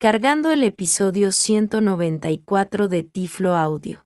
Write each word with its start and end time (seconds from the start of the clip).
cargando 0.00 0.52
el 0.52 0.62
episodio 0.62 1.32
194 1.32 2.86
de 2.86 3.02
Tiflo 3.02 3.56
Audio. 3.56 4.04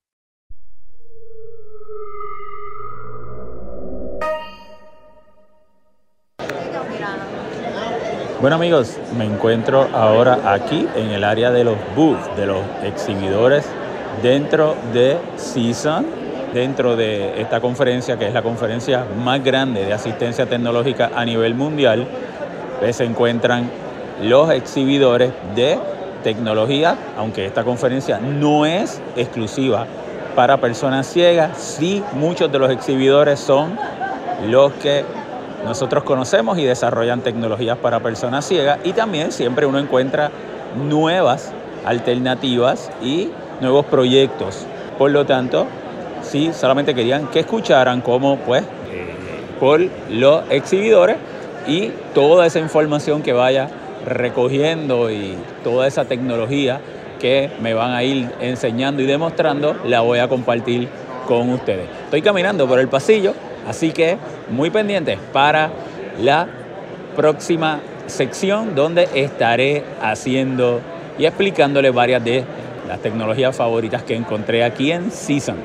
Bueno 8.40 8.56
amigos, 8.56 8.96
me 9.18 9.26
encuentro 9.26 9.82
ahora 9.92 10.54
aquí 10.54 10.88
en 10.96 11.10
el 11.10 11.24
área 11.24 11.50
de 11.50 11.62
los 11.62 11.76
booths, 11.94 12.36
de 12.38 12.46
los 12.46 12.64
exhibidores 12.82 13.66
dentro 14.22 14.74
de 14.94 15.18
Season, 15.36 16.06
dentro 16.54 16.96
de 16.96 17.38
esta 17.38 17.60
conferencia 17.60 18.18
que 18.18 18.28
es 18.28 18.32
la 18.32 18.42
conferencia 18.42 19.04
más 19.22 19.44
grande 19.44 19.84
de 19.84 19.92
asistencia 19.92 20.46
tecnológica 20.46 21.10
a 21.14 21.26
nivel 21.26 21.54
mundial. 21.54 22.08
Pues 22.80 22.96
se 22.96 23.04
encuentran 23.04 23.81
los 24.20 24.50
exhibidores 24.50 25.32
de 25.54 25.78
tecnología, 26.22 26.96
aunque 27.16 27.46
esta 27.46 27.64
conferencia 27.64 28.18
no 28.18 28.66
es 28.66 29.00
exclusiva 29.16 29.86
para 30.34 30.58
personas 30.58 31.06
ciegas, 31.06 31.58
sí 31.58 32.02
muchos 32.14 32.50
de 32.50 32.58
los 32.58 32.70
exhibidores 32.70 33.38
son 33.38 33.78
los 34.46 34.72
que 34.74 35.04
nosotros 35.64 36.04
conocemos 36.04 36.58
y 36.58 36.64
desarrollan 36.64 37.20
tecnologías 37.20 37.78
para 37.78 38.00
personas 38.00 38.44
ciegas 38.46 38.78
y 38.84 38.92
también 38.92 39.30
siempre 39.32 39.66
uno 39.66 39.78
encuentra 39.78 40.30
nuevas 40.88 41.52
alternativas 41.84 42.90
y 43.02 43.30
nuevos 43.60 43.86
proyectos. 43.86 44.66
Por 44.98 45.10
lo 45.10 45.26
tanto, 45.26 45.66
sí, 46.22 46.50
solamente 46.52 46.94
querían 46.94 47.26
que 47.28 47.40
escucharan 47.40 48.00
cómo, 48.00 48.38
pues, 48.38 48.62
eh, 48.62 49.14
por 49.60 49.80
los 50.10 50.42
exhibidores 50.50 51.16
y 51.66 51.92
toda 52.14 52.46
esa 52.46 52.58
información 52.58 53.22
que 53.22 53.32
vaya 53.32 53.68
recogiendo 54.06 55.10
y 55.10 55.36
toda 55.62 55.86
esa 55.86 56.04
tecnología 56.04 56.80
que 57.20 57.50
me 57.60 57.72
van 57.72 57.92
a 57.92 58.02
ir 58.02 58.30
enseñando 58.40 59.02
y 59.02 59.06
demostrando, 59.06 59.76
la 59.84 60.00
voy 60.00 60.18
a 60.18 60.28
compartir 60.28 60.88
con 61.26 61.50
ustedes. 61.50 61.88
Estoy 62.04 62.22
caminando 62.22 62.66
por 62.66 62.78
el 62.78 62.88
pasillo, 62.88 63.34
así 63.66 63.92
que 63.92 64.18
muy 64.50 64.70
pendientes 64.70 65.18
para 65.32 65.70
la 66.20 66.48
próxima 67.14 67.80
sección 68.06 68.74
donde 68.74 69.08
estaré 69.14 69.84
haciendo 70.00 70.80
y 71.18 71.26
explicándole 71.26 71.90
varias 71.90 72.24
de 72.24 72.44
las 72.88 73.00
tecnologías 73.00 73.54
favoritas 73.54 74.02
que 74.02 74.16
encontré 74.16 74.64
aquí 74.64 74.90
en 74.90 75.10
Season. 75.10 75.56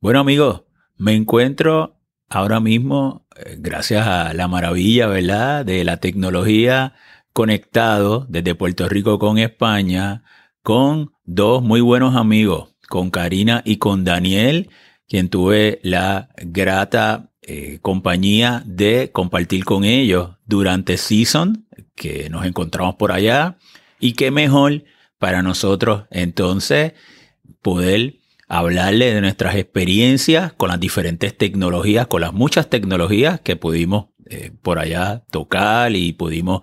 Bueno 0.00 0.18
amigos, 0.20 0.62
me 1.02 1.14
encuentro 1.14 1.96
ahora 2.28 2.60
mismo, 2.60 3.26
eh, 3.34 3.56
gracias 3.58 4.06
a 4.06 4.32
la 4.34 4.46
maravilla, 4.46 5.08
¿verdad?, 5.08 5.66
de 5.66 5.82
la 5.82 5.96
tecnología 5.96 6.94
conectado 7.32 8.24
desde 8.28 8.54
Puerto 8.54 8.88
Rico 8.88 9.18
con 9.18 9.38
España, 9.38 10.22
con 10.62 11.10
dos 11.24 11.60
muy 11.60 11.80
buenos 11.80 12.14
amigos, 12.14 12.76
con 12.88 13.10
Karina 13.10 13.62
y 13.64 13.78
con 13.78 14.04
Daniel, 14.04 14.70
quien 15.08 15.28
tuve 15.28 15.80
la 15.82 16.28
grata 16.36 17.32
eh, 17.42 17.80
compañía 17.82 18.62
de 18.64 19.10
compartir 19.10 19.64
con 19.64 19.82
ellos 19.82 20.36
durante 20.46 20.98
Season, 20.98 21.66
que 21.96 22.30
nos 22.30 22.46
encontramos 22.46 22.94
por 22.94 23.10
allá, 23.10 23.58
y 23.98 24.12
qué 24.12 24.30
mejor 24.30 24.84
para 25.18 25.42
nosotros 25.42 26.04
entonces 26.12 26.92
poder 27.60 28.21
hablarle 28.52 29.14
de 29.14 29.22
nuestras 29.22 29.54
experiencias 29.54 30.52
con 30.52 30.68
las 30.68 30.78
diferentes 30.78 31.34
tecnologías, 31.38 32.06
con 32.06 32.20
las 32.20 32.34
muchas 32.34 32.68
tecnologías 32.68 33.40
que 33.40 33.56
pudimos 33.56 34.08
eh, 34.28 34.52
por 34.60 34.78
allá 34.78 35.24
tocar 35.30 35.96
y 35.96 36.12
pudimos 36.12 36.60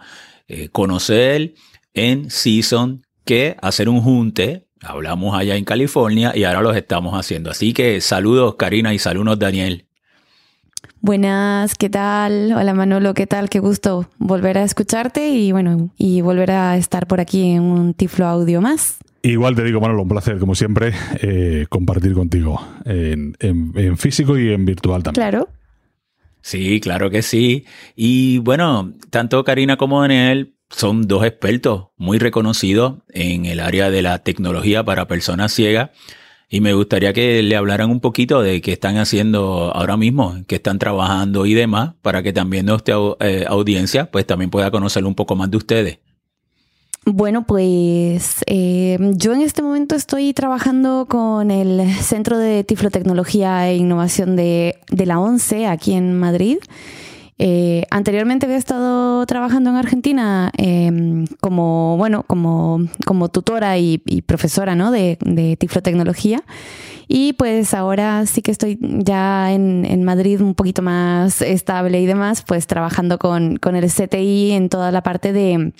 eh, 0.47 0.69
conocer 0.69 1.55
en 1.95 2.29
Season, 2.29 3.01
que 3.25 3.57
hacer 3.63 3.89
un 3.89 4.01
junte, 4.01 4.67
hablamos 4.83 5.35
allá 5.35 5.55
en 5.55 5.65
California 5.65 6.31
y 6.35 6.43
ahora 6.43 6.61
los 6.61 6.75
estamos 6.75 7.15
haciendo. 7.15 7.49
Así 7.49 7.73
que 7.73 8.01
saludos 8.01 8.53
Karina 8.53 8.93
y 8.93 8.99
saludos 8.99 9.39
Daniel. 9.39 9.87
Buenas, 11.01 11.73
¿qué 11.73 11.89
tal? 11.89 12.53
Hola 12.53 12.75
Manolo, 12.75 13.15
¿qué 13.15 13.25
tal? 13.25 13.49
Qué 13.49 13.57
gusto 13.57 14.07
volver 14.19 14.59
a 14.59 14.63
escucharte 14.63 15.29
y 15.29 15.51
bueno, 15.53 15.89
y 15.97 16.21
volver 16.21 16.51
a 16.51 16.77
estar 16.77 17.07
por 17.07 17.19
aquí 17.19 17.49
en 17.49 17.63
un 17.63 17.95
Tiflo 17.95 18.27
Audio 18.27 18.61
más. 18.61 18.99
Igual 19.21 19.55
te 19.55 19.63
digo, 19.63 19.81
Manolo, 19.81 20.03
un 20.03 20.09
placer, 20.09 20.39
como 20.39 20.55
siempre, 20.55 20.93
eh, 21.21 21.65
compartir 21.69 22.13
contigo 22.13 22.61
en, 22.85 23.35
físico 23.97 24.37
y 24.37 24.53
en 24.53 24.65
virtual 24.65 25.03
también. 25.03 25.29
Claro. 25.29 25.49
Sí, 26.41 26.79
claro 26.79 27.09
que 27.09 27.21
sí. 27.21 27.65
Y 27.95 28.37
bueno, 28.39 28.93
tanto 29.09 29.43
Karina 29.43 29.75
como 29.75 30.01
Daniel 30.01 30.55
son 30.69 31.07
dos 31.07 31.25
expertos 31.25 31.87
muy 31.97 32.17
reconocidos 32.17 32.99
en 33.09 33.45
el 33.45 33.59
área 33.59 33.89
de 33.89 34.01
la 34.01 34.19
tecnología 34.19 34.83
para 34.83 35.07
personas 35.07 35.51
ciegas. 35.51 35.89
Y 36.51 36.61
me 36.61 36.73
gustaría 36.73 37.13
que 37.13 37.43
le 37.43 37.55
hablaran 37.55 37.91
un 37.91 37.99
poquito 37.99 38.41
de 38.41 38.61
qué 38.61 38.71
están 38.71 38.97
haciendo 38.97 39.71
ahora 39.75 39.97
mismo, 39.97 40.35
qué 40.47 40.55
están 40.55 40.79
trabajando 40.79 41.45
y 41.45 41.53
demás, 41.53 41.93
para 42.01 42.23
que 42.23 42.33
también 42.33 42.65
nuestra 42.65 42.95
eh, 43.19 43.45
audiencia 43.47 44.09
pues 44.09 44.25
también 44.25 44.49
pueda 44.49 44.71
conocer 44.71 45.05
un 45.05 45.13
poco 45.13 45.35
más 45.35 45.51
de 45.51 45.57
ustedes. 45.57 45.99
Bueno, 47.11 47.43
pues 47.43 48.43
eh, 48.45 48.97
yo 49.15 49.33
en 49.33 49.41
este 49.41 49.63
momento 49.63 49.95
estoy 49.95 50.31
trabajando 50.33 51.07
con 51.09 51.49
el 51.49 51.91
Centro 52.01 52.37
de 52.37 52.63
Tiflotecnología 52.63 53.67
e 53.67 53.77
Innovación 53.77 54.35
de, 54.35 54.77
la 54.91 55.19
ONCE 55.19 55.65
aquí 55.65 55.93
en 55.93 56.13
Madrid. 56.19 56.57
Eh, 57.39 57.85
anteriormente 57.89 58.45
había 58.45 58.57
estado 58.57 59.25
trabajando 59.25 59.71
en 59.71 59.77
Argentina 59.77 60.51
em, 60.57 61.25
como, 61.41 61.97
bueno, 61.97 62.23
como, 62.27 62.79
como 63.07 63.29
tutora 63.29 63.79
y, 63.79 63.97
profesora 64.27 64.75
¿no? 64.75 64.91
de, 64.91 65.17
de 65.21 65.57
tiflotecnología. 65.57 66.43
Y 67.07 67.33
pues 67.33 67.73
ahora 67.73 68.27
sí 68.27 68.43
que 68.43 68.51
estoy 68.51 68.77
ya 68.81 69.51
en, 69.51 69.83
en, 69.83 70.03
Madrid 70.03 70.41
un 70.41 70.53
poquito 70.53 70.83
más 70.83 71.41
estable 71.41 71.99
y 72.01 72.05
demás, 72.05 72.43
pues 72.45 72.67
trabajando 72.67 73.17
con, 73.17 73.57
con 73.57 73.75
el 73.75 73.89
CTI 73.91 74.51
en 74.51 74.69
toda 74.69 74.91
la 74.91 75.01
parte 75.01 75.33
de 75.33 75.73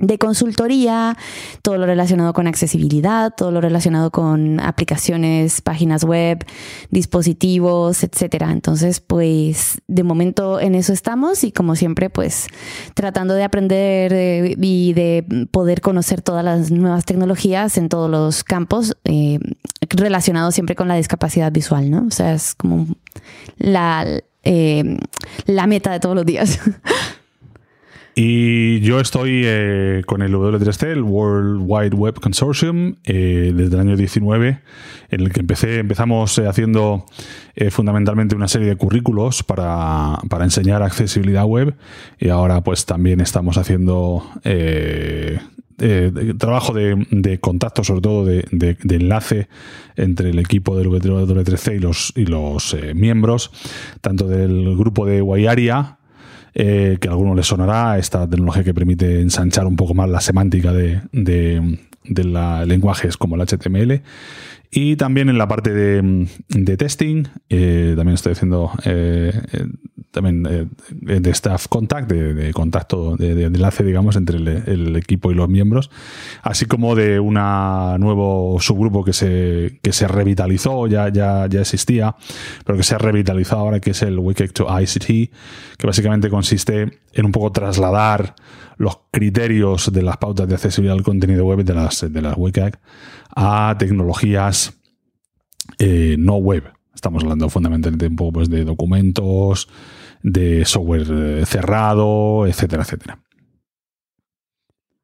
de 0.00 0.18
consultoría, 0.18 1.16
todo 1.62 1.76
lo 1.76 1.86
relacionado 1.86 2.32
con 2.32 2.46
accesibilidad, 2.46 3.32
todo 3.36 3.50
lo 3.50 3.60
relacionado 3.60 4.10
con 4.10 4.58
aplicaciones, 4.58 5.60
páginas 5.60 6.02
web, 6.02 6.44
dispositivos, 6.90 8.02
etcétera. 8.02 8.50
Entonces, 8.52 9.00
pues 9.00 9.80
de 9.86 10.02
momento 10.02 10.60
en 10.60 10.74
eso 10.74 10.92
estamos 10.92 11.44
y 11.44 11.52
como 11.52 11.76
siempre, 11.76 12.10
pues 12.10 12.46
tratando 12.94 13.34
de 13.34 13.44
aprender 13.44 14.12
eh, 14.12 14.56
y 14.60 14.92
de 14.94 15.46
poder 15.50 15.80
conocer 15.82 16.22
todas 16.22 16.44
las 16.44 16.70
nuevas 16.70 17.04
tecnologías 17.04 17.76
en 17.76 17.88
todos 17.88 18.10
los 18.10 18.44
campos 18.44 18.96
eh, 19.04 19.38
relacionados 19.88 20.54
siempre 20.54 20.74
con 20.74 20.88
la 20.88 20.96
discapacidad 20.96 21.52
visual, 21.52 21.90
¿no? 21.90 22.06
O 22.06 22.10
sea, 22.10 22.32
es 22.32 22.54
como 22.54 22.86
la, 23.58 24.06
eh, 24.42 24.98
la 25.46 25.66
meta 25.66 25.92
de 25.92 26.00
todos 26.00 26.16
los 26.16 26.24
días. 26.24 26.58
Y 28.14 28.80
yo 28.80 29.00
estoy 29.00 29.42
eh, 29.44 30.02
con 30.06 30.20
el 30.20 30.34
W3C, 30.34 30.88
el 30.88 31.02
World 31.02 31.62
Wide 31.66 31.96
Web 31.96 32.20
Consortium, 32.20 32.96
eh, 33.04 33.52
desde 33.54 33.74
el 33.74 33.80
año 33.80 33.96
19, 33.96 34.60
en 35.10 35.20
el 35.20 35.32
que 35.32 35.40
empecé, 35.40 35.78
empezamos 35.78 36.36
eh, 36.38 36.46
haciendo 36.46 37.06
fundamentalmente 37.70 38.34
una 38.34 38.48
serie 38.48 38.68
de 38.68 38.76
currículos 38.76 39.42
para, 39.42 40.18
enseñar 40.40 40.82
accesibilidad 40.82 41.44
web. 41.44 41.74
Y 42.18 42.28
ahora 42.28 42.62
pues 42.62 42.86
también 42.86 43.20
estamos 43.20 43.58
haciendo 43.58 44.24
trabajo 46.38 46.72
de, 46.72 47.38
contacto, 47.40 47.84
sobre 47.84 48.00
todo 48.00 48.24
de, 48.24 48.76
enlace 48.88 49.48
entre 49.96 50.30
el 50.30 50.38
equipo 50.38 50.78
del 50.78 50.88
W3C 50.88 51.76
y 51.76 51.78
los, 51.78 52.12
y 52.16 52.24
los 52.24 52.74
miembros, 52.94 53.50
tanto 54.00 54.26
del 54.28 54.74
grupo 54.76 55.04
de 55.04 55.20
Guayaria, 55.20 55.98
eh, 56.54 56.98
que 57.00 57.08
a 57.08 57.12
algunos 57.12 57.36
les 57.36 57.46
sonará, 57.46 57.98
esta 57.98 58.28
tecnología 58.28 58.64
que 58.64 58.74
permite 58.74 59.20
ensanchar 59.20 59.66
un 59.66 59.76
poco 59.76 59.94
más 59.94 60.08
la 60.08 60.20
semántica 60.20 60.72
de, 60.72 61.00
de, 61.12 61.78
lenguajes 62.66 63.16
como 63.16 63.36
el 63.36 63.46
HTML. 63.46 64.02
Y 64.74 64.96
también 64.96 65.28
en 65.28 65.36
la 65.36 65.46
parte 65.46 65.70
de, 65.70 66.26
de 66.48 66.76
testing, 66.78 67.24
eh, 67.50 67.92
también 67.94 68.14
estoy 68.14 68.32
haciendo 68.32 68.72
eh, 68.86 69.38
también 70.12 70.42
de 70.42 71.30
staff 71.30 71.68
contact, 71.68 72.10
de, 72.10 72.52
contacto, 72.54 73.16
de, 73.16 73.44
enlace, 73.44 73.84
digamos, 73.84 74.16
entre 74.16 74.38
el, 74.38 74.96
equipo 74.96 75.30
y 75.30 75.34
los 75.34 75.48
miembros, 75.48 75.90
así 76.42 76.64
como 76.66 76.94
de 76.94 77.20
un 77.20 77.34
nuevo 77.34 78.58
subgrupo 78.60 79.04
que 79.04 79.12
se, 79.12 79.78
que 79.82 79.92
se 79.92 80.08
revitalizó, 80.08 80.86
ya, 80.86 81.08
ya, 81.10 81.46
ya 81.48 81.60
existía, 81.60 82.14
pero 82.64 82.78
que 82.78 82.84
se 82.84 82.94
ha 82.94 82.98
revitalizado 82.98 83.62
ahora, 83.62 83.80
que 83.80 83.90
es 83.90 84.02
el 84.02 84.18
Wiki 84.18 84.48
to 84.48 84.66
ICT, 84.80 85.06
que 85.76 85.86
básicamente 85.86 86.30
consiste 86.30 87.00
en 87.12 87.26
un 87.26 87.32
poco 87.32 87.52
trasladar 87.52 88.34
los 88.76 89.00
criterios 89.10 89.92
de 89.92 90.02
las 90.02 90.16
pautas 90.16 90.48
de 90.48 90.54
accesibilidad 90.54 90.96
al 90.96 91.04
contenido 91.04 91.44
web 91.44 91.64
de 91.64 91.74
las, 91.74 92.12
de 92.12 92.22
las 92.22 92.36
WCAG 92.36 92.80
a 93.34 93.76
tecnologías 93.78 94.78
eh, 95.78 96.16
no 96.18 96.36
web. 96.36 96.64
Estamos 96.94 97.22
hablando 97.22 97.48
fundamentalmente 97.48 98.06
un 98.06 98.16
poco 98.16 98.32
pues, 98.32 98.50
de 98.50 98.64
documentos, 98.64 99.68
de 100.22 100.64
software 100.64 101.06
eh, 101.10 101.46
cerrado, 101.46 102.46
etcétera, 102.46 102.82
etcétera. 102.82 103.18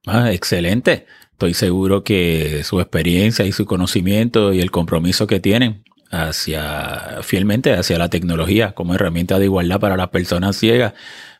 Ah, 0.06 0.32
excelente. 0.32 1.06
Estoy 1.32 1.54
seguro 1.54 2.02
que 2.02 2.62
su 2.64 2.80
experiencia 2.80 3.44
y 3.44 3.52
su 3.52 3.66
conocimiento 3.66 4.52
y 4.52 4.60
el 4.60 4.70
compromiso 4.70 5.26
que 5.26 5.40
tienen 5.40 5.84
hacia 6.10 7.18
fielmente 7.22 7.74
hacia 7.74 7.98
la 7.98 8.08
tecnología 8.08 8.72
como 8.72 8.94
herramienta 8.94 9.38
de 9.38 9.44
igualdad 9.44 9.78
para 9.78 9.96
las 9.96 10.08
personas 10.08 10.56
ciegas, 10.56 10.94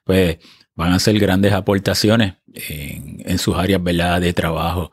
pues 0.05 0.39
van 0.79 0.93
a 0.93 0.95
hacer 0.95 1.19
grandes 1.19 1.53
aportaciones 1.53 2.35
en, 2.55 3.37
sus 3.39 3.57
áreas 3.57 3.83
de 3.83 4.33
trabajo. 4.33 4.93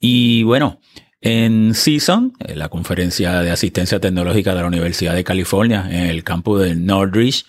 Y 0.00 0.44
bueno, 0.44 0.80
en 1.20 1.74
Season, 1.74 2.32
la 2.54 2.70
conferencia 2.70 3.42
de 3.42 3.50
asistencia 3.50 4.00
tecnológica 4.00 4.54
de 4.54 4.62
la 4.62 4.66
Universidad 4.66 5.14
de 5.14 5.22
California, 5.22 5.86
en 5.90 6.06
el 6.06 6.24
campus 6.24 6.62
de 6.62 6.74
Northridge, 6.74 7.44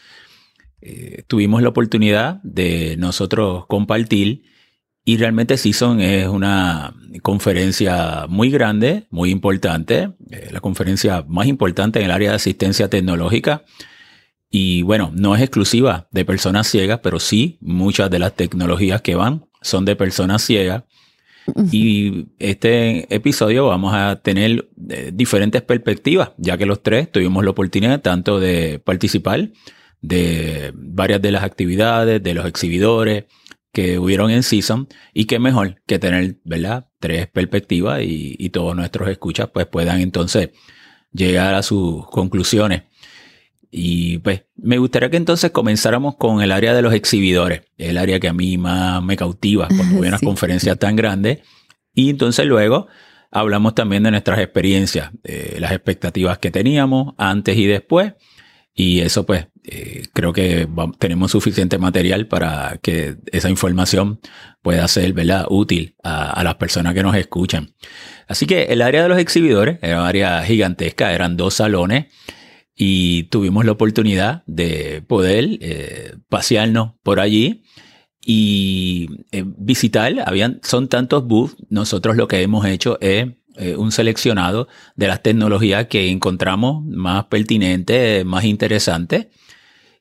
eh, 0.82 1.24
tuvimos 1.28 1.62
la 1.62 1.70
oportunidad 1.70 2.42
de 2.44 2.98
nosotros 2.98 3.66
compartir 3.68 4.44
y 5.06 5.16
realmente 5.16 5.56
Season 5.56 6.02
es 6.02 6.28
una 6.28 6.94
conferencia 7.22 8.26
muy 8.28 8.52
grande, 8.52 9.08
muy 9.12 9.30
importante, 9.30 10.10
eh, 10.30 10.50
la 10.52 10.60
conferencia 10.60 11.24
más 11.26 11.48
importante 11.48 12.00
en 12.00 12.06
el 12.06 12.12
área 12.12 12.32
de 12.32 12.36
asistencia 12.36 12.90
tecnológica. 12.90 13.64
Y 14.52 14.84
bueno, 14.84 15.12
no 15.16 15.36
es 15.36 15.42
exclusiva 15.42 16.08
de 16.12 16.26
personas 16.26 16.68
ciegas, 16.68 17.00
pero 17.02 17.20
sí 17.20 17.58
muchas 17.62 18.12
de 18.12 18.20
las 18.20 18.36
tecnologías 18.36 19.02
que 19.02 19.16
van 19.16 19.46
son 19.62 19.86
de 19.86 19.96
personas 19.96 20.44
ciegas. 20.44 20.84
Y 21.72 22.28
este 22.38 23.14
episodio 23.14 23.66
vamos 23.66 23.94
a 23.96 24.18
tener 24.18 24.70
eh, 24.90 25.12
diferentes 25.12 25.64
perspectivas, 25.64 26.32
ya 26.38 26.58
que 26.58 26.68
los 26.68 26.84
tres 26.84 27.12
tuvimos 27.12 27.44
la 27.44 27.50
oportunidad 27.50 28.02
tanto 28.02 28.40
de 28.40 28.80
participar 28.80 29.50
de 30.02 30.72
varias 30.76 31.22
de 31.22 31.32
las 31.32 31.44
actividades, 31.44 32.22
de 32.22 32.34
los 32.34 32.46
exhibidores, 32.46 33.26
que 33.72 34.00
hubieron 34.00 34.32
en 34.32 34.44
Season 34.44 34.88
y 35.14 35.26
qué 35.26 35.40
mejor 35.40 35.82
que 35.86 36.00
tener, 36.00 36.38
¿verdad? 36.44 36.88
Tres 37.00 37.28
perspectivas 37.28 38.02
y, 38.04 38.50
todos 38.50 38.76
nuestros 38.76 39.08
escuchas 39.10 39.50
pues 39.54 39.66
puedan 39.66 40.02
entonces 40.02 40.50
llegar 41.14 41.54
a 41.56 41.64
sus 41.64 42.06
conclusiones. 42.08 42.84
Y 43.72 44.18
pues 44.18 44.44
me 44.58 44.78
gustaría 44.78 45.10
que 45.10 45.18
entonces 45.18 45.52
comenzáramos 45.52 46.18
con 46.18 46.42
el 46.42 46.52
área 46.52 46.74
de 46.74 46.82
los 46.82 46.94
exhibidores, 46.94 47.62
el 47.78 47.98
área 47.98 48.20
que 48.20 48.28
a 48.28 48.34
mí 48.34 48.58
más 48.58 49.02
me 49.02 49.16
cautiva 49.16 49.70
cuando 49.70 50.02
hay 50.02 50.10
unas 50.10 50.22
conferencias 50.22 50.78
tan 50.78 50.98
grandes. 50.98 51.40
Y 51.94 52.10
entonces 52.10 52.46
luego 52.46 52.88
hablamos 53.32 53.74
también 53.74 54.04
de 54.04 54.12
nuestras 54.12 54.40
experiencias, 54.40 55.12
las 55.58 55.72
expectativas 55.72 56.38
que 56.38 56.52
teníamos 56.52 57.14
antes 57.18 57.58
y 57.58 57.66
después. 57.66 58.14
Y 58.74 59.00
eso 59.00 59.26
pues 59.26 59.48
eh, 59.64 60.06
creo 60.12 60.34
que 60.34 60.68
tenemos 60.98 61.32
suficiente 61.32 61.78
material 61.78 62.28
para 62.28 62.80
que 62.82 63.18
esa 63.32 63.50
información 63.50 64.20
pueda 64.62 64.88
ser 64.88 65.14
¿verdad? 65.14 65.46
útil 65.50 65.96
a, 66.04 66.44
las 66.44 66.56
personas 66.56 66.94
que 66.94 67.04
nos 67.04 67.16
escuchan. 67.16 67.74
Así 68.28 68.46
que 68.48 68.64
el 68.64 68.82
área 68.82 69.04
de 69.04 69.10
los 69.10 69.20
exhibidores 69.20 69.78
era 69.82 70.02
un 70.02 70.08
área 70.08 70.44
gigantesca, 70.44 71.14
eran 71.14 71.38
dos 71.38 71.56
salones 71.56 72.08
y 72.76 73.24
tuvimos 73.24 73.66
la 73.66 73.74
oportunidad 73.74 74.44
de 74.48 75.04
poder 75.06 75.58
eh, 75.62 76.16
pasearnos 76.30 76.94
por 77.04 77.20
allí 77.20 77.64
y 78.26 79.08
eh, 79.32 79.44
visitar. 79.46 80.14
Habían, 80.26 80.60
son 80.64 80.88
tantos 80.88 81.26
booths, 81.26 81.56
nosotros 81.70 82.16
lo 82.16 82.28
que 82.28 82.42
hemos 82.42 82.66
hecho 82.66 82.98
es 83.02 83.28
eh, 83.58 83.76
un 83.76 83.92
seleccionado 83.92 84.68
de 84.96 85.08
las 85.08 85.22
tecnologías 85.22 85.88
que 85.88 86.10
encontramos 86.10 86.86
más 86.86 87.26
pertinentes, 87.26 88.26
más 88.26 88.46
interesantes 88.46 89.28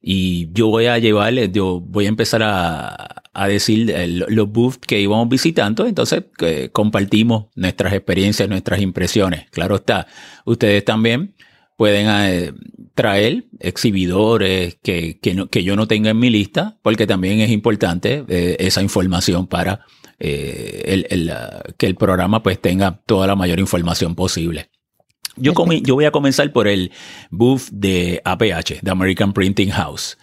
y 0.00 0.50
yo 0.52 0.68
voy 0.68 0.86
a 0.86 0.98
llevarle, 0.98 1.50
yo 1.50 1.80
voy 1.80 2.06
a 2.06 2.08
empezar 2.08 2.42
a, 2.42 3.22
a 3.34 3.48
decir 3.48 3.94
los 4.28 4.48
booths 4.48 4.78
que 4.78 4.98
íbamos 4.98 5.28
visitando, 5.28 5.86
entonces 5.86 6.24
compartimos 6.72 7.48
nuestras 7.54 7.92
experiencias, 7.92 8.48
nuestras 8.48 8.80
impresiones. 8.80 9.50
Claro 9.50 9.74
está, 9.74 10.06
ustedes 10.46 10.86
también 10.86 11.34
pueden 11.80 12.08
eh, 12.10 12.52
traer 12.94 13.46
exhibidores 13.58 14.76
que, 14.82 15.18
que, 15.18 15.46
que, 15.50 15.64
yo 15.64 15.76
no 15.76 15.88
tenga 15.88 16.10
en 16.10 16.18
mi 16.18 16.28
lista, 16.28 16.76
porque 16.82 17.06
también 17.06 17.40
es 17.40 17.50
importante 17.50 18.22
eh, 18.28 18.56
esa 18.58 18.82
información 18.82 19.46
para 19.46 19.86
eh, 20.18 20.82
el, 20.84 21.06
el, 21.08 21.32
que 21.78 21.86
el 21.86 21.94
programa 21.94 22.42
pues 22.42 22.60
tenga 22.60 23.00
toda 23.06 23.26
la 23.26 23.34
mayor 23.34 23.60
información 23.60 24.14
posible. 24.14 24.68
Yo, 25.36 25.54
yo 25.82 25.94
voy 25.94 26.04
a 26.04 26.10
comenzar 26.10 26.52
por 26.52 26.68
el 26.68 26.90
booth 27.30 27.70
de 27.72 28.20
APH, 28.26 28.82
de 28.82 28.90
American 28.90 29.32
Printing 29.32 29.70
House. 29.70 30.18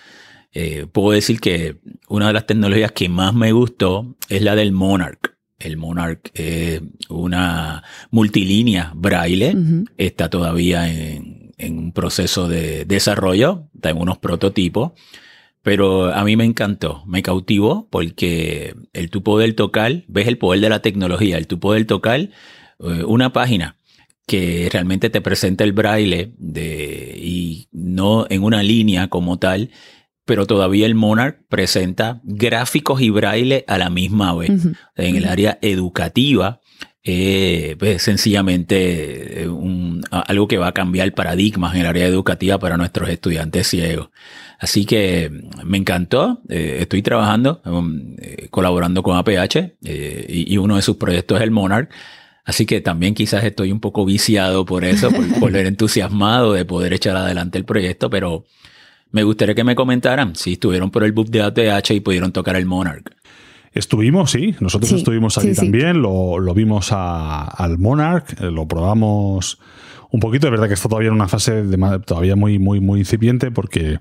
Puedo 0.92 1.10
decir 1.10 1.40
que 1.40 1.78
una 2.08 2.28
de 2.28 2.34
las 2.34 2.46
tecnologías 2.46 2.92
que 2.92 3.10
más 3.10 3.34
me 3.34 3.52
gustó 3.52 4.16
es 4.30 4.44
la 4.44 4.56
del 4.56 4.74
Monarch. 4.74 5.36
El 5.58 5.78
Monarch 5.78 6.30
es 6.36 6.84
una 7.10 7.82
multilínea 8.12 8.92
braille, 8.96 9.56
está 9.98 10.30
todavía 10.30 10.88
en, 10.88 11.37
en, 11.58 11.78
un 11.78 11.92
proceso 11.92 12.48
de 12.48 12.86
desarrollo, 12.86 13.68
está 13.76 13.90
en 13.90 13.98
unos 13.98 14.18
prototipos, 14.18 14.94
pero 15.62 16.14
a 16.14 16.24
mí 16.24 16.36
me 16.36 16.46
encantó, 16.46 17.04
me 17.06 17.22
cautivó 17.22 17.88
porque 17.90 18.76
el 18.94 19.10
tu 19.10 19.24
poder 19.24 19.54
tocar, 19.54 20.04
ves 20.08 20.28
el 20.28 20.38
poder 20.38 20.62
de 20.62 20.70
la 20.70 20.82
tecnología, 20.82 21.38
el 21.38 21.48
tu 21.48 21.60
poder 21.60 21.86
tocar 21.86 22.20
eh, 22.22 22.30
una 22.80 23.34
página 23.34 23.76
que 24.26 24.70
realmente 24.72 25.10
te 25.10 25.22
presenta 25.22 25.64
el 25.64 25.72
braille 25.72 26.34
de, 26.38 27.18
y 27.18 27.68
no 27.72 28.28
en 28.30 28.44
una 28.44 28.62
línea 28.62 29.08
como 29.08 29.40
tal, 29.40 29.72
pero 30.26 30.46
todavía 30.46 30.86
el 30.86 30.96
Monarch 30.96 31.40
presenta 31.48 32.20
gráficos 32.24 33.02
y 33.02 33.10
braille 33.10 33.64
a 33.68 33.78
la 33.78 33.90
misma 33.90 34.36
vez. 34.36 34.52
En 34.96 35.16
el 35.16 35.26
área 35.26 35.58
educativa, 35.62 36.60
eh, 37.10 37.78
pues 37.80 38.02
sencillamente 38.02 39.44
eh, 39.44 39.50
algo 40.12 40.50
que 40.50 40.58
va 40.58 40.68
a 40.68 40.74
cambiar 40.74 41.14
paradigmas 41.14 41.74
en 41.74 41.82
el 41.82 41.88
área 41.88 42.06
educativa 42.06 42.60
para 42.60 42.76
nuestros 42.76 43.08
estudiantes 43.08 43.66
ciegos. 43.68 44.10
Así 44.60 44.86
que 44.86 45.32
me 45.64 45.78
encantó, 45.78 46.42
eh, 46.50 46.80
estoy 46.82 47.02
trabajando, 47.02 47.62
um, 47.64 48.18
colaborando 48.50 49.04
con 49.04 49.16
APH 49.16 49.76
y, 49.82 50.54
y, 50.54 50.58
uno 50.58 50.76
de 50.76 50.82
sus 50.82 50.98
proyectos 50.98 51.38
es 51.38 51.44
el 51.46 51.52
Monarch. 51.52 51.90
Así 52.44 52.66
que 52.66 52.82
también 52.82 53.14
quizás 53.14 53.46
estoy 53.46 53.72
un 53.72 53.80
poco 53.80 54.04
viciado 54.04 54.66
por 54.66 54.84
eso, 54.84 55.10
por, 55.40 55.52
ver 55.54 55.66
entusiasmado 55.68 56.52
de 56.52 56.66
poder 56.66 56.92
echar 56.92 57.16
adelante 57.16 57.58
el 57.58 57.64
proyecto, 57.64 58.10
pero 58.10 58.44
me 59.12 59.24
gustaría 59.24 59.56
que 59.56 59.64
me 59.64 59.76
comentaran 59.76 60.36
si 60.36 60.54
estuvieron 60.54 60.92
por 60.92 61.06
el 61.06 61.14
book 61.14 61.30
de 61.30 61.42
ATH 61.42 61.92
y 61.92 62.02
pudieron 62.02 62.34
tocar 62.34 62.58
el 62.58 62.66
Monarch. 62.66 63.16
Estuvimos, 63.74 64.32
sí, 64.32 64.56
nosotros 64.60 64.92
estuvimos 64.92 65.38
allí 65.38 65.54
también, 65.54 66.02
Lo, 66.02 66.54
vimos 66.54 66.92
al 66.92 67.78
Monarch, 67.78 68.42
eh, 68.42 68.52
lo 68.52 68.68
probamos 68.68 69.60
un 70.10 70.20
poquito, 70.20 70.48
es 70.48 70.52
verdad 70.52 70.68
que 70.68 70.74
está 70.74 70.88
todavía 70.88 71.10
en 71.10 71.16
una 71.16 71.28
fase 71.28 71.64
todavía 72.06 72.36
muy, 72.36 72.60
muy, 72.60 72.80
muy 72.80 73.00
incipiente 73.00 73.52
porque 73.52 74.00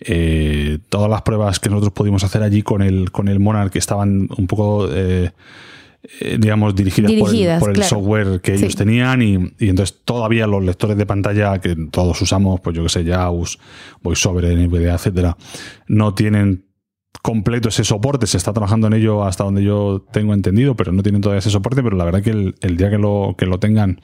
eh, 0.00 0.78
todas 0.88 1.10
las 1.10 1.22
pruebas 1.22 1.58
que 1.58 1.68
nosotros 1.68 1.92
pudimos 1.92 2.24
hacer 2.24 2.42
allí 2.42 2.62
con 2.62 2.80
el, 2.82 3.10
con 3.10 3.28
el 3.28 3.40
Monarch 3.40 3.76
estaban 3.76 4.28
un 4.36 4.46
poco... 4.46 4.88
Eh, 4.90 6.36
digamos, 6.36 6.74
dirigidas, 6.74 7.12
por 7.60 7.70
el, 7.70 7.84
software 7.84 8.40
que 8.40 8.54
ellos 8.54 8.74
tenían 8.74 9.22
y, 9.22 9.34
entonces 9.60 10.00
todavía 10.04 10.48
los 10.48 10.64
lectores 10.64 10.96
de 10.96 11.06
pantalla 11.06 11.60
que 11.60 11.76
todos 11.92 12.20
usamos, 12.20 12.60
pues 12.60 12.74
yo 12.74 12.82
que 12.82 12.88
sé, 12.88 13.04
JAWS, 13.04 13.60
VoiceOver, 14.02 14.44
NVDA, 14.46 14.94
etcétera, 14.94 15.36
no 15.86 16.12
tienen 16.12 16.64
completo 17.20 17.68
ese 17.68 17.84
soporte, 17.84 18.26
se 18.26 18.36
está 18.36 18.52
trabajando 18.52 18.86
en 18.86 18.94
ello 18.94 19.24
hasta 19.24 19.44
donde 19.44 19.62
yo 19.62 20.04
tengo 20.12 20.34
entendido, 20.34 20.74
pero 20.74 20.92
no 20.92 21.02
tienen 21.02 21.20
todavía 21.20 21.40
ese 21.40 21.50
soporte, 21.50 21.82
pero 21.82 21.96
la 21.96 22.04
verdad 22.04 22.22
que 22.22 22.30
el, 22.30 22.76
día 22.76 22.90
que 22.90 22.98
lo, 22.98 23.34
que 23.36 23.46
lo 23.46 23.58
tengan 23.58 24.00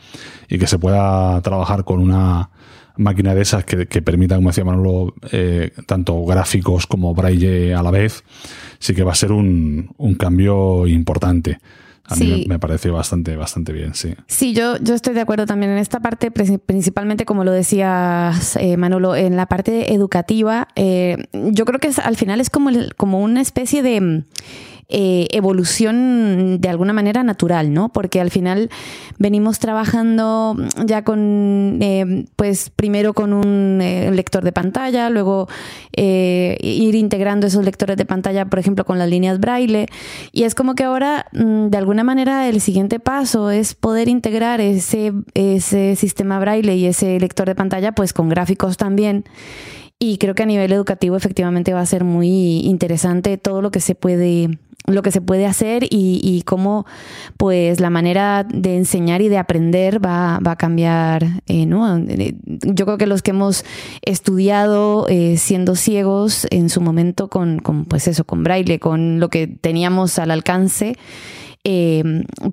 y 0.48 0.58
que 0.58 0.66
se 0.66 0.78
pueda 0.78 1.40
trabajar 1.40 1.84
con 1.84 2.00
una 2.00 2.50
máquina 2.96 3.34
de 3.34 3.42
esas 3.42 3.64
que, 3.64 4.02
permita, 4.02 4.36
como 4.36 4.50
decía 4.50 4.64
Manolo, 4.64 5.14
eh, 5.32 5.72
tanto 5.86 6.24
gráficos 6.24 6.86
como 6.86 7.14
braille 7.14 7.74
a 7.74 7.82
la 7.82 7.90
vez, 7.90 8.24
sí 8.78 8.94
que 8.94 9.04
va 9.04 9.12
a 9.12 9.16
ser 9.16 9.32
un, 9.32 9.94
un 9.96 10.14
cambio 10.14 10.86
importante. 10.86 11.58
A 12.08 12.16
mí 12.16 12.46
me, 12.48 12.58
parece 12.58 12.90
bastante, 12.90 13.36
bastante 13.36 13.72
bien, 13.72 13.94
sí. 13.94 14.14
Sí, 14.26 14.54
yo, 14.54 14.78
yo 14.78 14.94
estoy 14.94 15.12
de 15.12 15.20
acuerdo 15.20 15.44
también 15.44 15.72
en 15.72 15.78
esta 15.78 16.00
parte, 16.00 16.30
principalmente 16.30 17.26
como 17.26 17.44
lo 17.44 17.52
decías, 17.52 18.56
eh, 18.56 18.76
Manolo, 18.78 19.14
en 19.14 19.36
la 19.36 19.46
parte 19.46 19.92
educativa. 19.92 20.68
Eh, 20.74 21.28
yo 21.32 21.66
creo 21.66 21.78
que 21.78 21.90
al 22.02 22.16
final 22.16 22.40
es 22.40 22.48
como, 22.48 22.70
como 22.96 23.20
una 23.20 23.42
especie 23.42 23.82
de 23.82 24.24
eh, 24.90 25.28
evolución 25.32 26.62
de 26.62 26.68
alguna 26.70 26.94
manera 26.94 27.22
natural, 27.22 27.74
¿no? 27.74 27.90
Porque 27.90 28.22
al 28.22 28.30
final 28.30 28.70
venimos 29.18 29.58
trabajando 29.58 30.56
ya 30.82 31.04
con, 31.04 31.78
eh, 31.82 32.24
pues 32.36 32.70
primero 32.70 33.12
con 33.12 33.34
un 33.34 33.80
eh, 33.82 34.10
lector 34.10 34.44
de 34.44 34.52
pantalla, 34.52 35.10
luego 35.10 35.46
ir 35.94 36.94
integrando 36.94 37.48
esos 37.48 37.66
lectores 37.66 37.98
de 37.98 38.06
pantalla, 38.06 38.46
por 38.46 38.60
ejemplo, 38.60 38.86
con 38.86 38.98
las 38.98 39.10
líneas 39.10 39.40
braille. 39.40 39.88
Y 40.32 40.44
es 40.44 40.54
como 40.54 40.74
que 40.74 40.84
ahora, 40.84 41.26
mm, 41.32 41.66
de 41.66 41.76
alguna 41.76 42.02
manera, 42.02 42.48
el 42.48 42.62
siguiente 42.62 42.98
paso 42.98 43.50
es 43.50 43.74
poder 43.74 44.08
integrar 44.08 44.62
ese, 44.62 45.12
ese 45.34 45.96
sistema 45.96 46.38
braille 46.38 46.76
y 46.76 46.86
ese 46.86 47.20
lector 47.20 47.46
de 47.46 47.54
pantalla, 47.54 47.92
pues 47.92 48.14
con 48.14 48.30
gráficos 48.30 48.78
también 48.78 49.24
Y 49.98 50.18
creo 50.18 50.34
que 50.34 50.44
a 50.44 50.46
nivel 50.46 50.72
educativo 50.72 51.16
efectivamente 51.16 51.74
va 51.74 51.80
a 51.80 51.86
ser 51.86 52.04
muy 52.04 52.60
interesante 52.60 53.36
todo 53.36 53.62
lo 53.62 53.70
que 53.72 53.80
se 53.80 53.94
puede 53.96 54.58
lo 54.88 55.02
que 55.02 55.10
se 55.10 55.20
puede 55.20 55.46
hacer 55.46 55.86
y, 55.88 56.42
cómo 56.46 56.86
pues 57.36 57.80
la 57.80 57.90
manera 57.90 58.44
de 58.44 58.76
enseñar 58.76 59.20
y 59.20 59.28
de 59.28 59.38
aprender 59.38 60.04
va, 60.04 60.38
va 60.38 60.52
a 60.52 60.56
cambiar. 60.56 61.26
Eh, 61.46 61.66
¿no? 61.66 61.98
Yo 62.46 62.84
creo 62.84 62.98
que 62.98 63.06
los 63.06 63.22
que 63.22 63.30
hemos 63.30 63.64
estudiado 64.02 65.06
eh, 65.08 65.36
siendo 65.36 65.76
ciegos 65.76 66.46
en 66.50 66.70
su 66.70 66.80
momento 66.80 67.28
con, 67.28 67.60
pues 67.88 68.08
eso, 68.08 68.24
con 68.24 68.42
braille, 68.42 68.78
con 68.78 69.20
lo 69.20 69.28
que 69.28 69.46
teníamos 69.46 70.18
al 70.18 70.30
alcance, 70.30 70.96
eh, 71.64 72.02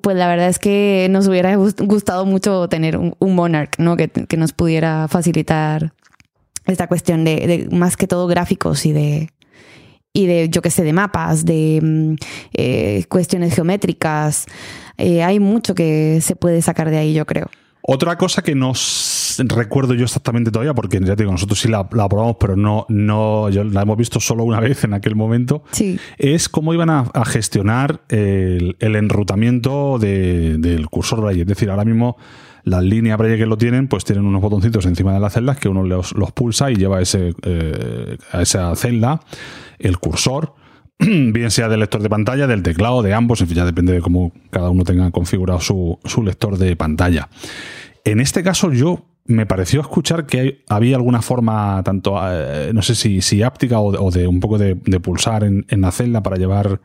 pues 0.02 0.18
la 0.18 0.28
verdad 0.28 0.50
es 0.50 0.60
que 0.60 1.08
nos 1.10 1.28
hubiera 1.28 1.56
gustado 1.56 2.26
mucho 2.26 2.68
tener 2.68 2.98
un, 2.98 3.16
un 3.20 3.36
Monarch, 3.36 3.78
¿no? 3.78 3.96
Que, 3.96 4.10
que, 4.10 4.38
nos 4.38 4.52
pudiera 4.52 5.08
facilitar 5.08 5.94
esta 6.66 6.88
cuestión 6.88 7.24
de 7.24 7.68
más 7.72 7.96
que 7.96 8.08
todo 8.08 8.28
gráficos 8.28 8.86
y 8.86 8.92
de 8.92 9.30
y 10.16 10.28
de, 10.28 10.50
yo 10.50 10.62
qué 10.62 10.72
sé, 10.72 10.84
de 10.84 10.94
mapas, 10.94 11.46
de 11.46 11.80
mm, 11.84 12.16
eh, 12.54 13.04
cuestiones 13.10 13.54
geométricas. 13.54 14.46
Eh, 14.98 15.22
hay 15.22 15.42
mucho 15.42 15.76
que 15.76 16.20
se 16.22 16.38
puede 16.38 16.62
sacar 16.62 16.90
de 16.90 16.98
ahí, 16.98 17.14
yo 17.14 17.26
creo. 17.26 17.50
Otra 17.82 18.18
cosa 18.18 18.42
que 18.42 18.56
no 18.56 18.72
recuerdo 19.44 19.94
yo 19.94 20.06
exactamente 20.06 20.52
todavía, 20.52 20.74
porque 20.74 21.00
ya 21.02 21.18
te 21.18 21.24
digo, 21.24 21.34
nosotros 21.34 21.60
sí 21.60 21.68
la, 21.68 21.88
la 21.92 22.08
probamos, 22.08 22.38
pero 22.40 22.56
no, 22.56 22.86
no 22.88 23.50
la 23.50 23.82
hemos 23.82 23.98
visto 23.98 24.22
solo 24.22 24.46
una 24.46 24.60
vez 24.62 24.86
en 24.86 24.94
aquel 24.94 25.16
momento, 25.16 25.64
sí. 25.72 26.00
es 26.18 26.48
cómo 26.48 26.74
iban 26.74 26.90
a, 26.90 27.02
a 27.14 27.26
gestionar 27.26 28.02
el, 28.08 28.78
el 28.80 28.96
enrutamiento 28.96 30.00
de, 30.00 30.58
del 30.58 30.88
cursor 30.88 31.22
Braille. 31.22 31.42
Es 31.42 31.48
decir, 31.48 31.70
ahora 31.70 31.84
mismo 31.84 32.18
las 32.64 32.84
líneas 32.84 33.18
Braille 33.18 33.38
que 33.38 33.46
lo 33.46 33.58
tienen, 33.58 33.88
pues 33.88 34.06
tienen 34.06 34.26
unos 34.26 34.42
botoncitos 34.42 34.86
encima 34.86 35.14
de 35.14 35.20
las 35.20 35.34
celdas 35.34 35.58
que 35.58 35.70
uno 35.70 35.84
los, 35.84 36.14
los 36.14 36.32
pulsa 36.32 36.72
y 36.72 36.76
lleva 36.76 37.02
ese, 37.02 37.34
eh, 37.44 38.18
a 38.32 38.42
esa 38.42 38.76
celda 38.76 39.20
el 39.80 39.98
cursor, 39.98 40.56
bien 41.00 41.52
sea 41.52 41.68
del 41.70 41.80
lector 41.82 42.02
de 42.02 42.10
pantalla, 42.10 42.48
del 42.48 42.64
teclado, 42.64 43.02
de 43.02 43.14
ambos, 43.14 43.42
en 43.42 43.48
fin, 43.48 43.58
ya 43.58 43.66
depende 43.66 43.94
de 43.94 44.02
cómo 44.02 44.32
cada 44.50 44.70
uno 44.70 44.84
tenga 44.84 45.12
configurado 45.12 45.60
su, 45.60 46.00
su 46.06 46.24
lector 46.24 46.58
de 46.58 46.76
pantalla. 46.76 47.30
En 48.04 48.20
este 48.20 48.44
caso 48.44 48.72
yo 48.72 49.06
me 49.26 49.46
pareció 49.46 49.82
escuchar 49.82 50.26
que 50.28 50.64
había 50.70 50.96
alguna 50.96 51.22
forma, 51.22 51.82
tanto, 51.84 52.20
eh, 52.24 52.72
no 52.74 52.82
sé 52.82 52.94
si, 52.96 53.22
si 53.22 53.42
áptica 53.42 53.80
o 53.80 54.12
de, 54.12 54.28
un 54.28 54.40
poco 54.40 54.58
de, 54.58 54.76
de 54.76 55.00
pulsar 55.00 55.44
en, 55.44 55.66
en, 55.70 55.82
la 55.82 55.92
celda 55.92 56.22
para 56.22 56.38
llevar, 56.38 56.80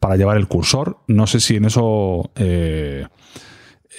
para 0.00 0.16
llevar 0.16 0.38
el 0.38 0.48
cursor. 0.48 0.98
No 1.06 1.26
sé 1.26 1.40
si 1.40 1.56
en 1.56 1.66
eso... 1.66 2.30
Eh, 2.36 3.06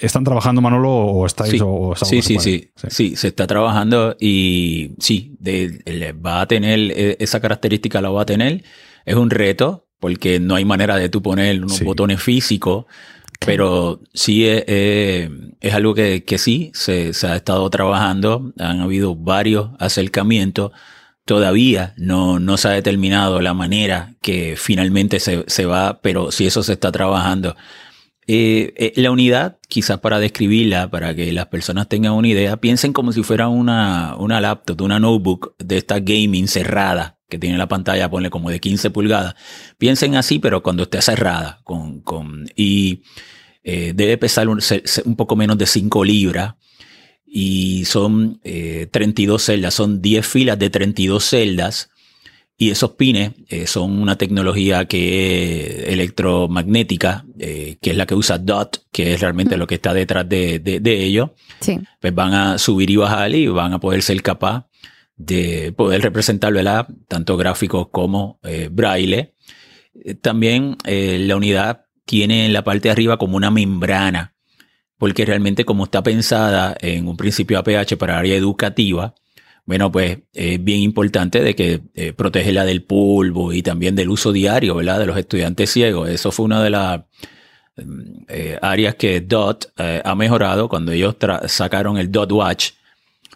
¿Están 0.00 0.24
trabajando, 0.24 0.60
Manolo, 0.60 0.90
o 0.90 1.26
estáis? 1.26 1.52
Sí, 1.52 1.60
o, 1.60 1.88
o 1.88 1.96
sí, 1.96 2.22
sí, 2.22 2.38
sí, 2.38 2.70
sí, 2.76 2.88
sí, 2.90 3.16
se 3.16 3.28
está 3.28 3.46
trabajando 3.46 4.16
y 4.20 4.92
sí, 4.98 5.36
de, 5.38 5.80
de, 5.84 6.12
va 6.12 6.42
a 6.42 6.46
tener 6.46 6.78
e, 6.92 7.16
esa 7.20 7.40
característica, 7.40 8.00
la 8.00 8.10
va 8.10 8.22
a 8.22 8.26
tener. 8.26 8.64
Es 9.04 9.14
un 9.14 9.30
reto 9.30 9.86
porque 10.00 10.40
no 10.40 10.54
hay 10.54 10.64
manera 10.64 10.96
de 10.96 11.08
tú 11.08 11.22
poner 11.22 11.58
unos 11.58 11.76
sí. 11.76 11.84
botones 11.84 12.22
físicos, 12.22 12.84
pero 13.44 14.00
sí 14.14 14.46
es, 14.46 14.64
es, 14.66 15.30
es 15.60 15.74
algo 15.74 15.94
que, 15.94 16.24
que 16.24 16.38
sí 16.38 16.70
se, 16.74 17.12
se, 17.12 17.26
ha 17.26 17.36
estado 17.36 17.68
trabajando. 17.70 18.52
Han 18.58 18.80
habido 18.80 19.14
varios 19.14 19.70
acercamientos. 19.78 20.72
Todavía 21.24 21.94
no, 21.96 22.38
no 22.38 22.56
se 22.56 22.68
ha 22.68 22.72
determinado 22.72 23.40
la 23.40 23.52
manera 23.52 24.14
que 24.22 24.54
finalmente 24.56 25.18
se, 25.20 25.44
se 25.48 25.66
va, 25.66 26.00
pero 26.00 26.30
sí 26.30 26.46
eso 26.46 26.62
se 26.62 26.74
está 26.74 26.92
trabajando. 26.92 27.56
Eh, 28.28 28.74
eh, 28.76 28.92
la 28.96 29.12
unidad, 29.12 29.58
quizás 29.68 30.00
para 30.00 30.18
describirla, 30.18 30.90
para 30.90 31.14
que 31.14 31.32
las 31.32 31.46
personas 31.46 31.88
tengan 31.88 32.12
una 32.12 32.26
idea, 32.26 32.56
piensen 32.56 32.92
como 32.92 33.12
si 33.12 33.22
fuera 33.22 33.46
una, 33.48 34.16
una 34.16 34.40
laptop, 34.40 34.80
una 34.80 34.98
notebook 34.98 35.54
de 35.58 35.76
esta 35.76 36.00
gaming 36.00 36.48
cerrada, 36.48 37.18
que 37.28 37.38
tiene 37.38 37.56
la 37.56 37.68
pantalla, 37.68 38.10
ponle 38.10 38.28
como 38.30 38.50
de 38.50 38.58
15 38.58 38.90
pulgadas. 38.90 39.36
Piensen 39.78 40.16
así, 40.16 40.40
pero 40.40 40.62
cuando 40.62 40.84
esté 40.84 41.00
cerrada, 41.02 41.60
con, 41.62 42.00
con, 42.00 42.48
y 42.56 43.02
eh, 43.62 43.92
debe 43.94 44.18
pesar 44.18 44.48
un, 44.48 44.60
un, 45.04 45.16
poco 45.16 45.36
menos 45.36 45.56
de 45.58 45.66
5 45.66 46.04
libras. 46.04 46.54
Y 47.28 47.84
son 47.84 48.40
32 48.42 49.42
celdas, 49.42 49.74
son 49.74 50.00
10 50.00 50.26
filas 50.26 50.58
de 50.58 50.70
32 50.70 51.22
celdas 51.22 51.90
y 52.58 52.70
esos 52.70 52.92
pines 52.92 53.32
eh, 53.48 53.66
son 53.66 54.00
una 54.00 54.16
tecnología 54.16 54.86
que 54.86 55.82
es 55.82 55.88
electromagnética, 55.88 57.26
eh, 57.38 57.76
que 57.80 57.90
es 57.90 57.96
la 57.96 58.06
que 58.06 58.14
usa 58.14 58.38
DOT, 58.38 58.84
que 58.90 59.12
es 59.12 59.20
realmente 59.20 59.56
mm. 59.56 59.58
lo 59.58 59.66
que 59.66 59.74
está 59.76 59.92
detrás 59.92 60.28
de, 60.28 60.58
de, 60.58 60.80
de 60.80 61.04
ello. 61.04 61.34
Sí. 61.60 61.78
Pues 62.00 62.14
van 62.14 62.32
a 62.34 62.58
subir 62.58 62.90
y 62.90 62.96
bajar 62.96 63.34
y 63.34 63.46
van 63.48 63.74
a 63.74 63.80
poder 63.80 64.02
ser 64.02 64.22
capaz 64.22 64.66
de 65.16 65.72
poder 65.72 66.02
representar 66.02 66.52
¿verdad? 66.52 66.86
tanto 67.08 67.36
gráficos 67.36 67.88
como 67.90 68.38
eh, 68.42 68.68
braille. 68.70 69.34
Eh, 69.94 70.14
también 70.14 70.76
eh, 70.84 71.18
la 71.20 71.36
unidad 71.36 71.86
tiene 72.04 72.46
en 72.46 72.52
la 72.52 72.64
parte 72.64 72.88
de 72.88 72.92
arriba 72.92 73.16
como 73.16 73.36
una 73.36 73.50
membrana, 73.50 74.34
porque 74.98 75.24
realmente 75.24 75.64
como 75.64 75.84
está 75.84 76.02
pensada 76.02 76.76
en 76.80 77.08
un 77.08 77.16
principio 77.16 77.58
APH 77.58 77.96
para 77.98 78.18
área 78.18 78.36
educativa, 78.36 79.14
bueno, 79.66 79.90
pues 79.90 80.18
es 80.32 80.62
bien 80.62 80.80
importante 80.80 81.42
de 81.42 81.56
que 81.56 81.80
eh, 81.94 82.12
protege 82.12 82.52
la 82.52 82.64
del 82.64 82.84
polvo 82.84 83.52
y 83.52 83.62
también 83.62 83.96
del 83.96 84.10
uso 84.10 84.32
diario, 84.32 84.76
¿verdad? 84.76 85.00
De 85.00 85.06
los 85.06 85.18
estudiantes 85.18 85.70
ciegos. 85.70 86.08
Eso 86.08 86.30
fue 86.30 86.44
una 86.46 86.62
de 86.62 86.70
las 86.70 87.00
mm, 87.76 88.00
eh, 88.28 88.58
áreas 88.62 88.94
que 88.94 89.20
DOT 89.20 89.72
eh, 89.76 90.00
ha 90.04 90.14
mejorado 90.14 90.68
cuando 90.68 90.92
ellos 90.92 91.16
sacaron 91.48 91.98
el 91.98 92.12
DOT 92.12 92.32
Watch. 92.32 92.70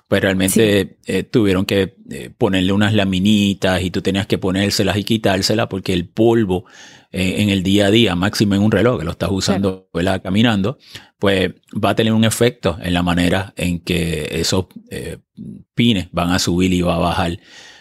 Pues 0.07 0.23
realmente 0.23 0.97
sí. 1.03 1.13
Eh, 1.13 1.23
tuvieron 1.25 1.67
que 1.67 1.95
ponerle 2.39 2.73
unas 2.73 2.95
laminitas 2.95 3.83
y 3.83 3.91
tú 3.91 4.01
tenías 4.01 4.27
que 4.27 4.39
ponérselas 4.39 4.97
y 4.97 5.05
quitárselas 5.05 5.67
porque 5.67 5.93
el 5.93 6.09
polvo 6.09 6.65
en 7.13 7.49
el 7.51 7.63
día 7.63 7.87
a 7.87 7.91
día, 7.91 8.15
máximo 8.15 8.55
en 8.55 8.63
un 8.63 8.71
reloj 8.71 8.99
que 8.99 9.05
lo 9.05 9.11
estás 9.11 9.31
usando 9.33 9.89
caminando, 10.23 10.79
pues 11.19 11.53
va 11.73 11.91
a 11.91 11.95
tener 11.95 12.13
un 12.13 12.25
efecto 12.25 12.79
en 12.81 12.95
la 12.95 13.03
manera 13.03 13.53
en 13.57 13.81
que 13.81 14.29
esos 14.33 14.67
eh, 14.91 15.19
pines 15.75 16.09
van 16.13 16.31
a 16.31 16.39
subir 16.39 16.73
y 16.73 16.83
va 16.83 16.97
a 16.97 16.99
bajar. 16.99 17.39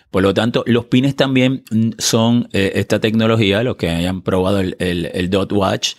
Por 0.09 0.23
lo 0.23 0.33
tanto, 0.33 0.63
los 0.65 0.85
pines 0.85 1.15
también 1.15 1.63
son 1.99 2.49
eh, 2.53 2.71
esta 2.75 2.99
tecnología, 2.99 3.61
los 3.61 3.75
que 3.75 3.89
hayan 3.89 4.23
probado 4.23 4.59
el, 4.59 4.75
el, 4.79 5.11
el 5.13 5.29
Dot 5.29 5.51
Watch, 5.51 5.93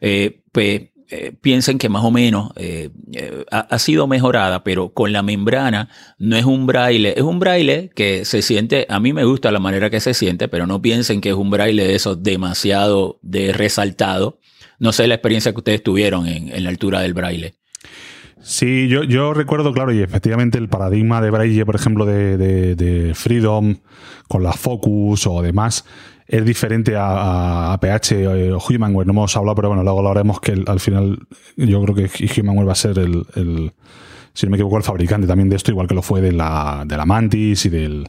eh, 0.00 0.42
pues 0.52 0.91
eh, 1.14 1.34
piensen 1.38 1.76
que 1.76 1.90
más 1.90 2.04
o 2.04 2.10
menos 2.10 2.52
eh, 2.56 2.88
eh, 3.12 3.44
ha, 3.50 3.78
sido 3.78 4.06
mejorada, 4.06 4.64
pero 4.64 4.94
con 4.94 5.12
la 5.12 5.22
membrana 5.22 5.90
no 6.18 6.36
es 6.36 6.46
un 6.46 6.66
braille, 6.66 7.12
es 7.14 7.22
un 7.22 7.38
braille 7.38 7.90
que 7.94 8.24
se 8.24 8.40
siente, 8.40 8.86
a 8.88 8.98
mí 8.98 9.12
me 9.12 9.24
gusta 9.24 9.52
la 9.52 9.58
manera 9.58 9.90
que 9.90 10.00
se 10.00 10.14
siente, 10.14 10.48
pero 10.48 10.66
no 10.66 10.80
piensen 10.80 11.20
que 11.20 11.28
es 11.28 11.34
un 11.34 11.50
braille 11.50 11.84
de 11.84 11.96
esos 11.96 12.22
demasiado 12.22 13.18
de 13.20 13.52
resaltado. 13.52 14.38
No 14.78 14.92
sé 14.92 15.06
la 15.06 15.16
experiencia 15.16 15.52
que 15.52 15.58
ustedes 15.58 15.82
tuvieron 15.82 16.26
en, 16.26 16.64
la 16.64 16.70
altura 16.70 17.02
del 17.02 17.12
braille. 17.12 17.56
Sí, 18.40 18.88
yo, 18.88 19.34
recuerdo, 19.34 19.74
claro, 19.74 19.92
y 19.92 20.00
efectivamente 20.00 20.56
el 20.56 20.70
paradigma 20.70 21.20
de 21.20 21.30
Braille, 21.30 21.66
por 21.66 21.76
ejemplo, 21.76 22.06
de, 22.06 22.38
de 22.74 23.14
Freedom, 23.14 23.76
con 24.28 24.42
la 24.42 24.54
Focus 24.54 25.26
o 25.26 25.42
demás, 25.42 25.84
es 26.26 26.44
diferente 26.44 26.96
a, 26.96 27.72
a, 27.72 27.80
PH 27.80 28.52
o 28.52 28.58
Humanware. 28.58 29.06
No 29.06 29.12
hemos 29.12 29.36
hablado, 29.36 29.56
pero 29.56 29.68
bueno, 29.68 29.82
luego 29.82 30.02
lo 30.02 30.10
haremos 30.10 30.40
que 30.40 30.52
el, 30.52 30.64
al 30.66 30.80
final 30.80 31.18
yo 31.56 31.82
creo 31.82 31.94
que 31.94 32.40
Humanware 32.40 32.68
va 32.68 32.72
a 32.72 32.76
ser 32.76 32.98
el, 32.98 33.26
el, 33.34 33.72
si 34.34 34.46
no 34.46 34.50
me 34.50 34.56
equivoco, 34.56 34.76
el 34.76 34.82
fabricante 34.82 35.26
también 35.26 35.48
de 35.48 35.56
esto, 35.56 35.70
igual 35.70 35.86
que 35.86 35.94
lo 35.94 36.02
fue 36.02 36.20
de 36.20 36.32
la, 36.32 36.84
de 36.86 36.96
la 36.96 37.06
Mantis 37.06 37.66
y 37.66 37.68
del, 37.68 38.08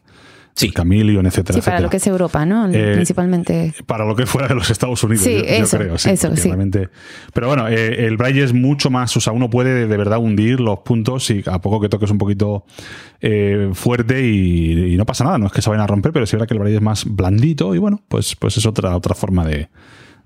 Sí. 0.56 0.72
El 0.76 1.26
etcétera, 1.26 1.26
sí, 1.26 1.26
para 1.26 1.58
etcétera. 1.58 1.80
lo 1.80 1.90
que 1.90 1.98
es 1.98 2.08
Europa, 2.08 2.46
¿no? 2.46 2.70
Eh, 2.72 2.94
Principalmente. 2.94 3.74
Para 3.88 4.06
lo 4.06 4.16
que 4.16 4.26
fuera 4.26 4.48
de 4.48 4.56
los 4.56 4.70
Estados 4.70 5.04
Unidos, 5.04 5.24
sí, 5.24 5.34
yo, 5.38 5.44
eso, 5.44 5.78
yo 5.78 5.84
creo. 5.84 5.98
Sí, 5.98 6.12
eso, 6.12 6.36
sí. 6.36 6.44
Realmente... 6.44 6.90
Pero 7.34 7.48
bueno, 7.48 7.68
eh, 7.68 8.06
el 8.06 8.18
braille 8.18 8.44
es 8.44 8.54
mucho 8.54 8.92
más, 8.92 9.16
o 9.18 9.20
sea, 9.20 9.34
uno 9.34 9.50
puede 9.50 9.88
de 9.88 9.98
verdad 9.98 10.20
hundir 10.20 10.60
los 10.60 10.80
puntos 10.80 11.30
y 11.32 11.44
a 11.48 11.60
poco 11.60 11.82
que 11.82 11.90
toques 11.90 12.12
un 12.12 12.20
poquito 12.20 12.66
eh, 13.20 13.72
fuerte 13.74 14.28
y, 14.28 14.94
y, 14.94 14.98
no 14.98 15.06
pasa 15.06 15.24
nada, 15.24 15.40
no 15.40 15.48
es 15.48 15.52
que 15.52 15.62
se 15.62 15.70
vayan 15.70 15.84
a 15.84 15.88
romper, 15.88 16.12
pero 16.12 16.26
sí 16.26 16.32
es 16.32 16.34
verdad 16.34 16.48
que 16.48 16.54
el 16.54 16.60
braille 16.60 16.78
es 16.78 16.84
más 16.84 17.06
blandito 17.06 17.74
y 17.74 17.80
bueno, 17.80 18.02
pues, 18.08 18.36
pues 18.36 18.58
es 18.58 18.66
otra, 18.66 18.96
otra 18.96 19.16
forma 19.16 19.46
de, 19.46 19.70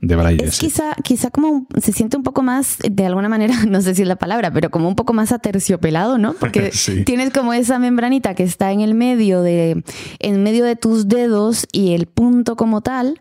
de 0.01 0.15
braille. 0.15 0.45
Es 0.45 0.59
quizá, 0.59 0.95
quizá 1.03 1.31
como 1.31 1.67
se 1.81 1.91
siente 1.91 2.17
un 2.17 2.23
poco 2.23 2.43
más, 2.43 2.77
de 2.79 3.05
alguna 3.05 3.29
manera, 3.29 3.55
no 3.67 3.81
sé 3.81 3.95
si 3.95 4.03
es 4.03 4.07
la 4.07 4.15
palabra, 4.15 4.51
pero 4.51 4.69
como 4.69 4.87
un 4.87 4.95
poco 4.95 5.13
más 5.13 5.31
aterciopelado, 5.31 6.17
¿no? 6.17 6.33
Porque 6.33 6.71
sí. 6.73 7.03
tienes 7.03 7.31
como 7.31 7.53
esa 7.53 7.79
membranita 7.79 8.35
que 8.35 8.43
está 8.43 8.71
en 8.71 8.81
el 8.81 8.93
medio 8.93 9.41
de, 9.41 9.83
en 10.19 10.43
medio 10.43 10.65
de 10.65 10.75
tus 10.75 11.07
dedos 11.07 11.67
y 11.71 11.93
el 11.93 12.05
punto 12.05 12.55
como 12.55 12.81
tal, 12.81 13.19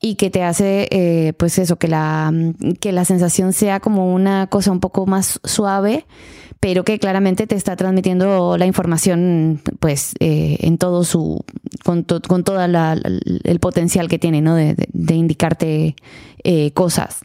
y 0.00 0.14
que 0.14 0.30
te 0.30 0.42
hace, 0.44 0.88
eh, 0.90 1.32
pues 1.38 1.58
eso, 1.58 1.76
que 1.76 1.88
la, 1.88 2.32
que 2.80 2.92
la 2.92 3.04
sensación 3.04 3.52
sea 3.52 3.80
como 3.80 4.12
una 4.12 4.46
cosa 4.46 4.70
un 4.70 4.80
poco 4.80 5.06
más 5.06 5.40
suave 5.44 6.06
pero 6.60 6.84
que 6.84 6.98
claramente 6.98 7.46
te 7.46 7.54
está 7.54 7.76
transmitiendo 7.76 8.56
la 8.56 8.66
información 8.66 9.60
pues 9.80 10.14
eh, 10.20 10.58
en 10.60 10.78
todo 10.78 11.04
su 11.04 11.44
con, 11.84 12.04
to, 12.04 12.20
con 12.20 12.44
todo 12.44 12.60
el 12.64 13.60
potencial 13.60 14.08
que 14.08 14.18
tiene 14.18 14.40
¿no? 14.40 14.54
de, 14.54 14.74
de, 14.92 15.14
indicarte 15.14 15.96
eh, 16.44 16.72
cosas 16.72 17.22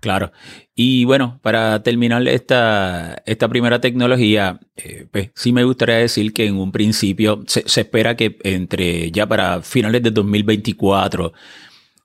Claro. 0.00 0.32
Y 0.74 1.04
bueno, 1.04 1.38
para 1.42 1.82
terminar 1.82 2.26
esta, 2.26 3.22
esta 3.26 3.48
primera 3.48 3.82
tecnología, 3.82 4.58
eh, 4.76 5.06
pues 5.10 5.30
sí 5.34 5.52
me 5.52 5.64
gustaría 5.64 5.96
decir 5.96 6.32
que 6.32 6.46
en 6.46 6.56
un 6.56 6.72
principio 6.72 7.44
se, 7.46 7.64
espera 7.66 8.16
que 8.16 8.38
entre 8.42 9.10
ya 9.10 9.26
para 9.26 9.60
finales 9.60 10.02
de 10.02 10.10
2024 10.10 11.34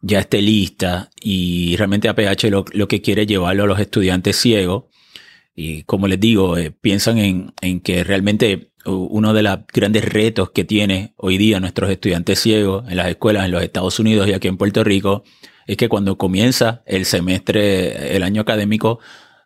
ya 0.02 0.20
esté 0.20 0.42
lista 0.42 1.10
y 1.22 1.78
realmente 1.78 2.10
APH 2.10 2.50
lo, 2.50 2.66
lo 2.74 2.88
que 2.90 3.02
quiere 3.02 3.26
llevarlo 3.26 3.64
a 3.64 3.68
los 3.68 3.80
estudiantes 3.80 4.36
ciegos. 4.36 4.84
Y 5.56 5.84
como 5.84 6.08
les 6.08 6.20
digo, 6.20 6.58
eh, 6.58 6.72
piensan 6.72 7.18
en, 7.18 7.54
en 7.62 7.80
que 7.80 8.04
realmente 8.04 8.72
uno 8.86 9.34
de 9.34 9.42
los 9.42 9.60
grandes 9.74 10.06
retos 10.06 10.52
que 10.52 10.64
tiene 10.64 11.14
hoy 11.18 11.38
día 11.38 11.60
nuestros 11.60 11.90
estudiantes 11.90 12.40
ciegos 12.40 12.86
en 12.88 12.98
las 12.98 13.08
escuelas 13.08 13.46
en 13.46 13.52
los 13.52 13.64
Estados 13.64 14.00
Unidos 14.00 14.28
y 14.28 14.34
aquí 14.34 14.48
en 14.48 14.58
Puerto 14.58 14.84
Rico 14.84 15.24
es 15.66 15.78
que 15.78 15.90
cuando 15.90 16.18
comienza 16.18 16.84
el 16.86 17.06
semestre, 17.06 18.16
el 18.16 18.24
año 18.24 18.42
académico, 18.42 19.00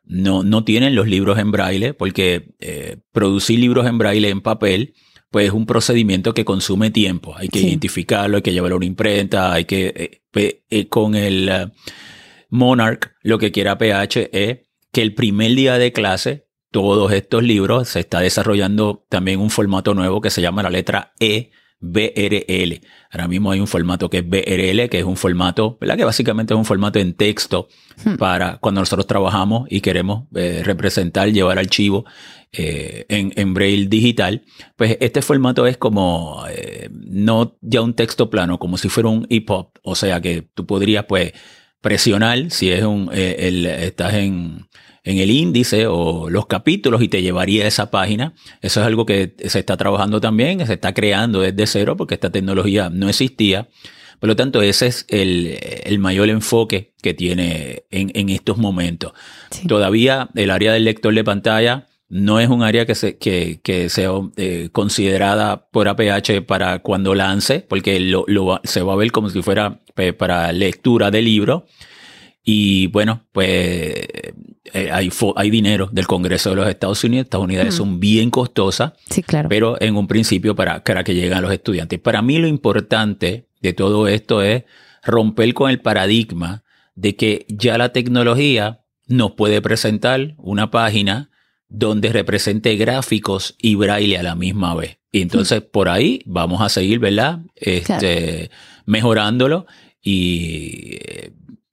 no, 0.04 0.44
no 0.44 0.64
tienen 0.64 0.96
los 0.96 1.08
libros 1.08 1.38
en 1.40 1.52
braille, 1.52 1.94
porque 1.94 2.56
eh, 2.60 2.98
producir 3.12 3.60
libros 3.60 3.88
en 3.88 3.98
braille 3.98 4.30
en 4.30 4.42
papel, 4.42 4.96
pues 5.32 5.48
es 5.48 5.54
un 5.54 5.66
procedimiento 5.66 6.34
que 6.34 6.44
consume 6.44 6.92
tiempo. 6.92 7.36
Hay 7.38 7.48
que 7.48 7.60
identificarlo, 7.60 8.38
hay 8.38 8.42
que 8.42 8.52
llevarlo 8.52 8.76
a 8.76 8.78
una 8.78 8.86
imprenta, 8.86 9.54
hay 9.54 9.66
que, 9.66 10.22
eh, 10.34 10.90
con 10.90 11.16
el 11.16 11.72
Monarch, 12.50 13.14
lo 13.22 13.38
que 13.38 13.52
quiera 13.52 13.78
PH 13.78 14.30
es 14.34 14.58
que 14.92 15.02
el 15.02 15.14
primer 15.14 15.56
día 15.56 15.78
de 15.78 15.92
clase, 15.92 16.48
todos 16.72 17.12
estos 17.12 17.44
libros, 17.44 17.90
se 17.90 18.00
está 18.00 18.20
desarrollando 18.20 19.06
también 19.10 19.40
un 19.40 19.50
formato 19.50 19.94
nuevo 19.94 20.22
que 20.22 20.30
se 20.30 20.42
llama 20.42 20.64
la 20.64 20.70
letra 20.70 21.14
E, 21.20 21.52
BRL. 21.82 22.82
Ahora 23.12 23.28
mismo 23.28 23.52
hay 23.52 23.60
un 23.60 23.68
formato 23.68 24.10
que 24.10 24.18
es 24.18 24.28
BRL, 24.28 24.90
que 24.90 25.00
es 25.00 25.06
un 25.06 25.16
formato, 25.16 25.78
¿verdad? 25.80 25.98
Que 25.98 26.04
básicamente 26.04 26.54
es 26.54 26.58
un 26.58 26.66
formato 26.66 27.00
en 27.00 27.14
texto 27.14 27.68
hmm. 28.04 28.16
para 28.16 28.58
cuando 28.58 28.82
nosotros 28.82 29.08
trabajamos 29.08 29.68
y 29.70 29.82
queremos 29.82 30.26
eh, 30.36 30.62
representar, 30.66 31.32
llevar 31.32 31.58
archivo 31.58 32.06
eh, 32.52 33.06
en, 33.08 33.32
en, 33.36 33.54
braille 33.54 33.88
digital. 33.88 34.44
Pues 34.76 34.98
este 35.00 35.22
formato 35.22 35.66
es 35.68 35.78
como, 35.78 36.44
eh, 36.50 36.90
no 36.92 37.58
ya 37.62 37.82
un 37.82 37.94
texto 37.94 38.30
plano, 38.30 38.60
como 38.60 38.78
si 38.78 38.90
fuera 38.90 39.10
un 39.10 39.26
EPUB. 39.30 39.70
O 39.84 39.96
sea 39.96 40.20
que 40.20 40.42
tú 40.42 40.66
podrías, 40.66 41.06
pues, 41.06 41.34
presionar 41.82 42.52
si 42.52 42.72
es 42.72 42.84
un, 42.84 43.10
el, 43.14 43.66
estás 43.66 44.14
en, 44.16 44.68
en 45.04 45.18
el 45.18 45.32
índice 45.32 45.88
o 45.88 46.30
los 46.30 46.46
capítulos 46.46 47.02
y 47.02 47.08
te 47.08 47.22
llevaría 47.22 47.66
a 47.66 47.68
esa 47.68 47.92
página. 47.92 48.34
Eso 48.62 48.82
es 48.82 48.86
algo 48.86 49.06
que 49.06 49.34
se 49.46 49.60
está 49.60 49.78
trabajando 49.78 50.22
también, 50.22 50.66
se 50.66 50.74
está 50.74 50.94
creando 50.94 51.42
desde 51.42 51.68
cero 51.68 51.96
porque 51.98 52.16
esta 52.16 52.30
tecnología 52.30 52.90
no 52.90 53.10
existía. 53.10 53.70
Por 54.20 54.28
lo 54.28 54.36
tanto, 54.36 54.62
ese 54.62 54.88
es 54.88 55.06
el, 55.10 55.98
mayor 56.00 56.30
enfoque 56.30 56.94
que 57.02 57.14
tiene 57.14 57.86
en, 57.90 58.30
estos 58.30 58.58
momentos. 58.58 59.14
Todavía 59.68 60.30
el 60.36 60.52
área 60.52 60.74
del 60.74 60.84
lector 60.84 61.14
de 61.14 61.24
pantalla 61.24 61.88
no 62.10 62.40
es 62.40 62.50
un 62.50 62.64
área 62.64 62.86
que, 62.88 62.96
se, 62.96 63.18
que, 63.18 63.90
sea 63.90 64.10
eh, 64.36 64.70
considerada 64.72 65.68
por 65.70 65.88
APH 65.88 66.44
para 66.46 66.80
cuando 66.80 67.14
lance, 67.14 67.66
porque 67.68 68.00
lo, 68.00 68.26
se 68.64 68.82
va 68.82 68.94
a 68.94 68.96
ver 68.96 69.12
como 69.12 69.30
si 69.30 69.42
fuera 69.44 69.80
pues, 69.96 70.14
para 70.14 70.52
lectura 70.52 71.12
de 71.12 71.22
libro. 71.22 71.68
Y 72.44 72.88
bueno, 72.88 73.28
pues 73.32 73.48
eh, 74.74 74.90
hay, 74.92 75.12
hay 75.36 75.50
dinero 75.52 75.88
del 75.92 76.08
Congreso 76.08 76.50
de 76.50 76.56
los 76.56 76.68
Estados 76.68 77.04
Unidos. 77.04 77.26
Estas 77.26 77.42
unidades 77.42 77.76
son 77.76 78.00
bien 78.00 78.32
costosas. 78.32 78.94
Sí, 79.08 79.22
claro. 79.22 79.48
Pero 79.48 79.80
en 79.80 79.96
un 79.96 80.08
principio 80.08 80.56
para, 80.56 80.84
para 80.84 81.04
que 81.04 81.14
lleguen 81.14 81.34
a 81.34 81.42
los 81.42 81.52
estudiantes. 81.52 82.00
Para 82.00 82.24
mí 82.24 82.40
lo 82.40 82.48
importante 82.48 83.48
de 83.62 83.74
todo 83.74 84.08
esto 84.08 84.42
es 84.42 84.64
romper 85.04 85.54
con 85.54 85.70
el 85.70 85.80
paradigma 85.80 86.64
de 86.96 87.16
que 87.16 87.46
ya 87.50 87.78
la 87.78 87.94
tecnología 87.94 88.82
nos 89.08 89.34
puede 89.34 89.62
presentar 89.62 90.34
una 90.38 90.72
página 90.72 91.29
donde 91.70 92.12
represente 92.12 92.76
gráficos 92.76 93.56
y 93.60 93.76
braille 93.76 94.18
a 94.18 94.24
la 94.24 94.36
misma 94.36 94.76
vez. 94.76 94.98
Y 95.12 95.22
entonces 95.22 95.62
por 95.62 95.88
ahí 95.88 96.22
vamos 96.26 96.62
a 96.62 96.70
seguir, 96.70 97.00
¿verdad? 97.00 97.40
Este, 97.56 98.50
Mejorándolo 98.86 99.68
y 100.02 100.98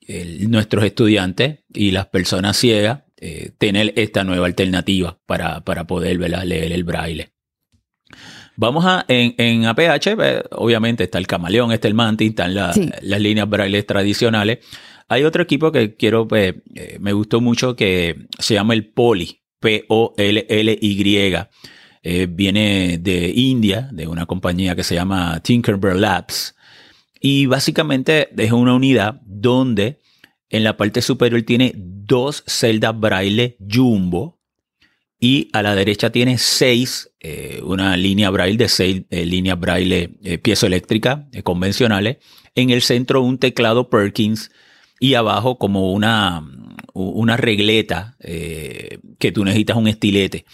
eh, 0.07 0.47
nuestros 0.49 0.85
estudiantes 0.85 1.61
y 1.73 1.91
las 1.91 2.07
personas 2.07 2.57
ciegas 2.57 3.05
eh, 3.19 3.53
tener 3.57 3.95
esta 3.97 4.25
nueva 4.25 4.47
alternativa 4.47 5.19
para, 5.27 5.65
para 5.65 5.87
poder 5.87 6.19
leer 6.19 6.73
el 6.73 6.85
braille. 6.85 7.33
Vamos 8.57 8.85
a, 8.87 9.05
en, 9.09 9.35
en 9.39 9.67
APH, 9.67 10.15
pues, 10.17 10.43
obviamente 10.51 11.05
está 11.05 11.19
el 11.19 11.27
camaleón, 11.27 11.73
está 11.73 11.89
el 11.89 11.95
mantis, 11.95 12.31
están 12.31 12.55
las 12.55 12.77
líneas 13.21 13.49
braille 13.49 13.83
tradicionales. 13.83 14.59
Hay 15.09 15.25
otro 15.25 15.43
equipo 15.43 15.73
que 15.73 15.95
quiero, 15.95 16.27
pues, 16.27 16.55
eh, 16.75 16.99
me 17.01 17.13
gustó 17.13 17.41
mucho 17.41 17.77
que 17.77 18.27
se 18.39 18.55
llama 18.55 18.75
el 18.75 18.87
Poly, 18.87 19.43
P-O-L-L-Y. 19.61 21.37
Eh, 22.03 22.29
viene 22.31 22.99
de 22.99 23.33
India, 23.35 23.89
de 23.93 24.07
una 24.07 24.27
compañía 24.27 24.77
que 24.77 24.85
se 24.85 24.95
llama 24.95 25.41
Tinkerbell 25.41 26.01
Labs. 26.01 26.55
Y 27.21 27.47
básicamente 27.47 28.29
es 28.37 28.53
una 28.53 28.75
unidad 28.75 29.21
donde 29.25 29.99
en 30.49 30.63
la 30.63 30.77
parte 30.77 31.03
superior 31.03 31.43
tiene 31.43 31.73
dos 31.75 32.45
celdas 32.47 32.99
braille 32.99 33.57
jumbo 33.59 34.39
y 35.19 35.49
a 35.53 35.63
la 35.63 35.75
derecha 35.75 36.11
tiene 36.11 36.39
seis, 36.39 37.11
eh, 37.19 37.61
una 37.65 37.97
línea 37.97 38.31
braille 38.31 38.59
de 38.59 38.69
seis 38.69 39.03
eh, 39.11 39.27
líneas 39.27 39.59
braille 39.59 40.09
piezoeléctricas 40.43 41.21
convencionales. 41.43 42.19
En 42.55 42.71
el 42.71 42.83
centro 42.83 43.23
un 43.23 43.39
teclado 43.39 43.91
Perkins 43.91 44.51
y 45.01 45.15
abajo 45.15 45.59
como 45.59 45.93
una, 45.93 46.43
una 46.97 47.37
regleta 47.37 48.17
que 48.21 49.33
tú 49.33 49.45
necesitas 49.45 49.77
un 49.77 49.89
estilete. 49.89 50.47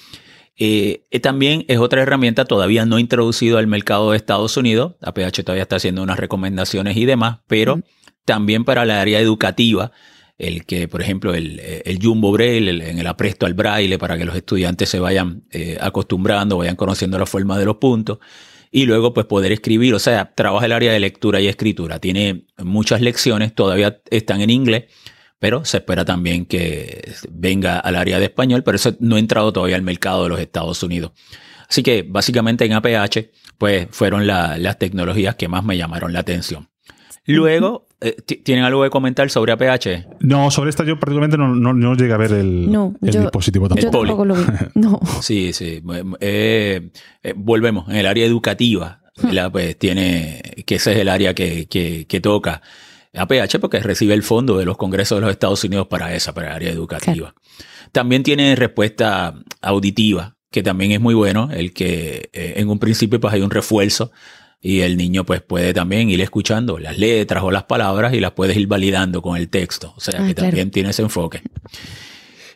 también 1.23 1.65
es 1.69 1.79
otra 1.79 2.03
herramienta 2.03 2.45
todavía 2.45 2.85
no 2.85 2.99
introducido 2.99 3.59
al 3.59 3.67
mercado 3.67 4.11
de 4.11 4.17
Estados 4.17 4.57
Unidos. 4.57 4.95
APH 5.01 5.45
todavía 5.45 5.63
está 5.63 5.77
haciendo 5.77 6.03
unas 6.03 6.19
recomendaciones 6.19 6.97
y 6.97 7.05
demás, 7.05 7.39
pero 7.47 7.83
también 8.25 8.65
para 8.65 8.85
la 8.85 9.01
área 9.01 9.21
educativa, 9.21 9.93
el 10.39 10.65
que, 10.65 10.89
por 10.89 11.03
ejemplo, 11.03 11.35
el, 11.35 11.61
el 11.61 11.99
Jumbo 12.03 12.33
Braille, 12.33 12.71
en 12.71 12.99
el 12.99 13.07
apresto 13.07 13.47
al 13.47 13.55
braille, 13.55 13.99
para 13.99 14.19
que 14.19 14.25
los 14.25 14.37
estudiantes 14.37 14.89
se 14.89 14.99
vayan 14.99 15.45
eh, 15.51 15.77
acostumbrando, 15.81 16.59
vayan 16.59 16.77
conociendo 16.77 17.19
la 17.19 17.27
forma 17.27 17.59
de 17.59 17.65
los 17.65 17.77
puntos, 17.77 18.19
y 18.71 18.87
luego 18.87 19.13
pues 19.13 19.27
poder 19.27 19.53
escribir, 19.53 19.95
o 19.95 19.99
sea, 19.99 20.33
trabaja 20.35 20.67
el 20.67 20.73
área 20.73 20.93
de 20.93 21.01
lectura 21.01 21.41
y 21.41 21.47
escritura. 21.47 21.99
Tiene 21.99 22.47
muchas 22.59 23.03
lecciones, 23.03 23.55
todavía 23.55 24.01
están 24.11 24.41
en 24.41 24.51
inglés, 24.51 24.85
pero 25.43 25.65
se 25.65 25.79
espera 25.79 26.05
también 26.05 26.47
que 26.47 27.03
venga 27.29 27.81
al 27.81 27.97
área 27.97 28.21
de 28.21 28.27
español, 28.27 28.63
pero 28.63 28.77
eso 28.77 28.95
no 29.01 29.17
ha 29.17 29.19
entrado 29.19 29.53
todavía 29.53 29.75
al 29.75 29.83
mercado 29.83 30.23
de 30.23 30.29
los 30.29 30.39
Estados 30.39 30.81
Unidos. 30.85 31.11
Así 31.69 31.83
que 31.83 32.07
básicamente 32.09 32.65
en 32.65 32.75
APH, 32.75 33.29
pues 33.59 33.89
fueron 33.91 34.29
las 34.29 34.79
tecnologías 34.79 35.35
que 35.35 35.49
más 35.49 35.65
me 35.65 35.77
llamaron 35.77 36.13
la 36.13 36.21
atención. 36.21 36.69
Luego, 37.27 37.89
eh, 38.01 38.15
¿tienen 38.45 38.65
algo 38.65 38.85
que 38.85 38.91
comentar 38.91 39.29
sobre 39.31 39.51
APH? 39.51 40.21
No, 40.21 40.49
sobre 40.53 40.71
esta 40.71 40.85
yo 40.85 41.01
particularmente 41.01 41.37
no, 41.37 41.73
no, 41.75 41.95
llegué 41.97 42.13
a 42.13 42.19
ver 42.19 42.35
el, 42.35 42.71
dispositivo 43.01 43.69
tampoco. 43.69 44.07
Yo 44.07 44.25
lo 44.25 44.37
vi. 44.37 44.45
No. 44.77 45.01
sí, 45.23 45.53
sí. 45.53 45.83
Eh, 46.21 46.91
eh, 47.21 47.35
volvemos, 47.35 47.89
en 47.89 47.97
el 47.97 48.07
área 48.07 48.25
educativa, 48.25 49.01
pues 49.51 49.77
tiene, 49.77 50.41
que 50.65 50.77
ese 50.77 50.93
es 50.93 50.99
el 50.99 51.09
área 51.09 51.35
que, 51.35 51.67
que, 51.67 52.21
toca. 52.21 52.63
APH 53.14 53.59
porque 53.61 53.81
recibe 53.81 54.14
el 54.14 54.22
fondo 54.22 54.57
de 54.57 54.64
los 54.64 54.77
congresos 54.77 55.18
de 55.18 55.22
los 55.22 55.31
Estados 55.31 55.62
Unidos 55.64 55.87
para 55.88 56.14
esa, 56.14 56.33
para 56.33 56.48
el 56.48 56.55
área 56.55 56.70
educativa. 56.70 57.35
También 57.92 58.22
tiene 58.22 58.57
respuesta 58.57 59.35
auditiva, 59.61 60.37
que 60.51 60.62
también 60.62 60.92
es 60.92 61.01
muy 61.01 61.14
bueno, 61.14 61.51
el 61.53 61.72
que 61.72 62.31
en 62.33 62.68
un 62.68 62.79
principio 62.79 63.20
pues 63.20 63.35
hay 63.35 63.42
un 63.42 63.51
refuerzo 63.51 64.12
y 64.64 64.81
el 64.81 64.96
niño 64.96 65.25
pues 65.25 65.42
puede 65.42 65.75
también 65.75 66.09
ir 66.09 66.20
escuchando 66.20 66.79
las 66.79 66.96
letras 66.96 67.42
o 67.42 67.51
las 67.51 67.64
palabras 67.64 68.14
y 68.14 68.20
las 68.20 68.31
puedes 68.31 68.57
ir 68.57 68.68
validando 68.68 69.20
con 69.20 69.37
el 69.37 69.48
texto. 69.48 69.92
O 69.96 70.01
sea 70.01 70.22
ah, 70.22 70.27
que 70.27 70.35
también 70.35 70.70
tiene 70.70 70.90
ese 70.90 71.03
enfoque. 71.03 71.42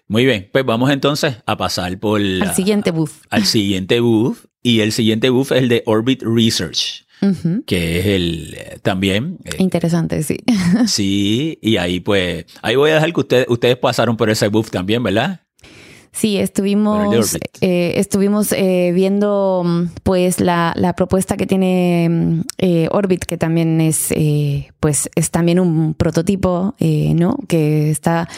Muy 0.07 0.25
bien, 0.25 0.49
pues 0.53 0.65
vamos 0.65 0.91
entonces 0.91 1.39
a 1.45 1.57
pasar 1.57 1.99
por... 1.99 2.21
al 2.21 2.55
siguiente 2.55 2.93
booth. 2.93 3.11
Al 3.29 3.45
siguiente 3.45 3.99
booth. 3.99 4.39
Y 4.63 4.81
el 4.81 4.93
siguiente 4.93 5.31
booth 5.31 5.51
es 5.51 5.63
el 5.63 5.69
de 5.69 5.83
Orbit 5.85 6.23
Research. 6.23 7.06
Que 7.67 7.99
es 7.99 8.07
el 8.07 8.57
también 8.83 9.39
eh, 9.45 9.57
interesante 9.59 10.23
sí 10.23 10.39
sí 10.87 11.59
y 11.63 11.77
ahí 11.77 12.01
pues 12.01 12.47
ahí 12.63 12.77
voy 12.77 12.91
a 12.91 12.95
dejar 12.95 13.13
que 13.13 13.21
ustedes 13.21 13.47
ustedes 13.49 13.77
pasaron 13.77 14.17
por 14.17 14.31
ese 14.31 14.49
booth 14.49 14.71
también 14.71 15.03
verdad 15.03 15.41
Sí, 16.17 16.39
estuvimos, 16.39 17.37
eh, 17.61 17.93
estuvimos 17.97 18.51
eh, 18.53 18.91
viendo 18.95 19.61
mm, 19.63 19.83
pues 20.03 20.41
la, 20.41 20.95
propuesta 20.97 21.37
que 21.37 21.47
tiene 21.47 22.09
mm, 22.09 22.41
eh, 22.57 22.89
Orbit, 22.91 23.27
que 23.27 23.37
también 23.37 23.83
es 23.83 24.15
pues 24.81 25.11
es 25.15 25.31
también 25.31 25.61
un 25.61 25.93
prototipo, 25.93 26.75
¿no? 26.81 27.37
Que 27.49 27.91
está 27.91 28.31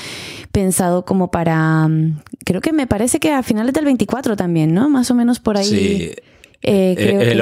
pensado 0.51 1.05
como 1.05 1.31
para 1.31 1.87
mm, 1.87 2.21
creo 2.45 2.61
que 2.61 2.73
me 2.73 2.89
parece 2.89 3.21
que 3.21 3.31
a 3.31 3.45
finales 3.45 3.75
del 3.75 3.85
24 3.85 4.35
también, 4.35 4.75
¿no? 4.75 4.89
Más 4.89 5.13
o 5.13 5.15
menos 5.15 5.39
por 5.39 5.57
ahí. 5.57 5.65
Sí. 5.65 6.11
el 6.63 7.41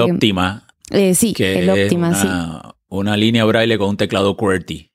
Optima. 0.91 1.15
sí, 1.15 1.35
el 1.39 1.71
Optima, 1.71 2.15
sí. 2.15 2.29
Una 2.89 3.17
línea 3.17 3.45
braille 3.45 3.79
con 3.79 3.91
un 3.91 3.97
teclado 3.97 4.37
QWERTY. 4.37 4.91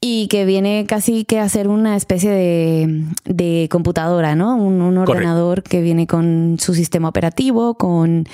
y 0.00 0.28
que 0.28 0.44
viene 0.44 0.86
casi 0.88 1.24
que 1.24 1.40
a 1.40 1.48
ser 1.48 1.66
una 1.68 1.96
especie 1.96 2.30
de, 2.30 3.04
de 3.24 3.68
computadora, 3.70 4.36
¿no? 4.36 4.56
Un, 4.56 4.80
un 4.80 4.96
ordenador 4.96 5.62
que 5.64 5.82
viene 5.82 6.06
con 6.06 6.56
su 6.60 6.72
sistema 6.74 7.08
operativo, 7.08 7.74
con, 7.74 8.24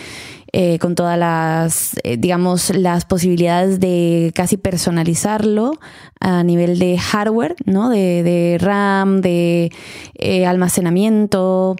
eh, 0.56 0.78
con 0.78 0.94
todas 0.94 1.18
las, 1.18 1.96
eh, 2.04 2.16
digamos, 2.16 2.70
las 2.70 3.04
posibilidades 3.06 3.80
de 3.80 4.30
casi 4.36 4.56
personalizarlo 4.56 5.80
a 6.20 6.44
nivel 6.44 6.78
de 6.78 6.96
hardware, 6.96 7.56
¿no? 7.64 7.90
De, 7.90 8.22
de 8.22 8.58
RAM, 8.60 9.20
de 9.20 9.72
eh, 10.14 10.46
almacenamiento. 10.46 11.74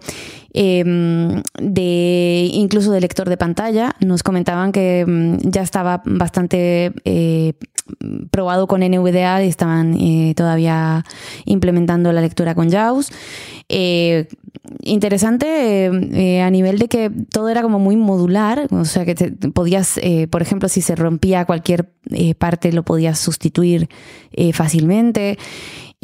Em, 0.57 1.43
de 1.61 2.49
incluso 2.53 2.93
de 2.93 3.01
lector 3.01 3.29
de 3.29 3.37
pantalla. 3.37 3.97
Nos 3.99 4.23
comentaban 4.23 4.71
que 4.71 5.05
mm, 5.05 5.51
ya 5.51 5.63
estaba 5.63 6.01
bastante 6.05 6.93
eh, 7.05 7.55
probado 8.31 8.67
con 8.67 8.81
NVDA 8.81 9.43
y 9.43 9.49
estaban 9.49 9.95
eh, 9.95 10.33
todavía 10.37 11.05
implementando 11.45 12.13
la 12.13 12.21
lectura 12.21 12.55
con 12.55 12.71
JAWS. 12.71 13.11
Eh, 14.65 14.91
interesante 14.91 16.41
a 16.43 16.51
nivel 16.51 16.79
de 16.79 16.89
que 16.89 17.11
todo 17.31 17.49
era 17.49 17.63
como 17.63 17.79
muy 17.79 17.97
modular, 17.97 18.67
o 18.71 18.85
sea 18.85 19.05
que 19.05 19.15
podías, 19.53 19.99
por 20.31 20.43
ejemplo, 20.43 20.69
si 20.69 20.81
se 20.81 20.95
rompía 20.97 21.45
cualquier 21.45 21.91
parte 22.39 22.73
lo 22.73 22.83
podías 22.83 23.19
sustituir 23.19 23.89
fácilmente. 24.53 25.39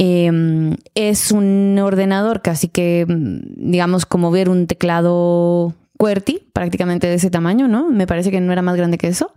Em, 0.03 0.77
es 0.95 1.31
un 1.31 1.79
ordenador 1.79 2.41
casi 2.41 2.69
que, 2.69 3.05
digamos, 3.07 4.07
como 4.07 4.31
ver 4.31 4.49
un 4.49 4.67
teclado 4.67 5.75
QWERTY, 5.99 6.49
prácticamente 6.55 7.07
de 7.07 7.17
ese 7.17 7.29
tamaño, 7.29 7.69
¿no? 7.69 7.91
Me 7.91 8.07
parece 8.07 8.31
que 8.31 8.41
no 8.41 8.51
era 8.51 8.63
más 8.63 8.77
grande 8.77 8.97
que 8.97 9.09
eso. 9.09 9.35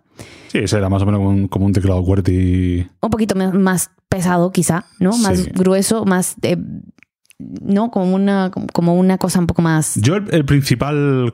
Sí, 0.47 0.59
ese 0.59 0.77
era 0.77 0.87
más 0.87 1.01
o 1.01 1.05
menos 1.05 1.49
como 1.49 1.65
un, 1.65 1.73
teclado 1.73 2.01
QWERTY. 2.05 2.87
Un 3.01 3.09
poquito 3.09 3.35
más 3.35 3.91
pesado, 4.07 4.53
quizá, 4.53 4.85
¿no? 4.99 5.17
Más 5.17 5.47
grueso, 5.47 6.05
más... 6.05 6.35
Eh, 6.43 6.55
¿no? 7.61 7.91
Como 7.91 8.13
una, 8.13 8.51
como 8.73 8.95
una 8.95 9.17
cosa 9.17 9.39
un 9.39 9.47
poco 9.47 9.61
más... 9.61 9.95
Yo 9.95 10.15
el, 10.15 10.45
principal 10.45 11.33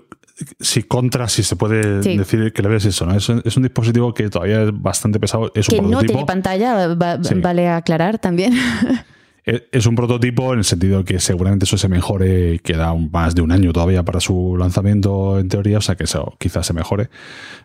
si 0.59 0.83
contra, 0.83 1.27
si 1.27 1.43
se 1.43 1.55
puede 1.55 2.01
decir 2.01 2.53
que 2.53 2.61
le 2.61 2.69
ves 2.69 2.85
eso, 2.85 3.05
¿no? 3.05 3.15
Es 3.15 3.27
un, 3.29 3.41
es 3.43 3.57
un, 3.57 3.63
dispositivo 3.63 4.13
que 4.13 4.29
todavía 4.29 4.63
es 4.63 4.69
bastante 4.73 5.19
pesado. 5.19 5.51
Es 5.53 5.67
que 5.67 5.81
no 5.81 6.01
tiene 6.01 6.25
pantalla, 6.25 6.95
vale 6.95 7.69
aclarar 7.69 8.19
también. 8.19 8.53
Eh, 9.51 9.67
es 9.71 9.87
un 9.87 9.95
prototipo 9.95 10.53
en 10.53 10.59
el 10.59 10.63
sentido 10.63 11.03
que 11.03 11.19
seguramente 11.19 11.65
eso 11.65 11.75
se 11.75 11.87
mejore, 11.87 12.59
queda 12.59 12.93
más 12.93 13.33
de 13.33 13.41
un 13.41 13.51
año 13.51 13.73
todavía 13.73 14.03
para 14.03 14.19
su 14.19 14.55
lanzamiento 14.55 15.39
en 15.39 15.47
teoría, 15.49 15.79
o 15.79 15.81
sea 15.81 15.95
que 15.95 16.03
eso 16.03 16.35
quizás 16.37 16.67
se 16.67 16.73
mejore, 16.73 17.09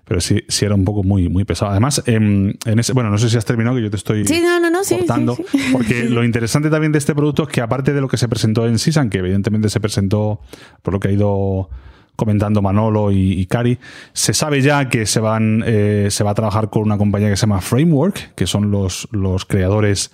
pero 0.07 0.19
sí, 0.23 0.45
sí 0.49 0.65
era 0.65 0.75
un 0.75 0.87
poco 0.87 1.03
muy, 1.03 1.29
muy 1.29 1.45
pesado. 1.45 1.73
Además, 1.73 2.03
en, 2.07 2.57
ese, 2.65 2.95
bueno, 2.95 3.11
no 3.11 3.19
sé 3.19 3.29
si 3.29 3.37
has 3.37 3.45
terminado, 3.45 3.77
que 3.77 3.83
yo 3.83 3.91
te 3.91 3.99
estoy 3.99 4.27
sí, 4.27 4.41
no, 4.41 4.59
no, 4.61 4.71
no, 4.71 4.81
cortando, 4.83 5.37
porque 5.73 6.05
lo 6.09 6.25
interesante 6.25 6.71
también 6.71 6.91
de 6.91 6.99
este 6.99 7.15
producto 7.15 7.43
es 7.43 7.51
que 7.51 7.61
aparte 7.61 7.93
de 7.93 8.01
lo 8.01 8.09
que 8.09 8.17
se 8.17 8.29
presentó 8.29 8.67
en 8.67 8.79
Sisan, 8.79 9.11
que 9.11 9.19
evidentemente 9.19 9.69
se 9.69 9.79
presentó 9.79 10.41
por 10.81 10.95
lo 10.95 11.01
que 11.01 11.09
ha 11.09 11.13
ido 11.13 11.69
comentando 12.17 12.63
Manolo 12.63 13.11
y, 13.13 13.45
Cari. 13.47 13.79
Se 14.13 14.33
sabe 14.33 14.63
ya 14.63 14.89
que 14.89 15.05
se, 15.05 15.21
van, 15.21 15.63
eh, 15.67 16.07
se 16.11 16.25
va 16.25 16.31
a 16.31 16.35
trabajar 16.35 16.71
con 16.71 16.83
una 16.83 16.97
compañía 16.97 17.29
que 17.29 17.37
se 17.37 17.43
llama 17.43 17.61
Framework, 17.61 18.35
que 18.37 18.47
son 18.47 18.71
los, 18.71 19.09
los 19.11 19.45
creadores 19.45 20.13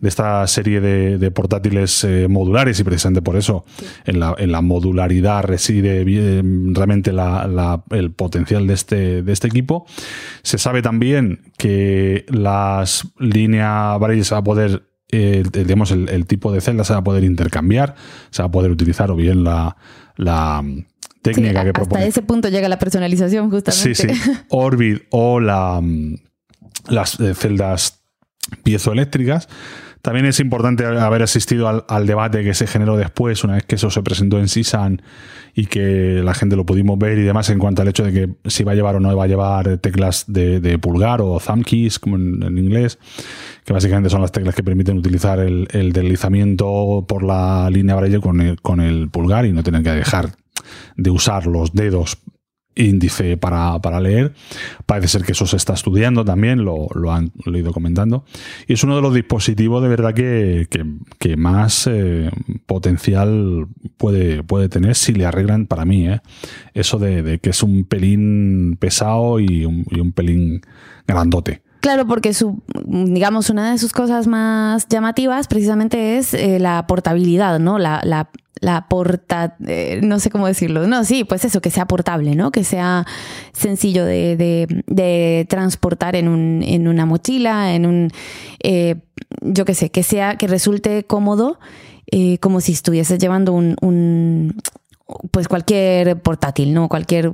de 0.00 0.08
esta 0.08 0.46
serie 0.46 0.80
de, 0.80 1.30
portátiles 1.30 2.04
eh, 2.04 2.26
modulares 2.28 2.80
y 2.80 2.84
precisamente 2.84 3.22
por 3.22 3.36
eso 3.36 3.64
en, 4.04 4.20
la, 4.20 4.34
en, 4.38 4.50
la, 4.52 4.60
modularidad 4.60 5.44
reside 5.44 6.04
realmente 6.72 7.12
la, 7.12 7.82
el 7.90 8.12
potencial 8.12 8.66
de 8.66 8.74
este, 8.74 9.22
de 9.22 9.32
este 9.32 9.46
equipo. 9.46 9.86
Se 10.42 10.58
sabe 10.58 10.82
también 10.82 11.52
que 11.56 12.24
las 12.28 13.06
líneas 13.18 13.98
Braille 14.00 14.24
va 14.32 14.38
a 14.38 14.44
poder 14.44 14.90
eh, 15.12 15.42
digamos, 15.52 15.90
el, 15.90 16.26
tipo 16.26 16.52
de 16.52 16.60
celda 16.60 16.84
se 16.84 16.92
va 16.92 17.00
a 17.00 17.04
poder 17.04 17.24
intercambiar, 17.24 17.96
se 18.30 18.42
va 18.42 18.48
a 18.48 18.50
poder 18.52 18.70
utilizar 18.70 19.10
o 19.10 19.16
bien 19.16 19.42
la, 19.42 19.76
la 20.16 20.64
técnica 21.22 21.64
que 21.64 21.72
propone. 21.72 22.02
Hasta 22.02 22.08
ese 22.08 22.22
punto 22.22 22.48
llega 22.48 22.68
la 22.68 22.78
personalización, 22.78 23.50
justamente. 23.50 23.94
Sí, 23.94 24.08
sí. 24.08 24.32
Orbit 24.50 25.02
o 25.10 25.40
la, 25.40 25.82
las 26.88 27.18
eh, 27.18 27.34
celdas 27.34 28.02
piezoeléctricas. 28.62 29.48
También 30.02 30.24
es 30.26 30.40
importante 30.40 30.84
haber 30.84 31.22
asistido 31.22 31.84
al, 31.86 32.06
debate 32.06 32.42
que 32.42 32.54
se 32.54 32.66
generó 32.66 32.96
después, 32.96 33.44
una 33.44 33.54
vez 33.54 33.64
que 33.64 33.74
eso 33.74 33.90
se 33.90 34.02
presentó 34.02 34.38
en 34.38 34.48
CISAN 34.48 35.02
y 35.54 35.66
que 35.66 36.22
la 36.24 36.32
gente 36.32 36.56
lo 36.56 36.64
pudimos 36.64 36.98
ver 36.98 37.18
y 37.18 37.22
demás 37.22 37.50
en 37.50 37.58
cuanto 37.58 37.82
al 37.82 37.88
hecho 37.88 38.04
de 38.04 38.12
que 38.12 38.48
si 38.48 38.64
va 38.64 38.72
a 38.72 38.74
llevar 38.74 38.96
o 38.96 39.00
no 39.00 39.14
va 39.14 39.24
a 39.24 39.26
llevar 39.26 39.78
teclas 39.78 40.24
de, 40.26 40.78
pulgar 40.78 41.20
o 41.20 41.38
thumb 41.38 41.64
keys, 41.64 41.98
como 41.98 42.16
en, 42.16 42.56
inglés, 42.56 42.98
que 43.64 43.72
básicamente 43.72 44.08
son 44.08 44.22
las 44.22 44.32
teclas 44.32 44.54
que 44.54 44.62
permiten 44.62 44.96
utilizar 44.96 45.38
el, 45.38 45.66
deslizamiento 45.92 47.04
por 47.06 47.22
la 47.22 47.68
línea 47.70 47.96
braille 47.96 48.20
con 48.20 48.56
con 48.62 48.80
el 48.80 49.10
pulgar 49.10 49.44
y 49.44 49.52
no 49.52 49.62
tener 49.62 49.82
que 49.82 49.90
dejar 49.90 50.30
de 50.96 51.10
usar 51.10 51.46
los 51.46 51.72
dedos 51.72 52.18
índice 52.74 53.36
para, 53.36 54.00
leer. 54.00 54.32
Parece 54.86 55.08
ser 55.08 55.22
que 55.24 55.32
eso 55.32 55.46
se 55.46 55.56
está 55.56 55.74
estudiando 55.74 56.24
también, 56.24 56.64
lo, 56.64 56.88
han 57.10 57.32
ido 57.46 57.72
comentando. 57.72 58.24
Y 58.66 58.74
es 58.74 58.84
uno 58.84 58.96
de 58.96 59.02
los 59.02 59.14
dispositivos 59.14 59.82
de 59.82 59.88
verdad 59.88 60.14
que, 60.14 61.36
más 61.36 61.86
eh, 61.86 62.30
potencial 62.66 63.66
puede, 63.96 64.42
puede 64.42 64.68
tener 64.68 64.94
si 64.94 65.12
le 65.12 65.26
arreglan 65.26 65.66
para 65.66 65.84
mí. 65.84 66.08
Eh, 66.08 66.20
eso 66.74 66.98
de, 66.98 67.38
que 67.40 67.50
es 67.50 67.62
un 67.62 67.84
pelín 67.84 68.76
pesado 68.78 69.40
y 69.40 69.64
un, 69.64 70.12
pelín 70.12 70.62
grandote. 71.06 71.62
Claro, 71.80 72.06
porque 72.06 72.34
su, 72.34 72.62
digamos, 72.86 73.50
una 73.50 73.72
de 73.72 73.78
sus 73.78 73.92
cosas 73.92 74.26
más 74.26 74.86
llamativas 74.88 75.48
precisamente 75.48 76.18
es 76.18 76.34
eh, 76.34 76.58
la 76.58 76.86
portabilidad, 76.86 77.58
¿no? 77.58 77.78
La, 77.78 78.00
la, 78.04 78.30
la 78.60 78.86
porta, 78.88 79.56
eh, 79.66 80.00
no 80.02 80.18
sé 80.18 80.30
cómo 80.30 80.46
decirlo, 80.46 80.86
no, 80.86 81.04
sí, 81.04 81.24
pues 81.24 81.44
eso, 81.44 81.60
que 81.60 81.70
sea 81.70 81.86
portable, 81.86 82.34
¿no? 82.34 82.52
Que 82.52 82.64
sea 82.64 83.06
sencillo 83.52 84.04
de, 84.04 84.36
de, 84.86 85.46
transportar 85.48 86.14
en, 86.14 86.28
un, 86.28 86.62
en 86.62 86.86
una 86.86 87.06
mochila, 87.06 87.74
en 87.74 87.86
un, 87.86 88.10
eh, 88.62 88.96
yo 89.40 89.64
qué 89.64 89.74
sé, 89.74 89.90
que 89.90 90.02
sea, 90.02 90.36
que 90.36 90.46
resulte 90.46 91.04
cómodo, 91.04 91.58
eh, 92.12 92.38
como 92.38 92.60
si 92.60 92.72
estuvieses 92.72 93.18
llevando 93.18 93.52
un, 93.52 93.76
un 93.80 94.60
pues 95.30 95.48
cualquier 95.48 96.20
portátil, 96.20 96.74
¿no? 96.74 96.88
Cualquier 96.88 97.32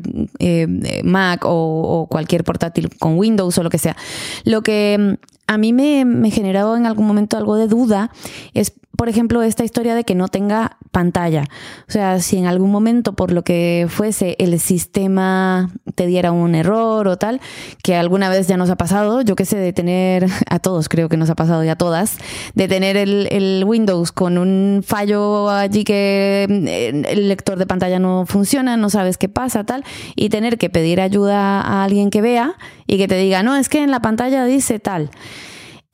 Mac 1.04 1.42
o, 1.44 2.06
cualquier 2.10 2.44
portátil 2.44 2.90
con 2.98 3.18
Windows 3.18 3.56
o 3.58 3.62
lo 3.62 3.70
que 3.70 3.78
sea. 3.78 3.96
Lo 4.44 4.62
que 4.62 4.96
mm, 4.98 5.26
a 5.46 5.58
mí 5.58 5.72
me, 5.72 6.04
me 6.04 6.30
generado 6.30 6.76
en 6.76 6.86
algún 6.86 7.06
momento 7.06 7.36
algo 7.36 7.56
de 7.56 7.68
duda 7.68 8.10
es 8.54 8.72
por 8.96 9.09
ejemplo, 9.09 9.42
esta 9.42 9.64
historia 9.64 9.94
de 9.94 10.04
que 10.04 10.14
no 10.14 10.28
tenga 10.28 10.78
pantalla. 10.90 11.44
O 11.88 11.92
sea, 11.92 12.20
si 12.20 12.38
en 12.38 12.46
algún 12.46 12.70
momento, 12.70 13.14
por 13.14 13.32
lo 13.32 13.44
que 13.44 13.87
fuese, 13.88 14.37
el 14.38 14.59
sistema 14.59 15.70
te 15.94 16.06
diera 16.06 16.32
un 16.32 16.54
error 16.54 17.06
o 17.09 17.16
tal, 17.16 17.40
que 17.82 17.96
alguna 17.96 18.28
vez 18.28 18.48
ya 18.48 18.56
nos 18.56 18.70
ha 18.70 18.76
pasado, 18.76 19.22
yo 19.22 19.37
qué 19.37 19.44
sé, 19.44 19.56
de 19.56 19.72
tener, 19.72 20.26
a 20.50 20.59
todos 20.59 20.88
creo 20.88 21.09
que 21.09 21.16
nos 21.16 21.30
ha 21.30 21.35
pasado 21.35 21.64
y 21.64 21.68
a 21.68 21.76
todas, 21.76 22.18
de 22.54 22.68
tener 22.68 22.96
el, 22.96 23.28
el 23.30 23.64
Windows 23.66 24.12
con 24.12 24.38
un 24.38 24.82
fallo 24.87 25.50
allí 25.50 25.85
que 25.85 26.46
eh, 26.48 27.02
el 27.09 27.28
lector 27.28 27.59
de 27.59 27.66
pantalla 27.66 27.98
no 27.98 28.24
funciona, 28.26 28.76
no 28.76 28.90
sabes 28.90 29.18
qué 29.18 29.28
pasa, 29.28 29.64
tal, 29.64 29.85
y 30.14 30.28
tener 30.28 30.59
que 30.59 30.70
pedir 30.70 31.00
ayuda 31.00 31.61
a 31.61 31.85
alguien 31.85 32.11
que 32.11 32.22
vea 32.22 32.54
y 32.87 32.98
que 32.98 33.09
te 33.09 33.16
diga, 33.16 33.42
no, 33.42 33.56
es 33.56 33.68
que 33.68 33.82
en 33.82 33.90
la 33.90 34.00
pantalla 34.00 34.44
dice 34.44 34.78
tal. 34.78 35.11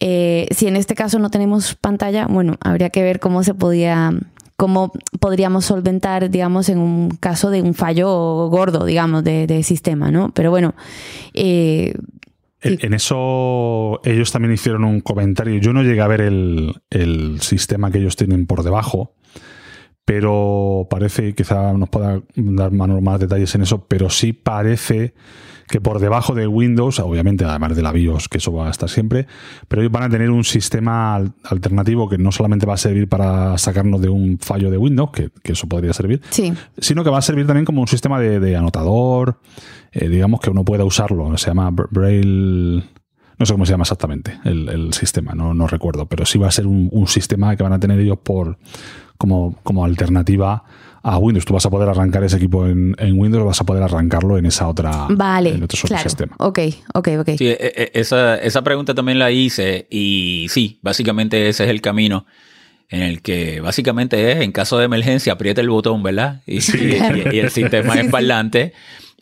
Eh, 0.04 0.48
si 0.50 0.66
en 0.66 0.74
este 0.74 0.96
caso 0.96 1.20
no 1.20 1.30
tenemos 1.30 1.76
pantalla, 1.76 2.26
bueno, 2.26 2.56
habría 2.60 2.90
que 2.90 3.04
ver 3.04 3.20
cómo 3.20 3.44
se 3.44 3.54
podía, 3.54 4.12
cómo 4.56 4.90
podríamos 5.20 5.64
solventar, 5.64 6.28
digamos, 6.28 6.68
en 6.68 6.78
un 6.78 7.10
caso 7.10 7.50
de 7.50 7.62
un 7.62 7.72
fallo 7.72 8.08
gordo, 8.48 8.84
digamos, 8.84 9.22
de, 9.22 9.62
sistema, 9.62 10.10
¿no? 10.10 10.32
Pero 10.34 10.50
bueno. 10.50 10.74
Eh, 11.34 11.94
en, 12.62 12.94
eso 12.94 14.00
ellos 14.04 14.32
también 14.32 14.52
hicieron 14.54 14.82
un 14.82 15.00
comentario. 15.02 15.60
Yo 15.60 15.72
no 15.72 15.84
llegué 15.84 16.00
a 16.00 16.08
ver 16.08 16.22
el, 16.22 16.74
el 16.90 17.40
sistema 17.40 17.92
que 17.92 17.98
ellos 17.98 18.16
tienen 18.16 18.46
por 18.46 18.64
debajo 18.64 19.14
pero 20.04 20.88
parece, 20.90 21.32
quizá 21.32 21.72
nos 21.74 21.88
pueda 21.88 22.20
dar 22.34 22.72
más 22.72 23.20
detalles 23.20 23.54
en 23.54 23.62
eso, 23.62 23.86
pero 23.86 24.10
sí 24.10 24.32
parece 24.32 25.14
que 25.68 25.80
por 25.80 25.98
debajo 25.98 26.34
de 26.34 26.46
Windows, 26.46 26.98
obviamente 27.00 27.44
además 27.44 27.76
de 27.76 27.82
la 27.82 27.92
BIOS, 27.92 28.28
que 28.28 28.38
eso 28.38 28.52
va 28.52 28.68
a 28.68 28.70
estar 28.70 28.88
siempre, 28.88 29.26
pero 29.68 29.82
ellos 29.82 29.92
van 29.92 30.04
a 30.04 30.08
tener 30.08 30.30
un 30.30 30.44
sistema 30.44 31.16
alternativo 31.44 32.08
que 32.08 32.18
no 32.18 32.32
solamente 32.32 32.66
va 32.66 32.74
a 32.74 32.78
servir 32.78 33.08
para 33.08 33.56
sacarnos 33.58 34.00
de 34.00 34.08
un 34.08 34.38
fallo 34.38 34.70
de 34.70 34.78
Windows, 34.78 35.10
que, 35.12 35.30
eso 35.44 35.66
podría 35.66 35.92
servir, 35.92 36.22
sino 36.78 37.04
que 37.04 37.10
va 37.10 37.18
a 37.18 37.22
servir 37.22 37.46
también 37.46 37.64
como 37.66 37.80
un 37.80 37.88
sistema 37.88 38.18
de, 38.18 38.56
anotador, 38.56 39.38
eh, 39.92 40.08
digamos 40.08 40.40
que 40.40 40.50
uno 40.50 40.64
pueda 40.64 40.84
usarlo, 40.84 41.36
se 41.36 41.46
llama 41.48 41.70
Braille... 41.70 42.84
No 43.38 43.46
sé 43.46 43.54
cómo 43.54 43.66
se 43.66 43.72
llama 43.72 43.82
exactamente 43.82 44.38
el, 44.44 44.92
sistema, 44.92 45.32
no, 45.34 45.52
no, 45.52 45.66
recuerdo, 45.66 46.06
pero 46.06 46.24
sí 46.24 46.38
va 46.38 46.46
a 46.46 46.52
ser 46.52 46.66
un, 46.66 46.88
un 46.92 47.08
sistema 47.08 47.56
que 47.56 47.64
van 47.64 47.72
a 47.72 47.80
tener 47.80 47.98
ellos 47.98 48.18
por 48.22 48.56
como, 49.22 49.56
como 49.62 49.84
alternativa 49.84 50.64
a 51.02 51.18
Windows. 51.18 51.44
Tú 51.44 51.54
vas 51.54 51.66
a 51.66 51.70
poder 51.70 51.88
arrancar 51.88 52.24
ese 52.24 52.36
equipo 52.36 52.66
en, 52.66 52.94
Windows, 53.14 53.44
vas 53.44 53.60
a 53.60 53.64
poder 53.64 53.82
arrancarlo 53.82 54.38
en 54.38 54.46
esa 54.46 54.68
otra. 54.68 55.06
Vale, 55.10 55.50
en 55.50 55.62
otro 55.62 55.78
claro. 55.86 56.02
sistema. 56.02 56.34
Ok, 56.38 56.58
ok, 56.94 57.08
ok. 57.20 57.30
Sí, 57.36 57.46
e, 57.48 57.56
e, 57.60 57.90
esa, 57.94 58.36
esa 58.36 58.62
pregunta 58.62 58.94
también 58.94 59.18
la 59.18 59.30
hice 59.30 59.86
y 59.90 60.46
sí, 60.48 60.78
básicamente 60.82 61.48
ese 61.48 61.64
es 61.64 61.70
el 61.70 61.80
camino 61.80 62.26
en 62.88 63.02
el 63.02 63.22
que 63.22 63.60
básicamente 63.60 64.32
es, 64.32 64.42
en 64.42 64.52
caso 64.52 64.78
de 64.78 64.84
emergencia, 64.84 65.32
aprieta 65.32 65.62
el 65.62 65.70
botón, 65.70 66.02
¿verdad? 66.02 66.42
Y, 66.46 66.58
el 66.58 67.50
sistema 67.50 67.94
es 67.94 68.10
parlante 68.10 68.74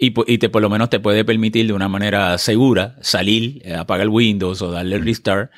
y, 0.03 0.15
y, 0.27 0.39
te, 0.39 0.49
por 0.49 0.63
lo 0.63 0.71
menos 0.71 0.89
te 0.89 0.99
puede 0.99 1.27
permitir 1.27 1.67
de 1.67 1.75
una 1.75 1.87
manera 1.87 2.39
segura 2.39 2.97
salir, 3.03 3.61
eh, 3.67 3.75
apagar 3.75 4.05
el 4.05 4.09
Windows 4.09 4.63
o 4.63 4.71
darle 4.71 4.97
el 4.97 5.05
restart. 5.05 5.51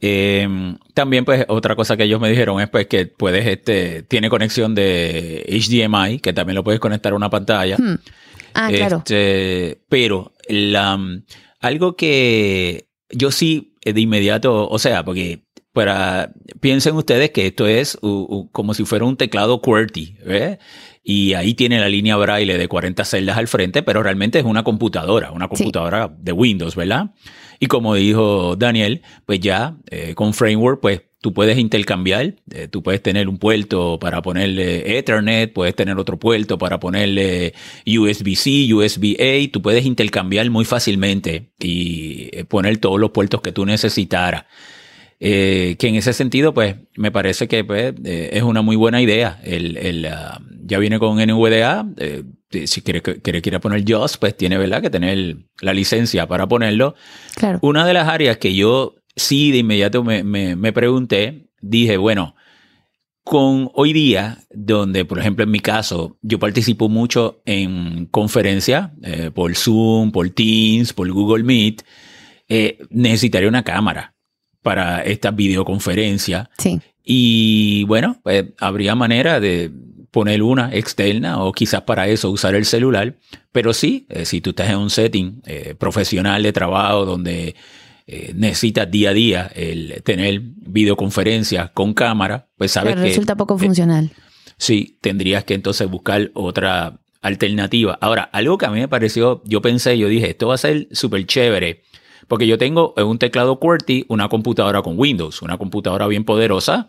Em, 0.00 0.76
también, 0.92 1.24
pues, 1.24 1.44
otra 1.46 1.76
cosa 1.76 1.96
que 1.96 2.02
ellos 2.02 2.20
me 2.20 2.28
dijeron 2.28 2.60
es 2.60 2.68
pues 2.68 2.88
que 2.88 3.06
puedes, 3.06 3.46
este, 3.46 4.02
tiene 4.02 4.28
conexión 4.28 4.74
de 4.74 5.46
HDMI, 5.48 6.18
que 6.18 6.32
también 6.32 6.56
lo 6.56 6.64
puedes 6.64 6.80
conectar 6.80 7.12
a 7.12 7.16
una 7.16 7.30
pantalla. 7.30 7.76
Hmm. 7.76 7.98
Ah, 8.54 8.70
claro. 8.74 8.98
Este, 8.98 9.80
pero 9.88 10.32
la, 10.48 10.98
algo 11.60 11.94
que 11.94 12.88
yo 13.10 13.30
sí 13.30 13.76
de 13.84 14.00
inmediato, 14.00 14.68
o 14.68 14.78
sea, 14.80 15.04
porque 15.04 15.44
para, 15.72 16.32
piensen 16.58 16.96
ustedes 16.96 17.30
que 17.30 17.46
esto 17.46 17.68
es 17.68 17.98
como 18.50 18.74
si 18.74 18.84
fuera 18.84 19.04
un 19.04 19.16
teclado 19.16 19.60
QWERTY, 19.60 20.16
¿ves? 20.26 20.58
Y 21.08 21.34
ahí 21.34 21.54
tiene 21.54 21.78
la 21.78 21.88
línea 21.88 22.16
braille 22.16 22.58
de 22.58 22.66
40 22.66 23.04
celdas 23.04 23.38
al 23.38 23.46
frente, 23.46 23.84
pero 23.84 24.02
realmente 24.02 24.40
es 24.40 24.44
una 24.44 24.64
computadora, 24.64 25.30
una 25.30 25.46
computadora 25.46 26.12
de 26.18 26.32
Windows, 26.32 26.74
¿verdad? 26.74 27.12
Y 27.60 27.68
como 27.68 27.94
dijo 27.94 28.56
Daniel, 28.56 29.02
pues 29.24 29.38
ya 29.38 29.76
eh, 29.88 30.14
con 30.16 30.34
Framework, 30.34 30.80
pues 30.80 31.02
tú 31.20 31.32
puedes 31.32 31.58
intercambiar, 31.58 32.34
eh, 32.50 32.66
tú 32.66 32.82
puedes 32.82 33.00
tener 33.04 33.28
un 33.28 33.38
puerto 33.38 34.00
para 34.00 34.20
ponerle 34.20 34.98
Ethernet, 34.98 35.52
puedes 35.52 35.76
tener 35.76 35.96
otro 35.96 36.18
puerto 36.18 36.58
para 36.58 36.80
ponerle 36.80 37.54
USB-C, 37.86 38.74
USB-A, 38.74 39.52
tú 39.52 39.62
puedes 39.62 39.86
intercambiar 39.86 40.50
muy 40.50 40.64
fácilmente 40.64 41.52
y 41.60 42.30
eh, 42.32 42.44
poner 42.44 42.78
todos 42.78 42.98
los 42.98 43.12
puertos 43.12 43.42
que 43.42 43.52
tú 43.52 43.64
necesitaras. 43.64 44.46
Eh, 45.18 45.76
que 45.78 45.88
en 45.88 45.94
ese 45.94 46.12
sentido, 46.12 46.52
pues, 46.52 46.76
me 46.96 47.10
parece 47.10 47.48
que 47.48 47.64
pues, 47.64 47.94
eh, 48.04 48.30
es 48.32 48.42
una 48.42 48.62
muy 48.62 48.76
buena 48.76 49.00
idea. 49.00 49.40
El, 49.44 49.76
el 49.78 50.06
ah, 50.06 50.40
ya 50.64 50.78
viene 50.78 50.98
con 50.98 51.16
NVDA. 51.16 51.86
Eh, 51.96 52.22
si 52.66 52.82
quiere, 52.82 53.02
quiere, 53.02 53.42
quiere, 53.42 53.60
poner 53.60 53.84
JOS, 53.86 54.18
pues 54.18 54.36
tiene 54.36 54.56
¿verdad? 54.56 54.80
que 54.80 54.90
tener 54.90 55.36
la 55.60 55.74
licencia 55.74 56.26
para 56.26 56.46
ponerlo. 56.46 56.94
Claro. 57.34 57.58
Una 57.62 57.86
de 57.86 57.94
las 57.94 58.08
áreas 58.08 58.36
que 58.38 58.54
yo 58.54 58.94
sí 59.14 59.50
de 59.50 59.58
inmediato 59.58 60.04
me, 60.04 60.22
me, 60.22 60.54
me 60.54 60.72
pregunté, 60.72 61.48
dije, 61.60 61.96
bueno, 61.96 62.34
con 63.24 63.70
hoy 63.74 63.92
día, 63.92 64.38
donde, 64.50 65.04
por 65.04 65.18
ejemplo, 65.18 65.44
en 65.44 65.50
mi 65.50 65.60
caso, 65.60 66.16
yo 66.22 66.38
participo 66.38 66.88
mucho 66.88 67.42
en 67.44 68.06
conferencias 68.06 68.90
por 69.34 69.56
Zoom, 69.56 70.12
por 70.12 70.30
Teams, 70.30 70.92
por 70.92 71.10
Google 71.10 71.42
Meet, 71.42 71.82
necesitaría 72.90 73.48
una 73.48 73.64
cámara 73.64 74.15
para 74.66 75.00
esta 75.02 75.30
videoconferencia. 75.30 76.50
Sí. 76.58 76.80
Y 77.04 77.84
bueno, 77.84 78.18
pues 78.24 78.46
habría 78.58 78.96
manera 78.96 79.38
de 79.38 79.70
poner 80.10 80.42
una 80.42 80.74
externa 80.74 81.40
o 81.44 81.52
quizás 81.52 81.82
para 81.82 82.08
eso 82.08 82.32
usar 82.32 82.56
el 82.56 82.64
celular. 82.64 83.14
Pero 83.52 83.72
sí, 83.72 84.08
eh, 84.08 84.24
si 84.24 84.40
tú 84.40 84.50
estás 84.50 84.68
en 84.70 84.78
un 84.78 84.90
setting 84.90 85.40
eh, 85.46 85.76
profesional 85.78 86.42
de 86.42 86.52
trabajo 86.52 87.04
donde 87.04 87.54
eh, 88.08 88.32
necesitas 88.34 88.90
día 88.90 89.10
a 89.10 89.12
día 89.12 89.52
el 89.54 90.02
tener 90.02 90.40
videoconferencias 90.42 91.70
con 91.70 91.94
cámara, 91.94 92.48
pues 92.56 92.72
sabes 92.72 92.94
Pero 92.94 93.04
que... 93.04 93.10
Resulta 93.10 93.36
poco 93.36 93.56
funcional. 93.56 94.10
sí, 94.56 94.98
tendrías 95.00 95.44
que 95.44 95.54
entonces 95.54 95.88
buscar 95.88 96.32
otra 96.34 96.98
alternativa. 97.22 97.96
Ahora, 98.00 98.24
algo 98.32 98.58
que 98.58 98.66
a 98.66 98.70
mí 98.70 98.80
me 98.80 98.88
pareció, 98.88 99.44
yo 99.44 99.62
pensé, 99.62 99.96
yo 99.96 100.08
dije, 100.08 100.30
esto 100.30 100.48
va 100.48 100.56
a 100.56 100.58
ser 100.58 100.88
súper 100.90 101.24
chévere 101.24 101.84
porque 102.28 102.46
yo 102.46 102.58
tengo 102.58 102.94
un 102.96 103.18
teclado 103.18 103.58
QWERTY, 103.58 104.06
una 104.08 104.28
computadora 104.28 104.82
con 104.82 104.98
Windows, 104.98 105.42
una 105.42 105.58
computadora 105.58 106.06
bien 106.06 106.24
poderosa. 106.24 106.88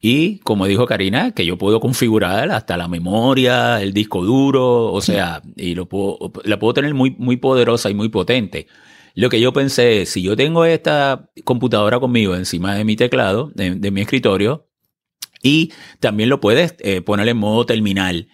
Y 0.00 0.38
como 0.40 0.66
dijo 0.66 0.86
Karina, 0.86 1.32
que 1.32 1.44
yo 1.44 1.58
puedo 1.58 1.80
configurar 1.80 2.52
hasta 2.52 2.76
la 2.76 2.86
memoria, 2.86 3.82
el 3.82 3.92
disco 3.92 4.24
duro, 4.24 4.92
o 4.92 5.00
sea, 5.00 5.42
y 5.56 5.74
la 5.74 5.84
puedo 5.84 6.74
tener 6.74 6.94
muy, 6.94 7.16
muy 7.18 7.36
poderosa 7.36 7.90
y 7.90 7.94
muy 7.94 8.08
potente. 8.08 8.68
Lo 9.14 9.28
que 9.28 9.40
yo 9.40 9.52
pensé 9.52 10.02
es, 10.02 10.10
si 10.10 10.22
yo 10.22 10.36
tengo 10.36 10.64
esta 10.64 11.28
computadora 11.42 11.98
conmigo 11.98 12.36
encima 12.36 12.76
de 12.76 12.84
mi 12.84 12.94
teclado, 12.94 13.50
de, 13.52 13.90
mi 13.90 14.00
escritorio, 14.00 14.68
y 15.42 15.72
también 15.98 16.28
lo 16.28 16.40
puedes 16.40 16.76
eh, 16.78 17.00
poner 17.00 17.26
en 17.26 17.36
modo 17.36 17.66
terminal 17.66 18.28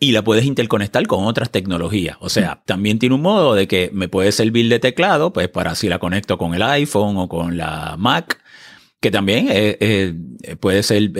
y 0.00 0.12
la 0.12 0.22
puedes 0.22 0.44
interconectar 0.44 1.06
con 1.06 1.24
otras 1.24 1.50
tecnologías. 1.50 2.16
O 2.20 2.28
sea, 2.28 2.62
también 2.66 2.98
tiene 2.98 3.14
un 3.14 3.22
modo 3.22 3.54
de 3.54 3.68
que 3.68 3.90
me 3.92 4.08
puede 4.08 4.32
servir 4.32 4.68
de 4.68 4.78
teclado, 4.78 5.32
pues 5.32 5.48
para 5.48 5.74
si 5.74 5.88
la 5.88 5.98
conecto 5.98 6.36
con 6.38 6.54
el 6.54 6.62
iPhone 6.62 7.16
o 7.16 7.28
con 7.28 7.56
la 7.56 7.96
Mac, 7.98 8.42
que 9.00 9.10
también 9.10 9.48
eh, 9.50 9.76
eh, 9.80 10.56
puede 10.56 10.82
ser 10.82 11.10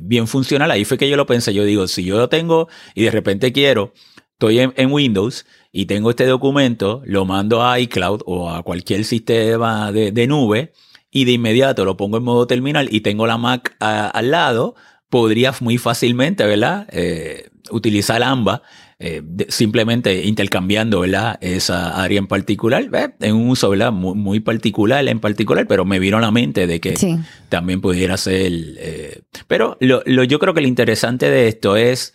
bien 0.00 0.26
funcional. 0.26 0.70
Ahí 0.70 0.84
fue 0.84 0.96
que 0.96 1.08
yo 1.08 1.16
lo 1.16 1.26
pensé. 1.26 1.52
Yo 1.52 1.64
digo, 1.64 1.88
si 1.88 2.04
yo 2.04 2.16
lo 2.18 2.28
tengo 2.28 2.68
y 2.94 3.04
de 3.04 3.10
repente 3.10 3.52
quiero, 3.52 3.92
estoy 4.32 4.60
en, 4.60 4.92
Windows 4.92 5.46
y 5.72 5.86
tengo 5.86 6.10
este 6.10 6.26
documento, 6.26 7.02
lo 7.04 7.24
mando 7.24 7.64
a 7.64 7.80
iCloud 7.80 8.22
o 8.26 8.50
a 8.50 8.62
cualquier 8.62 9.04
sistema 9.04 9.92
de, 9.92 10.26
nube 10.26 10.72
y 11.10 11.24
de 11.24 11.32
inmediato 11.32 11.84
lo 11.84 11.96
pongo 11.96 12.18
en 12.18 12.22
modo 12.22 12.46
terminal 12.46 12.88
y 12.90 13.00
tengo 13.00 13.26
la 13.26 13.38
Mac 13.38 13.76
al 13.80 14.30
lado, 14.30 14.74
podría 15.16 15.54
muy 15.60 15.78
fácilmente, 15.78 16.44
¿verdad? 16.44 16.86
Eh, 16.92 17.48
utilizar 17.70 18.22
ambas, 18.22 18.60
eh, 18.98 19.22
simplemente 19.48 20.26
intercambiando 20.26 21.00
¿verdad? 21.00 21.38
esa 21.40 22.02
área 22.02 22.18
en 22.18 22.26
particular, 22.26 22.86
en 23.20 23.34
un 23.34 23.48
uso 23.48 23.70
¿verdad? 23.70 23.92
Muy, 23.92 24.40
particular 24.40 25.08
en 25.08 25.18
particular, 25.18 25.66
pero 25.66 25.86
me 25.86 25.98
vino 25.98 26.18
a 26.18 26.20
la 26.20 26.30
mente 26.30 26.66
de 26.66 26.80
que 26.80 27.18
también 27.48 27.80
pudiera 27.80 28.18
ser... 28.18 28.52
Eh, 28.78 29.22
pero 29.48 29.78
lo, 29.80 30.04
yo 30.04 30.38
creo 30.38 30.52
que 30.52 30.60
lo 30.60 30.68
interesante 30.68 31.30
de 31.30 31.48
esto 31.48 31.76
es 31.76 32.12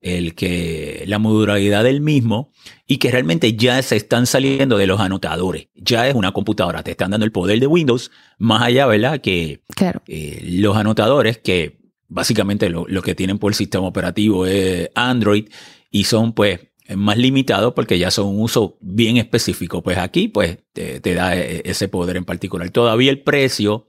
el 0.00 0.36
que 0.36 1.02
la 1.08 1.18
modularidad 1.18 1.82
del 1.82 2.00
mismo 2.00 2.52
y 2.86 2.98
que 2.98 3.10
realmente 3.10 3.56
ya 3.56 3.82
se 3.82 3.96
están 3.96 4.26
saliendo 4.26 4.78
de 4.78 4.86
los 4.86 5.00
anotadores. 5.00 5.70
Ya 5.74 6.06
es 6.06 6.14
una 6.14 6.30
computadora, 6.30 6.84
te 6.84 6.92
están 6.92 7.10
dando 7.10 7.26
el 7.26 7.32
poder 7.32 7.58
de 7.58 7.66
Windows, 7.66 8.12
más 8.38 8.62
allá, 8.62 8.86
¿verdad? 8.86 9.20
Que 9.20 9.62
eh, 10.06 10.40
los 10.44 10.76
anotadores 10.76 11.38
que 11.38 11.83
básicamente 12.08 12.68
lo, 12.70 13.02
que 13.02 13.14
tienen 13.14 13.38
por 13.38 13.54
sistema 13.54 13.86
operativo 13.86 14.46
es 14.46 14.90
Android 14.94 15.48
y 15.90 16.04
son 16.04 16.32
pues 16.32 16.60
más 16.94 17.16
limitados 17.16 17.72
porque 17.74 17.98
ya 17.98 18.10
son 18.10 18.26
un 18.26 18.42
uso 18.42 18.76
bien 18.80 19.16
específico. 19.16 19.82
Pues 19.82 19.98
aquí 19.98 20.28
pues 20.28 20.58
te, 20.72 21.00
da 21.14 21.36
e, 21.36 21.62
ese 21.64 21.88
poder 21.88 22.16
en 22.16 22.24
particular. 22.24 22.70
Todavía 22.70 23.10
el 23.10 23.20
precio 23.20 23.86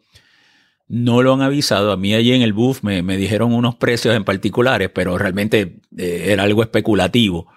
no 0.87 1.21
lo 1.21 1.33
han 1.33 1.41
avisado. 1.41 1.91
A 1.91 1.97
mí 1.97 2.13
allí 2.13 2.33
en 2.33 2.41
el 2.41 2.53
booth 2.53 2.81
me, 2.81 3.01
dijeron 3.17 3.53
unos 3.53 3.75
precios 3.75 4.15
en 4.15 4.23
particulares, 4.23 4.89
pero 4.93 5.17
realmente 5.17 5.79
eh, 5.97 6.25
era 6.27 6.43
algo 6.43 6.63
especulativo. 6.63 7.47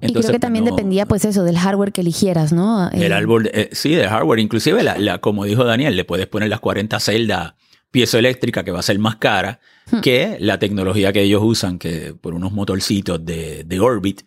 Entonces, 0.00 0.26
y 0.26 0.28
creo 0.28 0.36
que 0.36 0.40
también 0.40 0.64
dependía, 0.64 1.06
pues 1.06 1.24
eso, 1.24 1.42
del 1.42 1.58
hardware 1.58 1.92
que 1.92 2.02
eligieras, 2.02 2.52
¿no? 2.52 2.88
El 2.90 3.12
árbol, 3.12 3.50
eh, 3.52 3.68
sí, 3.72 3.94
del 3.94 4.08
hardware. 4.08 4.38
Inclusive, 4.38 4.82
la, 4.84 5.18
como 5.18 5.44
dijo 5.44 5.64
Daniel, 5.64 5.96
le 5.96 6.04
puedes 6.04 6.28
poner 6.28 6.48
las 6.48 6.60
40 6.60 7.00
celdas 7.00 7.54
piezoeléctrica 7.90 8.64
que 8.64 8.70
va 8.70 8.80
a 8.80 8.82
ser 8.82 8.98
más 8.98 9.16
cara 9.16 9.60
hmm. 9.90 10.00
que 10.00 10.36
la 10.40 10.58
tecnología 10.58 11.12
que 11.12 11.22
ellos 11.22 11.42
usan, 11.44 11.78
que 11.78 12.14
por 12.20 12.34
unos 12.34 12.52
motorcitos 12.52 13.24
de, 13.24 13.64
de 13.64 13.80
Orbit, 13.80 14.22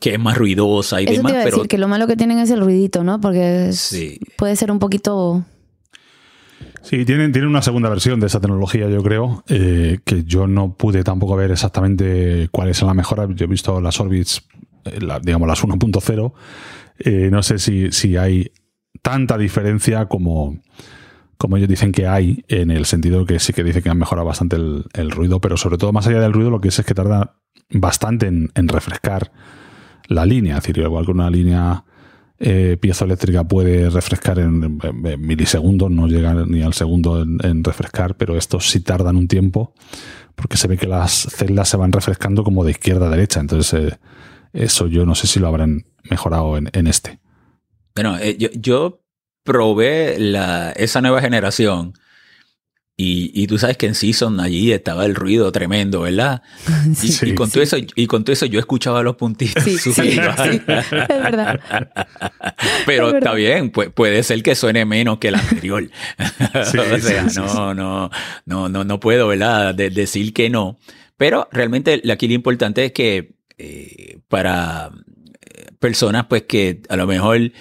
que 0.00 0.14
es 0.14 0.18
más 0.18 0.36
ruidosa 0.36 1.00
y 1.00 1.04
Eso 1.04 1.14
demás. 1.14 1.32
Te 1.32 1.34
iba 1.34 1.42
a 1.42 1.44
pero 1.44 1.56
decir 1.58 1.68
que 1.68 1.78
lo 1.78 1.86
malo 1.86 2.06
que 2.06 2.16
tienen 2.16 2.38
es 2.38 2.50
el 2.50 2.60
ruidito, 2.60 3.04
¿no? 3.04 3.20
Porque 3.20 3.70
puede 4.36 4.56
ser 4.56 4.72
un 4.72 4.78
poquito. 4.78 5.44
Sí, 6.82 7.04
tienen, 7.04 7.30
tienen 7.32 7.50
una 7.50 7.60
segunda 7.60 7.90
versión 7.90 8.18
de 8.20 8.26
esa 8.26 8.40
tecnología, 8.40 8.88
yo 8.88 9.02
creo, 9.02 9.44
eh, 9.48 9.98
que 10.04 10.24
yo 10.24 10.46
no 10.46 10.74
pude 10.74 11.04
tampoco 11.04 11.36
ver 11.36 11.50
exactamente 11.50 12.48
cuál 12.50 12.70
es 12.70 12.80
la 12.80 12.94
mejora. 12.94 13.28
Yo 13.34 13.44
he 13.44 13.48
visto 13.48 13.78
las 13.82 14.00
Orbits, 14.00 14.42
eh, 14.86 14.98
digamos 15.22 15.46
las 15.46 15.62
1.0. 15.62 16.32
Eh, 17.00 17.28
no 17.30 17.42
sé 17.42 17.58
si, 17.58 17.92
si 17.92 18.16
hay 18.16 18.50
tanta 19.02 19.36
diferencia 19.36 20.06
como, 20.06 20.58
como 21.40 21.56
ellos 21.56 21.70
dicen 21.70 21.90
que 21.90 22.06
hay, 22.06 22.44
en 22.48 22.70
el 22.70 22.84
sentido 22.84 23.24
que 23.24 23.40
sí 23.40 23.54
que 23.54 23.64
dice 23.64 23.80
que 23.80 23.88
han 23.88 23.96
mejorado 23.96 24.26
bastante 24.26 24.56
el, 24.56 25.10
ruido, 25.10 25.40
pero 25.40 25.56
sobre 25.56 25.78
todo 25.78 25.90
más 25.90 26.06
allá 26.06 26.20
del 26.20 26.34
ruido 26.34 26.50
lo 26.50 26.60
que 26.60 26.68
es 26.68 26.78
es 26.78 26.84
que 26.84 26.92
tarda 26.92 27.36
bastante 27.70 28.26
en, 28.26 28.68
refrescar 28.68 29.32
la 30.06 30.26
línea, 30.26 30.58
es 30.58 30.64
decir, 30.64 30.76
igual 30.84 31.06
que 31.06 31.12
una 31.12 31.30
línea 31.30 31.82
eh, 32.38 32.76
piezoeléctrica 32.78 33.44
puede 33.44 33.88
refrescar 33.88 34.38
en, 34.38 34.78
milisegundos, 35.18 35.90
no 35.90 36.08
llega 36.08 36.34
ni 36.46 36.60
al 36.60 36.74
segundo 36.74 37.22
en, 37.22 37.64
refrescar, 37.64 38.18
pero 38.18 38.36
estos 38.36 38.68
sí 38.68 38.80
tardan 38.80 39.16
un 39.16 39.26
tiempo 39.26 39.72
porque 40.34 40.58
se 40.58 40.68
ve 40.68 40.76
que 40.76 40.86
las 40.86 41.26
celdas 41.30 41.70
se 41.70 41.78
van 41.78 41.92
refrescando 41.92 42.44
como 42.44 42.64
de 42.64 42.72
izquierda 42.72 43.06
a 43.06 43.10
derecha, 43.10 43.40
entonces 43.40 43.72
eh, 43.72 43.98
eso 44.52 44.88
yo 44.88 45.06
no 45.06 45.14
sé 45.14 45.26
si 45.26 45.40
lo 45.40 45.48
habrán 45.48 45.86
mejorado 46.02 46.58
en, 46.58 46.86
este. 46.86 47.18
Bueno, 47.94 48.18
eh, 48.18 48.36
yo 48.36 48.99
probé 49.44 50.18
la, 50.18 50.72
esa 50.72 51.00
nueva 51.00 51.20
generación 51.20 51.94
Y, 52.96 53.46
tú 53.46 53.56
sabes 53.58 53.78
que 53.78 53.86
en 53.86 53.94
Season 53.94 54.40
allí 54.40 54.72
estaba 54.72 55.06
el 55.06 55.14
ruido 55.14 55.50
tremendo, 55.52 56.02
¿verdad? 56.02 56.42
y, 57.22 57.34
con 57.34 57.50
todo 57.50 57.62
eso, 57.62 57.78
y 57.78 58.06
con 58.06 58.24
todo 58.24 58.34
eso 58.34 58.44
yo 58.44 58.60
escuchaba 58.60 59.02
los 59.02 59.16
puntitos. 59.16 59.64
Sí, 59.64 59.78
sí, 59.78 59.90
es 60.10 60.16
verdad. 61.08 61.60
Pero 62.84 63.16
está 63.16 63.32
bien, 63.32 63.70
puede 63.70 64.22
ser 64.22 64.42
que 64.42 64.54
suene 64.54 64.84
menos 64.84 65.16
que 65.18 65.28
el 65.28 65.36
anterior. 65.36 65.90
o 66.54 66.98
sea, 66.98 67.26
no, 67.34 67.72
no, 67.74 68.10
no, 68.44 68.68
no, 68.68 68.84
no 68.84 69.00
puedo, 69.00 69.28
¿verdad? 69.28 69.74
decir 69.74 70.34
que 70.34 70.50
no. 70.50 70.78
Pero 71.16 71.48
realmente 71.52 72.02
aquí 72.12 72.28
lo 72.28 72.34
importante 72.34 72.84
es 72.84 72.92
que 72.92 73.34
eh, 73.56 74.18
para 74.28 74.90
eh, 75.40 75.66
personas, 75.78 76.26
pues 76.26 76.42
que 76.42 76.82
a 76.90 76.96
lo 76.96 77.06
mejor 77.06 77.52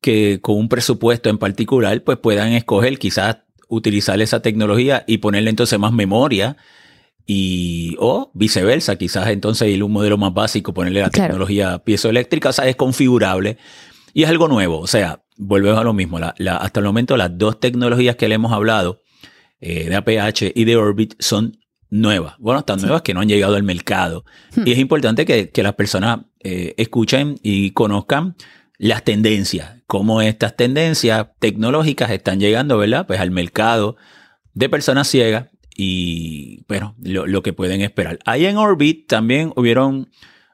que 0.00 0.40
con 0.40 0.56
un 0.56 0.68
presupuesto 0.68 1.28
en 1.30 1.38
particular, 1.38 2.02
pues 2.04 2.18
puedan 2.18 2.52
escoger 2.52 2.98
quizás 2.98 3.38
utilizar 3.68 4.20
esa 4.20 4.40
tecnología 4.40 5.04
y 5.06 5.18
ponerle 5.18 5.50
entonces 5.50 5.78
más 5.78 5.92
memoria 5.92 6.56
y 7.26 7.94
o 7.98 8.30
viceversa, 8.32 8.96
quizás 8.96 9.28
entonces 9.28 9.68
ir 9.68 9.84
un 9.84 9.92
modelo 9.92 10.16
más 10.16 10.32
básico, 10.32 10.72
ponerle 10.72 11.02
la 11.02 11.10
tecnología 11.10 11.78
piezoeléctrica, 11.78 12.48
o 12.48 12.52
sea, 12.52 12.66
es 12.66 12.76
configurable. 12.76 13.58
Y 14.14 14.22
es 14.22 14.30
algo 14.30 14.48
nuevo, 14.48 14.78
o 14.78 14.86
sea, 14.86 15.22
volvemos 15.36 15.78
a 15.78 15.84
lo 15.84 15.92
mismo, 15.92 16.18
hasta 16.18 16.80
el 16.80 16.86
momento 16.86 17.16
las 17.18 17.36
dos 17.36 17.60
tecnologías 17.60 18.16
que 18.16 18.28
le 18.28 18.36
hemos 18.36 18.52
hablado, 18.52 19.02
eh, 19.60 19.88
de 19.90 19.96
APH 19.96 20.52
y 20.54 20.64
de 20.64 20.76
Orbit, 20.76 21.14
son 21.18 21.58
nuevas, 21.90 22.34
bueno, 22.38 22.60
están 22.60 22.80
nuevas 22.80 23.02
que 23.02 23.12
no 23.12 23.20
han 23.20 23.28
llegado 23.28 23.56
al 23.56 23.62
mercado. 23.62 24.24
Hmm. 24.56 24.62
y 24.66 24.72
es 24.72 24.78
importante 24.78 25.26
que, 25.26 25.50
las 25.62 25.74
personas 25.74 26.20
eh, 26.40 26.74
escuchen 26.78 27.38
y 27.42 27.72
conozcan 27.72 28.36
las 28.78 29.04
tendencias, 29.04 29.82
cómo 29.86 30.22
estas 30.22 30.56
tendencias 30.56 31.26
tecnológicas 31.40 32.10
están 32.10 32.38
llegando, 32.38 32.78
¿verdad? 32.78 33.06
Pues 33.06 33.20
al 33.20 33.32
mercado 33.32 33.96
de 34.54 34.68
personas 34.68 35.08
ciegas 35.08 35.48
y, 35.76 36.64
bueno, 36.68 36.94
lo, 37.02 37.42
que 37.42 37.52
pueden 37.52 37.80
esperar. 37.82 38.18
Ahí 38.24 38.46
en 38.46 38.56
Orbit 38.56 39.06
también 39.08 39.52
hubieron 39.56 40.10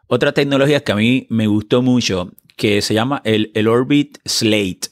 otras 0.06 0.34
tecnologías 0.34 0.82
que 0.82 0.92
a 0.92 0.96
mí 0.96 1.26
me 1.30 1.46
gustó 1.46 1.82
mucho, 1.82 2.32
que 2.56 2.82
se 2.82 2.94
llama 2.94 3.20
el, 3.24 3.50
el 3.54 3.68
Orbit 3.68 4.18
Slate. 4.26 4.88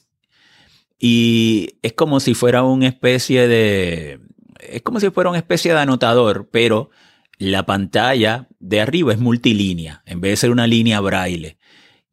Y 0.99 1.77
es 1.81 1.93
como 1.93 2.19
si 2.19 2.33
fuera 2.33 2.63
una 2.63 2.87
especie 2.87 3.47
de, 3.47 4.19
es 4.59 4.81
como 4.81 4.99
si 4.99 5.09
fuera 5.09 5.29
una 5.29 5.39
especie 5.39 5.73
de 5.73 5.79
anotador, 5.79 6.47
pero 6.51 6.89
la 7.37 7.65
pantalla 7.65 8.47
de 8.59 8.81
arriba 8.81 9.11
es 9.11 9.19
multilínea, 9.19 10.03
en 10.05 10.21
vez 10.21 10.31
de 10.31 10.37
ser 10.37 10.51
una 10.51 10.67
línea 10.67 10.99
braille. 10.99 11.57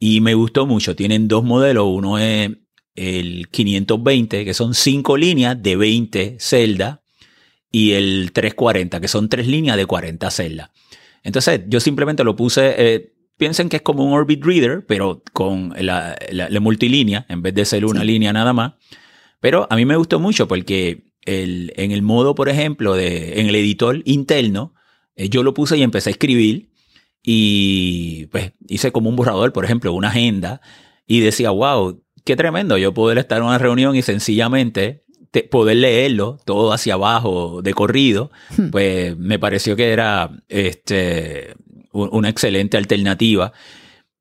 Y 0.03 0.23
me 0.23 0.33
gustó 0.35 0.67
mucho. 0.67 0.97
Tienen 0.97 1.29
dos 1.29 1.45
modelos. 1.45 1.85
Uno 1.87 2.19
es 2.19 2.51
el 2.97 3.49
520, 3.51 4.45
que 4.45 4.55
son 4.55 4.75
cinco 4.75 5.17
líneas 5.17 5.63
de 5.63 5.77
20 5.77 6.37
celdas, 6.41 7.01
y 7.71 7.93
el 7.93 8.33
340, 8.33 9.01
que 9.01 9.07
son 9.07 9.29
tres 9.29 9.47
líneas 9.47 9.77
de 9.77 9.87
40 9.87 10.29
celdas. 10.31 10.71
Entonces, 11.23 11.61
yo 11.69 11.81
simplemente 11.81 12.25
lo 12.25 12.35
puse. 12.35 12.75
Eh, 12.79 13.13
piensen 13.37 13.69
que 13.69 13.77
es 13.77 13.83
como 13.83 14.03
un 14.03 14.15
Orbit 14.15 14.43
Reader, 14.43 14.87
pero 14.87 15.23
con 15.35 15.75
la, 15.79 16.17
multilínea, 16.61 17.27
en 17.29 17.43
vez 17.43 17.55
de 17.55 17.67
ser 17.67 17.85
una 17.85 18.03
línea 18.03 18.33
nada 18.33 18.55
más. 18.55 18.73
Pero 19.39 19.67
a 19.71 19.77
mí 19.77 19.85
me 19.85 19.97
gustó 19.97 20.19
mucho 20.19 20.49
porque 20.49 21.13
el, 21.27 21.73
en 21.77 21.93
el 21.93 22.03
modo, 22.03 22.35
por 22.35 22.49
ejemplo, 22.49 22.95
de, 22.95 23.41
en 23.41 23.49
el 23.49 23.55
editor 23.55 24.03
interno, 24.07 24.75
eh, 25.15 25.29
yo 25.29 25.43
lo 25.43 25.53
puse 25.53 25.77
y 25.77 25.83
empecé 25.83 26.11
a 26.11 26.13
escribir 26.13 26.70
y 27.23 28.27
pues 28.27 28.53
hice 28.69 28.93
como 28.93 29.09
un 29.11 29.17
borrador, 29.17 29.53
por 29.53 29.65
ejemplo, 29.65 29.93
una 29.93 30.09
agenda 30.09 30.61
y 31.07 31.21
decía, 31.21 31.51
wow, 31.51 32.03
qué 32.25 32.37
tremendo 32.37 32.79
yo 32.79 32.95
poder 32.95 33.19
estar 33.19 33.39
en 33.39 33.45
una 33.45 33.59
reunión 33.59 33.97
y 33.97 34.03
sencillamente 34.03 35.05
poder 35.51 35.77
leerlo 35.77 36.39
todo 36.45 36.73
hacia 36.73 36.95
abajo 36.95 37.63
de 37.63 37.73
corrido, 37.73 38.31
hmm. 38.57 38.71
pues 38.71 39.17
me 39.17 39.39
pareció 39.39 39.77
que 39.77 39.93
era 39.93 40.31
este, 40.49 41.55
una 41.93 42.29
excelente 42.29 42.77
alternativa. 42.77 43.53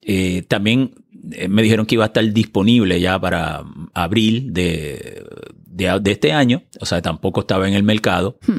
Eh, 0.01 0.43
también 0.47 0.93
eh, 1.31 1.47
me 1.47 1.63
dijeron 1.63 1.85
que 1.85 1.95
iba 1.95 2.05
a 2.05 2.07
estar 2.07 2.31
disponible 2.31 2.99
ya 2.99 3.19
para 3.19 3.63
abril 3.93 4.53
de, 4.53 5.25
de, 5.65 6.11
este 6.11 6.31
año, 6.31 6.63
o 6.79 6.85
sea, 6.85 7.01
tampoco 7.01 7.41
estaba 7.41 7.67
en 7.67 7.73
el 7.73 7.83
mercado. 7.83 8.37
Hmm. 8.45 8.57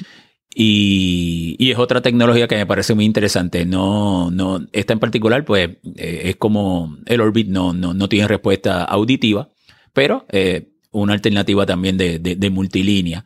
Y, 0.52 1.70
es 1.70 1.78
otra 1.78 2.00
tecnología 2.00 2.48
que 2.48 2.56
me 2.56 2.66
parece 2.66 2.94
muy 2.94 3.04
interesante. 3.04 3.64
No, 3.64 4.30
no, 4.30 4.66
esta 4.72 4.92
en 4.92 4.98
particular, 4.98 5.44
pues, 5.44 5.70
eh, 5.96 6.22
es 6.24 6.36
como 6.36 6.96
el 7.06 7.20
Orbit 7.20 7.48
no, 7.48 7.72
no, 7.72 7.94
no 7.94 8.08
tiene 8.08 8.26
respuesta 8.26 8.84
auditiva, 8.84 9.48
pero 9.92 10.26
eh, 10.30 10.70
una 10.90 11.12
alternativa 11.12 11.66
también 11.66 11.96
de, 11.96 12.18
de, 12.18 12.50
multilínea. 12.50 13.24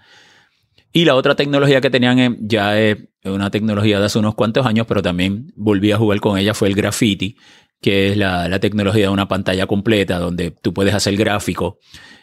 Y 0.92 1.06
la 1.06 1.14
otra 1.14 1.34
tecnología 1.34 1.80
que 1.80 1.90
tenían 1.90 2.36
ya 2.46 2.78
es 2.78 2.98
una 3.24 3.50
tecnología 3.50 3.98
de 3.98 4.06
hace 4.06 4.18
unos 4.18 4.34
cuantos 4.34 4.66
años, 4.66 4.86
pero 4.86 5.02
también 5.02 5.52
volví 5.56 5.90
a 5.92 5.96
jugar 5.96 6.20
con 6.20 6.38
ella, 6.38 6.54
fue 6.54 6.68
el 6.68 6.74
graffiti, 6.74 7.36
que 7.80 8.08
es 8.08 8.16
la, 8.16 8.58
tecnología 8.60 9.04
de 9.04 9.08
una 9.10 9.28
pantalla 9.28 9.66
completa 9.66 10.18
donde 10.18 10.50
tú 10.50 10.72
puedes 10.72 10.94
hacer 10.94 11.16
gráfico 11.16 11.78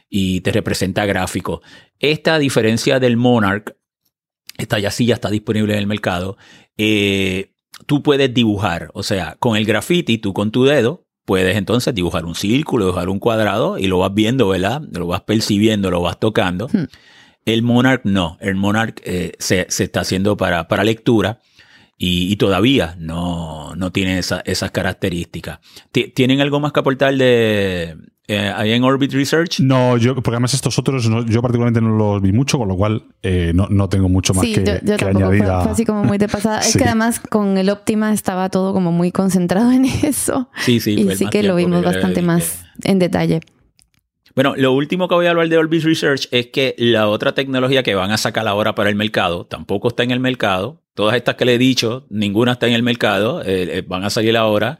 y 0.09 0.41
te 0.41 0.51
representa 0.51 1.05
gráfico. 1.05 1.61
Esta, 1.99 2.39
diferencia 2.39 2.99
del 2.99 3.17
Monarch, 3.17 3.75
esta 4.61 4.79
ya 4.79 4.91
sí 4.91 5.05
ya 5.05 5.15
está 5.15 5.29
disponible 5.29 5.73
en 5.73 5.79
el 5.79 5.87
mercado, 5.87 6.37
eh, 6.77 7.51
tú 7.85 8.03
puedes 8.03 8.33
dibujar, 8.33 8.89
o 8.93 9.03
sea, 9.03 9.35
con 9.39 9.57
el 9.57 9.65
graffiti, 9.65 10.17
tú 10.17 10.33
con 10.33 10.51
tu 10.51 10.65
dedo, 10.65 11.05
puedes 11.25 11.55
entonces 11.57 11.93
dibujar 11.93 12.25
un 12.25 12.35
círculo, 12.35 12.85
dibujar 12.85 13.09
un 13.09 13.19
cuadrado 13.19 13.77
y 13.77 13.87
lo 13.87 13.99
vas 13.99 14.13
viendo, 14.13 14.47
¿verdad? 14.47 14.81
Lo 14.91 15.07
vas 15.07 15.21
percibiendo, 15.21 15.91
lo 15.91 16.01
vas 16.01 16.19
tocando. 16.19 16.67
Hmm. 16.67 16.85
El 17.45 17.63
Monarch 17.63 18.01
no, 18.03 18.37
el 18.39 18.55
Monarch 18.55 19.01
eh, 19.03 19.33
se, 19.39 19.65
está 19.67 20.01
haciendo 20.01 20.37
para, 20.37 20.67
para 20.67 20.83
lectura 20.83 21.39
y, 21.97 22.35
todavía 22.37 22.95
no, 22.97 23.75
no 23.75 23.91
tiene 23.91 24.17
esas 24.17 24.71
características. 24.71 25.59
¿Tienen 25.91 26.41
algo 26.41 26.59
más 26.59 26.71
que 26.71 26.79
aportar 26.79 27.15
de, 27.15 27.95
eh, 28.31 28.53
¿Hay 28.55 28.71
en 28.71 28.83
Orbit 28.83 29.11
Research? 29.13 29.59
No, 29.59 29.97
yo, 29.97 30.15
porque 30.15 30.31
además 30.31 30.53
estos 30.53 30.79
otros 30.79 31.03
yo 31.03 31.41
particularmente 31.41 31.81
no 31.81 31.95
los 31.97 32.21
vi 32.21 32.31
mucho, 32.31 32.57
con 32.57 32.67
lo 32.67 32.77
cual 32.77 33.03
eh, 33.21 33.51
no, 33.53 33.89
tengo 33.89 34.07
mucho 34.07 34.33
más 34.33 34.45
que, 34.45 34.81
yo, 34.83 34.97
yo 34.97 35.07
añadir. 35.07 35.43
Fue, 35.43 35.71
así 35.71 35.85
como 35.85 36.03
muy 36.03 36.17
de 36.17 36.27
pasada. 36.27 36.59
Es 36.71 36.77
que 36.77 36.85
además 36.85 37.19
con 37.19 37.57
el 37.57 37.69
Optima 37.69 38.13
estaba 38.13 38.49
todo 38.49 38.73
como 38.73 38.91
muy 38.91 39.11
concentrado 39.11 39.71
en 39.71 39.85
eso. 40.03 40.49
Sí, 40.57 40.79
sí. 40.79 40.91
Y 40.91 41.15
sí 41.15 41.27
que 41.27 41.43
lo 41.43 41.55
vimos 41.55 41.83
bastante 41.83 42.21
más 42.21 42.63
en 42.83 42.99
detalle. 42.99 43.41
Bueno, 44.33 44.55
lo 44.55 44.71
último 44.71 45.09
que 45.09 45.15
voy 45.15 45.25
a 45.25 45.31
hablar 45.31 45.49
de 45.49 45.57
Orbit 45.57 45.83
Research 45.83 46.29
es 46.31 46.47
que 46.47 46.73
la 46.77 47.09
otra 47.09 47.33
tecnología 47.33 47.83
que 47.83 47.95
van 47.95 48.11
a 48.11 48.17
sacar 48.17 48.47
ahora 48.47 48.75
para 48.75 48.89
el 48.89 48.95
mercado 48.95 49.45
tampoco 49.45 49.89
está 49.89 50.03
en 50.03 50.11
el 50.11 50.21
mercado. 50.21 50.81
Todas 50.93 51.17
estas 51.17 51.35
que 51.35 51.43
le 51.43 51.55
he 51.55 51.57
dicho, 51.57 52.05
ninguna 52.09 52.53
está 52.53 52.67
en 52.67 52.73
el 52.73 52.83
mercado, 52.83 53.41
eh, 53.45 53.83
van 53.85 54.05
a 54.05 54.09
salir 54.09 54.37
ahora 54.37 54.79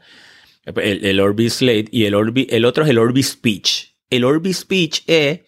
el, 0.64 1.20
Orbit 1.20 1.50
Slate 1.50 1.86
y 1.90 2.04
el, 2.04 2.14
el 2.48 2.64
otro 2.64 2.84
es 2.84 2.90
el 2.90 2.98
Orbit 2.98 3.24
Speech. 3.24 3.94
El 4.10 4.24
Orbit 4.24 4.54
Speech 4.54 5.02
es 5.06 5.40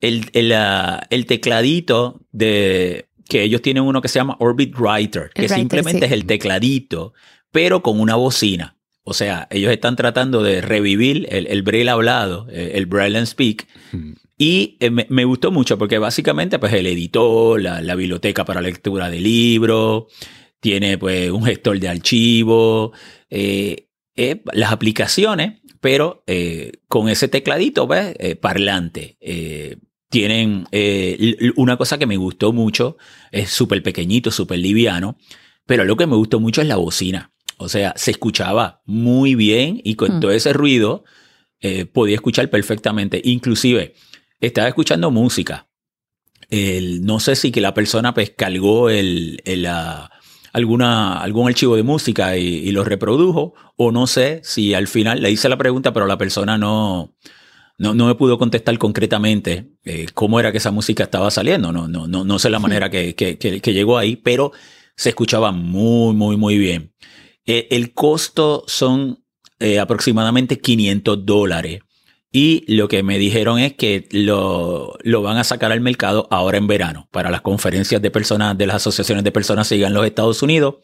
el, 0.00 0.30
el, 0.32 1.26
tecladito 1.26 2.20
de 2.32 3.08
que 3.28 3.42
ellos 3.42 3.62
tienen 3.62 3.84
uno 3.84 4.00
que 4.00 4.08
se 4.08 4.18
llama 4.18 4.36
Orbit 4.40 4.74
Writer, 4.76 5.30
que 5.34 5.48
simplemente 5.48 6.06
es 6.06 6.12
el 6.12 6.24
tecladito, 6.24 7.12
pero 7.52 7.82
con 7.82 8.00
una 8.00 8.16
bocina. 8.16 8.76
O 9.02 9.14
sea, 9.14 9.48
ellos 9.50 9.72
están 9.72 9.96
tratando 9.96 10.42
de 10.42 10.60
revivir 10.60 11.26
el, 11.30 11.46
el 11.46 11.62
braille 11.62 11.90
hablado, 11.90 12.46
el 12.50 12.86
braille 12.86 13.18
and 13.18 13.26
speak. 13.26 13.66
Hmm. 13.92 14.12
Y 14.40 14.78
eh, 14.80 14.90
me, 14.90 15.24
gustó 15.26 15.50
mucho 15.50 15.76
porque 15.76 15.98
básicamente 15.98 16.58
pues 16.58 16.72
el 16.72 16.86
editor, 16.86 17.60
la, 17.60 17.82
la 17.82 17.94
biblioteca 17.94 18.46
para 18.46 18.62
lectura 18.62 19.10
de 19.10 19.20
libros, 19.20 20.04
tiene 20.60 20.96
pues 20.96 21.30
un 21.30 21.44
gestor 21.44 21.78
de 21.78 21.88
archivo, 21.88 22.92
eh, 23.28 23.89
eh, 24.22 24.42
las 24.52 24.70
aplicaciones, 24.70 25.62
pero 25.80 26.24
eh, 26.26 26.72
con 26.88 27.08
ese 27.08 27.26
tecladito 27.26 27.86
¿ves? 27.86 28.14
Eh, 28.18 28.36
parlante. 28.36 29.16
tienen 30.10 30.66
una 31.56 31.78
cosa 31.78 31.96
que 31.96 32.06
me 32.06 32.18
gustó 32.18 32.52
mucho, 32.52 32.98
es 33.32 33.48
súper 33.48 33.82
pequeñito, 33.82 34.30
súper 34.30 34.58
liviano, 34.58 35.16
pero 35.64 35.86
lo 35.86 35.96
que 35.96 36.06
me 36.06 36.16
gustó 36.16 36.38
mucho 36.38 36.60
es 36.60 36.68
la 36.68 36.76
bocina. 36.76 37.32
O 37.56 37.70
sea, 37.70 37.94
se 37.96 38.10
escuchaba 38.10 38.82
muy 38.84 39.34
bien 39.36 39.80
y 39.84 39.94
con 39.94 40.18
hmm. 40.18 40.20
todo 40.20 40.32
ese 40.32 40.52
ruido 40.52 41.04
podía 41.94 42.16
escuchar 42.16 42.50
perfectamente. 42.50 43.22
Inclusive, 43.24 43.94
estaba 44.38 44.68
escuchando 44.68 45.10
música. 45.10 45.70
no 46.50 47.20
sé 47.20 47.36
si 47.36 47.52
que 47.52 47.62
la 47.62 47.72
persona 47.72 48.12
pues 48.12 48.34
cargó 48.36 48.90
el, 48.90 49.40
la, 49.46 50.09
alguna, 50.52 51.20
algún 51.20 51.48
archivo 51.48 51.76
de 51.76 51.82
música 51.82 52.36
y, 52.36 52.70
lo 52.72 52.84
reprodujo, 52.84 53.54
o 53.76 53.92
no 53.92 54.06
sé 54.06 54.40
si 54.44 54.74
al 54.74 54.86
final 54.86 55.22
le 55.22 55.30
hice 55.30 55.48
la 55.48 55.58
pregunta, 55.58 55.92
pero 55.92 56.06
la 56.06 56.18
persona 56.18 56.58
no, 56.58 57.14
no, 57.78 57.94
no 57.94 58.06
me 58.06 58.14
pudo 58.14 58.38
contestar 58.38 58.76
concretamente 58.78 59.72
eh, 59.84 60.06
cómo 60.14 60.40
era 60.40 60.52
que 60.52 60.58
esa 60.58 60.70
música 60.70 61.04
estaba 61.04 61.30
saliendo. 61.30 61.72
No, 61.72 61.88
no, 61.88 62.06
no, 62.06 62.24
no 62.24 62.38
sé 62.38 62.50
la 62.50 62.58
manera 62.58 62.90
que, 62.90 63.14
que, 63.14 63.38
que, 63.38 63.72
llegó 63.72 63.98
ahí, 63.98 64.16
pero 64.16 64.52
se 64.96 65.10
escuchaba 65.10 65.52
muy, 65.52 66.14
muy, 66.14 66.36
muy 66.36 66.58
bien. 66.58 66.92
Eh, 67.46 67.68
el 67.70 67.94
costo 67.94 68.64
son 68.66 69.24
eh, 69.58 69.78
aproximadamente 69.78 70.58
500 70.58 71.24
dólares. 71.24 71.80
Y 72.32 72.64
lo 72.72 72.86
que 72.86 73.02
me 73.02 73.18
dijeron 73.18 73.58
es 73.58 73.74
que 73.74 74.06
lo, 74.12 74.96
lo, 75.02 75.22
van 75.22 75.36
a 75.36 75.44
sacar 75.44 75.72
al 75.72 75.80
mercado 75.80 76.28
ahora 76.30 76.58
en 76.58 76.68
verano 76.68 77.08
para 77.10 77.30
las 77.30 77.40
conferencias 77.40 78.00
de 78.00 78.10
personas, 78.10 78.56
de 78.56 78.66
las 78.66 78.76
asociaciones 78.76 79.24
de 79.24 79.32
personas 79.32 79.68
que 79.68 79.82
en 79.82 79.94
los 79.94 80.06
Estados 80.06 80.42
Unidos. 80.42 80.76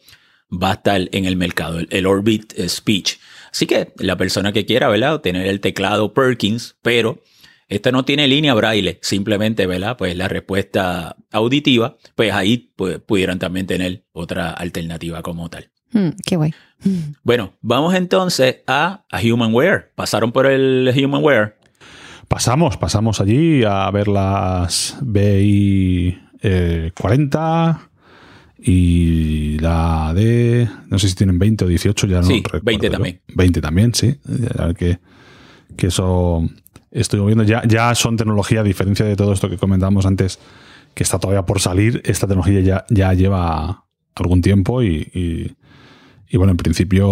Va 0.51 0.71
a 0.71 0.73
estar 0.75 1.09
en 1.11 1.25
el 1.25 1.35
mercado, 1.35 1.79
el, 1.89 2.05
Orbit 2.05 2.53
Speech. 2.69 3.17
Así 3.51 3.65
que 3.65 3.93
la 3.97 4.15
persona 4.15 4.53
que 4.53 4.65
quiera, 4.65 4.87
¿verdad? 4.87 5.19
Tener 5.19 5.45
el 5.45 5.59
teclado 5.59 6.13
Perkins, 6.13 6.77
pero 6.81 7.21
esta 7.67 7.91
no 7.91 8.05
tiene 8.05 8.29
línea 8.29 8.53
braille, 8.53 8.97
simplemente, 9.01 9.67
¿verdad? 9.67 9.97
Pues 9.97 10.15
la 10.15 10.29
respuesta 10.29 11.17
auditiva, 11.31 11.97
pues 12.15 12.31
ahí 12.31 12.71
pues, 12.77 12.99
pudieran 12.99 13.39
también 13.39 13.67
tener 13.67 14.05
otra 14.13 14.51
alternativa 14.51 15.21
como 15.21 15.49
tal. 15.49 15.69
Mm, 15.91 16.09
qué 16.25 16.35
guay. 16.35 16.53
Bueno, 17.23 17.53
vamos 17.61 17.95
entonces 17.95 18.57
a, 18.67 19.03
a 19.11 19.19
Humanware. 19.19 19.91
¿Pasaron 19.95 20.31
por 20.31 20.45
el 20.45 20.93
Humanware? 20.95 21.57
Pasamos, 22.27 22.77
pasamos 22.77 23.19
allí 23.19 23.63
a 23.63 23.89
ver 23.89 24.07
las 24.07 24.97
BI 25.01 26.19
40 26.93 27.79
eh, 27.81 28.71
y 28.71 29.59
la 29.59 30.13
de. 30.13 30.69
No 30.89 30.99
sé 30.99 31.09
si 31.09 31.15
tienen 31.15 31.39
20 31.39 31.65
o 31.65 31.67
18, 31.67 32.07
ya 32.07 32.17
no 32.17 32.27
sí, 32.27 32.43
20 32.61 32.89
también. 32.89 33.21
20 33.33 33.61
también, 33.61 33.93
sí. 33.93 34.19
Que, 34.77 34.99
que 35.75 35.87
eso 35.87 36.47
estoy 36.91 37.21
viendo. 37.25 37.43
Ya, 37.43 37.63
ya 37.65 37.95
son 37.95 38.17
tecnología, 38.17 38.59
a 38.59 38.63
diferencia 38.63 39.05
de 39.05 39.15
todo 39.15 39.33
esto 39.33 39.49
que 39.49 39.57
comentamos 39.57 40.05
antes, 40.05 40.39
que 40.93 41.03
está 41.03 41.17
todavía 41.17 41.45
por 41.45 41.59
salir. 41.59 42.01
Esta 42.05 42.27
tecnología 42.27 42.59
ya, 42.59 42.85
ya 42.89 43.13
lleva 43.13 43.85
algún 44.15 44.41
tiempo 44.41 44.83
y 44.83 45.09
y 45.13 45.55
bueno, 46.35 46.51
en 46.51 46.57
principio, 46.57 47.07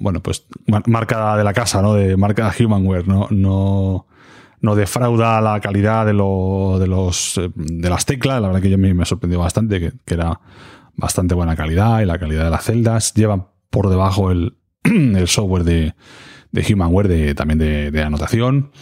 bueno, 0.00 0.20
pues 0.20 0.46
marca 0.86 1.36
de 1.36 1.44
la 1.44 1.52
casa, 1.52 1.80
¿no? 1.80 1.94
De 1.94 2.16
marca 2.16 2.52
Humanware, 2.58 3.06
¿no? 3.06 3.28
No, 3.30 4.06
no 4.60 4.74
defrauda 4.74 5.40
la 5.40 5.60
calidad 5.60 6.04
de, 6.06 6.12
lo, 6.12 6.78
de, 6.80 6.88
los, 6.88 7.38
eh, 7.38 7.50
de 7.54 7.88
las 7.88 8.04
teclas. 8.04 8.40
La 8.40 8.48
verdad 8.48 8.62
que 8.62 8.70
yo 8.70 8.78
me, 8.78 8.92
me 8.94 9.04
sorprendió 9.04 9.38
bastante, 9.38 9.78
que, 9.80 9.92
era 10.12 10.40
bastante 10.96 11.34
buena 11.34 11.54
calidad 11.54 12.00
y 12.00 12.06
la 12.06 12.18
calidad 12.18 12.44
de 12.44 12.50
las 12.50 12.64
celdas. 12.64 13.14
Lleva 13.14 13.52
por 13.70 13.88
debajo 13.88 14.32
el, 14.32 14.56
el 14.82 15.28
software 15.28 15.62
de, 15.62 15.94
de 16.50 16.74
Humanware 16.74 17.08
de, 17.08 17.34
también 17.34 17.58
de, 17.58 18.02
anotación. 18.02 18.72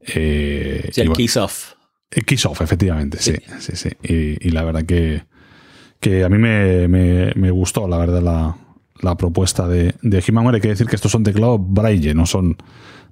Eh, 0.00 0.90
sí, 0.92 1.00
el 1.00 1.12
Keysoft. 1.12 1.74
El 2.10 2.24
Keysoft, 2.24 2.60
efectivamente, 2.60 3.18
sí. 3.18 3.34
sí, 3.60 3.76
sí, 3.76 3.90
Y, 4.02 4.50
la 4.50 4.64
verdad 4.64 4.84
que, 4.84 5.24
que 5.98 6.24
a 6.24 6.28
mí 6.28 6.36
me, 6.36 6.88
me, 6.88 7.32
me 7.36 7.50
gustó, 7.50 7.88
la 7.88 7.96
verdad, 7.96 8.20
la, 8.20 8.56
la 9.02 9.16
propuesta 9.16 9.68
de, 9.68 9.94
de 10.00 10.16
Hay 10.16 10.60
que 10.60 10.68
decir 10.68 10.86
que 10.86 10.96
estos 10.96 11.12
son 11.12 11.24
teclados 11.24 11.60
Braille, 11.60 12.14
no 12.14 12.24
son 12.24 12.56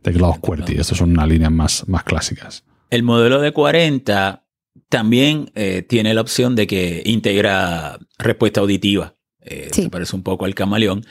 teclados 0.03 0.39
QWERTY. 0.39 0.77
Estas 0.79 0.99
son 0.99 1.11
unas 1.11 1.29
líneas 1.29 1.53
más, 1.53 1.89
más 1.89 2.05
clásicas. 2.05 2.65
El 2.91 3.03
modelo 3.03 3.41
de 3.41 3.53
40 3.53 4.45
también 4.89 5.51
eh, 5.55 5.83
tiene 5.83 6.15
la 6.15 6.21
opción 6.21 6.57
de 6.57 6.67
que 6.67 7.03
integra 7.05 7.99
respuesta 8.19 8.61
auditiva. 8.61 9.17
Eh, 9.43 9.69
Se 9.73 9.91
parece 9.91 10.17
un 10.17 10.23
poco 10.23 10.45
al 10.45 10.55
camaleón. 10.55 11.05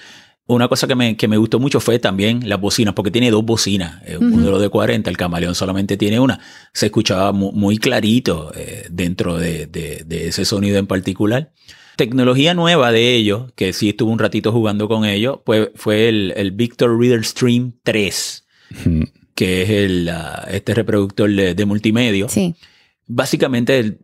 Una 0.45 0.67
cosa 0.67 0.87
que 0.87 0.95
me, 0.95 1.15
que 1.15 1.27
me, 1.27 1.37
gustó 1.37 1.59
mucho 1.59 1.79
fue 1.79 1.99
también 1.99 2.49
las 2.49 2.59
bocinas, 2.59 2.95
porque 2.95 3.11
tiene 3.11 3.29
dos 3.29 3.45
bocinas. 3.45 4.01
Eh, 4.05 4.17
un 4.17 4.31
modelo 4.31 4.59
de 4.59 4.69
40, 4.69 5.09
el 5.09 5.17
camaleón 5.17 5.53
solamente 5.53 5.95
tiene 5.95 6.19
una. 6.19 6.39
Se 6.73 6.87
escuchaba 6.87 7.31
muy, 7.31 7.77
clarito 7.77 8.51
dentro 8.89 9.37
de, 9.37 9.67
de, 9.67 10.27
ese 10.27 10.45
sonido 10.45 10.79
en 10.79 10.87
particular 10.87 11.53
tecnología 11.99 12.53
nueva 12.53 12.93
de 12.93 13.13
ellos, 13.13 13.51
que 13.55 13.73
sí 13.73 13.89
estuve 13.89 14.09
un 14.09 14.19
ratito 14.19 14.53
jugando 14.53 14.87
con 14.87 15.03
ellos, 15.03 15.39
pues 15.43 15.67
fue 15.75 16.07
el, 16.07 16.33
el 16.37 16.51
Victor 16.51 16.97
Reader 16.97 17.25
Stream 17.25 17.73
3, 17.83 18.47
que 19.35 19.61
es 19.63 19.69
el, 19.69 20.09
este 20.49 20.73
reproductor 20.73 21.29
de, 21.29 21.65
multimedia. 21.65 22.29
Sí. 22.29 22.55
Básicamente, 23.05 23.97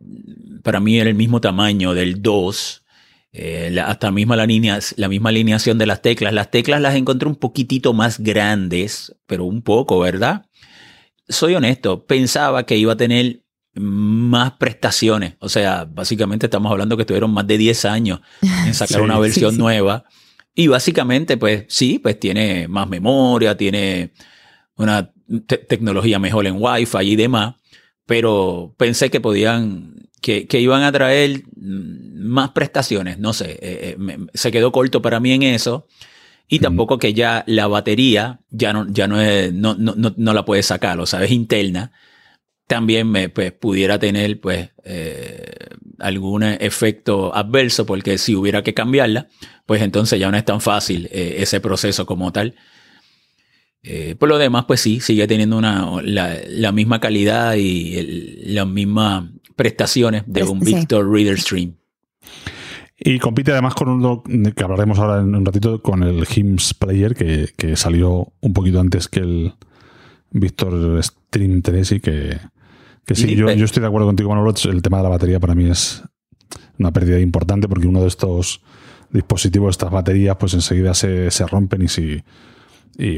para 0.62 0.78
mí 0.78 0.98
era 1.00 1.08
el 1.08 1.16
mismo 1.16 1.40
tamaño 1.40 1.94
del 1.94 2.20
2. 2.20 2.82
Eh, 3.32 3.74
hasta 3.82 4.10
misma 4.10 4.36
la, 4.36 4.46
la 4.96 5.08
misma 5.08 5.28
alineación 5.30 5.78
de 5.78 5.86
las 5.86 6.02
teclas. 6.02 6.34
Las 6.34 6.50
teclas 6.50 6.82
las 6.82 6.96
encontré 6.96 7.26
un 7.30 7.36
poquitito 7.36 7.94
más 7.94 8.20
grandes, 8.20 9.16
pero 9.26 9.46
un 9.46 9.62
poco, 9.62 10.00
¿verdad? 10.00 10.44
Soy 11.30 11.54
honesto, 11.54 12.04
pensaba 12.04 12.66
que 12.66 12.76
iba 12.76 12.92
a 12.92 12.96
tener 12.98 13.40
más 13.76 14.52
prestaciones. 14.52 15.34
O 15.40 15.48
sea, 15.48 15.84
básicamente 15.84 16.46
estamos 16.46 16.70
hablando 16.72 16.96
que 16.96 17.02
estuvieron 17.02 17.30
más 17.32 17.46
de 17.46 17.58
10 17.58 17.84
años 17.84 18.20
en 18.66 18.74
sacar 18.74 19.02
una 19.02 19.18
versión 19.18 19.56
nueva. 19.56 20.04
Y 20.54 20.68
básicamente, 20.68 21.36
pues 21.36 21.64
sí, 21.68 21.98
pues 21.98 22.18
tiene 22.18 22.66
más 22.68 22.88
memoria, 22.88 23.56
tiene 23.56 24.12
una 24.76 25.12
tecnología 25.46 26.18
mejor 26.18 26.46
en 26.46 26.56
Wi-Fi 26.58 27.02
y 27.02 27.16
demás. 27.16 27.56
Pero 28.06 28.74
pensé 28.78 29.10
que 29.10 29.20
podían, 29.20 30.08
que, 30.22 30.46
iban 30.52 30.82
a 30.82 30.92
traer 30.92 31.42
más 31.56 32.50
prestaciones. 32.50 33.18
No 33.18 33.32
sé, 33.32 33.58
eh, 33.60 33.96
eh, 33.98 34.18
se 34.32 34.50
quedó 34.50 34.72
corto 34.72 35.02
para 35.02 35.20
mí 35.20 35.32
en 35.32 35.42
eso. 35.42 35.86
Y 36.48 36.60
tampoco 36.60 36.98
que 36.98 37.12
ya 37.12 37.42
la 37.48 37.66
batería 37.66 38.40
ya 38.50 38.72
no, 38.72 38.86
ya 38.88 39.08
no, 39.08 39.20
es, 39.20 39.52
no, 39.52 39.74
no, 39.74 39.94
no, 39.96 40.32
la 40.32 40.44
puedes 40.44 40.66
sacar, 40.66 41.00
o 41.00 41.04
sea, 41.04 41.24
es 41.24 41.32
interna 41.32 41.90
también 42.66 43.10
me 43.10 43.28
pues, 43.28 43.52
pudiera 43.52 43.98
tener 43.98 44.40
pues 44.40 44.70
eh, 44.84 45.54
algún 45.98 46.42
efecto 46.42 47.34
adverso 47.34 47.86
porque 47.86 48.18
si 48.18 48.34
hubiera 48.34 48.62
que 48.62 48.74
cambiarla 48.74 49.28
pues 49.66 49.82
entonces 49.82 50.18
ya 50.18 50.30
no 50.30 50.36
es 50.36 50.44
tan 50.44 50.60
fácil 50.60 51.08
eh, 51.12 51.36
ese 51.38 51.60
proceso 51.60 52.06
como 52.06 52.32
tal. 52.32 52.54
Eh, 53.82 54.16
por 54.18 54.28
lo 54.28 54.38
demás 54.38 54.64
pues 54.66 54.80
sí 54.80 55.00
sigue 55.00 55.28
teniendo 55.28 55.56
una, 55.56 56.02
la, 56.02 56.72
misma 56.72 56.98
calidad 57.00 57.54
y 57.54 58.42
las 58.52 58.66
mismas 58.66 59.24
prestaciones 59.54 60.24
de 60.26 60.42
un 60.42 60.58
Victor 60.58 61.08
Reader 61.08 61.38
Stream. 61.38 61.76
Y 62.98 63.18
compite 63.20 63.52
además 63.52 63.74
con 63.74 63.90
uno 63.90 64.22
que 64.24 64.64
hablaremos 64.64 64.98
ahora 64.98 65.20
en 65.20 65.34
un 65.34 65.44
ratito 65.44 65.82
con 65.82 66.02
el 66.02 66.26
HIMS 66.26 66.74
Player 66.74 67.14
que, 67.14 67.50
que 67.56 67.76
salió 67.76 68.32
un 68.40 68.52
poquito 68.52 68.80
antes 68.80 69.06
que 69.06 69.20
el 69.20 69.54
Victor 70.30 71.00
Stream 71.02 71.62
3 71.62 71.92
y 71.92 72.00
que, 72.00 72.38
que 73.06 73.14
sí, 73.14 73.36
yo, 73.36 73.48
estoy 73.48 73.80
de 73.80 73.86
acuerdo 73.86 74.08
contigo, 74.08 74.28
Manolo. 74.30 74.52
El 74.64 74.82
tema 74.82 74.96
de 74.96 75.02
la 75.04 75.08
batería 75.08 75.38
para 75.38 75.54
mí 75.54 75.70
es 75.70 76.02
una 76.78 76.92
pérdida 76.92 77.20
importante 77.20 77.68
porque 77.68 77.86
uno 77.86 78.00
de 78.02 78.08
estos 78.08 78.60
dispositivos, 79.10 79.74
estas 79.74 79.92
baterías, 79.92 80.36
pues 80.36 80.54
enseguida 80.54 80.92
se, 80.92 81.30
rompen 81.48 81.82
y 81.82 81.88
si. 81.88 82.22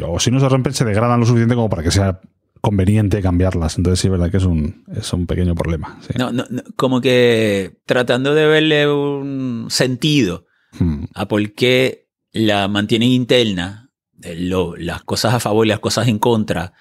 o 0.05 0.21
si 0.21 0.31
no 0.31 0.41
se 0.41 0.49
rompen, 0.49 0.75
se 0.75 0.85
degradan 0.85 1.19
lo 1.19 1.27
suficiente 1.27 1.55
como 1.55 1.71
para 1.71 1.83
que 1.83 1.91
sea 1.91 2.21
conveniente 2.61 3.23
cambiarlas. 3.23 3.79
Entonces, 3.79 4.01
sí, 4.01 4.09
es 4.09 4.13
verdad 4.13 4.31
que 4.31 4.37
es 4.37 4.45
un, 4.45 4.85
es 4.95 5.11
un 5.15 5.27
pequeño 5.27 5.55
problema. 5.55 5.99
No, 6.19 6.33
no, 6.33 6.45
como 6.77 7.01
que 7.01 7.79
tratando 7.87 8.35
de 8.35 8.47
verle 8.47 8.93
un 8.93 9.69
sentido 9.71 10.45
hmm. 10.79 11.05
a 11.15 11.29
por 11.29 11.53
qué 11.55 12.09
la 12.33 12.69
mantienen 12.69 13.09
interna, 13.09 13.91
las 14.21 15.03
cosas 15.05 15.33
a 15.33 15.41
favor 15.41 15.65
y 15.65 15.71
las 15.71 15.81
cosas 15.81 16.09
en 16.09 16.19
contra 16.19 16.75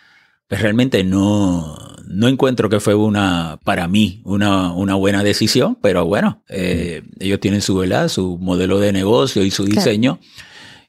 pues 0.47 0.61
realmente 0.61 1.03
no, 1.03 1.77
no 2.07 2.27
encuentro 2.27 2.69
que 2.69 2.79
fue 2.79 2.95
una, 2.95 3.59
para 3.63 3.87
mí, 3.87 4.21
una, 4.23 4.71
una 4.73 4.95
buena 4.95 5.23
decisión, 5.23 5.77
pero 5.81 6.05
bueno, 6.05 6.43
eh, 6.47 7.03
ellos 7.19 7.39
tienen 7.39 7.61
su, 7.61 7.75
¿verdad? 7.75 8.07
su 8.07 8.37
modelo 8.37 8.79
de 8.79 8.93
negocio 8.93 9.43
y 9.43 9.51
su 9.51 9.65
diseño. 9.65 10.19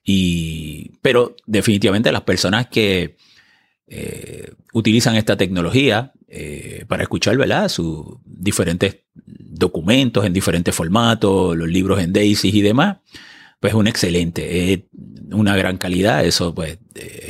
Y, 0.04 0.92
pero 1.02 1.34
definitivamente 1.46 2.12
las 2.12 2.22
personas 2.22 2.68
que 2.68 3.16
eh, 3.88 4.52
utilizan 4.72 5.16
esta 5.16 5.36
tecnología 5.36 6.12
eh, 6.28 6.84
para 6.88 7.02
escuchar 7.02 7.36
¿verdad? 7.36 7.68
sus 7.68 8.04
diferentes 8.24 8.98
documentos 9.14 10.24
en 10.24 10.32
diferentes 10.32 10.74
formatos, 10.74 11.56
los 11.56 11.68
libros 11.68 12.00
en 12.00 12.12
Daisy 12.12 12.50
y 12.56 12.62
demás, 12.62 12.98
pues 13.61 13.74
un 13.74 13.86
excelente, 13.86 14.72
es 14.72 14.80
una 15.32 15.56
gran 15.56 15.78
calidad, 15.78 16.24
eso 16.24 16.54
pues 16.54 16.78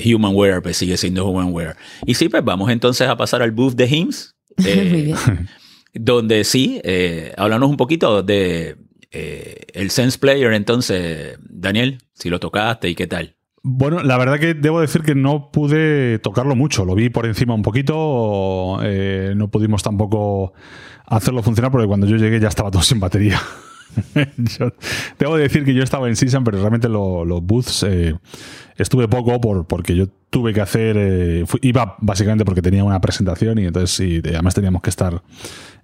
Humanware 0.05 0.63
pues 0.63 0.77
sigue 0.77 0.97
siendo 0.97 1.27
Humanware. 1.27 1.77
Y 2.07 2.15
sí, 2.15 2.29
pues 2.29 2.45
vamos 2.45 2.71
entonces 2.71 3.09
a 3.09 3.17
pasar 3.17 3.43
al 3.43 3.53
booth 3.53 3.75
de 3.75 3.89
HIMS, 3.89 4.37
eh, 4.65 5.15
donde 5.95 6.45
sí, 6.45 6.81
eh, 6.85 7.33
háblanos 7.37 7.71
un 7.71 7.77
poquito 7.77 8.23
de 8.23 8.77
eh, 9.11 9.67
el 9.73 9.91
Sense 9.91 10.19
Player 10.19 10.53
entonces, 10.53 11.39
Daniel, 11.49 11.99
si 12.15 12.29
lo 12.29 12.41
tocaste 12.41 12.89
y 12.89 12.95
qué 12.95 13.07
tal. 13.07 13.37
Bueno, 13.63 14.03
la 14.03 14.17
verdad 14.17 14.39
que 14.39 14.55
debo 14.55 14.81
decir 14.81 15.03
que 15.03 15.15
no 15.15 15.51
pude 15.51 16.19
tocarlo 16.21 16.55
mucho, 16.55 16.85
lo 16.85 16.95
vi 16.95 17.11
por 17.11 17.27
encima 17.27 17.55
un 17.55 17.63
poquito, 17.63 18.79
no 19.35 19.51
pudimos 19.51 19.83
tampoco 19.83 20.53
hacerlo 21.05 21.43
funcionar 21.43 21.73
porque 21.73 21.89
cuando 21.89 22.07
yo 22.07 22.17
llegué 22.17 22.39
ya 22.39 22.49
estaba 22.49 22.71
todo 22.71 22.83
sin 22.83 23.01
batería. 23.01 23.41
yo, 24.59 24.73
debo 25.19 25.37
decir 25.37 25.65
que 25.65 25.75
yo 25.75 25.83
estaba 25.83 26.09
en 26.09 26.17
Season, 26.17 26.45
pero 26.45 26.59
realmente 26.59 26.89
los 26.89 27.43
booths 27.43 27.85
eh, 27.85 28.15
estuve 28.77 29.09
poco 29.09 29.41
por, 29.41 29.67
porque 29.67 29.97
yo 29.97 30.07
tuve 30.31 30.53
que 30.53 30.61
hacer. 30.61 30.97
Eh, 30.99 31.45
iba 31.63 31.97
básicamente 32.01 32.45
porque 32.45 32.63
tenía 32.63 32.85
una 32.85 33.01
presentación 33.01 33.59
y 33.59 33.67
entonces 33.67 34.23
además 34.25 34.55
teníamos 34.55 34.83
que 34.83 34.91
estar 34.91 35.23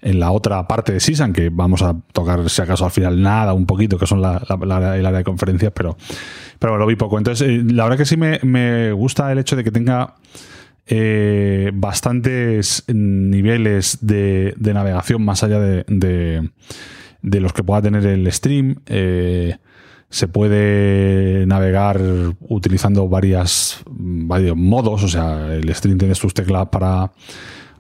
en 0.01 0.21
la 0.21 0.31
otra 0.31 0.67
parte 0.69 0.93
de 0.93 1.01
Season, 1.01 1.33
que 1.33 1.49
vamos 1.49 1.83
a 1.83 1.97
tocar, 2.13 2.49
si 2.51 2.61
acaso, 2.61 2.85
al 2.85 2.91
final 2.91 3.23
nada, 3.23 3.55
un 3.55 3.67
poquito, 3.67 3.99
que 3.99 4.07
son 4.07 4.21
la, 4.21 4.43
el 4.49 4.71
área 4.71 5.13
de 5.13 5.25
conferencias, 5.25 5.73
pero, 5.75 5.97
pero 6.59 6.77
lo 6.77 6.87
vi 6.87 6.97
poco. 6.97 7.17
Entonces, 7.17 7.49
eh, 7.49 7.63
la 7.65 7.85
verdad 7.85 7.99
que 7.99 8.05
sí 8.05 8.17
me, 8.17 8.39
me 8.43 8.93
gusta 8.93 9.33
el 9.33 9.39
hecho 9.39 9.57
de 9.57 9.65
que 9.65 9.71
tenga 9.71 10.15
bastantes 11.73 12.85
niveles 12.89 13.99
de, 14.03 14.55
navegación 14.59 15.25
más 15.25 15.43
allá 15.43 15.59
de, 15.59 16.51
los 17.41 17.53
que 17.53 17.63
pueda 17.63 17.83
tener 17.83 18.07
el 18.07 18.31
stream. 18.33 18.77
Eh, 18.87 19.57
se 20.11 20.29
puede 20.29 21.45
navegar 21.47 22.01
utilizando 22.41 23.09
varias, 23.09 23.83
varios 23.87 24.57
modos, 24.57 25.03
o 25.03 25.09
sea, 25.09 25.55
el 25.55 25.75
stream 25.75 25.99
tiene 25.99 26.15
sus 26.15 26.33
teclas 26.33 26.69
para, 26.69 27.11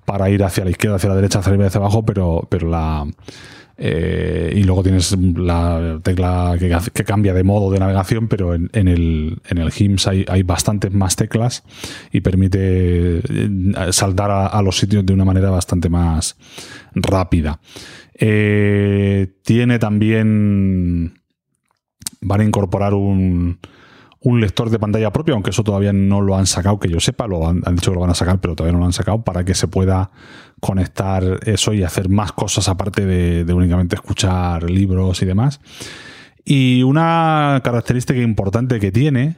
para 0.05 0.29
ir 0.31 0.43
hacia 0.43 0.65
la 0.65 0.71
izquierda, 0.71 0.97
hacia 0.97 1.11
la 1.11 1.17
derecha, 1.17 1.39
hacia 1.39 1.51
arriba 1.51 1.65
y 1.65 1.67
hacia 1.69 1.79
abajo, 1.79 2.05
pero, 2.05 2.45
pero 2.51 2.69
la, 2.69 3.07
eh, 3.77 4.53
y 4.55 4.63
luego 4.63 4.85
tienes 4.85 5.17
la 5.37 5.99
tecla 6.03 6.57
que, 6.59 7.05
cambia 7.05 7.35
de 7.35 7.43
modo 7.43 7.73
de 7.73 7.81
navegación, 7.81 8.29
pero 8.29 8.55
en, 8.55 8.71
el, 8.73 9.39
en 9.49 9.59
el 9.59 9.73
HIMS 9.73 10.07
hay, 10.07 10.25
hay, 10.29 10.45
bastantes 10.45 10.93
más 10.93 11.17
teclas 11.17 11.65
y 12.13 12.21
permite 12.21 13.19
eh, 13.19 13.49
saltar 13.91 14.31
a, 14.31 14.63
los 14.63 14.79
sitios 14.79 15.05
de 15.05 15.13
una 15.13 15.25
manera 15.25 15.51
bastante 15.51 15.89
más 15.89 16.37
rápida. 16.95 17.59
Eh, 18.15 19.35
tiene 19.43 19.79
también. 19.79 21.21
Van 22.21 22.41
a 22.41 22.45
incorporar 22.45 22.95
un, 22.95 23.59
un 24.25 24.41
lector 24.41 24.71
de 24.71 24.79
pantalla 24.79 25.13
propio, 25.13 25.35
aunque 25.35 25.51
eso 25.51 25.63
todavía 25.63 25.93
no 25.93 26.23
lo 26.23 26.37
han 26.37 26.47
sacado, 26.47 26.79
que 26.81 26.89
yo 26.89 26.99
sepa, 26.99 27.27
lo 27.27 27.47
han, 27.47 27.61
dicho 27.75 27.91
que 27.91 27.95
lo 27.95 28.01
van 28.01 28.11
a 28.11 28.15
sacar, 28.15 28.41
pero 28.41 28.57
todavía 28.57 28.73
no 28.73 28.79
lo 28.79 28.87
han 28.87 28.95
sacado, 28.95 29.23
para 29.23 29.45
que 29.45 29.55
se 29.55 29.69
pueda 29.69 30.11
conectar 30.61 31.41
eso 31.45 31.75
y 31.75 31.83
hacer 31.83 32.09
más 32.09 32.33
cosas 32.33 32.69
aparte 32.69 33.05
de, 33.05 33.53
únicamente 33.53 33.97
escuchar 33.97 34.69
libros 34.71 35.21
y 35.21 35.27
demás. 35.27 35.61
Y 36.43 36.83
una 36.85 37.61
característica 37.63 38.19
importante 38.19 38.81
que 38.81 38.91
tiene 38.91 39.37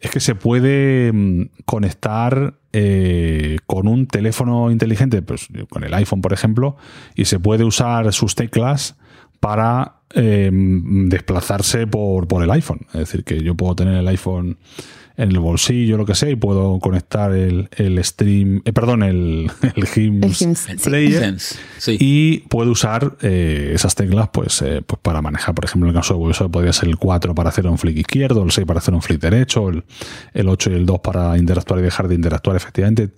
es 0.00 0.10
que 0.10 0.20
se 0.20 0.34
puede 0.34 1.12
mm, 1.12 1.50
conectar 1.64 2.54
eh, 2.72 3.58
con 3.66 3.88
un 3.88 4.06
teléfono 4.06 4.70
inteligente, 4.70 5.22
pues 5.22 5.48
con 5.70 5.84
el 5.84 5.94
iPhone, 5.94 6.20
por 6.20 6.32
ejemplo, 6.32 6.76
y 7.14 7.24
se 7.24 7.40
puede 7.40 7.64
usar 7.64 8.12
sus 8.12 8.34
teclas 8.34 8.96
para 9.40 10.00
em, 10.10 11.08
desplazarse 11.08 11.86
por, 11.86 12.28
por, 12.28 12.42
el 12.42 12.50
iPhone. 12.50 12.80
Es 12.88 13.00
decir, 13.00 13.24
que 13.24 13.42
yo 13.42 13.54
puedo 13.54 13.74
tener 13.76 13.94
el 13.94 14.08
iPhone 14.08 14.58
en 15.16 15.30
el 15.30 15.38
bolsillo, 15.38 15.96
lo 15.96 16.04
que 16.04 16.14
sea, 16.14 16.30
y 16.30 16.36
puedo 16.36 16.78
conectar 16.78 17.32
el, 17.32 17.68
stream, 18.04 18.62
eh, 18.64 18.72
perdón, 18.72 19.02
el, 19.02 19.50
el 19.74 19.86
Player 20.82 21.36
y 21.98 22.38
puedo 22.48 22.70
usar 22.70 23.16
eh, 23.22 23.72
esas 23.74 23.94
teclas 23.94 24.28
pues, 24.32 24.60
eh, 24.62 24.82
pues 24.86 25.00
para 25.00 25.22
manejar, 25.22 25.54
por 25.54 25.64
ejemplo, 25.64 25.88
en 25.88 25.96
el 25.96 26.00
caso 26.00 26.18
de 26.18 26.30
eso 26.30 26.50
podría 26.50 26.72
ser 26.72 26.88
el 26.88 26.96
4 26.96 27.34
para 27.34 27.48
hacer 27.48 27.66
un 27.66 27.78
flick 27.78 27.98
izquierdo, 27.98 28.42
el 28.42 28.50
6 28.50 28.66
para 28.66 28.78
hacer 28.78 28.94
un 28.94 29.02
flick 29.02 29.20
derecho, 29.20 29.68
el, 29.68 29.84
el 30.34 30.48
8 30.48 30.70
y 30.70 30.74
el 30.74 30.86
2 30.86 31.00
para 31.00 31.38
interactuar 31.38 31.80
y 31.80 31.82
dejar 31.82 32.08
de 32.08 32.14
interactuar 32.14 32.56
efectivamente. 32.56 33.10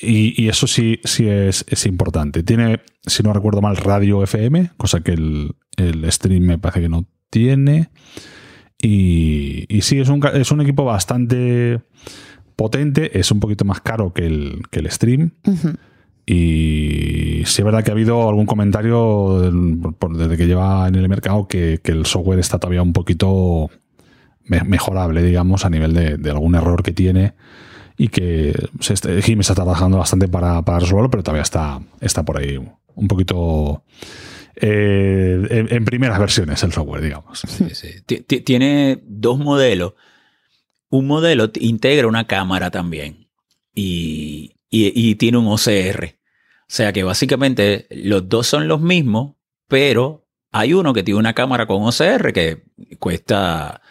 Y, 0.00 0.48
eso 0.48 0.66
sí, 0.66 1.00
sí 1.04 1.28
es, 1.28 1.64
importante. 1.86 2.42
Tiene, 2.42 2.80
si 3.04 3.22
no 3.22 3.32
recuerdo 3.32 3.60
mal, 3.60 3.76
radio 3.76 4.22
FM, 4.22 4.70
cosa 4.76 5.00
que 5.00 5.12
el, 5.12 5.54
stream 6.10 6.44
me 6.44 6.58
parece 6.58 6.82
que 6.82 6.88
no 6.88 7.06
tiene. 7.30 7.90
Y, 8.80 9.66
y 9.68 9.82
sí, 9.82 9.98
es 9.98 10.08
un, 10.08 10.24
es 10.34 10.50
un 10.52 10.60
equipo 10.60 10.84
bastante 10.84 11.80
potente, 12.56 13.18
es 13.18 13.30
un 13.30 13.40
poquito 13.40 13.64
más 13.64 13.80
caro 13.80 14.12
que 14.12 14.26
el, 14.26 14.62
que 14.70 14.80
el 14.80 14.90
stream. 14.90 15.32
Y 16.26 17.42
sí 17.46 17.62
es 17.62 17.64
verdad 17.64 17.82
que 17.82 17.90
ha 17.90 17.94
habido 17.94 18.28
algún 18.28 18.46
comentario 18.46 19.40
desde 20.10 20.36
que 20.36 20.46
lleva 20.46 20.86
en 20.86 20.94
el 20.94 21.08
mercado 21.08 21.48
que, 21.48 21.80
el 21.84 22.06
software 22.06 22.38
está 22.38 22.58
todavía 22.58 22.82
un 22.82 22.92
poquito 22.92 23.70
mejorable, 24.44 25.22
digamos, 25.22 25.64
a 25.64 25.70
nivel 25.70 25.94
de, 25.94 26.16
de 26.16 26.30
algún 26.30 26.54
error 26.54 26.82
que 26.82 26.92
tiene 26.92 27.34
y 27.98 28.08
que 28.08 28.54
se 28.80 28.94
está, 28.94 29.12
está 29.12 29.54
trabajando 29.54 29.98
bastante 29.98 30.28
para, 30.28 30.62
resolverlo, 30.62 31.10
pero 31.10 31.24
todavía 31.24 31.42
está, 31.42 31.80
está 32.00 32.22
por 32.24 32.38
ahí 32.38 32.56
un 32.94 33.08
poquito 33.08 33.82
eh, 34.60 35.66
en, 35.70 35.84
primeras 35.84 36.18
versiones 36.18 36.62
el 36.62 36.72
software, 36.72 37.02
digamos. 37.02 37.42
Tiene 38.44 39.00
dos 39.04 39.38
modelos. 39.38 39.94
Un 40.90 41.06
modelo 41.06 41.50
integra 41.60 42.08
una 42.08 42.26
cámara 42.26 42.70
también 42.70 43.28
y, 43.74 44.56
y, 44.70 45.14
tiene 45.16 45.38
un 45.38 45.46
OCR. 45.46 46.16
O 46.62 46.70
sea 46.70 46.92
que 46.92 47.04
básicamente 47.04 47.86
los 47.90 48.28
dos 48.28 48.46
son 48.46 48.68
los 48.68 48.80
mismos, 48.80 49.36
pero 49.68 50.26
hay 50.50 50.72
uno 50.72 50.94
que 50.94 51.02
tiene 51.02 51.20
una 51.20 51.34
cámara 51.34 51.66
con 51.66 51.82
OCR 51.82 52.32
que 52.32 52.64
cuesta 52.98 53.82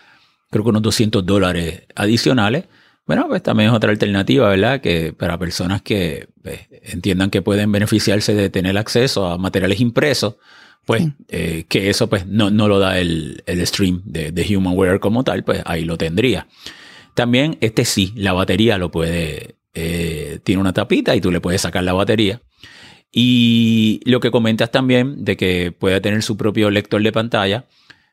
creo 0.49 0.63
que 0.63 0.69
unos 0.69 0.81
200 0.81 1.25
dólares 1.25 1.83
adicionales 1.95 2.65
bueno, 3.07 3.25
pues 3.29 3.41
también 3.41 3.69
es 3.69 3.75
otra 3.75 3.89
alternativa, 3.89 4.49
¿verdad? 4.49 4.81
Que 4.81 5.13
para 5.13 5.39
personas 5.39 5.81
que 5.81 6.27
pues, 6.43 6.59
entiendan 6.69 7.29
que 7.29 7.41
pueden 7.41 7.71
beneficiarse 7.71 8.35
de 8.35 8.49
tener 8.49 8.77
acceso 8.77 9.27
a 9.27 9.37
materiales 9.37 9.79
impresos, 9.79 10.35
pues 10.85 11.07
eh, 11.29 11.65
que 11.69 11.89
eso 11.89 12.07
pues 12.07 12.27
no, 12.27 12.49
no 12.49 12.67
lo 12.67 12.79
da 12.79 12.99
el, 12.99 13.43
el 13.45 13.65
stream 13.65 14.01
de, 14.05 14.31
de, 14.31 14.57
Humanware 14.57 14.99
como 14.99 15.23
tal, 15.23 15.43
pues 15.45 15.61
ahí 15.65 15.85
lo 15.85 15.97
tendría. 15.97 16.47
También 17.13 17.57
este 17.61 17.85
sí, 17.85 18.13
la 18.15 18.33
batería 18.33 18.77
lo 18.77 18.91
puede, 18.91 19.55
eh, 19.73 20.39
tiene 20.43 20.61
una 20.61 20.73
tapita 20.73 21.15
y 21.15 21.21
tú 21.21 21.31
le 21.31 21.41
puedes 21.41 21.61
sacar 21.61 21.83
la 21.83 21.93
batería. 21.93 22.41
Y 23.11 24.01
lo 24.05 24.19
que 24.19 24.31
comentas 24.31 24.69
también 24.69 25.23
de 25.23 25.37
que 25.37 25.71
puede 25.71 26.01
tener 26.01 26.23
su 26.23 26.35
propio 26.35 26.69
lector 26.69 27.01
de 27.01 27.11
pantalla, 27.13 27.65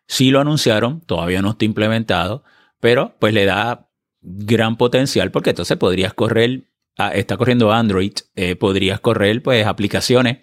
sí 0.06 0.30
lo 0.30 0.40
anunciaron, 0.40 1.00
todavía 1.00 1.42
no 1.42 1.50
está 1.50 1.64
implementado, 1.64 2.44
pero 2.80 3.16
pues 3.18 3.34
le 3.34 3.44
da 3.44 3.83
gran 4.24 4.76
potencial 4.76 5.30
porque 5.30 5.50
entonces 5.50 5.76
podrías 5.76 6.14
correr, 6.14 6.64
está 7.12 7.36
corriendo 7.36 7.72
Android, 7.72 8.12
eh, 8.34 8.56
podrías 8.56 9.00
correr 9.00 9.42
pues 9.42 9.66
aplicaciones 9.66 10.38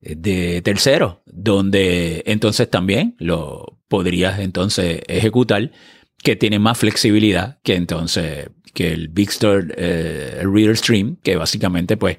eh, 0.00 0.14
de 0.16 0.62
terceros, 0.62 1.18
donde 1.26 2.22
entonces 2.26 2.68
también 2.70 3.14
lo 3.18 3.78
podrías 3.88 4.40
entonces 4.40 5.02
ejecutar, 5.06 5.70
que 6.22 6.36
tiene 6.36 6.58
más 6.58 6.78
flexibilidad 6.78 7.58
que 7.62 7.74
entonces 7.74 8.50
que 8.74 8.92
el 8.92 9.08
Big 9.08 9.30
Store 9.30 9.66
eh, 9.76 10.74
Stream, 10.74 11.16
que 11.22 11.36
básicamente 11.36 11.96
pues 11.96 12.18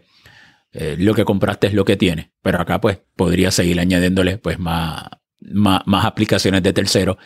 lo 0.74 1.14
que 1.14 1.26
compraste 1.26 1.68
es 1.68 1.74
lo 1.74 1.84
que 1.84 1.97
tiene, 1.97 2.32
pero 2.41 2.62
acá 2.62 2.80
pues 2.80 3.02
podría 3.18 3.52
seguir 3.52 3.78
añadiéndole 3.82 4.38
pues 4.38 4.58
más, 4.58 5.04
más, 5.41 5.82
más 5.86 6.06
aplicaciones 6.06 6.64
de 6.64 6.72
terceros 6.72 7.18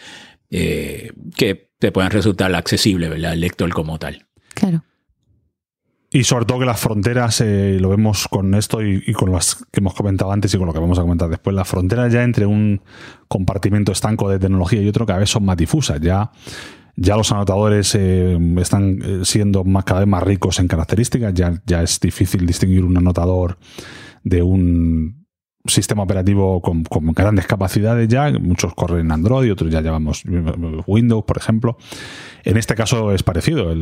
que 0.49 1.69
te 1.79 1.91
puedan 1.91 2.11
resultar 2.11 2.53
accesible, 2.55 3.09
¿verdad? 3.09 3.33
El 3.33 3.41
lector 3.41 3.69
como 3.71 3.99
tal. 3.99 4.27
Claro. 4.53 4.83
Y 6.15 6.23
sobre 6.23 6.45
todo 6.45 6.59
que 6.59 6.65
las 6.65 6.79
fronteras, 6.79 7.41
eh, 7.41 7.77
lo 7.81 7.89
vemos 7.89 8.29
con 8.29 8.53
esto 8.53 8.81
y, 8.81 9.11
con 9.11 9.33
las 9.33 9.55
que 9.69 9.81
hemos 9.81 9.93
comentado 9.93 10.31
antes 10.31 10.53
y 10.53 10.57
con 10.57 10.65
lo 10.65 10.71
que 10.71 10.79
vamos 10.79 10.97
a 10.97 11.01
comentar 11.01 11.27
después, 11.29 11.53
las 11.53 11.67
fronteras 11.67 12.13
ya 12.13 12.23
entre 12.23 12.45
un 12.45 12.81
compartimento 13.27 13.91
estanco 13.91 14.29
de 14.29 14.39
tecnología 14.39 14.81
y 14.81 14.87
otro 14.87 15.05
cada 15.05 15.19
vez 15.19 15.29
son 15.29 15.43
más 15.43 15.57
difusas. 15.57 15.99
Ya, 15.99 16.31
ya 16.95 17.17
los 17.17 17.33
anotadores 17.33 17.95
eh, 17.95 18.39
están 18.59 18.99
eh, 19.03 19.19
siendo 19.25 19.65
más, 19.65 19.83
cada 19.83 19.99
vez 20.01 20.07
más 20.07 20.23
ricos 20.23 20.59
en 20.59 20.69
características, 20.69 21.33
ya, 21.33 21.61
ya 21.65 21.83
es 21.83 21.99
difícil 21.99 22.45
distinguir 22.45 22.85
un 22.85 22.95
anotador 22.95 23.57
de 24.23 24.41
un 24.41 25.24
sistema 25.65 26.03
operativo 26.03 26.61
con, 26.61 26.83
grandes 27.13 27.47
capacidades 27.47 28.07
ya, 28.07 28.31
muchos 28.39 28.73
corren 28.73 29.01
en 29.01 29.11
Android, 29.11 29.51
otros 29.51 29.71
ya 29.71 29.81
llevamos 29.81 30.23
Windows, 30.85 31.23
por 31.25 31.37
ejemplo. 31.37 31.77
En 32.43 32.57
este 32.57 32.75
caso 32.75 33.11
es 33.11 33.23
parecido. 33.23 33.73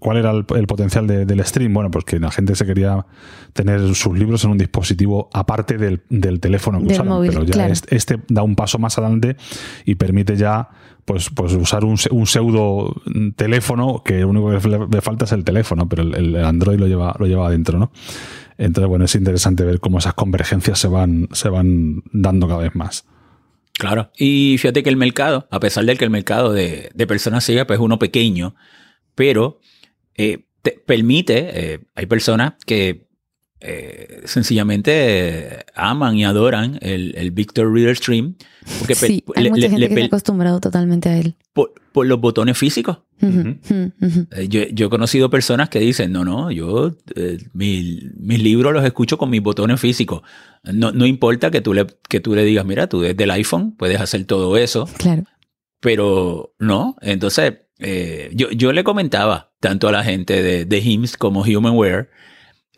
¿Cuál 0.00 0.16
era 0.16 0.32
el, 0.32 0.66
potencial 0.66 1.06
del 1.06 1.44
stream? 1.44 1.72
Bueno, 1.72 1.90
pues 1.90 2.04
que 2.04 2.18
la 2.18 2.32
gente 2.32 2.56
se 2.56 2.66
quería 2.66 3.06
tener 3.52 3.94
sus 3.94 4.18
libros 4.18 4.44
en 4.44 4.50
un 4.50 4.58
dispositivo 4.58 5.30
aparte 5.32 5.78
del, 5.78 6.00
teléfono 6.40 6.80
que 6.80 6.92
usaban. 6.92 7.26
pero 7.26 7.44
ya 7.44 7.68
este, 7.68 8.18
da 8.28 8.42
un 8.42 8.56
paso 8.56 8.78
más 8.78 8.98
adelante 8.98 9.36
y 9.84 9.94
permite 9.94 10.36
ya 10.36 10.70
pues, 11.04 11.30
pues 11.30 11.54
usar 11.54 11.84
un, 11.84 11.96
pseudo 11.98 12.94
teléfono 13.36 14.02
que 14.04 14.20
lo 14.20 14.28
único 14.28 14.50
que 14.50 14.68
le, 14.68 15.00
falta 15.00 15.24
es 15.24 15.32
el 15.32 15.44
teléfono, 15.44 15.88
pero 15.88 16.02
el, 16.02 16.36
Android 16.36 16.78
lo 16.78 16.86
lleva, 16.86 17.14
lo 17.18 17.26
lleva 17.26 17.46
adentro, 17.46 17.78
¿no? 17.78 17.90
Entonces, 18.60 18.88
bueno, 18.88 19.06
es 19.06 19.14
interesante 19.14 19.64
ver 19.64 19.80
cómo 19.80 19.98
esas 19.98 20.12
convergencias 20.12 20.78
se 20.78 20.86
van, 20.86 21.28
se 21.32 21.48
van 21.48 22.02
dando 22.12 22.46
cada 22.46 22.60
vez 22.60 22.74
más. 22.74 23.06
Claro. 23.72 24.10
Y 24.18 24.56
fíjate 24.58 24.82
que 24.82 24.90
el 24.90 24.98
mercado, 24.98 25.48
a 25.50 25.60
pesar 25.60 25.86
de 25.86 25.96
que 25.96 26.04
el 26.04 26.10
mercado 26.10 26.52
de, 26.52 26.92
personas 27.08 27.42
ciegas 27.42 27.64
pues, 27.64 27.78
es 27.78 27.82
uno 27.82 27.98
pequeño, 27.98 28.54
pero 29.14 29.60
eh, 30.14 30.44
te 30.60 30.72
permite, 30.72 31.72
eh, 31.72 31.80
hay 31.94 32.04
personas 32.04 32.52
que 32.66 33.08
eh, 33.62 34.22
sencillamente 34.24 35.66
aman 35.74 36.16
y 36.16 36.24
adoran 36.24 36.78
el, 36.80 37.30
Victor 37.30 37.72
Reader 37.72 37.96
Stream. 37.96 38.36
Porque 38.78 38.94
sí, 38.94 39.24
hay 39.34 39.50
mucha 39.50 39.68
gente 39.68 39.88
que 39.88 39.94
se 39.94 40.02
ha 40.02 40.06
acostumbrado 40.06 40.60
totalmente 40.60 41.08
a 41.08 41.18
él. 41.18 41.34
Por, 41.52 41.72
los 42.06 42.20
botones 42.20 42.56
físicos. 42.56 42.98
Eh, 43.20 44.48
yo, 44.48 44.86
he 44.86 44.88
conocido 44.88 45.28
personas 45.28 45.68
que 45.68 45.80
dicen, 45.80 46.12
no, 46.12 46.24
no, 46.24 46.50
yo 46.50 46.96
eh, 47.14 47.38
mis 47.52 48.42
libros 48.42 48.72
los 48.72 48.84
escucho 48.84 49.18
con 49.18 49.28
mis 49.28 49.42
botones 49.42 49.78
físicos. 49.78 50.22
No, 50.62 50.92
no 50.92 51.04
importa 51.04 51.50
que 51.50 51.60
tú, 51.60 51.74
le, 51.74 51.86
que 52.08 52.20
tú 52.20 52.34
le 52.34 52.44
digas, 52.44 52.64
mira, 52.64 52.88
tú 52.88 53.00
desde 53.00 53.24
el 53.24 53.30
iPhone 53.32 53.72
puedes 53.76 54.00
hacer 54.00 54.24
todo 54.24 54.56
eso. 54.56 54.88
Claro. 54.96 55.24
Pero 55.80 56.54
no, 56.58 56.96
entonces 57.02 57.54
eh, 57.78 58.30
yo, 58.34 58.50
yo 58.50 58.72
le 58.72 58.84
comentaba 58.84 59.52
tanto 59.60 59.88
a 59.88 59.92
la 59.92 60.04
gente 60.04 60.42
de, 60.42 60.64
de 60.64 60.80
HIMSS 60.80 61.16
como 61.16 61.42
Humanware 61.42 62.10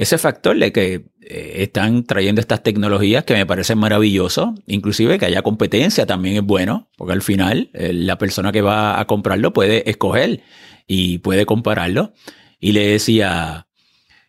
ese 0.02 0.18
factor 0.18 0.58
de 0.58 0.72
que 0.72 1.04
eh, 1.20 1.62
están 1.62 2.04
trayendo 2.04 2.40
estas 2.40 2.62
tecnologías 2.62 3.24
que 3.24 3.34
me 3.34 3.46
parecen 3.46 3.78
maravilloso, 3.78 4.54
inclusive 4.66 5.18
que 5.18 5.26
haya 5.26 5.42
competencia 5.42 6.06
también 6.06 6.36
es 6.36 6.42
bueno, 6.42 6.90
porque 6.96 7.12
al 7.12 7.22
final 7.22 7.70
eh, 7.72 7.92
la 7.92 8.18
persona 8.18 8.52
que 8.52 8.62
va 8.62 9.00
a 9.00 9.06
comprarlo 9.06 9.52
puede 9.52 9.88
escoger 9.88 10.42
y 10.86 11.18
puede 11.18 11.46
compararlo. 11.46 12.12
Y 12.58 12.72
le 12.72 12.86
decía 12.86 13.68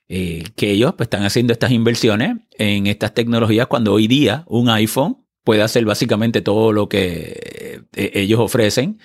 eh, 0.07 0.43
que 0.55 0.71
ellos 0.71 0.93
pues, 0.95 1.07
están 1.07 1.23
haciendo 1.23 1.53
estas 1.53 1.71
inversiones 1.71 2.37
en 2.57 2.87
estas 2.87 3.13
tecnologías 3.13 3.67
cuando 3.67 3.93
hoy 3.93 4.07
día 4.07 4.43
un 4.47 4.69
iPhone 4.69 5.25
puede 5.43 5.61
hacer 5.61 5.85
básicamente 5.85 6.41
todo 6.41 6.71
lo 6.71 6.87
que 6.87 7.81
ellos 7.93 8.39
ofrecen. 8.39 8.99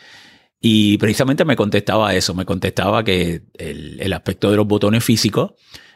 Y 0.61 0.99
precisamente 0.99 1.45
me 1.45 1.57
contestaba 1.57 2.15
eso, 2.15 2.35
me 2.35 2.45
contestaba 2.45 3.05
que 3.05 3.43
el, 3.55 4.01
el 4.01 4.13
aspecto 4.13 4.51
de 4.51 4.57
los 4.57 4.67
botones 4.67 5.05
físicos 5.05 5.53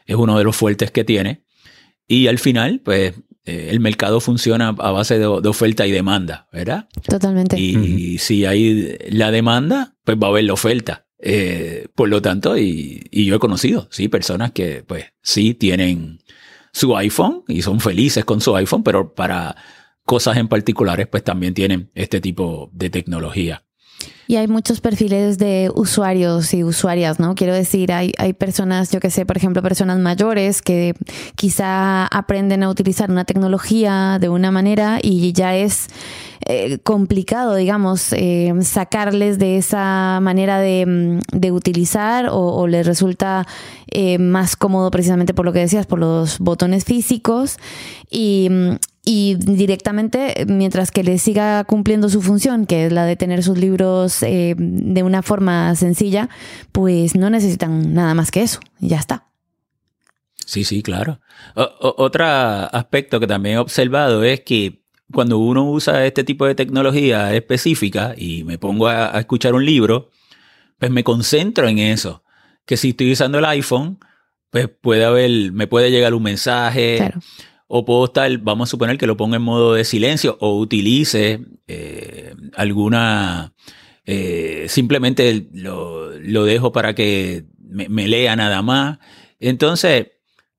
es 0.06 0.16
uno 0.16 0.38
de 0.38 0.44
los 0.44 0.56
fuertes 0.56 0.90
que 0.90 1.04
tiene. 1.04 1.44
Y 2.06 2.26
al 2.26 2.38
final, 2.38 2.80
pues 2.84 3.14
eh, 3.44 3.68
el 3.70 3.80
mercado 3.80 4.20
funciona 4.20 4.68
a 4.68 4.90
base 4.92 5.18
de, 5.18 5.26
oferta 5.26 5.86
y 5.86 5.90
demanda, 5.90 6.48
¿verdad? 6.52 6.88
Totalmente. 7.08 7.58
Y, 7.58 8.18
si 8.18 8.44
hay 8.44 8.96
la 9.10 9.30
demanda, 9.30 9.96
pues 10.04 10.16
va 10.16 10.28
a 10.28 10.30
haber 10.30 10.44
la 10.44 10.52
oferta. 10.52 11.06
Eh, 11.18 11.86
por 11.94 12.08
lo 12.08 12.22
tanto, 12.22 12.56
y, 12.56 13.08
yo 13.10 13.36
he 13.36 13.38
conocido, 13.38 13.88
sí, 13.90 14.08
personas 14.08 14.52
que 14.52 14.84
pues 14.86 15.06
sí 15.22 15.54
tienen 15.54 16.20
su 16.72 16.96
iPhone 16.96 17.42
y 17.48 17.62
son 17.62 17.80
felices 17.80 18.24
con 18.24 18.40
su 18.40 18.54
iPhone, 18.56 18.82
pero 18.82 19.14
para 19.14 19.56
cosas 20.04 20.36
en 20.36 20.48
particulares, 20.48 21.06
pues 21.08 21.24
también 21.24 21.54
tienen 21.54 21.90
este 21.94 22.20
tipo 22.20 22.70
de 22.72 22.90
tecnología. 22.90 23.64
Y 24.26 24.36
hay 24.36 24.48
muchos 24.48 24.80
perfiles 24.80 25.36
de 25.36 25.70
usuarios 25.74 26.54
y 26.54 26.64
usuarias, 26.64 27.20
¿no? 27.20 27.34
Quiero 27.34 27.54
decir, 27.54 27.92
hay, 27.92 28.12
hay 28.18 28.32
personas, 28.32 28.90
yo 28.90 29.00
que 29.00 29.10
sé, 29.10 29.26
por 29.26 29.36
ejemplo, 29.36 29.62
personas 29.62 29.98
mayores 29.98 30.62
que 30.62 30.94
quizá 31.34 32.06
aprenden 32.06 32.62
a 32.62 32.70
utilizar 32.70 33.10
una 33.10 33.24
tecnología 33.24 34.18
de 34.20 34.28
una 34.28 34.50
manera 34.50 34.98
y 35.02 35.32
ya 35.32 35.56
es 35.56 35.88
eh, 36.46 36.78
complicado, 36.78 37.54
digamos, 37.54 38.12
eh, 38.12 38.52
sacarles 38.62 39.38
de 39.38 39.58
esa 39.58 40.18
manera 40.20 40.58
de, 40.58 41.20
mm, 41.32 41.52
utilizar 41.52 42.28
o, 42.30 42.66
les 42.66 42.86
resulta 42.86 43.46
eh, 43.88 44.18
más 44.18 44.56
cómodo 44.56 44.90
precisamente 44.90 45.34
por 45.34 45.44
lo 45.44 45.52
que 45.52 45.60
decías, 45.60 45.86
por 45.86 45.98
los 45.98 46.38
botones 46.38 46.84
físicos. 46.84 47.58
Y, 48.10 48.48
mm, 48.50 48.70
y 49.04 49.34
directamente, 49.34 50.44
mientras 50.46 50.92
que 50.92 51.02
le 51.02 51.18
siga 51.18 51.64
cumpliendo 51.64 52.08
su 52.08 52.22
función, 52.22 52.66
que 52.66 52.86
es 52.86 52.92
la 52.92 53.04
de 53.04 53.16
tener 53.16 53.42
sus 53.42 53.58
libros 53.58 54.22
eh, 54.22 54.54
de 54.56 55.02
una 55.02 55.22
forma 55.22 55.74
sencilla, 55.74 56.28
pues 56.70 57.16
no 57.16 57.28
necesitan 57.28 57.94
nada 57.94 58.14
más 58.14 58.30
que 58.30 58.42
eso, 58.42 58.60
y 58.80 58.88
ya 58.88 58.98
está. 58.98 59.26
Sí, 60.46 60.62
sí, 60.64 60.82
claro. 60.82 61.20
otro 61.54 62.24
aspecto 62.24 63.18
que 63.18 63.26
también 63.26 63.56
he 63.56 63.58
observado 63.58 64.22
es 64.22 64.40
que 64.40 64.82
cuando 65.12 65.38
uno 65.38 65.68
usa 65.68 66.06
este 66.06 66.24
tipo 66.24 66.46
de 66.46 66.54
tecnología 66.54 67.34
específica 67.34 68.14
y 68.16 68.44
me 68.44 68.58
pongo 68.58 68.86
a, 68.86 69.18
escuchar 69.18 69.54
un 69.54 69.64
libro, 69.64 70.10
pues 70.78 70.90
me 70.90 71.04
concentro 71.04 71.68
en 71.68 71.78
eso. 71.78 72.22
Que 72.66 72.76
si 72.76 72.90
estoy 72.90 73.12
usando 73.12 73.38
el 73.38 73.44
iPhone, 73.46 73.98
pues 74.50 74.68
puede 74.68 75.04
haber, 75.04 75.52
me 75.52 75.66
puede 75.66 75.90
llegar 75.90 76.14
un 76.14 76.22
mensaje. 76.22 76.96
Claro 76.98 77.20
o 77.74 77.86
puedo 77.86 78.04
estar, 78.04 78.36
vamos 78.40 78.68
a 78.68 78.70
suponer 78.70 78.98
que 78.98 79.06
lo 79.06 79.16
ponga 79.16 79.36
en 79.36 79.42
modo 79.42 79.72
de 79.72 79.84
silencio 79.86 80.36
o 80.40 80.58
utilice 80.58 81.40
eh, 81.66 82.34
alguna, 82.54 83.54
eh, 84.04 84.66
simplemente 84.68 85.48
lo, 85.54 86.10
dejo 86.44 86.70
para 86.70 86.94
que 86.94 87.46
me, 87.58 88.06
lea 88.08 88.36
nada 88.36 88.60
más. 88.60 88.98
Entonces, 89.40 90.08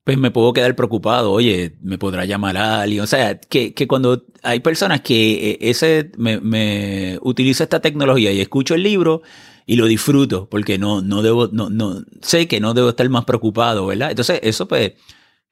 pues 0.04 0.18
me 0.18 0.32
puedo 0.32 0.54
quedar 0.54 0.76
preocupado, 0.76 1.32
oye, 1.32 1.78
me 1.84 2.00
podrá 2.00 2.26
llamar 2.26 2.58
a 2.58 2.82
alguien. 2.82 3.02
O 3.02 3.08
sea, 3.08 3.40
que, 3.40 3.76
cuando 3.88 4.26
hay 4.42 4.62
personas 4.62 5.02
que 5.02 5.52
eh, 5.52 5.58
ese 5.62 6.10
me, 6.18 6.40
me 6.40 7.20
utiliza 7.22 7.66
esta 7.66 7.80
tecnología 7.80 8.32
y 8.32 8.42
escucho 8.42 8.74
el 8.74 8.82
libro 8.82 9.22
y 9.68 9.76
lo 9.76 9.86
disfruto, 9.86 10.50
porque 10.50 10.80
no, 10.80 11.04
no 11.04 11.22
debo, 11.22 11.48
no, 11.52 11.70
no, 11.70 12.04
sé 12.24 12.48
que 12.48 12.60
no 12.60 12.74
debo 12.74 12.90
estar 12.90 13.08
más 13.10 13.26
preocupado, 13.26 13.86
¿verdad? 13.86 14.10
Entonces, 14.10 14.40
eso 14.42 14.68
pues 14.68 14.94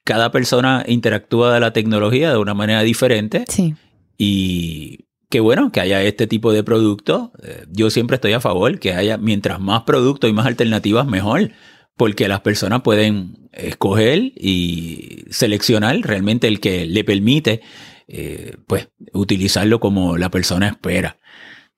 cada 0.04 0.30
persona 0.32 0.84
interactúa 0.86 1.54
de 1.54 1.60
la 1.60 1.72
tecnología 1.72 2.30
de 2.30 2.38
una 2.38 2.54
manera 2.54 2.82
diferente. 2.82 3.44
Sí. 3.48 3.74
Y 4.18 5.06
qué 5.28 5.40
bueno 5.40 5.72
que 5.72 5.80
haya 5.80 6.02
este 6.02 6.26
tipo 6.26 6.52
de 6.52 6.64
productos. 6.64 7.30
Eh, 7.42 7.64
yo 7.70 7.90
siempre 7.90 8.16
estoy 8.16 8.32
a 8.32 8.40
favor 8.40 8.78
que 8.78 8.94
haya, 8.94 9.16
mientras 9.16 9.60
más 9.60 9.82
productos 9.82 10.28
y 10.28 10.32
más 10.32 10.46
alternativas, 10.46 11.06
mejor. 11.06 11.52
Porque 11.96 12.26
las 12.26 12.40
personas 12.40 12.82
pueden 12.82 13.48
escoger 13.52 14.18
y 14.18 15.24
seleccionar 15.30 15.96
realmente 16.00 16.48
el 16.48 16.58
que 16.58 16.86
le 16.86 17.04
permite 17.04 17.60
eh, 18.08 18.56
pues, 18.66 18.88
utilizarlo 19.12 19.78
como 19.78 20.16
la 20.16 20.30
persona 20.30 20.68
espera. 20.68 21.18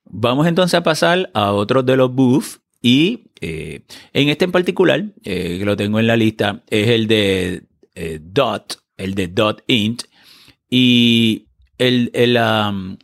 Vamos 0.05 0.47
entonces 0.47 0.75
a 0.75 0.83
pasar 0.83 1.31
a 1.35 1.53
otro 1.53 1.83
de 1.83 1.97
los 1.97 2.15
booths 2.15 2.61
y 2.81 3.33
eh, 3.41 3.83
en 4.13 4.29
este 4.29 4.45
en 4.45 4.53
particular, 4.53 5.05
que 5.23 5.63
lo 5.65 5.77
tengo 5.77 5.99
en 5.99 6.07
la 6.07 6.17
lista, 6.17 6.63
es 6.69 6.89
el 6.89 7.07
de 7.09 7.65
eh, 7.95 8.19
dot, 8.21 8.79
el 8.97 9.15
de 9.15 9.29
dot 9.29 9.63
int, 9.67 10.03
y 10.69 11.47
el, 11.79 12.11
el 12.15 12.37
um, 12.37 12.97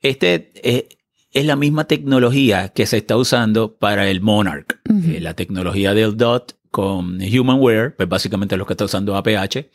este 0.00 0.52
eh, 0.54 0.88
es 1.32 1.44
la 1.44 1.56
misma 1.56 1.84
tecnología 1.84 2.70
que 2.70 2.86
se 2.86 2.96
está 2.96 3.16
usando 3.16 3.76
para 3.76 4.08
el 4.08 4.20
Monarch. 4.20 4.80
Eh, 4.88 5.20
la 5.20 5.34
tecnología 5.34 5.94
del 5.94 6.16
dot 6.16 6.56
con 6.70 7.20
Humanware, 7.20 7.94
pues 7.96 8.08
básicamente 8.08 8.56
lo 8.56 8.66
que 8.66 8.72
está 8.72 8.86
usando 8.86 9.16
APH, 9.16 9.66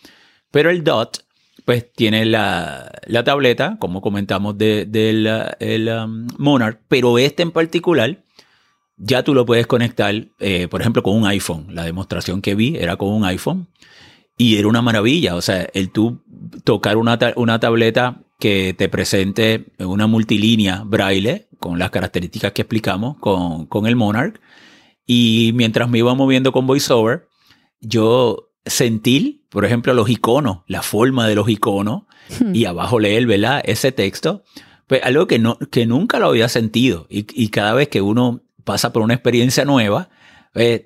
pero 0.51 0.69
el 0.69 0.83
dot 0.83 1.25
pues 1.63 1.91
tiene 1.93 2.25
la, 2.25 2.91
la 3.07 3.23
tableta, 3.23 3.77
como 3.79 4.01
comentamos, 4.01 4.57
del 4.57 4.91
de, 4.91 5.55
el, 5.59 5.87
um, 5.87 6.27
Monarch, 6.37 6.79
pero 6.87 7.17
este 7.17 7.43
en 7.43 7.51
particular 7.51 8.23
ya 8.97 9.23
tú 9.23 9.33
lo 9.33 9.45
puedes 9.45 9.67
conectar, 9.67 10.13
por 10.69 10.79
ejemplo, 10.79 11.03
con 11.03 11.17
un 11.17 11.27
iPhone. 11.27 11.67
La 11.69 11.83
demostración 11.83 12.41
que 12.41 12.55
vi 12.55 12.77
era 12.77 12.95
con 12.95 13.09
un 13.09 13.25
iPhone. 13.25 13.67
Y 14.37 14.57
era 14.57 14.67
una 14.67 14.81
maravilla, 14.81 15.35
o 15.35 15.41
sea, 15.41 15.67
el 15.73 15.91
tú 15.91 16.21
tocar 16.63 16.97
una, 16.97 17.17
una 17.35 17.59
tableta 17.59 18.21
que 18.39 18.73
te 18.77 18.89
presente 18.89 19.67
una 19.79 20.07
multilínea 20.07 20.83
braille 20.85 21.47
con 21.59 21.79
las 21.79 21.89
características 21.89 22.51
que 22.51 22.63
explicamos 22.63 23.17
con, 23.17 23.65
con 23.67 23.87
el 23.87 23.95
Monarch. 23.95 24.41
Y 25.05 25.51
mientras 25.55 25.89
me 25.89 25.99
iba 25.99 26.13
moviendo 26.15 26.51
con 26.51 26.67
VoiceOver, 26.67 27.27
yo 27.79 28.51
sentí, 28.65 29.45
por 29.49 29.63
ejemplo, 29.63 29.93
los 29.93 30.09
iconos, 30.09 30.59
la 30.67 30.81
forma 30.81 31.27
de 31.27 31.35
los 31.35 31.47
iconos, 31.47 32.03
hmm. 32.39 32.55
y 32.55 32.65
abajo 32.65 32.99
leer, 32.99 33.27
¿verdad? 33.27 33.61
Ese 33.63 33.91
texto, 33.91 34.43
pues 34.87 35.01
algo 35.03 35.27
que, 35.27 35.39
no, 35.39 35.57
que 35.71 35.85
nunca 35.85 36.19
lo 36.19 36.27
había 36.27 36.49
sentido. 36.49 37.07
Y, 37.09 37.27
y 37.41 37.49
cada 37.49 37.73
vez 37.73 37.87
que 37.87 38.01
uno 38.01 38.41
pasa 38.63 38.91
por 38.91 39.03
una 39.03 39.13
experiencia 39.13 39.63
nueva, 39.63 40.09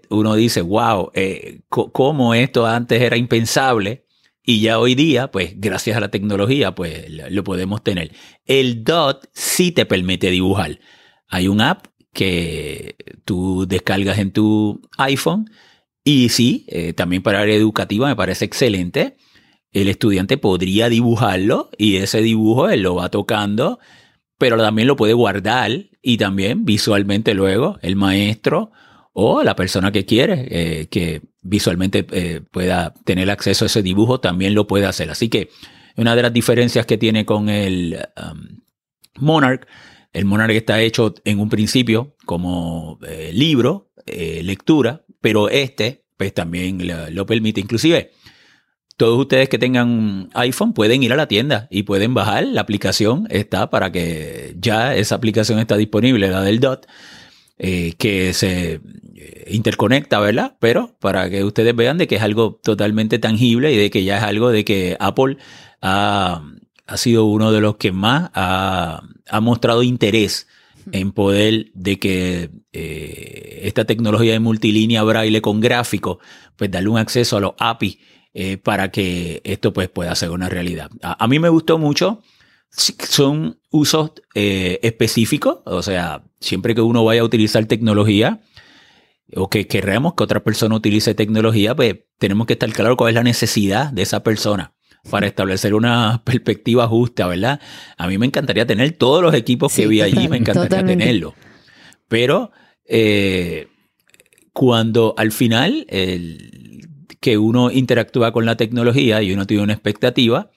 uno 0.09 0.35
dice, 0.35 0.61
wow, 0.61 1.11
eh, 1.13 1.61
cómo 1.69 2.33
esto 2.33 2.65
antes 2.65 3.01
era 3.01 3.17
impensable 3.17 4.05
y 4.43 4.61
ya 4.61 4.79
hoy 4.79 4.95
día, 4.95 5.29
pues 5.29 5.53
gracias 5.57 5.95
a 5.95 5.99
la 5.99 6.09
tecnología, 6.09 6.73
pues 6.73 7.05
lo 7.09 7.43
podemos 7.43 7.83
tener. 7.83 8.11
El 8.45 8.83
DOT 8.83 9.27
sí 9.31 9.71
te 9.71 9.85
permite 9.85 10.31
dibujar. 10.31 10.79
Hay 11.27 11.47
un 11.47 11.61
app 11.61 11.85
que 12.13 12.95
tú 13.25 13.67
descargas 13.67 14.17
en 14.17 14.31
tu 14.31 14.81
iPhone 14.97 15.51
y 16.03 16.29
sí, 16.29 16.65
eh, 16.69 16.93
también 16.93 17.21
para 17.21 17.41
área 17.41 17.55
educativa 17.55 18.07
me 18.07 18.15
parece 18.15 18.45
excelente. 18.45 19.17
El 19.71 19.87
estudiante 19.87 20.37
podría 20.37 20.89
dibujarlo 20.89 21.69
y 21.77 21.97
ese 21.97 22.23
dibujo 22.23 22.69
él 22.69 22.81
lo 22.81 22.95
va 22.95 23.09
tocando, 23.09 23.77
pero 24.39 24.57
también 24.57 24.87
lo 24.87 24.95
puede 24.95 25.13
guardar 25.13 25.71
y 26.01 26.17
también 26.17 26.65
visualmente 26.65 27.35
luego 27.35 27.77
el 27.83 27.95
maestro 27.95 28.71
o 29.13 29.43
la 29.43 29.55
persona 29.55 29.91
que 29.91 30.05
quiere 30.05 30.47
eh, 30.49 30.87
que 30.87 31.21
visualmente 31.41 32.05
eh, 32.11 32.41
pueda 32.51 32.93
tener 33.05 33.29
acceso 33.29 33.65
a 33.65 33.67
ese 33.67 33.81
dibujo 33.81 34.19
también 34.19 34.53
lo 34.53 34.67
puede 34.67 34.85
hacer. 34.85 35.09
Así 35.09 35.29
que 35.29 35.49
una 35.95 36.15
de 36.15 36.21
las 36.21 36.33
diferencias 36.33 36.85
que 36.85 36.97
tiene 36.97 37.25
con 37.25 37.49
el 37.49 37.99
um, 38.21 38.61
Monarch, 39.15 39.67
el 40.13 40.25
Monarch 40.25 40.51
está 40.51 40.81
hecho 40.81 41.13
en 41.25 41.39
un 41.39 41.49
principio 41.49 42.15
como 42.25 42.99
eh, 43.07 43.31
libro, 43.33 43.91
lectura, 44.05 45.03
pero 45.21 45.49
este 45.49 46.05
pues 46.19 46.33
también 46.33 46.79
lo, 47.15 47.25
permite. 47.25 47.61
Inclusive, 47.61 48.11
todos 48.97 49.17
ustedes 49.17 49.47
que 49.47 49.57
tengan 49.57 50.29
iPhone 50.33 50.73
pueden 50.73 51.01
ir 51.01 51.13
a 51.13 51.15
la 51.15 51.29
tienda 51.29 51.69
y 51.71 51.83
pueden 51.83 52.13
bajar 52.13 52.45
la 52.45 52.59
aplicación. 52.59 53.25
Está 53.29 53.69
para 53.69 53.89
que 53.93 54.53
ya 54.59 54.97
esa 54.97 55.15
aplicación 55.15 55.59
está 55.59 55.77
disponible, 55.77 56.27
la 56.29 56.41
del 56.41 56.59
DOT. 56.59 56.87
Que 57.59 58.33
se 58.33 58.79
interconecta, 59.47 60.19
¿verdad? 60.19 60.55
Pero 60.59 60.95
para 60.99 61.29
que 61.29 61.43
ustedes 61.43 61.75
vean 61.75 61.97
de 61.97 62.07
que 62.07 62.15
es 62.15 62.21
algo 62.21 62.59
totalmente 62.63 63.19
tangible 63.19 63.73
y 63.73 63.77
de 63.77 63.89
que 63.89 64.03
ya 64.03 64.17
es 64.17 64.23
algo 64.23 64.49
de 64.49 64.63
que 64.63 64.95
Apple 64.99 65.37
ha, 65.81 66.41
sido 66.95 67.25
uno 67.25 67.51
de 67.51 67.61
los 67.61 67.75
que 67.75 67.91
más 67.91 68.31
ha, 68.33 69.01
mostrado 69.41 69.83
interés 69.83 70.47
en 70.91 71.11
poder 71.11 71.71
de 71.73 71.99
que 71.99 72.49
eh, 72.73 73.61
esta 73.63 73.85
tecnología 73.85 74.33
de 74.33 74.39
multilínea 74.39 75.03
braille 75.03 75.41
con 75.41 75.59
gráfico, 75.59 76.19
pues 76.55 76.71
darle 76.71 76.89
un 76.89 76.97
acceso 76.97 77.37
a 77.37 77.41
los 77.41 77.53
API 77.59 77.99
eh, 78.33 78.57
para 78.57 78.89
que 78.89 79.41
esto 79.43 79.73
pues 79.73 79.89
pueda 79.89 80.15
ser 80.15 80.31
una 80.31 80.49
realidad. 80.49 80.89
A, 81.01 81.27
mí 81.27 81.39
me 81.39 81.49
gustó 81.49 81.77
mucho. 81.77 82.21
Son 82.71 83.59
usos 83.71 84.11
eh, 84.35 84.79
específicos, 84.83 85.59
o 85.65 85.81
sea, 85.81 86.23
siempre 86.39 86.75
que 86.75 86.81
uno 86.81 87.03
vaya 87.03 87.21
a 87.21 87.25
utilizar 87.25 87.65
tecnología, 87.65 88.41
o 89.35 89.49
que 89.49 89.67
queremos 89.67 90.13
que 90.15 90.23
otra 90.23 90.43
persona 90.43 90.75
utilice 90.75 91.13
tecnología, 91.13 91.75
pues 91.75 91.97
tenemos 92.17 92.47
que 92.47 92.53
estar 92.53 92.71
claro 92.71 92.97
cuál 92.97 93.09
es 93.09 93.15
la 93.15 93.23
necesidad 93.23 93.91
de 93.91 94.01
esa 94.01 94.23
persona 94.23 94.73
para 95.09 95.27
establecer 95.27 95.73
una 95.73 96.23
perspectiva 96.25 96.87
justa, 96.87 97.27
¿verdad? 97.27 97.59
A 97.97 98.07
mí 98.07 98.17
me 98.17 98.25
encantaría 98.25 98.65
tener 98.65 98.93
todos 98.93 99.21
los 99.21 99.33
equipos 99.33 99.73
que 99.73 99.87
vi 99.87 100.01
allí, 100.01 100.27
me 100.27 100.37
encantaría 100.37 100.83
tenerlos. 100.85 101.33
Pero 102.07 102.51
eh, 102.85 103.67
cuando 104.51 105.13
al 105.17 105.31
final 105.31 105.85
que 107.19 107.37
uno 107.37 107.71
interactúa 107.71 108.31
con 108.31 108.45
la 108.45 108.57
tecnología 108.57 109.21
y 109.21 109.31
uno 109.33 109.45
tiene 109.45 109.63
una 109.63 109.73
expectativa, 109.73 110.51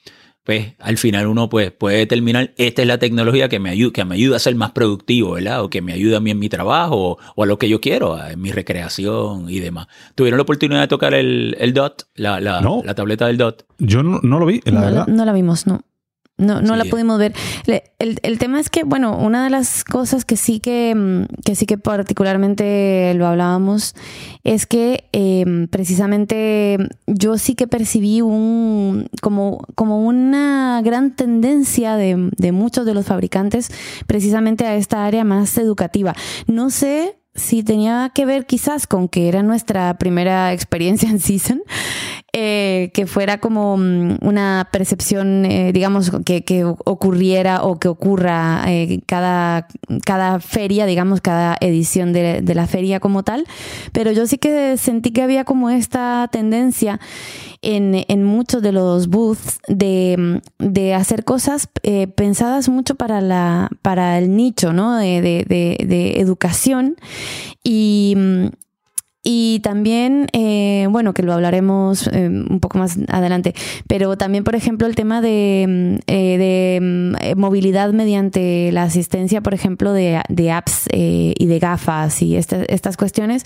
pues 0.45 0.75
al 0.81 0.99
final 0.99 1.27
uno 1.27 1.49
pues, 1.49 1.71
puede 1.71 1.99
determinar, 1.99 2.53
esta 2.57 2.83
es 2.83 2.89
la 2.89 2.99
tecnología 2.99 3.49
que 3.49 3.61
me, 3.61 3.71
ayuda, 3.71 3.93
que 3.93 4.05
me 4.05 4.15
ayuda 4.17 4.37
a 4.37 4.41
ser 4.41 4.55
más 4.57 4.73
productivo, 4.73 5.33
¿verdad? 5.33 5.63
O 5.63 5.71
que 5.71 5.83
me 5.83 5.93
ayuda 5.93 6.17
a 6.17 6.21
mí 6.21 6.31
en 6.31 6.39
mi 6.39 6.49
trabajo 6.49 7.19
o, 7.37 7.43
a 7.43 7.47
lo 7.47 7.59
que 7.59 7.69
yo 7.69 7.81
quiero, 7.81 8.19
en 8.25 8.41
mi 8.41 8.51
recreación 8.51 9.49
y 9.49 9.61
demás. 9.61 9.87
¿Tuvieron 10.15 10.39
la 10.39 10.43
oportunidad 10.43 10.81
de 10.81 10.89
tocar 10.89 11.15
el, 11.15 11.73
DOT, 11.75 12.05
la, 12.15 12.41
la, 12.41 12.95
tableta 12.95 13.27
del 13.27 13.37
DOT? 13.39 13.65
Yo 13.79 14.03
no, 14.03 14.21
lo 14.21 14.47
vi, 14.47 14.61
la 14.65 14.81
verdad. 14.81 15.07
no 15.07 15.25
la 15.25 15.33
vimos, 15.33 15.67
no. 15.67 15.83
No, 16.43 16.61
no 16.61 16.77
la 16.77 16.85
pudimos 16.85 17.19
ver. 17.19 17.33
El, 17.99 18.19
el, 18.23 18.39
tema 18.39 18.59
es 18.59 18.69
que, 18.69 18.83
bueno, 18.85 19.17
una 19.17 19.45
de 19.45 19.51
las 19.51 19.85
cosas 19.85 20.25
que 20.25 20.37
sí 20.37 20.61
que, 20.61 20.95
mm, 20.95 21.43
que 21.45 21.55
sí 21.55 21.67
que 21.67 21.79
particularmente 21.79 23.15
lo 23.15 23.27
hablábamos 23.27 23.95
es 24.45 24.67
que 24.67 25.09
em, 25.13 25.69
precisamente 25.69 26.79
yo 27.07 27.39
sí 27.39 27.55
que 27.55 27.67
percibí 27.69 28.21
un 28.21 29.09
como, 29.21 29.65
como 29.75 30.05
una 30.05 30.81
gran 30.85 31.15
tendencia 31.15 31.97
de, 31.97 32.31
de 32.37 32.53
muchos 32.53 32.85
de 32.87 32.95
los 32.95 33.07
fabricantes 33.07 33.71
precisamente 34.07 34.67
a 34.67 34.75
esta 34.75 35.05
área 35.05 35.25
más 35.25 35.57
educativa. 35.59 36.15
No 36.47 36.71
sé 36.71 37.17
si 37.35 37.63
tenía 37.63 38.11
que 38.15 38.27
ver 38.27 38.47
quizás 38.47 38.87
con 38.87 39.09
que 39.09 39.29
era 39.29 39.43
nuestra 39.43 39.97
primera 39.99 40.53
experiencia 40.53 41.09
en 41.09 41.21
Season, 41.21 41.63
eh, 42.35 42.91
que 42.95 43.07
fuera 43.07 43.41
como 43.41 43.77
mm, 43.77 44.17
una 44.23 44.67
percepción, 44.73 45.45
eh, 45.45 45.71
digamos, 45.75 46.11
que, 46.25 46.45
que, 46.45 46.65
ocurriera 46.65 47.63
o 47.63 47.79
que 47.79 47.89
ocurra 47.89 48.65
eh, 48.69 49.03
cada, 49.05 49.69
cada 50.07 50.41
feria, 50.41 50.87
digamos, 50.87 51.21
cada 51.21 51.59
edición 51.61 52.15
de, 52.15 52.41
de 52.41 52.55
la 52.55 52.67
feria 52.67 53.01
como 53.01 53.23
tal. 53.23 53.47
Pero 53.93 54.13
yo 54.13 54.27
sí 54.27 54.39
que 54.39 54.79
sentí 54.79 55.11
que 55.11 55.21
había 55.21 55.45
como 55.45 55.69
esta 55.69 56.27
tendencia 56.33 57.01
en, 57.61 58.03
en 58.09 58.25
muchos 58.25 58.63
de 58.63 58.73
los 58.73 59.09
booths 59.09 59.59
de, 59.69 60.41
de 60.59 60.95
hacer 60.95 61.25
cosas 61.25 61.69
pensadas 62.15 62.71
mucho 62.71 62.95
para, 62.95 63.21
la, 63.21 63.69
para 63.83 64.17
el 64.17 64.35
nicho 64.35 64.73
¿no? 64.73 64.97
de, 64.97 65.21
de, 65.21 65.45
de 65.87 66.21
educación 66.21 66.97
y, 67.63 68.17
y 69.25 69.61
también, 69.61 70.27
eh, 70.33 70.89
bueno, 70.91 71.15
que 71.15 71.23
lo 71.23 71.33
hablaremos 71.33 72.09
eh, 72.09 72.27
un 72.27 72.59
poco 72.59 72.79
más 72.79 72.99
adelante, 73.07 73.55
pero 73.87 74.17
también, 74.17 74.43
por 74.43 74.57
ejemplo, 74.57 74.89
el 74.89 74.97
tema 74.97 75.21
de, 75.21 75.65
mm, 75.69 75.95
eh, 76.09 76.39
de 76.39 76.81
mm, 76.83 77.39
movilidad 77.39 77.93
mediante 77.93 78.73
la 78.73 78.83
asistencia, 78.83 79.41
por 79.41 79.55
ejemplo, 79.55 79.93
de, 79.93 80.21
de 80.29 80.51
apps 80.51 80.89
y 80.93 81.47
de 81.47 81.59
gafas 81.61 82.21
y 82.23 82.37
estas 82.37 82.97
cuestiones, 82.97 83.45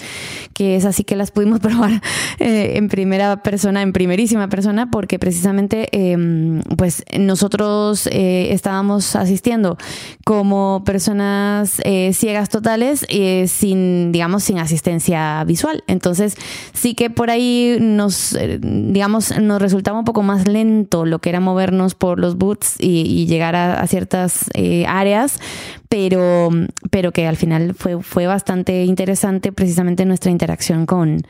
que 0.55 0.77
es 0.77 0.87
así 0.87 1.05
que 1.05 1.15
las 1.15 1.31
pudimos 1.31 1.61
probar 1.67 2.01
en 2.39 2.89
primera 2.89 3.43
persona, 3.43 3.83
en 3.83 3.93
primerísima 3.93 4.49
persona, 4.49 4.91
porque 4.91 5.19
precisamente, 5.19 5.89
em, 5.93 6.63
pues 6.77 7.05
nosotros 7.19 8.09
estábamos 8.11 9.15
asistiendo 9.15 9.77
como 10.25 10.83
personas 10.85 11.81
ciegas 12.13 12.49
totales, 12.49 13.07
sin, 13.47 14.13
digamos, 14.13 14.45
sin 14.45 14.59
asistencia 14.59 15.45
visual 15.45 15.66
entonces, 15.87 16.37
sí 16.73 16.95
que 16.95 17.11
por 17.11 17.31
ahí 17.31 17.79
nos, 17.81 18.35
eh, 18.35 18.59
digamos, 18.61 19.39
nos 19.39 19.61
resultaba 19.61 19.99
un 19.99 20.05
poco 20.05 20.23
más 20.23 20.47
lento 20.47 21.05
lo 21.05 21.21
que 21.21 21.31
era 21.31 21.41
movernos 21.41 21.95
por 21.95 22.19
los 22.19 22.37
boots 22.37 22.77
y, 22.79 23.27
llegar 23.27 23.57
a, 23.57 23.87
ciertas 23.87 24.51
eh, 24.55 24.87
áreas, 24.87 25.41
pero, 25.89 26.51
pero 26.91 27.13
que 27.13 27.27
al 27.27 27.37
final 27.37 27.75
fue, 27.75 28.03
fue 28.03 28.27
bastante 28.27 28.85
interesante 28.85 29.53
precisamente 29.53 30.05
nuestra 30.05 30.31
interacción 30.31 30.87
con, 30.87 31.23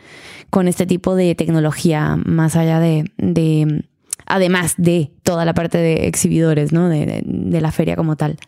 con 0.51 0.68
este 0.68 0.87
tipo 0.87 1.14
de 1.14 1.34
tecnología, 1.34 2.16
más 2.24 2.57
allá 2.57 2.80
de, 2.80 3.11
de 3.18 3.84
además 4.26 4.74
de 4.76 5.12
toda 5.22 5.45
la 5.45 5.55
parte 5.55 5.78
de 5.78 6.07
exhibidores, 6.07 6.72
¿no? 6.72 6.89
de 6.89 7.61
la 7.61 7.72
feria 7.72 7.97
como 7.97 8.16
tal. 8.16 8.39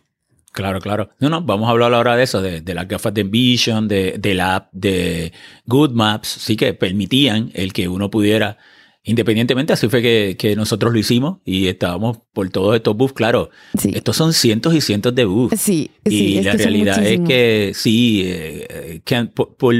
Claro, 0.59 0.81
claro. 0.81 1.09
No, 1.19 1.29
no, 1.29 1.41
vamos 1.41 1.67
a 1.69 1.71
hablar 1.71 1.93
ahora 1.93 2.17
de 2.17 2.23
eso, 2.23 2.41
de, 2.41 2.59
de 2.59 2.73
las 2.73 2.85
gafas 2.85 3.13
de 3.13 3.23
Vision, 3.23 3.87
de, 3.87 4.17
de, 4.19 4.33
la 4.33 4.57
app 4.57 4.69
de 4.73 5.31
Good 5.65 5.91
Maps, 5.91 6.27
sí 6.27 6.57
que 6.57 6.73
permitían 6.73 7.49
el 7.53 7.71
que 7.71 7.87
uno 7.87 8.11
pudiera, 8.11 8.57
independientemente, 9.03 9.71
así 9.71 9.87
fue 9.87 10.01
que, 10.01 10.35
que 10.37 10.57
nosotros 10.57 10.91
lo 10.91 10.99
hicimos 10.99 11.37
y 11.45 11.67
estábamos 11.67 12.17
por 12.33 12.49
todos 12.49 12.75
estos 12.75 12.97
buffs, 12.97 13.13
claro. 13.13 13.51
Estos 13.73 14.17
son 14.17 14.33
cientos 14.33 14.75
y 14.75 14.81
cientos 14.81 15.15
de 15.15 15.23
buffs. 15.23 15.61
Sí, 15.61 15.91
y 16.03 16.41
la 16.41 16.53
realidad 16.53 17.07
es 17.07 17.21
que 17.21 17.71
sí, 17.73 18.23
eh, 18.25 18.99
que 19.05 19.25
por, 19.25 19.75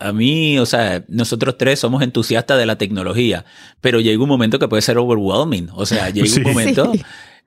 a 0.00 0.12
mí, 0.12 0.58
o 0.58 0.66
sea, 0.66 1.02
nosotros 1.08 1.56
tres 1.56 1.80
somos 1.80 2.02
entusiastas 2.02 2.58
de 2.58 2.66
la 2.66 2.76
tecnología, 2.76 3.46
pero 3.80 4.00
llega 4.00 4.22
un 4.22 4.28
momento 4.28 4.58
que 4.58 4.68
puede 4.68 4.82
ser 4.82 4.98
overwhelming. 4.98 5.70
O 5.72 5.86
sea, 5.86 6.10
llega 6.10 6.28
un 6.36 6.42
momento 6.42 6.92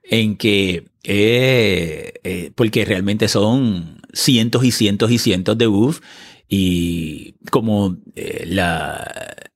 en 0.09 0.37
que, 0.37 0.85
eh, 1.03 2.13
eh, 2.23 2.51
porque 2.55 2.85
realmente 2.85 3.27
son 3.27 4.01
cientos 4.13 4.63
y 4.63 4.71
cientos 4.71 5.11
y 5.11 5.17
cientos 5.17 5.57
de 5.57 5.67
buffs 5.67 6.01
y 6.47 7.35
como 7.51 7.97
eh, 8.15 8.45
la, 8.47 9.05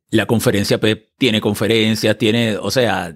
la 0.10 0.26
conferencia 0.26 0.80
pues, 0.80 0.98
tiene 1.18 1.42
conferencias, 1.42 2.18
tiene, 2.18 2.58
o 2.58 2.70
sea, 2.72 3.16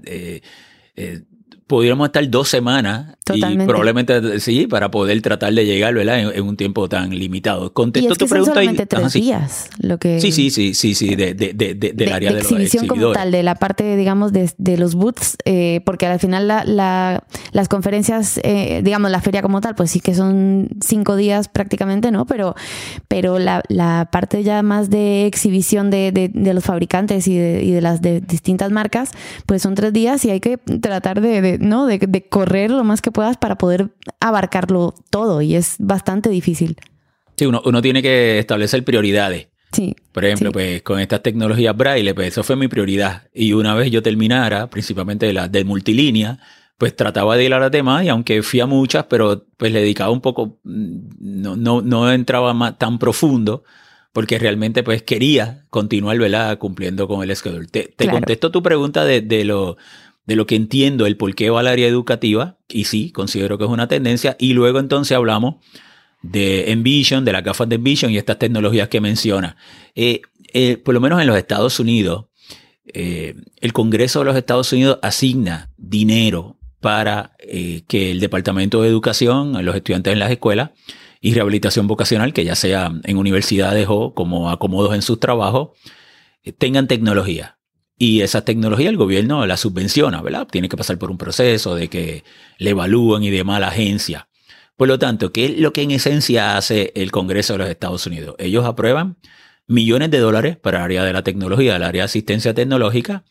pudiéramos 1.67 2.07
estar 2.07 2.29
dos 2.29 2.47
semanas 2.47 3.17
y 3.33 3.41
probablemente 3.57 4.39
sí 4.39 4.67
para 4.67 4.91
poder 4.91 5.19
tratar 5.21 5.53
de 5.53 5.65
llegar 5.65 5.95
¿verdad? 5.95 6.19
En, 6.35 6.43
un 6.43 6.57
tiempo 6.57 6.87
tan 6.87 7.09
limitado. 7.09 7.73
Contesto 7.73 8.15
tu 8.15 8.27
pregunta 8.27 8.63
y 8.63 8.75
tres 8.75 9.13
días, 9.13 9.69
lo 9.79 9.97
que 9.97 10.19
sí 10.21 10.31
sí 10.31 10.51
sí 10.51 10.75
sí 10.75 10.93
sí 10.93 11.15
de, 11.15 11.33
de, 11.33 11.53
de, 11.53 11.73
del 11.73 12.13
área 12.13 12.31
de, 12.31 12.39
exhibición 12.39 12.85
como 12.85 13.11
tal 13.11 13.31
de 13.31 13.41
la 13.41 13.55
parte 13.55 13.95
digamos 13.97 14.31
de, 14.31 14.77
los 14.77 14.93
booths 14.93 15.37
eh, 15.45 15.81
porque 15.85 16.05
al 16.05 16.19
final 16.19 16.47
la, 16.47 16.63
la, 16.65 17.23
las 17.51 17.67
conferencias 17.67 18.39
eh, 18.43 18.81
digamos 18.83 19.09
la 19.09 19.21
feria 19.21 19.41
como 19.41 19.61
tal 19.61 19.73
pues 19.73 19.89
sí 19.89 20.01
que 20.01 20.13
son 20.13 20.69
cinco 20.85 21.15
días 21.15 21.47
prácticamente 21.47 22.11
no 22.11 22.25
pero 22.25 22.53
pero 23.07 23.39
la, 23.39 23.63
la 23.69 24.09
parte 24.11 24.43
ya 24.43 24.61
más 24.61 24.89
de 24.89 25.25
exhibición 25.25 25.89
de, 25.89 26.31
los 26.35 26.63
fabricantes 26.63 27.27
y 27.27 27.37
de, 27.37 27.63
y 27.63 27.71
de 27.71 27.81
las 27.81 28.01
de 28.01 28.21
distintas 28.21 28.71
marcas 28.71 29.11
pues 29.45 29.63
son 29.63 29.73
tres 29.73 29.93
días 29.93 30.23
y 30.25 30.29
hay 30.29 30.39
que 30.39 30.57
tratar 30.57 31.21
de 31.21 31.54
¿no? 31.59 31.85
De, 31.85 32.27
correr 32.29 32.71
lo 32.71 32.83
más 32.83 33.01
que 33.01 33.11
puedas 33.11 33.37
para 33.37 33.57
poder 33.57 33.91
abarcarlo 34.19 34.93
todo 35.09 35.41
y 35.41 35.55
es 35.55 35.75
bastante 35.79 36.29
difícil. 36.29 36.77
Sí, 37.37 37.45
uno, 37.45 37.61
uno 37.65 37.81
tiene 37.81 38.01
que 38.01 38.39
establecer 38.39 38.83
prioridades. 38.83 39.47
Sí. 39.71 39.95
Por 40.11 40.23
ejemplo, 40.23 40.51
pues 40.51 40.81
con 40.83 40.99
estas 40.99 41.21
tecnologías 41.21 41.75
braille, 41.75 42.13
pues 42.13 42.29
eso 42.29 42.43
fue 42.43 42.55
mi 42.55 42.67
prioridad. 42.67 43.23
Y 43.33 43.53
una 43.53 43.73
vez 43.75 43.91
yo 43.91 44.01
terminara, 44.01 44.69
principalmente 44.69 45.25
de 45.25 45.33
la 45.33 45.49
de 45.49 45.65
multilínea, 45.65 46.39
pues 46.77 46.95
trataba 46.95 47.37
de 47.37 47.45
ir 47.45 47.53
a 47.53 47.69
demás 47.69 48.03
y 48.03 48.09
aunque 48.09 48.43
fui 48.43 48.59
a 48.59 48.65
muchas, 48.65 49.05
pero 49.05 49.45
pues 49.57 49.71
le 49.71 49.81
dedicaba 49.81 50.11
un 50.11 50.21
poco, 50.21 50.59
mm, 50.63 51.41
no, 51.41 51.55
no, 51.55 51.81
no 51.81 52.11
entraba 52.11 52.53
más, 52.53 52.77
tan 52.77 52.99
profundo 52.99 53.63
porque 54.15 54.39
realmente 54.39 54.81
pues 54.81 55.03
quería 55.03 55.65
continuar, 55.69 56.17
¿verdad? 56.17 56.57
Cumpliendo 56.57 57.05
con 57.05 57.21
el 57.21 57.35
schedule. 57.35 57.67
Te, 57.67 57.93
te 57.95 58.09
contesto 58.09 58.49
tu 58.49 58.63
pregunta 58.63 59.03
de, 59.03 59.19
de, 59.19 59.43
lo, 59.43 59.75
de 60.25 60.35
lo 60.35 60.47
que 60.47 60.55
entiendo 60.55 61.05
el 61.05 61.17
por 61.17 61.35
qué 61.35 61.49
va 61.49 61.59
al 61.59 61.67
área 61.67 61.87
educativa, 61.87 62.57
y 62.69 62.85
sí, 62.85 63.11
considero 63.11 63.57
que 63.57 63.65
es 63.65 63.69
una 63.69 63.87
tendencia, 63.87 64.35
y 64.39 64.53
luego 64.53 64.79
entonces 64.79 65.15
hablamos 65.15 65.55
de 66.21 66.71
Envision, 66.71 67.23
de 67.23 67.33
las 67.33 67.43
gafas 67.43 67.69
de 67.69 67.75
Envision 67.75 68.11
y 68.11 68.17
estas 68.17 68.39
tecnologías 68.39 68.89
que 68.89 69.01
menciona. 69.01 69.57
Eh, 69.93 70.21
eh, 70.53 70.77
por 70.77 70.93
lo 70.93 71.01
menos 71.01 71.21
en 71.21 71.27
los 71.27 71.37
Estados 71.37 71.79
Unidos, 71.79 72.25
eh, 72.93 73.35
el 73.61 73.73
Congreso 73.73 74.19
de 74.19 74.25
los 74.25 74.35
Estados 74.35 74.71
Unidos 74.73 74.99
asigna 75.01 75.69
dinero 75.77 76.57
para 76.79 77.31
que 77.87 78.11
el 78.11 78.19
Departamento 78.19 78.83
de 78.83 78.89
Educación, 78.89 79.65
los 79.65 79.75
estudiantes 79.75 80.13
en 80.13 80.19
las 80.19 80.29
escuelas 80.29 80.69
y 81.19 81.33
rehabilitación 81.33 81.87
vocacional, 81.87 82.31
que 82.31 82.45
ya 82.45 82.55
sea 82.55 82.91
en 83.03 83.17
universidades 83.17 83.87
o 83.89 84.13
como 84.13 84.51
acomodos 84.51 84.93
en 84.93 85.01
sus 85.01 85.19
trabajos, 85.19 85.69
tengan 86.59 86.87
tecnología. 86.87 87.57
Y 87.97 88.21
esa 88.21 88.43
tecnología 88.43 88.89
el 88.89 88.97
gobierno 88.97 89.45
la 89.45 89.57
subvenciona, 89.57 90.21
¿verdad? 90.21 90.47
Tiene 90.51 90.67
que 90.67 90.77
pasar 90.77 90.97
por 90.97 91.11
un 91.11 91.17
proceso 91.17 91.75
de 91.75 91.87
que 91.87 92.23
le 92.57 92.71
evalúen 92.71 93.23
y 93.23 93.29
demás 93.29 93.61
la 93.61 93.69
agencia. 93.69 94.27
Por 94.75 94.89
lo 94.89 94.99
tanto, 94.99 95.31
¿qué 95.31 95.45
es 95.45 95.59
lo 95.59 95.71
que 95.71 95.83
en 95.83 95.91
esencia 95.91 96.57
hace 96.57 96.91
el 96.95 97.11
Congreso 97.11 97.53
de 97.53 97.59
los 97.59 97.69
Estados 97.69 98.05
Unidos? 98.05 98.35
Ellos 98.37 98.65
aprueban 98.65 99.17
millones 99.67 100.11
de 100.11 100.19
dólares 100.19 100.57
para 100.57 100.79
el 100.79 100.83
área 100.83 101.03
de 101.05 101.13
la 101.13 101.23
tecnología, 101.23 101.77
el 101.77 101.83
área 101.83 102.01
de 102.01 102.05
asistencia 102.05 102.53
tecnológica, 102.53 103.23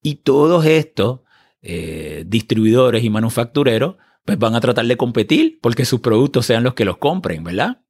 y 0.00 0.16
todos 0.16 0.64
estos 0.66 1.20
eh, 1.62 2.24
distribuidores 2.26 3.02
y 3.02 3.10
manufactureros 3.10 3.96
pues 4.24 4.38
van 4.38 4.54
a 4.54 4.60
tratar 4.60 4.86
de 4.86 4.96
competir 4.96 5.58
porque 5.60 5.84
sus 5.84 6.00
productos 6.00 6.46
sean 6.46 6.62
los 6.62 6.74
que 6.74 6.84
los 6.84 6.98
compren, 6.98 7.42
¿verdad? 7.42 7.80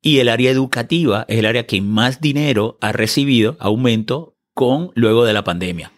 Y 0.00 0.18
el 0.18 0.28
área 0.28 0.50
educativa 0.50 1.26
es 1.28 1.38
el 1.38 1.46
área 1.46 1.66
que 1.66 1.82
más 1.82 2.20
dinero 2.20 2.78
ha 2.80 2.92
recibido, 2.92 3.56
aumento, 3.60 4.36
con 4.54 4.90
luego 4.94 5.24
de 5.24 5.32
la 5.32 5.44
pandemia. 5.44 5.92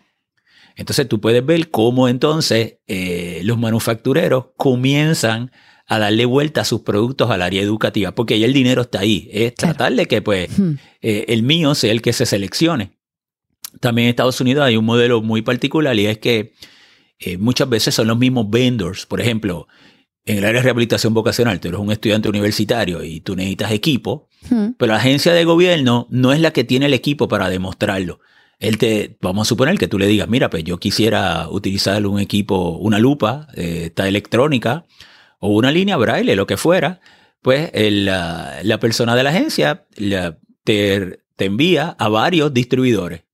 Entonces 0.76 1.08
tú 1.08 1.20
puedes 1.20 1.44
ver 1.44 1.70
cómo 1.70 2.08
entonces 2.08 2.78
eh, 2.86 3.40
los 3.44 3.58
manufactureros 3.58 4.46
comienzan 4.56 5.50
a 5.86 5.98
darle 5.98 6.24
vuelta 6.24 6.62
a 6.62 6.64
sus 6.64 6.80
productos 6.82 7.30
al 7.30 7.42
área 7.42 7.60
educativa, 7.60 8.14
porque 8.14 8.38
ya 8.38 8.46
el 8.46 8.52
dinero 8.52 8.82
está 8.82 9.00
ahí. 9.00 9.28
Es 9.32 9.54
tratar 9.54 9.92
de 9.94 10.06
que 10.06 10.22
pues 10.22 10.48
eh, 11.02 11.26
el 11.28 11.42
mío 11.42 11.74
sea 11.74 11.92
el 11.92 12.00
que 12.00 12.12
se 12.12 12.24
seleccione. 12.24 12.96
También 13.80 14.06
en 14.06 14.10
Estados 14.10 14.40
Unidos 14.40 14.64
hay 14.64 14.76
un 14.76 14.84
modelo 14.84 15.22
muy 15.22 15.42
particular 15.42 15.98
y 15.98 16.06
es 16.06 16.18
que 16.18 16.54
eh, 17.18 17.36
muchas 17.36 17.68
veces 17.68 17.94
son 17.94 18.06
los 18.08 18.18
mismos 18.18 18.48
vendors. 18.48 19.06
Por 19.06 19.20
ejemplo, 19.20 19.66
en 20.24 20.38
el 20.38 20.44
área 20.44 20.60
de 20.60 20.64
rehabilitación 20.64 21.14
vocacional, 21.14 21.60
tú 21.60 21.68
eres 21.68 21.80
un 21.80 21.92
estudiante 21.92 22.28
universitario 22.28 23.02
y 23.02 23.20
tú 23.20 23.36
necesitas 23.36 23.72
equipo, 23.72 24.28
pero 24.78 24.92
la 24.92 24.98
agencia 24.98 25.32
de 25.32 25.44
gobierno 25.44 26.06
no 26.10 26.32
es 26.32 26.40
la 26.40 26.52
que 26.52 26.64
tiene 26.64 26.86
el 26.86 26.94
equipo 26.94 27.28
para 27.28 27.48
demostrarlo. 27.48 28.20
Él 28.62 28.78
te, 28.78 29.16
vamos 29.20 29.46
a 29.46 29.48
suponer 29.48 29.76
que 29.76 29.88
tú 29.88 29.98
le 29.98 30.06
digas, 30.06 30.28
mira, 30.28 30.48
pues 30.48 30.62
yo 30.62 30.78
quisiera 30.78 31.48
utilizar 31.48 32.06
un 32.06 32.20
equipo, 32.20 32.78
una 32.78 33.00
lupa, 33.00 33.48
eh, 33.56 33.86
esta 33.86 34.06
electrónica, 34.06 34.86
o 35.40 35.48
una 35.48 35.72
línea 35.72 35.96
braille, 35.96 36.36
lo 36.36 36.46
que 36.46 36.56
fuera, 36.56 37.00
pues 37.42 37.72
la, 37.74 38.78
persona 38.80 39.16
de 39.16 39.24
la 39.24 39.30
agencia 39.30 39.86
te, 40.62 41.18
envía 41.38 41.96
a 41.98 42.08
varios 42.08 42.54
distribuidores. 42.54 43.24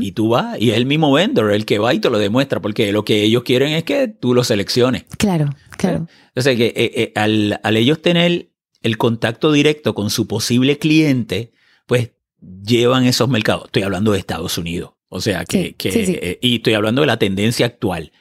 Y 0.00 0.12
tú 0.12 0.30
vas, 0.30 0.56
y 0.58 0.70
es 0.70 0.76
el 0.76 0.86
mismo 0.86 1.12
vendor 1.12 1.52
el 1.52 1.66
que 1.66 1.78
va 1.78 1.92
y 1.92 1.98
te 1.98 2.08
lo 2.08 2.18
demuestra, 2.18 2.62
porque 2.62 2.92
lo 2.92 3.04
que 3.04 3.24
ellos 3.24 3.42
quieren 3.42 3.72
es 3.72 3.82
que 3.82 4.06
tú 4.06 4.32
lo 4.32 4.44
selecciones. 4.44 5.04
Claro, 5.18 5.50
claro. 5.76 6.06
Entonces, 6.28 6.56
que, 6.56 6.66
eh, 6.68 6.74
eh, 6.94 7.12
al, 7.16 7.76
ellos 7.76 8.00
tener 8.00 8.48
el 8.80 8.96
contacto 8.96 9.50
directo 9.50 9.92
con 9.92 10.08
su 10.08 10.28
posible 10.28 10.78
cliente, 10.78 11.52
pues 11.86 12.12
llevan 12.40 13.04
esos 13.04 13.28
mercados. 13.28 13.66
Estoy 13.66 13.82
hablando 13.82 14.12
de 14.12 14.18
Estados 14.18 14.58
Unidos. 14.58 14.92
O 15.08 15.20
sea, 15.20 15.44
que, 15.44 15.74
eh, 15.82 16.38
y 16.42 16.56
estoy 16.56 16.74
hablando 16.74 17.00
de 17.00 17.06
la 17.06 17.18
tendencia 17.18 17.66
actual 17.66 18.12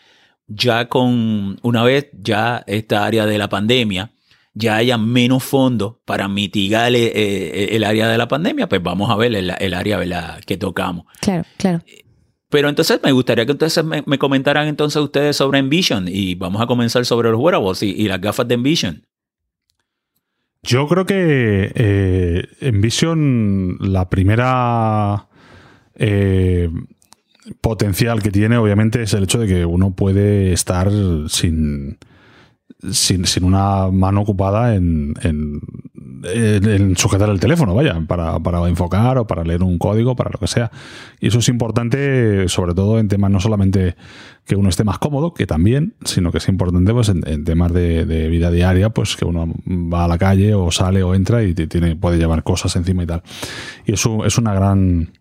ya 0.48 0.88
con 0.88 1.60
una 1.62 1.84
vez 1.84 2.10
ya 2.14 2.64
esta 2.68 3.06
área 3.06 3.26
de 3.26 3.38
la 3.38 3.50
pandemia, 3.50 4.12
ya 4.54 4.78
haya 4.78 4.98
menos 4.98 5.44
fondos 5.44 5.98
para 6.06 6.28
mitigar 6.28 6.94
eh, 6.96 7.12
eh, 7.14 7.70
el, 7.72 7.84
área 7.84 8.08
de 8.08 8.18
la 8.18 8.28
pandemia, 8.28 8.68
pues 8.68 8.82
vamos 8.82 9.12
a 9.12 9.16
ver 9.16 9.36
el, 9.36 9.74
área 9.74 10.40
que 10.46 10.58
tocamos. 10.58 11.06
Claro, 11.20 11.44
claro. 11.58 11.82
Pero 12.50 12.70
entonces 12.70 13.00
me 13.04 13.12
gustaría 13.12 13.46
que 13.46 13.52
entonces 13.52 13.84
me, 13.84 14.18
comentaran 14.18 14.68
entonces 14.68 15.02
ustedes 15.02 15.36
sobre 15.36 15.60
Envision 15.60 16.08
y 16.08 16.36
vamos 16.36 16.62
a 16.62 16.66
comenzar 16.66 17.06
sobre 17.06 17.30
los 17.30 17.40
wearables 17.40 17.84
y, 17.84 18.08
las 18.08 18.22
gafas 18.22 18.48
de 18.48 18.56
Envision. 18.56 19.06
Yo 20.68 20.86
creo 20.88 21.06
que 21.06 21.72
eh, 21.74 22.48
Envision, 22.60 23.78
la 23.80 24.10
primera 24.10 25.28
potencial 27.62 28.22
que 28.22 28.32
tiene, 28.32 28.58
obviamente, 28.58 29.02
es 29.02 29.14
el 29.14 29.24
hecho 29.24 29.40
de 29.40 29.48
que 29.48 29.66
uno 29.66 29.96
puede 29.96 30.52
estar 30.52 30.92
sin, 31.30 31.98
sin, 32.92 33.26
una 33.44 33.90
mano 33.92 34.22
ocupada 34.22 34.76
en, 34.76 35.14
en, 35.24 35.62
sujetar 36.96 37.30
el 37.30 37.40
teléfono, 37.40 37.74
vaya, 37.74 38.02
para, 38.08 38.40
para, 38.40 38.68
enfocar 38.68 39.18
o 39.18 39.28
para 39.28 39.44
leer 39.44 39.64
un 39.64 39.78
código, 39.78 40.16
para 40.16 40.30
lo 40.32 40.40
que 40.40 40.48
sea. 40.48 40.72
Y 41.20 41.28
eso 41.28 41.40
es 41.40 41.50
importante, 41.50 42.48
sobre 42.50 42.74
todo 42.74 43.00
en 43.00 43.08
temas 43.08 43.32
no 43.32 43.40
solamente 43.40 43.96
que 44.46 44.56
uno 44.56 44.70
esté 44.70 44.84
más 44.84 44.98
cómodo, 44.98 45.34
que 45.34 45.46
también, 45.46 45.96
sino 46.04 46.32
que 46.32 46.40
es 46.40 46.48
importante 46.48 46.94
pues, 46.94 47.10
en, 47.10 47.44
temas 47.44 47.72
de, 47.74 48.28
vida 48.30 48.52
diaria, 48.52 48.90
pues 48.90 49.16
que 49.16 49.26
uno 49.26 49.54
va 49.68 50.06
a 50.06 50.08
la 50.08 50.18
calle 50.18 50.54
o 50.54 50.72
sale 50.72 51.04
o 51.04 51.14
entra 51.16 51.44
y 51.44 51.54
tiene, 51.54 51.96
puede 51.96 52.18
llevar 52.18 52.44
cosas 52.44 52.76
encima 52.76 53.04
y 53.04 53.08
tal. 53.08 53.24
Y 53.86 53.94
eso 53.94 54.26
es 54.26 54.38
una 54.38 54.54
gran 54.54 55.12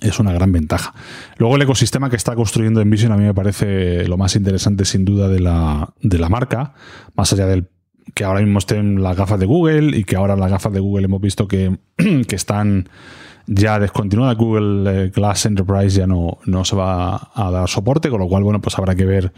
es 0.00 0.18
una 0.18 0.32
gran 0.32 0.52
ventaja. 0.52 0.94
Luego 1.38 1.56
el 1.56 1.62
ecosistema 1.62 2.10
que 2.10 2.16
está 2.16 2.34
construyendo 2.34 2.80
Envision 2.80 3.12
a 3.12 3.16
mí 3.16 3.24
me 3.24 3.34
parece 3.34 4.06
lo 4.08 4.16
más 4.16 4.36
interesante 4.36 4.84
sin 4.84 5.04
duda 5.04 5.28
de 5.28 5.40
la, 5.40 5.92
de 6.02 6.18
la 6.18 6.28
marca, 6.28 6.74
más 7.14 7.32
allá 7.32 7.46
del 7.46 7.68
que 8.14 8.24
ahora 8.24 8.40
mismo 8.40 8.58
estén 8.58 9.02
las 9.02 9.16
gafas 9.16 9.40
de 9.40 9.46
Google 9.46 9.96
y 9.96 10.04
que 10.04 10.16
ahora 10.16 10.36
las 10.36 10.50
gafas 10.50 10.72
de 10.72 10.80
Google 10.80 11.06
hemos 11.06 11.20
visto 11.20 11.48
que, 11.48 11.78
que 11.96 12.36
están 12.36 12.88
ya 13.46 13.78
descontinuadas. 13.78 14.36
Google 14.36 15.04
eh, 15.04 15.10
Glass 15.10 15.46
Enterprise 15.46 15.96
ya 15.98 16.06
no, 16.06 16.38
no 16.44 16.64
se 16.64 16.76
va 16.76 17.30
a 17.34 17.50
dar 17.50 17.68
soporte, 17.68 18.10
con 18.10 18.20
lo 18.20 18.28
cual, 18.28 18.44
bueno, 18.44 18.60
pues 18.60 18.78
habrá 18.78 18.94
que 18.94 19.06
ver 19.06 19.32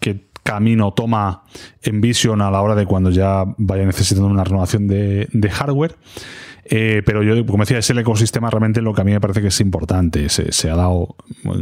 qué 0.00 0.28
camino 0.42 0.92
toma 0.92 1.44
Envision 1.82 2.40
a 2.40 2.50
la 2.50 2.60
hora 2.60 2.74
de 2.74 2.86
cuando 2.86 3.10
ya 3.10 3.44
vaya 3.58 3.84
necesitando 3.84 4.28
una 4.28 4.44
renovación 4.44 4.88
de, 4.88 5.28
de 5.32 5.50
hardware. 5.50 5.96
Eh, 6.64 7.02
pero 7.04 7.22
yo, 7.22 7.44
como 7.44 7.64
decía, 7.64 7.78
es 7.78 7.90
el 7.90 7.98
ecosistema 7.98 8.48
realmente 8.48 8.80
lo 8.82 8.94
que 8.94 9.00
a 9.00 9.04
mí 9.04 9.12
me 9.12 9.20
parece 9.20 9.40
que 9.40 9.48
es 9.48 9.60
importante. 9.60 10.28
Se, 10.28 10.70
ha 10.70 10.76
dado 10.76 11.16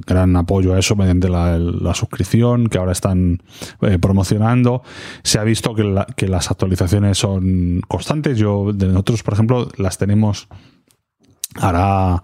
gran 0.07 0.37
apoyo 0.37 0.75
a 0.75 0.79
eso 0.79 0.95
mediante 0.97 1.29
la, 1.29 1.95
suscripción 1.95 2.69
que 2.69 2.79
ahora 2.79 2.93
están 2.93 3.43
eh, 3.83 3.99
promocionando. 3.99 4.83
Se 5.23 5.39
ha 5.39 5.45
visto 5.45 5.75
que, 5.75 6.29
las 6.29 6.51
actualizaciones 6.51 7.19
son 7.19 7.81
constantes. 7.89 8.39
Yo, 8.39 8.73
de 8.73 8.87
nosotros, 8.89 9.23
por 9.23 9.35
ejemplo, 9.35 9.69
las 9.77 9.99
tenemos 9.99 10.49
ahora 11.57 12.23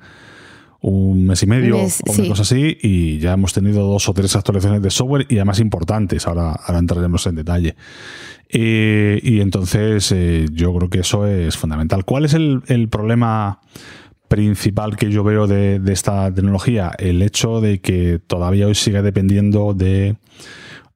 un 0.80 1.26
mes 1.26 1.42
y 1.42 1.46
medio 1.46 1.78
o 1.78 2.12
una 2.12 2.28
cosa 2.28 2.42
así 2.42 2.78
y 2.80 3.18
ya 3.18 3.32
hemos 3.32 3.52
tenido 3.52 3.88
dos 3.88 4.08
o 4.08 4.14
tres 4.14 4.36
actualizaciones 4.36 4.82
de 4.82 4.90
software 4.90 5.26
y 5.28 5.36
además 5.36 5.58
importantes. 5.58 6.26
Ahora, 6.26 6.52
ahora 6.52 6.78
entraremos 6.78 7.26
en 7.26 7.34
detalle. 7.34 7.74
Eh, 8.48 9.20
y 9.22 9.40
entonces 9.40 10.12
eh, 10.12 10.46
yo 10.52 10.74
creo 10.74 10.90
que 10.90 11.00
eso 11.00 11.26
es 11.26 11.56
fundamental. 11.56 12.04
¿Cuál 12.04 12.24
es 12.24 12.34
el, 12.34 12.88
problema 12.90 13.60
principal 14.28 14.96
que 14.96 15.10
yo 15.10 15.24
veo 15.24 15.46
de, 15.46 15.80
esta 15.92 16.32
tecnología? 16.32 16.92
El 16.98 17.22
hecho 17.22 17.60
de 17.60 17.80
que 17.80 18.20
todavía 18.24 18.66
hoy 18.66 18.74
sigue 18.74 19.02
dependiendo 19.02 19.74
de... 19.74 20.16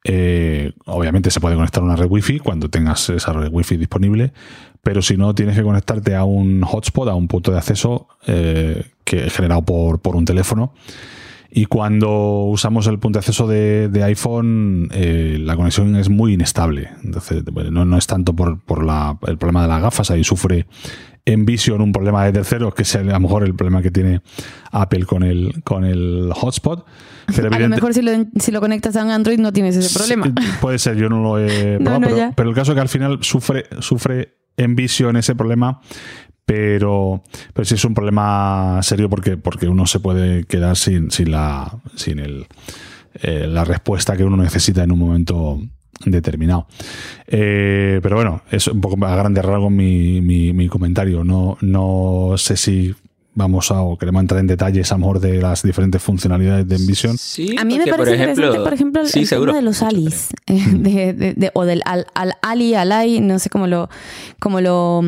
Eh, 0.05 0.73
obviamente 0.87 1.31
se 1.31 1.41
puede 1.41 1.57
conectar 1.57 1.83
a 1.83 1.87
una 1.87 1.97
red 1.97 2.09
wifi 2.09 2.39
cuando 2.39 2.71
tengas 2.71 3.11
esa 3.11 3.35
red 3.35 3.53
wifi 3.53 3.77
disponible, 3.77 4.33
pero 4.83 5.03
si 5.03 5.19
no 5.19 5.35
tienes 5.35 5.57
que 5.57 5.63
conectarte 5.63 6.15
a 6.15 6.25
un 6.25 6.63
hotspot, 6.63 7.07
a 7.11 7.15
un 7.15 7.29
punto 7.29 7.53
de 7.53 7.59
acceso 7.59 8.09
que 8.25 9.29
generado 9.29 9.63
por, 9.63 10.01
por 10.01 10.17
un 10.17 10.25
teléfono 10.25 10.73
y 11.53 11.67
cuando 11.67 12.45
usamos 12.45 12.87
el 12.87 12.99
punto 12.99 13.19
de 13.19 13.21
acceso 13.21 13.49
de, 13.49 14.03
iPhone, 14.05 14.89
eh, 14.93 15.37
la 15.41 15.57
conexión 15.57 15.97
es 15.97 16.09
muy 16.09 16.35
inestable. 16.35 16.91
Entonces, 17.03 17.43
no, 17.71 17.99
es 17.99 18.07
tanto 18.07 18.35
por, 18.35 18.61
el 19.27 19.39
problema 19.39 19.63
de 19.63 19.69
las 19.69 19.83
gafas, 19.83 20.11
ahí 20.11 20.23
sufre 20.23 20.67
Envision 21.27 21.81
un 21.81 21.93
problema 21.93 22.25
de 22.25 22.33
terceros, 22.33 22.75
que 22.75 22.83
es 22.83 22.97
a 22.97 23.03
lo 23.03 23.21
mejor 23.21 23.45
el 23.45 23.55
problema 23.55 23.83
que 23.83 23.91
tiene 23.91 24.23
Apple 24.71 25.05
con 25.05 25.23
el, 25.23 25.63
con 25.65 25.85
el 25.85 26.31
hotspot. 26.35 26.87
Pero 27.35 27.49
a 27.55 27.59
lo 27.59 27.69
mejor 27.69 27.95
si 27.95 28.03
lo, 28.03 28.13
si 28.37 28.53
lo, 28.53 28.61
conectas 28.61 28.97
a 28.97 29.05
un 29.05 29.11
Android 29.11 29.39
no 29.39 29.53
tienes 29.53 29.77
ese 29.77 29.97
problema. 29.99 30.33
puede 30.61 30.79
ser, 30.79 30.97
yo 30.97 31.09
no 31.09 31.23
lo 31.23 31.39
he 31.39 31.79
probado, 31.85 32.33
pero, 32.35 32.49
el 32.49 32.55
caso 32.55 32.73
es 32.73 32.77
que 32.77 32.81
al 32.81 32.89
final 32.89 33.19
sufre, 33.23 33.67
sufre 33.81 34.37
Envision 34.57 35.17
ese 35.17 35.35
problema 35.35 35.81
pero, 36.51 37.23
pero 37.55 37.65
sí 37.65 37.75
es 37.75 37.85
un 37.85 37.95
problema 37.95 38.81
serio 38.83 39.09
porque, 39.09 39.37
porque 39.37 39.69
uno 39.69 39.87
se 39.87 40.01
puede 40.01 40.43
quedar 40.45 40.77
sin, 40.77 41.13
sin, 41.13 41.31
la, 41.31 41.79
sin 41.95 42.19
el, 42.19 42.47
eh, 43.23 43.47
la 43.47 43.65
respuesta 43.65 44.17
que 44.17 44.25
uno 44.25 44.37
necesita 44.37 44.83
en 44.83 44.91
un 44.91 44.99
momento 44.99 45.61
determinado. 46.05 46.67
Eh, 47.29 48.01
pero 48.03 48.17
bueno, 48.17 48.43
es 48.51 48.67
un 48.67 48.81
poco 48.81 49.05
a 49.07 49.15
grande 49.15 49.43
rasgos 49.43 49.71
mi, 49.71 50.21
mi, 50.21 50.53
mi, 50.53 50.67
comentario. 50.67 51.23
No, 51.23 51.57
no 51.61 52.35
sé 52.37 52.57
si 52.57 52.97
vamos 53.35 53.71
a 53.71 53.83
o 53.83 53.97
queremos 53.97 54.21
entrar 54.21 54.41
en 54.41 54.47
detalles 54.47 54.91
a 54.93 54.97
lo 54.97 55.01
mejor 55.01 55.21
de 55.21 55.41
las 55.41 55.63
diferentes 55.63 56.03
funcionalidades 56.03 56.67
de 56.69 56.77
Envision. 56.77 57.17
Sí, 57.17 57.55
a 57.59 57.65
mí 57.65 57.79
me 57.79 57.87
parece 57.87 58.13
interesante, 58.13 58.61
por 58.61 58.73
ejemplo, 58.73 59.03
el, 59.03 59.29
tema 59.29 59.53
de 59.53 59.63
los 59.63 59.83
ALIs, 59.83 60.29
eh, 60.47 61.51
o 61.55 61.65
del 61.65 61.83
al, 61.85 62.07
al, 62.15 62.35
Ali, 62.43 62.75
alai, 62.75 63.21
no 63.21 63.39
sé 63.39 63.51
cómo 63.51 63.67
lo, 63.67 63.89
cómo 64.41 64.61
lo, 64.61 65.03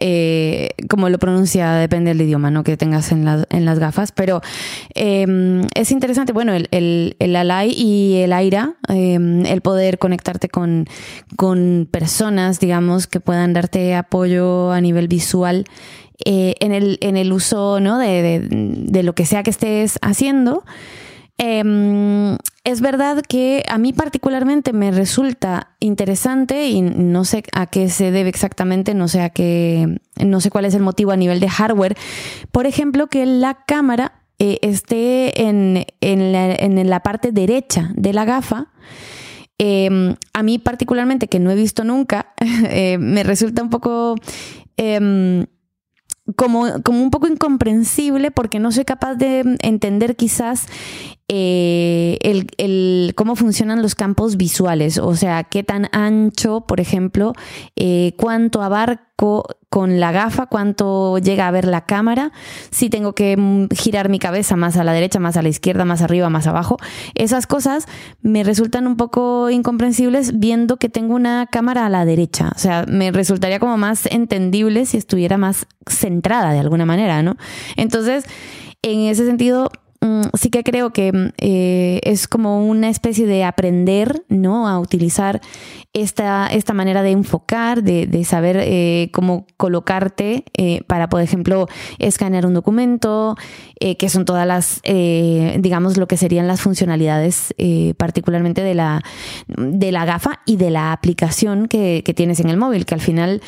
eh, 0.00 0.70
cómo 0.88 1.08
lo 1.08 1.18
pronuncia, 1.18 1.72
depende 1.72 2.10
del 2.10 2.20
idioma 2.20 2.50
¿no? 2.50 2.64
que 2.64 2.76
tengas 2.76 3.10
en, 3.12 3.26
en 3.26 3.64
las 3.64 3.78
gafas, 3.78 4.12
pero 4.12 4.40
em, 4.94 5.62
es 5.74 5.90
interesante, 5.90 6.32
bueno, 6.32 6.52
el, 6.52 6.68
el, 6.70 7.16
el 7.18 7.36
alai 7.36 7.72
y 7.72 8.16
el 8.16 8.32
aira, 8.32 8.74
em, 8.88 9.44
el 9.44 9.60
poder 9.60 9.98
conectarte 9.98 10.48
con, 10.48 10.86
con 11.36 11.88
personas, 11.90 12.60
digamos, 12.60 13.06
que 13.06 13.20
puedan 13.20 13.52
darte 13.52 13.94
apoyo 13.94 14.72
a 14.72 14.80
nivel 14.80 15.08
visual 15.08 15.64
eh, 16.24 16.54
en, 16.60 16.72
el, 16.72 16.98
en 17.00 17.16
el 17.16 17.32
uso 17.32 17.80
¿no? 17.80 17.98
de, 17.98 18.46
de, 18.48 19.02
lo 19.02 19.14
que 19.14 19.26
sea 19.26 19.42
que 19.42 19.50
estés 19.50 19.98
haciendo. 20.02 20.64
Em, 21.38 22.38
es 22.64 22.80
verdad 22.80 23.22
que 23.22 23.62
a 23.68 23.76
mí 23.76 23.92
particularmente 23.92 24.72
me 24.72 24.90
resulta 24.90 25.74
interesante 25.80 26.68
y 26.68 26.80
no 26.80 27.24
sé 27.24 27.42
a 27.52 27.66
qué 27.66 27.90
se 27.90 28.10
debe 28.10 28.30
exactamente, 28.30 28.94
no 28.94 29.06
sé 29.06 29.20
a 29.20 29.30
qué, 29.30 30.00
no 30.24 30.40
sé 30.40 30.50
cuál 30.50 30.64
es 30.64 30.74
el 30.74 30.82
motivo 30.82 31.12
a 31.12 31.16
nivel 31.16 31.40
de 31.40 31.50
hardware. 31.50 31.96
Por 32.52 32.66
ejemplo, 32.66 33.08
que 33.08 33.26
la 33.26 33.54
cámara 33.66 34.22
eh, 34.38 34.58
esté 34.62 35.42
en, 35.42 35.84
la, 36.02 37.00
parte 37.00 37.32
derecha 37.32 37.90
de 37.94 38.12
la 38.14 38.24
gafa. 38.24 38.68
Em, 39.58 40.16
a 40.32 40.42
mí 40.42 40.58
particularmente, 40.58 41.28
que 41.28 41.38
no 41.38 41.50
he 41.50 41.54
visto 41.54 41.84
nunca, 41.84 42.34
eh, 42.40 42.96
me 42.98 43.22
resulta 43.22 43.62
un 43.62 43.70
poco 43.70 44.16
em, 44.76 45.46
como, 46.34 46.82
como, 46.82 47.02
un 47.02 47.10
poco 47.10 47.28
incomprensible 47.28 48.30
porque 48.30 48.58
no 48.58 48.72
soy 48.72 48.84
capaz 48.84 49.14
de 49.14 49.56
entender 49.60 50.16
quizás 50.16 50.66
eh, 51.28 52.18
el, 52.22 53.12
cómo 53.16 53.34
funcionan 53.34 53.82
los 53.82 53.96
campos 53.96 54.36
visuales, 54.36 54.98
o 54.98 55.16
sea, 55.16 55.42
qué 55.42 55.64
tan 55.64 55.88
ancho, 55.90 56.60
por 56.60 56.78
ejemplo, 56.78 57.32
eh, 57.74 58.14
cuánto 58.16 58.62
abarco 58.62 59.44
con 59.68 59.98
la 59.98 60.12
gafa, 60.12 60.46
cuánto 60.46 61.18
llega 61.18 61.48
a 61.48 61.50
ver 61.50 61.64
la 61.64 61.84
cámara, 61.84 62.30
si 62.70 62.90
tengo 62.90 63.14
que 63.14 63.36
mm, 63.36 63.68
girar 63.74 64.08
mi 64.08 64.20
cabeza 64.20 64.54
más 64.54 64.76
a 64.76 64.84
la 64.84 64.92
derecha, 64.92 65.18
más 65.18 65.36
a 65.36 65.42
la 65.42 65.48
izquierda, 65.48 65.84
más 65.84 66.00
arriba, 66.00 66.30
más 66.30 66.46
abajo. 66.46 66.76
Esas 67.14 67.48
cosas 67.48 67.86
me 68.22 68.44
resultan 68.44 68.86
un 68.86 68.96
poco 68.96 69.50
incomprensibles 69.50 70.38
viendo 70.38 70.76
que 70.76 70.88
tengo 70.88 71.14
una 71.16 71.46
cámara 71.50 71.86
a 71.86 71.88
la 71.88 72.04
derecha. 72.04 72.52
O 72.54 72.58
sea, 72.58 72.84
me 72.86 73.10
resultaría 73.10 73.58
como 73.58 73.76
más 73.76 74.06
entendible 74.06 74.86
si 74.86 74.96
estuviera 74.96 75.38
más 75.38 75.66
centrada 75.88 76.52
de 76.52 76.60
alguna 76.60 76.86
manera, 76.86 77.22
¿no? 77.24 77.36
Entonces, 77.76 78.26
en 78.82 79.00
ese 79.00 79.26
sentido, 79.26 79.72
sí 80.34 80.50
que 80.50 80.62
creo 80.62 80.92
que 80.92 81.12
mm, 81.12 81.28
eh, 81.38 82.00
es 82.04 82.28
como 82.28 82.66
una 82.66 82.88
especie 82.88 83.26
de 83.26 83.44
aprender, 83.44 84.24
¿no? 84.28 84.68
A 84.68 84.78
utilizar 84.78 85.40
esta, 85.92 86.48
esta 86.48 86.74
manera 86.74 87.02
de 87.02 87.10
enfocar, 87.10 87.82
de, 87.82 88.24
saber 88.24 88.58
eh, 88.60 89.10
cómo 89.12 89.46
colocarte 89.56 90.44
eh, 90.56 90.82
para, 90.86 91.08
por 91.08 91.22
ejemplo, 91.22 91.68
escanear 91.98 92.44
un 92.46 92.54
documento, 92.54 93.36
que 93.78 94.08
son 94.08 94.24
todas 94.24 94.46
las, 94.46 94.80
digamos, 94.82 95.98
lo 95.98 96.08
que 96.08 96.16
serían 96.16 96.48
las 96.48 96.62
funcionalidades 96.62 97.54
particularmente 97.98 98.62
de 98.62 98.74
la, 98.74 99.02
de 99.48 99.92
la 99.92 100.06
gafa 100.06 100.40
y 100.46 100.56
de 100.56 100.70
la 100.70 100.92
aplicación 100.92 101.68
que, 101.68 102.02
que 102.02 102.14
tienes 102.14 102.40
en 102.40 102.48
el 102.48 102.56
móvil, 102.56 102.86
que 102.86 102.94
al 102.94 103.02
final 103.02 103.42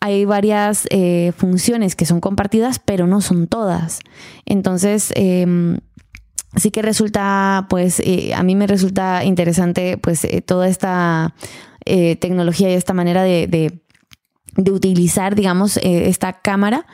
hay 0.00 0.24
varias 0.24 0.88
funciones 1.36 1.96
que 1.96 2.06
son 2.06 2.20
compartidas, 2.20 2.78
pero 2.78 3.06
no 3.06 3.20
son 3.20 3.46
todas. 3.46 4.00
Entonces, 4.46 5.12
em, 6.54 6.60
sí 6.60 6.70
que 6.70 6.82
resulta, 6.82 7.66
pues, 7.68 8.00
eh, 8.00 8.34
a 8.34 8.42
mí 8.42 8.54
me 8.54 8.66
resulta 8.66 9.24
interesante, 9.24 9.98
pues, 9.98 10.24
eh, 10.24 10.42
toda 10.42 10.68
esta 10.68 11.34
eh, 11.84 12.16
tecnología 12.16 12.70
y 12.70 12.74
esta 12.74 12.94
manera 12.94 13.22
de, 13.22 13.80
utilizar, 14.56 15.34
digamos, 15.34 15.78
esta 15.78 16.34
cámara. 16.34 16.86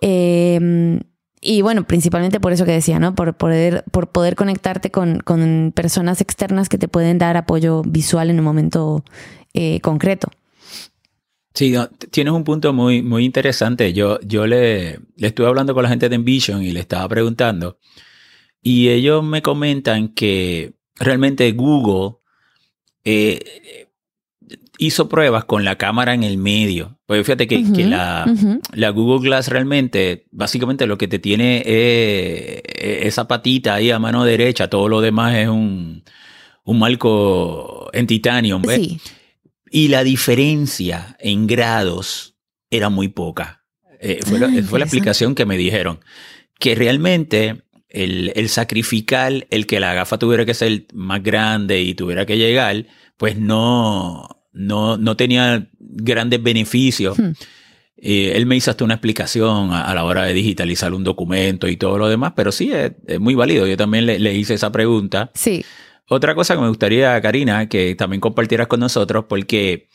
Em, 0.00 1.00
y 1.40 1.62
bueno, 1.62 1.86
principalmente 1.86 2.40
por 2.40 2.52
eso 2.52 2.64
que 2.64 2.72
decía, 2.72 2.98
¿no? 2.98 3.14
Por 3.14 3.36
poder, 3.36 3.84
por 3.92 4.08
poder 4.10 4.34
conectarte 4.34 4.90
con, 4.90 5.22
personas 5.74 6.20
externas 6.20 6.68
que 6.68 6.78
te 6.78 6.88
pueden 6.88 7.18
dar 7.18 7.36
apoyo 7.36 7.82
visual 7.82 8.30
en 8.30 8.38
un 8.40 8.44
momento 8.44 9.04
concreto. 9.82 10.28
Sí, 11.54 11.74
tienes 12.10 12.32
un 12.32 12.44
punto 12.44 12.72
muy, 12.72 13.02
muy 13.02 13.24
interesante. 13.24 13.92
Yo, 13.92 14.20
yo 14.20 14.46
le, 14.46 15.00
le 15.16 15.26
estuve 15.28 15.46
hablando 15.46 15.74
con 15.74 15.82
la 15.84 15.88
gente 15.88 16.08
de 16.08 16.16
Envision 16.16 16.62
y 16.62 16.72
le 16.72 16.80
estaba 16.80 17.08
preguntando 17.08 17.78
y 18.68 18.90
ellos 18.90 19.24
me 19.24 19.40
comentan 19.40 20.08
que 20.08 20.74
realmente 20.96 21.50
Google 21.52 22.16
eh, 23.02 23.86
hizo 24.76 25.08
pruebas 25.08 25.46
con 25.46 25.64
la 25.64 25.78
cámara 25.78 26.12
en 26.12 26.22
el 26.22 26.36
medio. 26.36 26.98
Pues 27.06 27.24
fíjate 27.24 27.48
que, 27.48 27.64
la, 27.86 28.90
Google 28.90 29.26
Glass 29.26 29.48
realmente, 29.48 30.26
básicamente 30.32 30.86
lo 30.86 30.98
que 30.98 31.08
te 31.08 31.18
tiene 31.18 31.62
es 31.64 32.62
esa 33.06 33.26
patita 33.26 33.72
ahí 33.72 33.90
a 33.90 33.98
mano 33.98 34.26
derecha, 34.26 34.68
todo 34.68 34.90
lo 34.90 35.00
demás 35.00 35.34
es 35.36 35.48
un, 35.48 36.04
un 36.64 36.78
marco 36.78 37.88
en 37.94 38.06
titanio. 38.06 38.60
¿ves? 38.60 38.98
Y 39.70 39.88
la 39.88 40.04
diferencia 40.04 41.16
en 41.20 41.46
grados 41.46 42.36
era 42.68 42.90
muy 42.90 43.08
poca. 43.08 43.64
Eh, 43.98 44.20
fue, 44.26 44.38
la, 44.38 44.62
fue 44.64 44.78
la 44.78 44.84
explicación 44.84 45.34
que 45.34 45.46
me 45.46 45.56
dijeron. 45.56 46.00
Que 46.58 46.74
realmente 46.74 47.62
el, 47.88 48.48
sacrificar 48.48 49.46
el 49.50 49.66
que 49.66 49.80
la 49.80 49.94
gafa 49.94 50.18
tuviera 50.18 50.44
que 50.44 50.54
ser 50.54 50.86
más 50.92 51.22
grande 51.22 51.80
y 51.80 51.94
tuviera 51.94 52.26
que 52.26 52.36
llegar, 52.36 52.86
pues 53.16 53.36
no, 53.38 54.28
no, 54.52 54.96
no 54.96 55.16
tenía 55.16 55.68
grandes 55.78 56.42
beneficios. 56.42 57.18
Hmm. 57.18 57.32
Eh, 58.00 58.32
él 58.36 58.46
me 58.46 58.56
hizo 58.56 58.70
hasta 58.70 58.84
una 58.84 58.94
explicación 58.94 59.72
a, 59.72 59.92
la 59.92 60.04
hora 60.04 60.24
de 60.24 60.32
digitalizar 60.32 60.94
un 60.94 61.02
documento 61.02 61.66
y 61.66 61.76
todo 61.76 61.98
lo 61.98 62.08
demás, 62.08 62.32
pero 62.36 62.52
sí, 62.52 62.70
es, 62.72 62.92
muy 63.18 63.34
válido. 63.34 63.66
Yo 63.66 63.76
también 63.76 64.06
le, 64.06 64.18
le, 64.18 64.34
hice 64.34 64.54
esa 64.54 64.70
pregunta. 64.70 65.30
Sí. 65.34 65.64
Otra 66.08 66.34
cosa 66.34 66.54
que 66.54 66.60
me 66.60 66.68
gustaría, 66.68 67.20
Karina, 67.20 67.68
que 67.68 67.94
también 67.94 68.20
compartieras 68.20 68.68
con 68.68 68.80
nosotros, 68.80 69.24
porque 69.28 69.88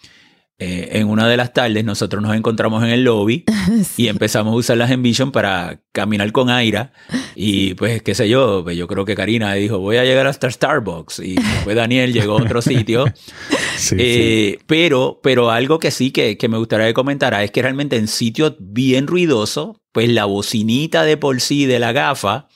eh, 0.59 0.89
en 0.99 1.09
una 1.09 1.27
de 1.27 1.35
las 1.35 1.51
tardes 1.51 1.83
nosotros 1.83 2.21
nos 2.21 2.35
encontramos 2.35 2.83
en 2.83 2.89
el 2.89 3.03
lobby 3.03 3.43
y 3.97 4.07
empezamos 4.07 4.53
a 4.53 4.55
usar 4.55 4.77
las 4.77 4.91
Envision 4.91 5.31
para 5.31 5.81
caminar 5.91 6.31
con 6.31 6.49
Aira. 6.49 6.93
Y 7.35 7.73
pues 7.73 8.03
qué 8.03 8.13
sé 8.13 8.29
yo, 8.29 8.61
pues 8.63 8.77
yo 8.77 8.87
creo 8.87 9.03
que 9.03 9.15
Karina 9.15 9.53
dijo 9.53 9.79
voy 9.79 9.97
a 9.97 10.03
llegar 10.03 10.27
hasta 10.27 10.49
Starbucks 10.49 11.19
y 11.19 11.35
después 11.35 11.75
Daniel 11.75 12.13
llegó 12.13 12.37
a 12.37 12.43
otro 12.43 12.61
sitio. 12.63 13.05
Eh, 13.97 14.59
pero, 14.67 15.19
pero 15.23 15.49
algo 15.49 15.79
que 15.79 15.91
sí 15.91 16.11
que, 16.11 16.37
que 16.37 16.47
me 16.47 16.57
gustaría 16.57 16.93
comentar 16.93 17.33
es 17.41 17.51
que 17.51 17.61
realmente 17.61 17.97
en 17.97 18.07
sitios 18.07 18.55
bien 18.59 19.07
ruidosos, 19.07 19.77
pues 19.91 20.09
la 20.09 20.25
bocinita 20.25 21.03
de 21.03 21.17
por 21.17 21.41
sí 21.41 21.65
de 21.65 21.79
la 21.79 21.91
gafa 21.91 22.47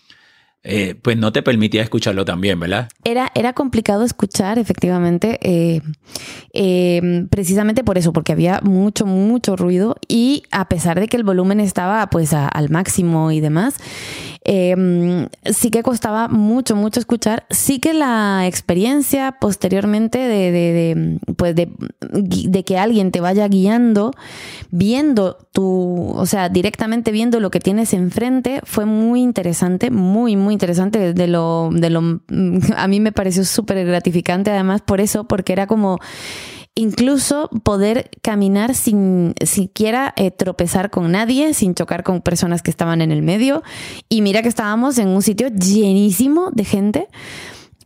eh, 0.64 0.96
pues 1.02 1.18
no 1.18 1.32
te 1.32 1.42
permitía 1.44 1.82
escucharlo 1.82 2.26
también, 2.26 2.60
¿verdad? 2.60 2.90
Era, 3.04 3.32
era 3.36 3.54
complicado 3.54 4.04
escuchar, 4.04 4.60
efectivamente, 4.60 5.40
eh, 5.42 5.82
eh, 6.54 7.26
precisamente 7.30 7.84
por 7.84 7.98
eso, 7.98 8.12
porque 8.12 8.34
había 8.34 8.60
mucho, 8.62 9.06
mucho 9.06 9.56
ruido 9.56 9.96
y 10.08 10.44
a 10.52 10.68
pesar 10.68 11.00
de 11.00 11.08
que 11.08 11.16
el 11.16 11.24
volumen 11.24 11.60
estaba 11.60 12.08
pues 12.10 12.34
al 12.34 12.70
máximo 12.70 13.32
y 13.32 13.40
demás, 13.40 13.76
sí 14.46 15.72
que 15.72 15.84
costaba 15.84 16.28
mucho, 16.28 16.76
mucho 16.76 17.00
escuchar. 17.00 17.46
Sí 17.50 17.80
que 17.80 17.94
la 17.94 18.46
experiencia 18.48 19.38
posteriormente 19.40 20.18
de, 20.18 20.52
de, 20.52 21.20
pues 21.36 21.56
de, 21.56 21.70
de 22.12 22.64
que 22.64 22.78
alguien 22.78 23.12
te 23.12 23.22
vaya 23.22 23.48
guiando, 23.48 24.14
viendo 24.72 25.38
tu, 25.52 26.12
o 26.16 26.26
sea, 26.26 26.50
directamente 26.50 27.12
viendo 27.12 27.40
lo 27.40 27.52
que 27.52 27.60
tienes 27.60 27.94
enfrente, 27.94 28.62
fue 28.64 28.86
muy 28.86 29.22
interesante, 29.22 29.92
muy, 29.92 30.36
muy 30.36 30.54
interesante, 30.54 31.14
de 31.14 31.28
lo, 31.28 31.70
de 31.72 31.90
lo, 31.90 32.22
a 32.76 32.88
mí 32.88 33.00
me 33.00 33.12
pareció 33.12 33.44
súper 33.46 33.86
gratificante 33.86 34.52
además 34.52 34.82
por 34.82 35.02
eso, 35.02 35.26
porque 35.26 35.54
era 35.54 35.68
como 35.68 36.00
incluso 36.78 37.50
poder 37.64 38.12
caminar 38.22 38.76
sin 38.76 39.34
siquiera 39.44 40.14
eh, 40.16 40.30
tropezar 40.30 40.92
con 40.92 41.12
nadie, 41.12 41.56
sin 41.56 41.74
chocar 41.74 42.04
con 42.04 42.22
personas 42.22 42.62
que 42.62 42.70
estaban 42.70 43.02
en 43.02 43.12
el 43.12 43.24
medio. 43.24 43.64
Y 44.10 44.22
mira 44.22 44.44
que 44.44 44.48
estábamos 44.48 45.00
en 45.00 45.08
un 45.10 45.24
sitio 45.24 45.48
llenísimo 45.50 46.52
de 46.52 46.64
gente. 46.66 47.08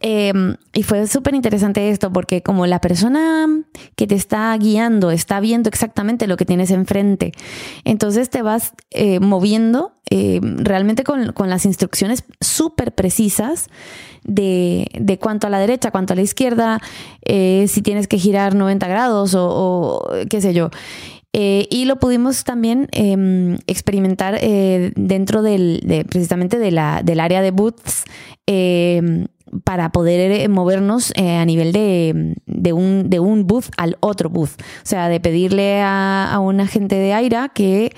Em, 0.01 0.55
y 0.73 0.81
fue 0.81 1.05
súper 1.05 1.35
interesante 1.35 1.91
esto 1.91 2.11
porque 2.11 2.41
como 2.41 2.65
la 2.65 2.81
persona 2.81 3.47
que 3.95 4.07
te 4.07 4.15
está 4.15 4.57
guiando 4.57 5.11
está 5.11 5.39
viendo 5.39 5.69
exactamente 5.69 6.25
lo 6.25 6.37
que 6.37 6.45
tienes 6.45 6.71
enfrente, 6.71 7.33
entonces 7.85 8.31
te 8.31 8.41
vas 8.41 8.73
eh, 8.89 9.19
moviendo 9.19 9.93
em, 10.09 10.57
realmente 10.57 11.03
con, 11.03 11.33
las 11.47 11.65
instrucciones 11.65 12.23
súper 12.39 12.95
precisas 12.95 13.69
de, 14.23 14.87
de, 14.99 15.17
cuánto 15.19 15.47
a 15.47 15.49
la 15.49 15.59
derecha, 15.59 15.91
cuánto 15.91 16.13
a 16.13 16.15
la 16.15 16.21
izquierda, 16.21 16.79
eh, 17.23 17.65
si 17.67 17.81
tienes 17.81 18.07
que 18.07 18.17
girar 18.17 18.55
90 18.55 18.87
grados 18.87 19.35
o, 19.37 20.07
qué 20.29 20.41
sé 20.41 20.53
yo. 20.53 20.69
Eh, 21.33 21.67
y 21.69 21.85
lo 21.85 21.97
pudimos 21.97 22.43
también 22.43 22.89
em, 22.91 23.57
experimentar 23.65 24.39
dentro 24.41 25.41
del, 25.41 26.05
precisamente 26.09 26.59
de 26.59 26.71
la, 26.71 27.01
del 27.03 27.21
área 27.21 27.41
de 27.41 27.51
booths 27.51 28.03
para 29.63 29.91
poder 29.91 30.31
eh, 30.31 30.47
movernos 30.47 31.11
eh, 31.15 31.35
a 31.37 31.45
nivel 31.45 31.71
de, 31.71 32.73
un, 32.73 33.09
de 33.09 33.19
un 33.19 33.47
booth 33.47 33.65
al 33.77 33.97
otro 33.99 34.29
booth. 34.29 34.61
O 34.61 34.85
sea, 34.85 35.09
de 35.09 35.19
pedirle 35.19 35.81
a, 35.81 36.37
un 36.41 36.59
agente 36.59 36.95
de 36.95 37.13
Aira 37.13 37.49
que 37.49 37.93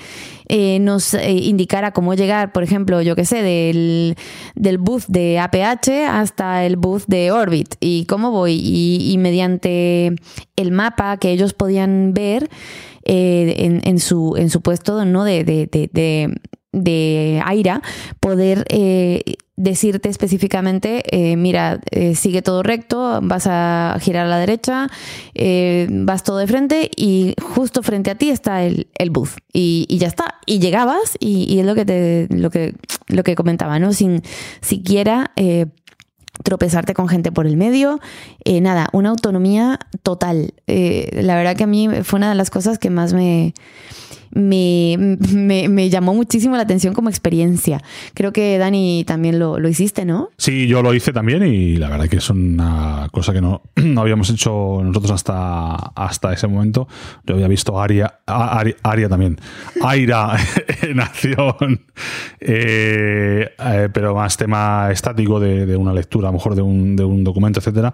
eh, 0.49 0.80
nos 0.80 1.14
indicara 1.14 1.91
cómo 1.91 2.16
llegar, 2.16 2.51
por 2.51 2.64
ejemplo, 2.64 3.01
yo 3.01 3.16
qué 3.16 3.26
sé, 3.26 3.41
del, 3.41 4.16
del 4.56 4.78
booth 4.78 5.06
de 5.08 5.39
APH 5.39 5.89
hasta 6.10 6.66
el 6.66 6.76
booth 6.76 7.04
de 7.08 7.32
Orbit 7.32 7.76
y 7.80 8.06
cómo 8.06 8.32
voy. 8.32 8.60
Y, 8.64 9.18
mediante 9.18 10.14
el 10.58 10.72
mapa 10.72 11.16
que 11.18 11.32
ellos 11.32 11.54
podían 11.54 12.14
ver 12.14 12.49
en, 13.06 13.82
en, 13.86 13.99
su, 13.99 14.36
en 14.38 14.49
su 14.49 14.62
puesto 14.62 15.06
¿no? 15.06 15.24
de, 15.24 15.43
de, 15.43 16.39
de 16.74 17.41
Aira, 17.45 17.82
poder 18.20 18.66
decirte 19.64 20.09
específicamente, 20.09 21.03
eh, 21.09 21.38
mira, 21.38 21.80
eh, 21.91 22.16
sigue 22.16 22.41
todo 22.41 22.64
recto, 22.64 23.20
vas 23.24 23.47
a 23.47 23.97
girar 24.01 24.26
a 24.26 24.30
la 24.30 24.38
derecha, 24.38 24.89
eh, 25.34 25.88
vas 25.89 26.24
todo 26.24 26.38
de 26.38 26.47
frente 26.47 26.91
y 26.95 27.34
justo 27.41 27.82
frente 27.82 28.11
a 28.11 28.16
ti 28.16 28.30
está 28.30 28.64
el, 28.64 28.88
el 28.95 29.09
booth. 29.09 29.38
Y, 29.53 29.86
y 29.89 29.99
ya 29.99 30.07
está. 30.07 30.36
Y 30.45 30.59
llegabas 30.59 31.18
y, 31.20 31.45
y 31.51 31.59
es 31.59 31.66
lo 31.66 31.76
que, 31.76 31.86
te, 31.86 32.28
lo, 32.30 32.49
que, 32.49 32.76
lo 33.07 33.24
que 33.24 33.36
comentaba, 33.36 33.80
¿no? 33.80 33.93
Sin 33.93 34.22
siquiera 34.61 35.32
tropezarte 36.43 36.93
con 36.93 37.07
gente 37.07 37.32
por 37.32 37.47
el 37.47 37.55
medio. 37.55 37.99
nada, 38.45 38.89
una 38.91 39.09
autonomía 39.09 39.80
total. 40.01 40.53
la 40.68 41.36
verdad 41.36 41.55
que 41.55 41.64
a 41.64 41.68
mí 41.68 41.88
fue 42.03 42.18
una 42.18 42.30
de 42.30 42.36
las 42.36 42.49
cosas 42.49 42.80
que 42.80 42.89
más 42.89 43.14
me, 43.14 43.53
me, 44.34 45.18
me, 45.28 45.90
llamó 45.90 46.14
muchísimo 46.14 46.56
la 46.56 46.64
atención 46.64 46.94
como 46.94 47.10
experiencia. 47.10 47.82
Creo 48.14 48.34
que 48.34 48.58
Dani 48.58 49.04
también 49.06 49.40
lo, 49.40 49.60
lo, 49.60 49.70
hiciste, 49.70 50.06
¿no? 50.06 50.30
Sí, 50.38 50.68
yo 50.68 50.82
lo 50.82 50.94
hice 50.94 51.14
también 51.14 51.46
y 51.46 51.76
la 51.76 51.90
verdad 51.90 52.10
que 52.10 52.18
es 52.18 52.30
una 52.30 53.08
cosa 53.12 53.34
que 53.34 53.42
no, 53.42 53.62
no 53.76 54.02
habíamos 54.02 54.30
hecho 54.30 54.82
nosotros 54.84 55.12
hasta, 55.12 55.76
hasta 55.76 56.34
ese 56.34 56.48
momento. 56.48 56.88
Yo 57.26 57.36
había 57.36 57.48
visto 57.48 57.80
Aria, 57.80 58.20
Aria, 58.26 58.76
Aria 58.84 59.10
también, 59.10 59.40
Aira 59.82 60.36
en 60.82 61.00
acción, 61.00 61.86
eh, 62.40 63.50
eh, 63.60 63.90
pero 63.94 64.16
más 64.16 64.36
tema 64.38 64.90
estático 64.92 65.40
de, 65.40 65.76
una 65.76 65.94
lectura, 65.94 66.30
a 66.30 66.32
lo 66.32 66.38
mejor 66.38 66.56
de 66.56 66.62
un, 66.62 66.96
de 66.96 67.04
un 67.04 67.24
documento, 67.24 67.60
etcétera. 67.60 67.94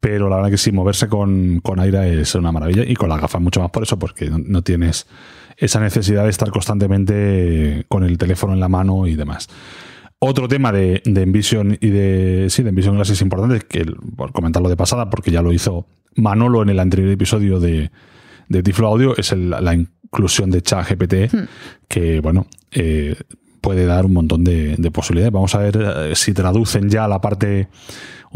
Pero 0.00 0.28
la 0.28 0.36
verdad 0.36 0.50
que 0.50 0.58
sí, 0.58 0.72
moverse 0.72 1.08
con, 1.08 1.60
con 1.60 1.80
Aira 1.80 2.06
es 2.06 2.34
una 2.34 2.52
maravilla 2.52 2.84
y 2.86 2.94
con 2.94 3.08
la 3.08 3.18
gafa 3.18 3.38
mucho 3.38 3.60
más 3.60 3.70
por 3.70 3.82
eso, 3.82 3.98
porque 3.98 4.30
no 4.30 4.62
tienes 4.62 5.06
esa 5.56 5.80
necesidad 5.80 6.24
de 6.24 6.30
estar 6.30 6.50
constantemente 6.50 7.84
con 7.88 8.04
el 8.04 8.18
teléfono 8.18 8.52
en 8.52 8.60
la 8.60 8.68
mano 8.68 9.06
y 9.06 9.14
demás. 9.14 9.48
Otro 10.18 10.48
tema 10.48 10.72
de, 10.72 11.02
de 11.04 11.22
Envision 11.22 11.76
y 11.80 11.90
de, 11.90 12.46
sí, 12.48 12.62
de 12.62 12.70
Envision 12.70 12.96
Glasses 12.96 13.20
importante, 13.20 13.66
que 13.66 13.84
por 14.16 14.32
comentarlo 14.32 14.68
de 14.68 14.76
pasada, 14.76 15.10
porque 15.10 15.30
ya 15.30 15.42
lo 15.42 15.52
hizo 15.52 15.86
Manolo 16.14 16.62
en 16.62 16.70
el 16.70 16.80
anterior 16.80 17.10
episodio 17.10 17.60
de, 17.60 17.90
de 18.48 18.62
Tiflo 18.62 18.88
Audio, 18.88 19.16
es 19.16 19.32
el, 19.32 19.50
la 19.50 19.74
inclusión 19.74 20.50
de 20.50 20.62
ChatGPT, 20.62 21.14
hmm. 21.32 21.48
que 21.88 22.20
bueno, 22.20 22.46
eh, 22.72 23.14
puede 23.60 23.84
dar 23.84 24.06
un 24.06 24.14
montón 24.14 24.42
de, 24.42 24.76
de, 24.78 24.90
posibilidades. 24.90 25.32
Vamos 25.32 25.54
a 25.54 25.58
ver 25.58 25.76
eh, 25.76 26.12
si 26.14 26.32
traducen 26.32 26.88
ya 26.88 27.06
la 27.08 27.20
parte 27.20 27.68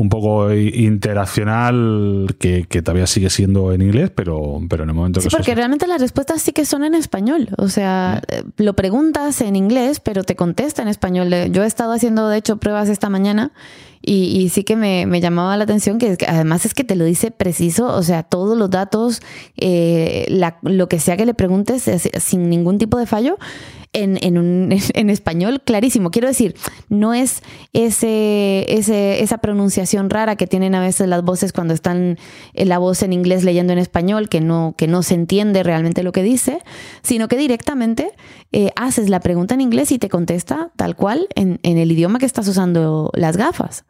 un 0.01 0.09
poco 0.09 0.53
interaccional 0.53 2.35
que, 2.39 2.65
que, 2.67 2.83
todavía 2.83 3.07
sigue 3.07 3.29
siendo 3.29 3.73
en 3.73 3.83
inglés, 3.83 4.11
pero, 4.15 4.61
pero 4.69 4.85
en 4.85 4.91
el 4.91 4.95
momento 4.95 5.21
sí, 5.21 5.29
que... 5.29 5.37
porque 5.37 5.55
realmente 5.55 5.87
las 5.87 6.01
respuestas 6.01 6.41
sí 6.41 6.53
que 6.53 6.65
son 6.65 6.85
en 6.85 6.95
español. 6.95 7.49
O 7.59 7.69
sea, 7.69 8.23
mm. 8.27 8.63
lo 8.63 8.75
preguntas 8.75 9.41
en 9.43 9.57
inglés, 9.57 10.01
pero 10.01 10.25
te 10.25 10.37
contesta 10.37 10.83
en 10.83 10.89
español. 10.89 11.31
Yo 11.53 11.65
he 11.65 11.67
estado 11.67 11.93
haciendo, 11.93 12.29
de 12.29 12.39
hecho, 12.39 12.57
pruebas 12.57 12.89
esta 12.89 13.11
mañana 13.11 13.53
y, 14.03 14.41
y 14.41 14.49
sí 14.49 14.65
que 14.65 14.77
me, 14.77 15.05
me, 15.05 15.21
llamaba 15.21 15.57
la 15.59 15.65
atención 15.65 15.99
que, 15.99 16.17
que, 16.17 16.27
además 16.27 16.65
es 16.65 16.73
que 16.73 16.85
te 16.85 16.97
lo 16.97 17.05
dice 17.05 17.31
preciso, 17.31 17.87
o 17.87 18.03
sea, 18.03 18.23
todos 18.23 18.57
los 18.57 18.71
datos, 18.71 19.21
eh, 19.59 20.25
la, 20.29 20.59
lo 20.63 20.89
que 20.89 20.99
sea 20.99 21.19
que 21.19 21.27
le 21.27 21.35
preguntes 21.35 21.91
sin 22.19 22.49
ningún 22.49 22.79
tipo 22.79 22.97
de 22.97 23.05
fallo 23.05 23.39
en, 23.93 24.19
en, 24.23 24.73
en, 24.95 25.11
español 25.11 25.63
clarísimo. 25.65 26.11
Quiero 26.11 26.29
decir, 26.29 26.55
no 26.89 27.15
es 27.15 27.43
ese, 27.73 28.67
ese, 28.69 29.23
esa 29.23 29.39
pronunciación 29.39 30.11
rara 30.11 30.37
que 30.37 30.47
tienen 30.47 30.75
a 30.75 30.81
veces 30.81 31.09
las 31.09 31.23
voces 31.23 31.53
cuando 31.53 31.75
están 31.75 32.19
en 32.55 32.69
la 32.69 32.79
voz 32.79 33.03
en 33.03 33.13
inglés 33.13 33.45
leyendo 33.45 33.73
en 33.73 33.79
español, 33.79 34.29
que 34.29 34.41
no, 34.41 34.75
que 34.77 34.87
no 34.87 35.03
se 35.03 35.15
entiende 35.15 35.63
realmente 35.63 36.03
lo 36.03 36.13
que 36.13 36.23
dice, 36.23 36.61
sino 37.03 37.29
que 37.29 37.37
directamente 37.37 38.13
eh, 38.53 38.71
haces 38.77 39.09
la 39.09 39.21
pregunta 39.21 39.55
en 39.55 39.61
inglés 39.61 39.93
y 39.93 39.99
te 39.99 40.09
contesta 40.09 40.71
tal 40.77 40.97
cual 40.97 41.29
en, 41.35 41.61
en 41.63 41.79
el 41.79 41.93
idioma 41.93 42.19
que 42.19 42.27
estás 42.27 42.47
usando 42.49 43.11
las 43.15 43.37
gafas. 43.37 43.85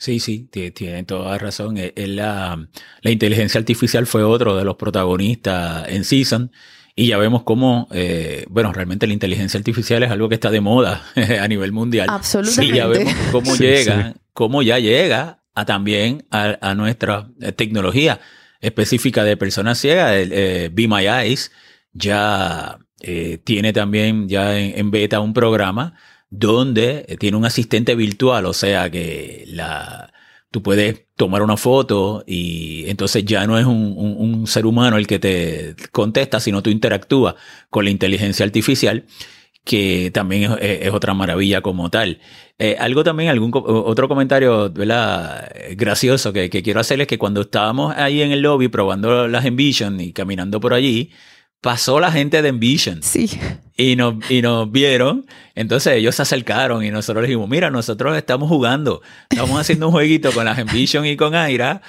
Sí, 0.00 0.20
sí, 0.20 0.48
tiene 0.52 1.02
toda 1.02 1.38
razón. 1.38 1.76
Eh, 1.76 1.92
la, 1.96 2.68
la 3.02 3.10
inteligencia 3.10 3.58
artificial 3.58 4.06
fue 4.06 4.22
otro 4.22 4.56
de 4.56 4.64
los 4.64 4.76
protagonistas 4.76 5.88
en 5.88 6.04
Season. 6.04 6.52
Y 6.98 7.06
ya 7.06 7.16
vemos 7.16 7.44
cómo, 7.44 7.86
eh, 7.92 8.44
bueno, 8.50 8.72
realmente 8.72 9.06
la 9.06 9.12
inteligencia 9.12 9.56
artificial 9.56 10.02
es 10.02 10.10
algo 10.10 10.28
que 10.28 10.34
está 10.34 10.50
de 10.50 10.60
moda 10.60 11.04
a 11.40 11.46
nivel 11.46 11.70
mundial. 11.70 12.08
Absolutamente. 12.10 12.74
Y 12.74 12.76
ya 12.76 12.88
vemos 12.88 13.14
cómo 13.30 13.54
sí, 13.54 13.62
llega, 13.62 14.08
sí. 14.08 14.20
cómo 14.32 14.62
ya 14.62 14.80
llega 14.80 15.38
a 15.54 15.64
también 15.64 16.26
a, 16.32 16.58
a, 16.60 16.74
nuestra 16.74 17.28
eh, 17.40 17.52
tecnología 17.52 18.18
específica 18.60 19.22
de 19.22 19.36
personas 19.36 19.78
ciegas. 19.78 20.12
El, 20.12 20.32
eh, 20.32 20.70
Be 20.72 20.88
My 20.88 21.06
Eyes 21.06 21.52
ya 21.92 22.80
eh, 23.00 23.38
tiene 23.44 23.72
también 23.72 24.28
ya 24.28 24.58
en, 24.58 24.76
en, 24.76 24.90
beta 24.90 25.20
un 25.20 25.34
programa 25.34 25.94
donde 26.30 27.16
tiene 27.20 27.36
un 27.36 27.44
asistente 27.44 27.94
virtual, 27.94 28.44
o 28.44 28.52
sea 28.52 28.90
que 28.90 29.44
la, 29.46 30.12
puedes 30.62 31.06
tomar 31.16 31.42
una 31.42 31.56
foto 31.56 32.24
y 32.26 32.88
entonces 32.88 33.24
ya 33.24 33.46
no 33.46 33.58
es 33.58 33.66
un, 33.66 34.46
ser 34.46 34.66
humano 34.66 34.96
el 34.96 35.06
que 35.06 35.18
te 35.18 35.74
contesta, 35.92 36.40
sino 36.40 36.62
tú 36.62 36.70
interactúas 36.70 37.34
con 37.70 37.84
la 37.84 37.90
inteligencia 37.90 38.44
artificial, 38.46 39.04
que 39.64 40.10
también 40.12 40.56
es, 40.60 40.92
otra 40.92 41.14
maravilla 41.14 41.60
como 41.60 41.90
tal. 41.90 42.20
Eh, 42.58 42.76
algo 42.78 43.04
también, 43.04 43.30
algún 43.30 43.50
otro 43.54 44.08
comentario 44.08 44.70
¿verdad? 44.70 45.50
gracioso 45.76 46.32
que, 46.32 46.50
que, 46.50 46.62
quiero 46.62 46.80
hacer 46.80 47.00
es 47.00 47.06
que 47.06 47.18
cuando 47.18 47.42
estábamos 47.42 47.94
ahí 47.96 48.22
en 48.22 48.32
el 48.32 48.40
lobby 48.40 48.68
probando 48.68 49.28
las 49.28 49.44
Envision 49.44 50.00
y 50.00 50.12
caminando 50.12 50.60
por 50.60 50.74
allí, 50.74 51.10
pasó 51.60 52.00
la 52.00 52.12
gente 52.12 52.42
de 52.42 52.48
Envision. 52.48 53.02
Sí. 53.02 53.28
Y 53.76 53.96
nos, 53.96 54.14
y 54.30 54.42
nos 54.42 54.70
vieron. 54.70 55.26
Entonces 55.54 55.94
ellos 55.94 56.14
se 56.14 56.22
acercaron 56.22 56.84
y 56.84 56.90
nosotros 56.90 57.22
les 57.22 57.28
dijimos, 57.28 57.48
mira, 57.48 57.70
nosotros 57.70 58.16
estamos 58.16 58.48
jugando. 58.48 59.02
Estamos 59.30 59.58
haciendo 59.60 59.86
un 59.86 59.92
jueguito 59.92 60.32
con 60.32 60.44
las 60.44 60.58
Envision 60.58 61.06
y 61.06 61.16
con 61.16 61.34
Aira. 61.34 61.82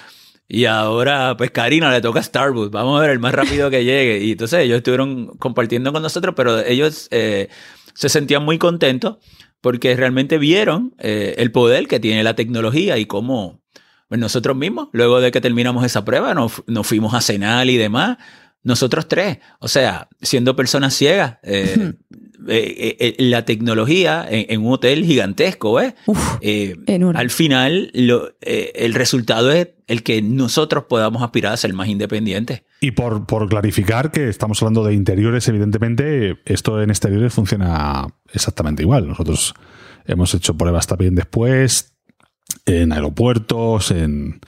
Y 0.48 0.66
ahora, 0.66 1.36
pues 1.38 1.52
Karina 1.52 1.92
le 1.92 2.02
toca 2.02 2.24
Starbucks. 2.24 2.72
Vamos 2.72 3.00
a 3.00 3.02
ver 3.02 3.12
el 3.12 3.20
más 3.20 3.34
rápido 3.34 3.70
que 3.70 3.84
llegue. 3.84 4.24
Y 4.24 4.32
entonces 4.32 4.62
ellos 4.62 4.78
estuvieron 4.78 5.28
compartiendo 5.38 5.94
con 5.94 6.02
nosotros, 6.02 6.34
pero 6.36 6.60
ellos 6.60 7.08
eh, 7.12 7.50
se 7.94 8.10
sentían 8.10 8.44
muy 8.44 8.58
contentos 8.58 9.18
porque 9.62 9.96
realmente 9.96 10.38
vieron 10.38 10.96
eh, 11.00 11.36
el 11.38 11.52
poder 11.52 11.88
que 11.88 12.00
tiene 12.00 12.24
la 12.24 12.34
tecnología 12.34 12.98
y 12.98 13.06
cómo 13.06 13.62
pues 14.08 14.20
nosotros 14.20 14.58
mismos, 14.58 14.90
luego 14.92 15.22
de 15.22 15.32
que 15.32 15.40
terminamos 15.40 15.86
esa 15.86 16.04
prueba, 16.04 16.34
nos, 16.34 16.64
nos 16.66 16.88
fuimos 16.88 17.14
a 17.14 17.22
cenar 17.22 17.70
y 17.70 17.78
demás 17.78 18.18
nosotros 18.64 19.08
tres, 19.08 19.40
o 19.60 19.68
sea, 19.68 20.10
siendo 20.22 20.56
personas 20.56 20.94
ciegas, 20.94 21.38
eh, 21.44 21.94
eh, 22.48 22.98
eh, 23.00 23.16
la 23.20 23.46
tecnología 23.46 24.26
en, 24.30 24.46
en, 24.50 24.66
un 24.66 24.74
hotel 24.74 25.06
gigantesco, 25.06 25.80
¿eh? 25.82 25.96
Uf, 26.06 26.38
al 27.16 27.30
final, 27.30 27.92
lo, 27.94 28.32
el 28.42 28.94
resultado 28.94 29.52
es 29.52 29.70
el 29.88 30.04
que 30.04 30.22
nosotros 30.22 30.86
podamos 30.90 31.22
aspirar 31.24 31.54
a 31.54 31.58
ser 31.58 31.74
más 31.74 31.88
independientes. 31.88 32.64
Y 32.82 32.92
por, 32.92 33.26
por 33.26 33.48
clarificar 33.50 34.12
que 34.12 34.30
estamos 34.30 34.62
hablando 34.62 34.84
de 34.84 34.94
interiores, 34.94 35.48
evidentemente, 35.48 36.38
esto 36.46 36.82
en 36.82 36.90
exteriores 36.90 37.34
funciona 37.34 38.08
exactamente 38.34 38.84
igual. 38.84 39.08
Nosotros 39.08 39.54
hemos 40.06 40.34
hecho 40.34 40.56
pruebas 40.56 40.88
también 40.88 41.16
después, 41.16 41.96
en 42.66 42.92
aeropuertos, 42.92 43.92
en 43.92 44.40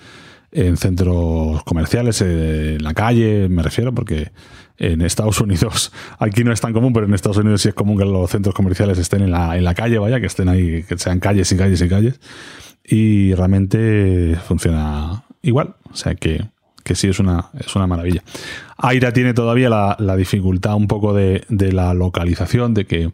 en 0.52 0.78
centros 0.78 1.64
comerciales, 1.64 2.22
en 2.22 2.84
la 2.84 2.94
calle, 2.94 3.48
me 3.50 3.64
refiero, 3.64 3.94
porque 3.94 4.32
en 4.78 5.02
Estados 5.02 5.40
Unidos, 5.40 5.92
aquí 6.20 6.44
no 6.44 6.52
es 6.52 6.60
tan 6.60 6.74
común, 6.74 6.94
pero 6.94 7.06
en 7.06 7.14
Estados 7.14 7.38
Unidos 7.38 7.62
sí 7.62 7.70
es 7.70 7.76
común 7.76 7.98
que 7.98 8.06
los 8.06 8.30
centros 8.30 8.56
comerciales 8.56 8.98
estén 8.98 9.22
en 9.22 9.32
la, 9.32 9.58
en 9.58 9.64
la 9.64 9.74
calle, 9.74 9.98
vaya, 10.00 10.20
que 10.20 10.26
estén 10.26 10.50
ahí, 10.50 10.84
que 10.84 10.98
sean 10.98 11.20
calles 11.20 11.52
y 11.52 11.58
calles 11.58 11.82
y 11.82 11.90
calles. 11.90 12.20
Y 12.84 13.34
realmente 13.36 14.36
funciona 14.48 15.24
igual. 15.42 15.76
O 15.92 15.96
sea 15.96 16.16
que, 16.16 16.46
que 16.84 16.96
sí 16.96 17.08
es 17.08 17.20
una, 17.20 17.50
es 17.60 17.76
una 17.76 17.88
maravilla. 17.88 18.24
Aira 18.78 19.14
tiene 19.14 19.34
todavía 19.34 19.70
la, 19.70 19.96
la 20.00 20.16
dificultad 20.16 20.76
un 20.76 20.88
poco 20.88 21.14
de, 21.14 21.44
de 21.48 21.72
la 21.72 21.94
localización, 21.94 22.74
de 22.74 22.86
que 22.86 23.12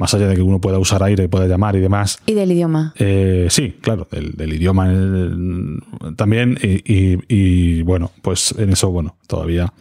más 0.00 0.14
allá 0.14 0.28
de 0.28 0.34
que 0.34 0.40
uno 0.40 0.62
pueda 0.62 0.78
usar 0.78 1.02
aire 1.02 1.24
y 1.24 1.28
pueda 1.28 1.46
llamar 1.46 1.76
y 1.76 1.80
demás. 1.80 2.18
¿Y 2.24 2.32
del 2.32 2.50
idioma? 2.50 2.94
Eh, 2.98 3.48
sí, 3.50 3.76
claro, 3.82 4.08
del, 4.10 4.32
del 4.32 4.54
idioma 4.54 4.90
el, 4.90 5.82
también. 6.16 6.58
Y, 6.62 6.90
y, 6.90 7.18
y, 7.28 7.82
bueno, 7.82 8.10
pues 8.22 8.54
en 8.56 8.70
eso, 8.70 8.90
bueno, 8.90 9.16
todavía 9.26 9.74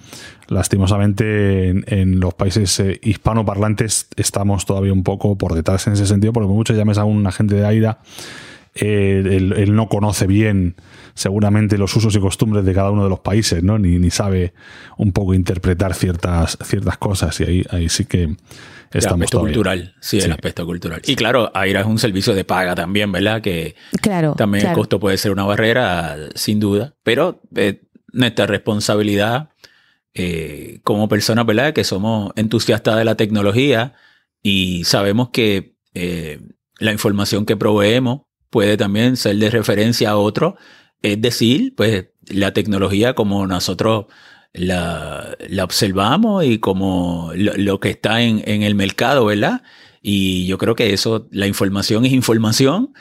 lastimosamente 0.49 1.69
en, 1.69 1.85
en 1.87 2.19
los 2.19 2.33
países 2.33 2.77
eh, 2.81 2.99
hispanoparlantes 3.01 4.09
estamos 4.17 4.65
todavía 4.65 4.91
un 4.91 5.03
poco 5.03 5.37
por 5.37 5.53
detrás 5.53 5.87
en 5.87 5.93
ese 5.93 6.05
sentido, 6.05 6.33
porque 6.33 6.49
muchos 6.49 6.75
llames 6.75 6.97
a 6.97 7.05
un 7.05 7.25
agente 7.25 7.55
de 7.55 7.65
AIRA, 7.65 7.99
eh, 8.75 9.23
él, 9.25 9.53
él, 9.55 9.73
no 9.73 9.87
conoce 9.87 10.27
bien 10.27 10.75
seguramente 11.19 11.77
los 11.77 11.93
usos 11.97 12.15
y 12.15 12.19
costumbres 12.19 12.63
de 12.63 12.73
cada 12.73 12.91
uno 12.91 13.03
de 13.03 13.09
los 13.09 13.19
países, 13.19 13.61
¿no? 13.61 13.77
Ni, 13.77 13.99
ni 13.99 14.09
sabe 14.09 14.53
un 14.97 15.11
poco 15.11 15.33
interpretar 15.33 15.93
ciertas, 15.93 16.57
ciertas 16.63 16.97
cosas 16.97 17.37
y 17.41 17.43
ahí, 17.43 17.65
ahí 17.71 17.89
sí 17.89 18.05
que 18.05 18.37
estamos 18.93 19.19
el 19.19 19.23
aspecto 19.23 19.39
cultural, 19.41 19.95
sí, 19.99 20.21
sí, 20.21 20.25
el 20.25 20.31
aspecto 20.31 20.65
cultural. 20.65 21.01
Y 21.05 21.17
claro, 21.17 21.51
AIRA 21.53 21.81
es 21.81 21.87
un 21.87 21.99
servicio 21.99 22.33
de 22.33 22.45
paga 22.45 22.73
también, 22.73 23.11
¿verdad? 23.11 23.41
Que 23.41 23.75
claro, 24.01 24.33
también 24.35 24.61
claro. 24.61 24.75
el 24.75 24.79
costo 24.79 25.01
puede 25.01 25.17
ser 25.17 25.33
una 25.33 25.43
barrera, 25.43 26.15
sin 26.35 26.61
duda, 26.61 26.95
pero 27.03 27.41
eh, 27.53 27.81
nuestra 28.13 28.45
responsabilidad 28.45 29.49
eh, 30.13 30.79
como 30.85 31.09
personas, 31.09 31.45
¿verdad? 31.45 31.73
Que 31.73 31.83
somos 31.83 32.31
entusiastas 32.37 32.95
de 32.95 33.03
la 33.03 33.15
tecnología 33.15 33.93
y 34.41 34.85
sabemos 34.85 35.31
que 35.31 35.75
eh, 35.93 36.39
la 36.79 36.93
información 36.93 37.45
que 37.45 37.57
proveemos 37.57 38.21
puede 38.49 38.77
también 38.77 39.17
ser 39.17 39.35
de 39.35 39.49
referencia 39.49 40.11
a 40.11 40.17
otro. 40.17 40.55
Es 41.01 41.21
decir, 41.21 41.73
pues 41.75 42.07
la 42.27 42.53
tecnología 42.53 43.13
como 43.13 43.47
nosotros 43.47 44.05
la, 44.53 45.35
la 45.47 45.63
observamos 45.63 46.43
y 46.45 46.59
como 46.59 47.31
lo, 47.35 47.79
que 47.79 47.89
está 47.89 48.21
en, 48.21 48.41
en, 48.45 48.63
el 48.63 48.75
mercado, 48.75 49.25
¿verdad? 49.25 49.61
Y 50.01 50.45
yo 50.47 50.57
creo 50.57 50.75
que 50.75 50.93
eso, 50.93 51.27
la 51.31 51.47
información 51.47 52.05
es 52.05 52.13
información. 52.13 52.93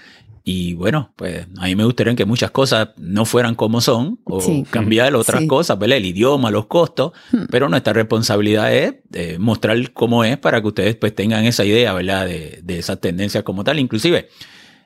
Y 0.44 0.74
bueno, 0.74 1.12
pues 1.16 1.46
a 1.58 1.66
mí 1.66 1.76
me 1.76 1.84
gustaría 1.84 2.14
que 2.14 2.24
muchas 2.24 2.50
cosas 2.50 2.90
no 2.96 3.26
fueran 3.26 3.54
como 3.54 3.82
son 3.82 4.18
o 4.24 4.64
cambiar 4.70 5.14
otras 5.14 5.44
cosas, 5.44 5.78
¿verdad? 5.78 5.98
El 5.98 6.06
idioma, 6.06 6.50
los 6.50 6.66
costos, 6.66 7.12
hmm. 7.32 7.44
pero 7.50 7.68
nuestra 7.68 7.92
responsabilidad 7.92 8.72
es 8.72 8.94
eh, 9.12 9.36
mostrar 9.38 9.92
cómo 9.92 10.24
es 10.24 10.38
para 10.38 10.62
que 10.62 10.68
ustedes 10.68 10.96
pues 10.96 11.14
tengan 11.14 11.44
esa 11.44 11.66
idea, 11.66 11.92
¿verdad? 11.92 12.24
De, 12.24 12.60
de 12.62 12.78
esas 12.78 12.98
tendencias 12.98 13.44
como 13.44 13.62
tal. 13.62 13.78
Inclusive, 13.78 14.30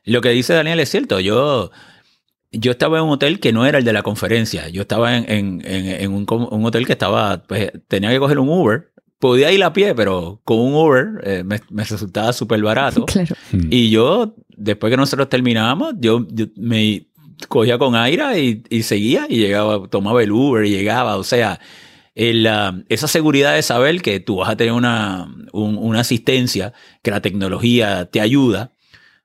lo 0.04 0.20
que 0.20 0.30
dice 0.30 0.52
Daniel 0.52 0.80
es 0.80 0.90
cierto, 0.90 1.20
yo 1.20 1.70
yo 2.52 2.70
estaba 2.72 2.98
en 2.98 3.04
un 3.04 3.10
hotel 3.10 3.40
que 3.40 3.52
no 3.52 3.64
era 3.66 3.78
el 3.78 3.84
de 3.84 3.92
la 3.92 4.02
conferencia. 4.02 4.68
Yo 4.68 4.82
estaba 4.82 5.16
en, 5.16 5.62
un, 6.12 6.64
hotel 6.64 6.86
que 6.86 6.92
estaba, 6.92 7.42
pues 7.44 7.72
tenía 7.88 8.10
que 8.10 8.18
coger 8.18 8.38
un 8.38 8.48
Uber. 8.48 8.92
Podía 9.18 9.52
ir 9.52 9.62
a 9.64 9.72
pie, 9.72 9.94
pero 9.94 10.40
con 10.44 10.58
un 10.58 10.74
Uber 10.74 11.06
eh, 11.24 11.44
me, 11.44 11.60
resultaba 11.84 12.32
súper 12.32 12.62
barato. 12.62 13.06
Hmm. 13.52 13.68
Y 13.70 13.90
yo, 13.90 14.34
después 14.48 14.90
que 14.90 14.96
nosotros 14.96 15.28
terminábamos, 15.28 15.94
yo, 15.98 16.26
me 16.56 17.06
cogía 17.48 17.76
con 17.76 17.94
aire 17.94 18.62
y, 18.70 18.82
seguía 18.82 19.26
y 19.28 19.36
llegaba, 19.36 19.86
tomaba 19.88 20.22
el 20.22 20.32
Uber 20.32 20.64
y 20.64 20.70
llegaba. 20.70 21.16
O 21.16 21.24
sea, 21.24 21.60
esa 22.14 23.08
seguridad 23.08 23.54
de 23.54 23.62
saber 23.62 24.00
que 24.00 24.20
tú 24.20 24.36
vas 24.36 24.48
a 24.48 24.56
tener 24.56 24.72
una, 24.72 25.34
una 25.52 26.00
asistencia, 26.00 26.72
que 27.02 27.10
la 27.10 27.20
tecnología 27.20 28.06
te 28.06 28.22
ayuda, 28.22 28.72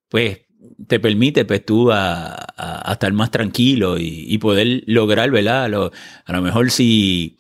pues 0.10 0.47
te 0.86 1.00
permite 1.00 1.46
pues 1.46 1.66
tú 1.66 1.92
a, 1.92 2.36
estar 2.92 3.12
más 3.14 3.32
tranquilo 3.32 3.98
y, 3.98 4.38
poder 4.38 4.84
lograr, 4.86 5.32
¿verdad? 5.32 5.66
a 5.66 6.34
lo 6.34 6.42
mejor 6.42 6.70
si 6.72 7.38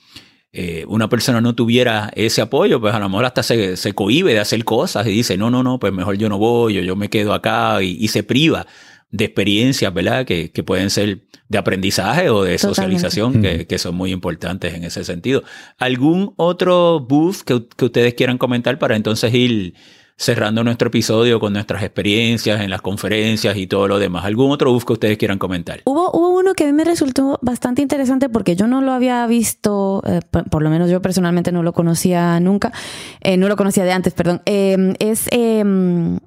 eh, 0.59 0.85
una 0.88 1.07
persona 1.07 1.39
no 1.39 1.53
tuviera 1.53 2.09
ese 2.15 2.41
apoyo, 2.41 2.81
pues 2.81 2.91
a 2.95 2.99
lo 2.99 3.09
mejor 3.09 3.26
hasta 3.26 3.43
se, 3.43 3.77
se 3.77 3.93
cohíbe 3.93 4.34
de 4.34 4.39
hacer 4.39 4.64
cosas 4.64 5.05
y 5.05 5.11
dice, 5.11 5.38
no, 5.38 5.51
no, 5.51 5.61
no, 5.61 5.77
pues 5.77 5.93
mejor 5.93 6.18
yo 6.18 6.30
no 6.30 6.39
voy, 6.39 6.73
yo, 6.73 6.81
yo 6.81 6.95
me 6.95 7.09
quedo 7.09 7.35
acá 7.35 7.84
y, 7.84 8.07
se 8.07 8.23
priva 8.23 8.65
de 9.11 9.26
experiencias, 9.26 9.93
¿verdad? 9.93 10.26
Que, 10.26 10.51
que, 10.51 10.64
pueden 10.64 10.89
ser 10.89 11.27
de 11.47 11.57
aprendizaje 11.59 12.31
o 12.31 12.43
de 12.43 12.57
socialización, 12.57 13.41
que, 13.41 13.68
que, 13.68 13.77
son 13.77 13.93
muy 13.95 14.11
importantes 14.11 14.73
en 14.73 14.84
ese 14.84 15.03
sentido. 15.03 15.43
¿Algún 15.77 16.34
otro 16.38 17.01
booth 17.01 17.41
que, 17.45 17.68
que 17.77 17.85
ustedes 17.85 18.15
quieran 18.15 18.39
comentar 18.39 18.80
para 18.80 18.95
entonces 18.95 19.31
ir 19.35 19.76
cerrando 20.18 20.64
nuestro 20.64 20.88
episodio 20.88 21.39
con 21.39 21.53
nuestras 21.53 21.84
experiencias 21.84 22.60
en 22.61 22.72
las 22.72 22.81
conferencias 22.81 23.56
y 23.56 23.68
todo 23.68 23.88
lo 23.88 23.99
demás. 23.99 24.26
¿Algún 24.26 24.52
otro 24.52 24.73
bus 24.73 24.84
que 24.84 24.94
ustedes 24.94 25.18
quieran 25.18 25.38
comentar? 25.38 25.81
Hubo, 25.85 26.10
hubo 26.11 26.30
uno 26.30 26.56
que 26.56 26.64
a 26.64 26.68
mí 26.68 26.73
me 26.73 26.84
resultó 26.84 27.38
bastante 27.44 27.84
interesante 27.84 28.27
porque 28.27 28.56
yo 28.56 28.68
no 28.68 28.81
lo 28.81 28.91
había 28.91 29.26
visto, 29.27 30.02
eh, 30.07 30.22
por, 30.49 30.64
lo 30.64 30.72
menos 30.72 30.89
yo 30.89 31.03
personalmente 31.03 31.52
no 31.52 31.61
lo 31.61 31.72
conocía 31.72 32.39
nunca, 32.39 32.73
eh, 33.22 33.38
no 33.38 33.48
lo 33.48 33.56
conocía 33.56 33.84
de 33.84 33.91
antes, 33.91 34.14
perdón. 34.14 34.41
Em, 34.45 34.95
es 34.98 35.27
em, 35.30 36.18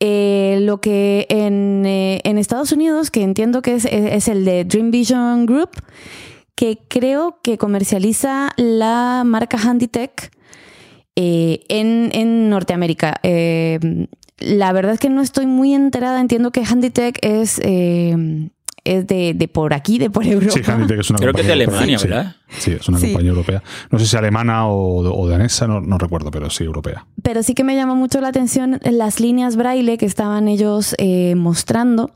eh, 0.00 0.60
lo 0.62 0.80
que 0.80 1.26
en, 1.28 1.84
en, 1.84 2.38
Estados 2.38 2.72
Unidos, 2.72 3.10
que 3.10 3.22
entiendo 3.22 3.60
que 3.60 3.74
es, 3.74 3.84
es 3.84 4.28
el 4.28 4.46
de 4.46 4.64
Dream 4.64 4.90
Vision 4.90 5.44
Group, 5.44 5.70
que 6.54 6.78
creo 6.88 7.40
que 7.42 7.58
comercializa 7.58 8.50
la 8.56 9.22
marca 9.26 9.58
Handytech 9.58 10.32
eh, 11.20 11.64
en, 11.68 12.48
Norteamérica. 12.48 13.16
Eh, 13.24 14.06
la 14.38 14.72
verdad 14.72 14.94
es 14.94 15.00
que 15.00 15.10
no 15.10 15.20
estoy 15.20 15.46
muy 15.46 15.74
enterada. 15.74 16.20
Entiendo 16.20 16.52
que 16.52 16.64
Handytech 16.64 17.18
es, 17.22 17.60
eh, 17.64 18.48
es 18.84 19.04
de, 19.08 19.50
por 19.52 19.74
aquí, 19.74 19.98
de 19.98 20.10
por 20.10 20.24
Europa. 20.24 20.52
Sí, 20.52 20.62
Handytech 20.64 21.00
es 21.00 21.10
una 21.10 21.18
Creo 21.18 21.32
que 21.32 21.40
es 21.40 21.46
de 21.48 21.54
Alemania, 21.54 21.98
¿verdad? 21.98 22.36
Sí, 22.50 22.70
es 22.70 22.88
una 22.88 23.00
compañía 23.00 23.30
europea. 23.30 23.64
No 23.90 23.98
sé 23.98 24.06
si 24.06 24.16
alemana 24.16 24.68
o, 24.68 25.26
danesa, 25.26 25.66
no, 25.66 25.80
no, 25.80 25.98
recuerdo, 25.98 26.30
pero 26.30 26.50
sí 26.50 26.62
europea. 26.62 27.04
Pero 27.20 27.42
sí 27.42 27.54
que 27.54 27.64
me 27.64 27.74
llamó 27.74 27.96
mucho 27.96 28.20
la 28.20 28.28
atención 28.28 28.78
las 28.84 29.18
líneas 29.18 29.56
braille 29.56 29.98
que 29.98 30.06
estaban 30.06 30.46
ellos 30.46 30.94
mostrando 31.34 32.12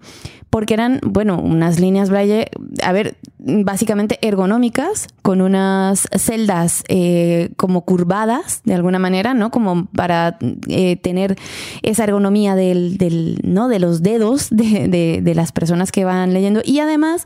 porque 0.53 0.75
eran, 0.75 1.01
bueno, 1.03 1.41
unas 1.41 1.81
líneas 1.81 2.11
braille, 2.11 2.51
a 2.83 2.93
ver, 2.93 3.17
básicamente 3.39 4.19
ergonómicas, 4.21 5.09
con 5.23 5.41
unas 5.41 6.07
celdas 6.15 6.85
eh, 6.89 7.49
como 7.57 7.87
curvadas, 7.87 8.61
de 8.65 8.75
alguna 8.75 8.99
manera, 8.99 9.33
¿no? 9.33 9.51
Como 9.51 9.87
para 9.87 10.37
eh, 10.69 10.97
tener 10.97 11.39
esa 11.81 12.05
ergonomía 12.05 12.55
del, 12.55 12.99
del, 12.99 13.41
¿no? 13.45 13.69
de 13.69 13.79
los 13.79 14.03
dedos 14.03 14.51
de, 14.51 15.23
de, 15.23 15.35
las 15.35 15.53
personas 15.53 15.91
que 15.91 16.05
van 16.05 16.35
leyendo. 16.35 16.61
Y 16.63 16.81
además, 16.81 17.25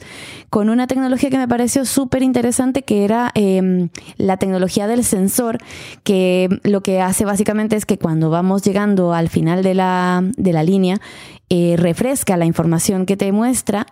con 0.48 0.70
una 0.70 0.86
tecnología 0.86 1.28
que 1.28 1.38
me 1.38 1.48
pareció 1.48 1.84
súper 1.84 2.22
interesante, 2.22 2.82
que 2.82 3.04
era 3.04 3.32
em, 3.34 3.88
la 4.18 4.36
tecnología 4.36 4.86
del 4.86 5.02
sensor, 5.02 5.58
que 6.04 6.48
lo 6.62 6.80
que 6.82 7.00
hace 7.00 7.24
básicamente 7.24 7.74
es 7.74 7.86
que 7.86 7.98
cuando 7.98 8.30
vamos 8.30 8.62
llegando 8.62 9.12
al 9.14 9.28
final 9.30 9.64
de 9.64 9.74
la, 9.74 10.22
de 10.36 10.52
la 10.52 10.62
línea, 10.62 11.00
eh, 11.48 11.76
refresca 11.78 12.36
la 12.36 12.44
información 12.44 13.06
que 13.06 13.15
te 13.16 13.32
muestra 13.32 13.86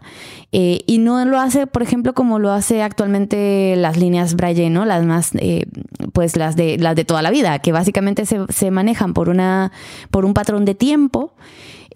eh, 0.53 0.81
y 0.87 0.99
no 0.99 1.25
lo 1.25 1.39
hace, 1.39 1.67
por 1.67 1.83
ejemplo, 1.83 2.15
como 2.15 2.39
lo 2.39 2.53
hace 2.53 2.83
actualmente 2.83 3.75
las 3.77 3.97
líneas 3.97 4.35
Braille, 4.35 4.71
¿no? 4.71 4.85
Las 4.85 5.05
más, 5.05 5.31
eh, 5.35 5.67
pues 6.13 6.37
las 6.37 6.57
de, 6.57 6.79
las 6.79 6.97
de 6.97 7.05
toda 7.05 7.23
la 7.23 7.31
vida, 7.31 7.59
que 7.59 7.73
básicamente 7.73 8.27
se, 8.27 8.41
se 8.49 8.71
manejan 8.71 9.15
por, 9.15 9.29
una, 9.29 9.73
por 10.11 10.25
un 10.25 10.35
patrón 10.35 10.65
de 10.65 10.75
tiempo. 10.75 11.35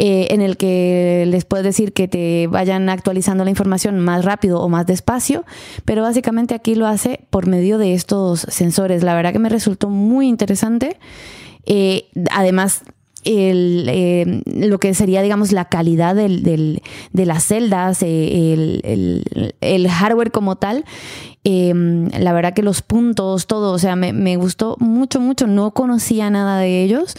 en 0.01 0.43
el 0.43 0.57
que 0.57 1.25
les 1.27 1.45
puedes 1.45 1.65
decir 1.65 1.93
que 1.93 2.07
te 2.07 2.47
vayan 2.47 2.89
actualizando 2.89 3.43
la 3.43 3.51
información 3.51 3.99
más 3.99 4.25
rápido 4.25 4.61
o 4.61 4.69
más 4.69 4.87
despacio, 4.87 5.45
pero 5.85 6.03
básicamente 6.03 6.55
aquí 6.55 6.77
lo 6.77 6.87
hace 6.87 7.27
por 7.31 7.49
medio 7.49 7.79
de 7.79 7.95
estos 7.95 8.47
sensores. 8.49 9.03
La 9.03 9.17
verdad 9.17 9.33
que 9.33 9.41
me 9.41 9.49
resultó 9.49 9.91
muy 9.91 10.29
interesante. 10.29 10.99
además, 12.31 12.85
el, 13.25 13.87
eh, 13.89 14.43
lo 14.47 14.79
que 14.79 14.95
sería, 14.95 15.23
digamos, 15.23 15.53
la 15.53 15.67
calidad 15.67 16.15
del, 16.15 16.43
del, 16.43 16.83
de 17.13 17.27
las 17.27 17.45
celdas, 17.45 18.03
eh, 18.03 18.53
el, 18.53 19.55
el, 19.61 19.89
hardware 19.89 20.31
como 20.31 20.57
tal. 20.57 20.85
Em, 21.45 22.09
la 22.19 22.33
verdad 22.33 22.55
que 22.55 22.63
los 22.63 22.83
puntos, 22.83 23.47
todo, 23.47 23.73
o 23.73 23.79
sea, 23.79 23.97
me, 23.97 24.13
me 24.13 24.37
gustó 24.37 24.77
mucho, 24.81 25.21
mucho. 25.21 25.47
No 25.47 25.73
conocía 25.73 26.31
nada 26.31 26.59
de 26.59 26.83
ellos. 26.83 27.17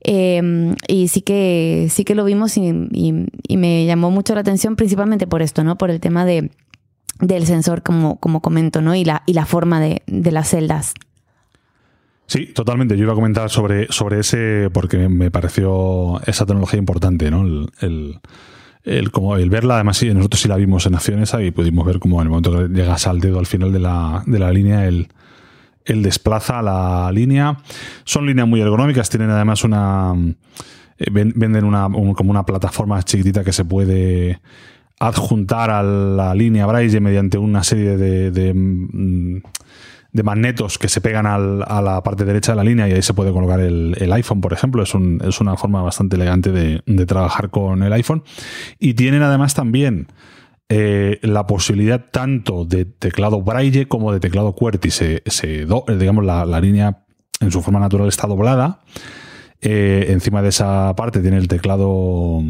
Em, 0.00 0.76
y 0.86 1.08
sí 1.08 1.22
que, 1.22 1.88
sí 1.90 2.04
que 2.04 2.14
lo 2.14 2.24
vimos 2.24 2.56
y, 2.58 2.72
y, 2.92 3.56
me 3.56 3.86
llamó 3.86 4.10
mucho 4.10 4.34
la 4.34 4.40
atención, 4.40 4.76
principalmente 4.76 5.26
por 5.26 5.40
esto, 5.40 5.64
¿no? 5.64 5.78
Por 5.78 5.90
el 5.90 6.00
tema 6.00 6.26
de, 6.26 6.50
del 7.20 7.46
sensor, 7.46 7.82
como, 7.82 8.16
como 8.16 8.42
comento, 8.42 8.82
¿no? 8.82 8.94
Y 8.94 9.04
la, 9.04 9.22
y 9.26 9.32
la 9.32 9.46
forma 9.46 9.80
de, 9.80 10.02
de 10.06 10.30
las 10.30 10.50
celdas. 10.50 10.92
Sí, 12.26 12.46
totalmente. 12.46 12.96
Yo 12.96 13.04
iba 13.04 13.12
a 13.12 13.16
comentar 13.16 13.50
sobre, 13.50 13.86
sobre 13.90 14.20
ese 14.20 14.70
porque 14.72 15.08
me 15.08 15.30
pareció 15.30 16.20
esa 16.26 16.46
tecnología 16.46 16.78
importante, 16.78 17.30
¿no? 17.30 17.42
El, 17.80 18.20
el, 18.84 19.10
como 19.10 19.36
el 19.36 19.50
verla, 19.50 19.74
además 19.74 19.98
sí, 19.98 20.12
nosotros 20.12 20.40
sí 20.40 20.48
la 20.48 20.56
vimos 20.56 20.86
en 20.86 20.94
acciones 20.94 21.34
y 21.40 21.50
pudimos 21.50 21.86
ver 21.86 21.98
como 21.98 22.20
en 22.20 22.26
el 22.26 22.28
momento 22.30 22.52
que 22.52 22.68
llegas 22.68 23.06
al 23.06 23.20
dedo 23.20 23.38
al 23.38 23.46
final 23.46 23.72
de 23.72 23.78
la, 23.78 24.22
de 24.26 24.38
la 24.38 24.50
línea, 24.50 24.86
el, 24.86 25.08
el 25.84 26.02
desplaza 26.02 26.62
la 26.62 27.10
línea. 27.12 27.58
Son 28.04 28.26
líneas 28.26 28.48
muy 28.48 28.60
ergonómicas, 28.60 29.10
tienen 29.10 29.30
además 29.30 29.64
una... 29.64 30.14
Eh, 30.96 31.06
venden 31.10 31.64
una, 31.64 31.88
como 32.14 32.30
una 32.30 32.46
plataforma 32.46 33.02
chiquitita 33.02 33.42
que 33.42 33.52
se 33.52 33.64
puede 33.64 34.40
adjuntar 35.00 35.70
a 35.70 35.82
la 35.82 36.34
línea 36.34 36.66
Braille 36.66 37.00
mediante 37.00 37.36
una 37.36 37.64
serie 37.64 37.96
de 37.96 38.54
mm, 38.54 39.40
de 40.14 40.22
magnetos 40.22 40.78
que 40.78 40.88
se 40.88 41.00
pegan 41.00 41.26
a 41.26 41.82
la 41.82 42.02
parte 42.04 42.24
derecha 42.24 42.52
de 42.52 42.56
la 42.56 42.62
línea 42.62 42.88
y 42.88 42.92
ahí 42.92 43.02
se 43.02 43.14
puede 43.14 43.32
colocar 43.32 43.58
el, 43.58 44.12
iPhone, 44.12 44.40
por 44.40 44.52
ejemplo. 44.52 44.84
Es, 44.84 44.94
una 44.94 45.56
forma 45.56 45.82
bastante 45.82 46.14
elegante 46.14 46.52
de, 46.52 47.06
trabajar 47.06 47.50
con 47.50 47.82
el 47.82 47.92
iPhone. 47.92 48.22
Y 48.78 48.94
tienen 48.94 49.22
además 49.22 49.54
también 49.54 50.06
eh, 50.68 51.18
la 51.22 51.48
posibilidad 51.48 52.06
tanto 52.12 52.64
de 52.64 52.84
teclado 52.84 53.42
Braille 53.42 53.88
como 53.88 54.12
de 54.12 54.20
teclado 54.20 54.54
QWERTY. 54.54 54.90
Se, 54.90 55.66
digamos, 55.98 56.24
la, 56.24 56.60
línea 56.60 57.04
en 57.40 57.50
su 57.50 57.60
forma 57.60 57.80
natural 57.80 58.06
está 58.06 58.28
doblada. 58.28 58.82
Eh, 59.60 60.06
encima 60.10 60.42
de 60.42 60.50
esa 60.50 60.94
parte 60.94 61.22
tiene 61.22 61.38
el 61.38 61.48
teclado, 61.48 62.40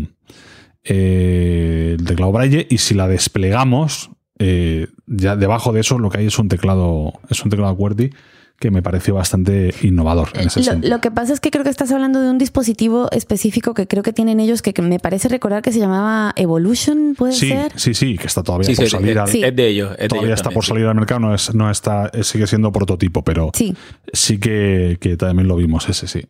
eh, 0.82 1.96
el 1.98 2.04
teclado 2.04 2.30
Braille 2.30 2.66
y 2.68 2.76
si 2.76 2.92
la 2.92 3.08
desplegamos 3.08 4.10
eh, 4.38 4.88
ya 5.06 5.36
debajo 5.36 5.72
de 5.72 5.80
eso 5.80 5.98
lo 5.98 6.10
que 6.10 6.18
hay 6.18 6.26
es 6.26 6.38
un 6.38 6.48
teclado, 6.48 7.12
es 7.28 7.42
un 7.42 7.50
teclado 7.50 7.76
QWERTY 7.76 8.10
que 8.58 8.70
me 8.70 8.82
pareció 8.82 9.14
bastante 9.14 9.74
innovador 9.82 10.30
en 10.34 10.46
ese 10.46 10.60
lo, 10.60 10.64
sentido. 10.64 10.94
Lo 10.94 11.00
que 11.00 11.10
pasa 11.10 11.32
es 11.32 11.40
que 11.40 11.50
creo 11.50 11.64
que 11.64 11.70
estás 11.70 11.90
hablando 11.90 12.20
de 12.20 12.30
un 12.30 12.38
dispositivo 12.38 13.10
específico 13.10 13.74
que 13.74 13.86
creo 13.86 14.02
que 14.02 14.12
tienen 14.12 14.38
ellos 14.38 14.62
que, 14.62 14.72
me 14.80 14.98
parece 15.00 15.28
recordar 15.28 15.60
que 15.60 15.72
se 15.72 15.80
llamaba 15.80 16.32
Evolution, 16.36 17.14
¿puede 17.16 17.32
ser? 17.32 17.72
Sí, 17.76 17.94
sí, 17.94 18.16
que 18.16 18.26
está 18.26 18.42
todavía 18.42 18.74
por 18.74 18.88
salir 18.88 19.18
al, 19.18 19.28
es 19.28 19.56
de 19.56 19.68
ellos. 19.68 19.96
todavía 20.08 20.34
está 20.34 20.50
por 20.50 20.64
salir 20.64 20.86
al 20.86 20.94
mercado, 20.94 21.20
no, 21.20 21.34
es, 21.34 21.54
no 21.54 21.70
está, 21.70 22.10
sigue 22.22 22.46
siendo 22.46 22.70
prototipo, 22.70 23.22
pero 23.22 23.50
sí, 23.52 23.74
sí 24.12 24.38
que, 24.38 24.98
que 25.00 25.16
también 25.16 25.48
lo 25.48 25.56
vimos 25.56 25.88
ese, 25.88 26.06
sí. 26.06 26.22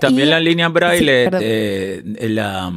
También 0.00 0.30
la 0.30 0.40
línea 0.40 0.68
braille, 0.68 1.28
eh, 1.40 2.02
la, 2.28 2.72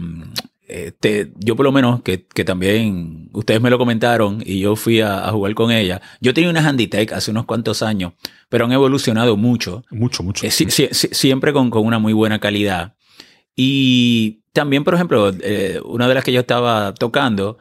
este, 0.72 1.32
yo 1.38 1.56
por 1.56 1.66
lo 1.66 1.72
menos, 1.72 2.02
que, 2.02 2.18
también 2.46 3.30
ustedes 3.34 3.62
me 3.62 3.70
lo 3.70 3.78
comentaron 3.78 4.42
y 4.46 4.60
yo 4.60 4.76
fui 4.76 5.02
a, 5.02 5.30
jugar 5.30 5.54
con 5.54 5.72
ella. 5.72 6.02
Yo 6.22 6.34
tenía 6.34 6.50
una 6.50 6.68
Handitech 6.68 7.12
hace 7.12 7.32
unos 7.32 7.46
cuantos 7.46 7.82
años, 7.82 8.14
pero 8.50 8.66
han 8.66 8.72
evolucionado 8.72 9.36
mucho. 9.38 9.84
Mucho, 9.92 10.24
mucho. 10.24 10.46
Eh, 10.46 10.52
siempre 10.52 11.54
con, 11.54 11.72
una 11.74 12.00
muy 12.00 12.14
buena 12.14 12.40
calidad. 12.40 12.96
Y 13.56 14.44
también, 14.54 14.84
por 14.84 14.96
ejemplo, 14.96 15.32
eh, 15.42 15.80
una 15.84 16.08
de 16.08 16.14
las 16.14 16.24
que 16.24 16.32
yo 16.32 16.40
estaba 16.40 16.94
tocando 16.94 17.58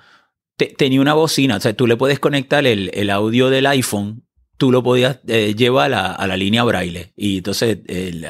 tenía 0.77 1.01
una 1.01 1.15
bocina. 1.15 1.57
O 1.57 1.61
sea, 1.61 1.75
tú 1.75 1.87
le 1.87 1.97
puedes 1.97 2.21
conectar 2.21 2.67
el, 2.67 2.91
el 2.95 3.11
audio 3.11 3.51
del 3.51 3.67
iPhone 3.67 4.23
tú 4.61 4.71
lo 4.71 4.83
podías 4.83 5.21
eh, 5.27 5.55
llevar 5.55 5.95
a, 5.95 6.27
la 6.27 6.37
línea 6.37 6.63
braille. 6.65 7.15
Y 7.17 7.39
entonces 7.39 7.79
eh, 7.89 8.23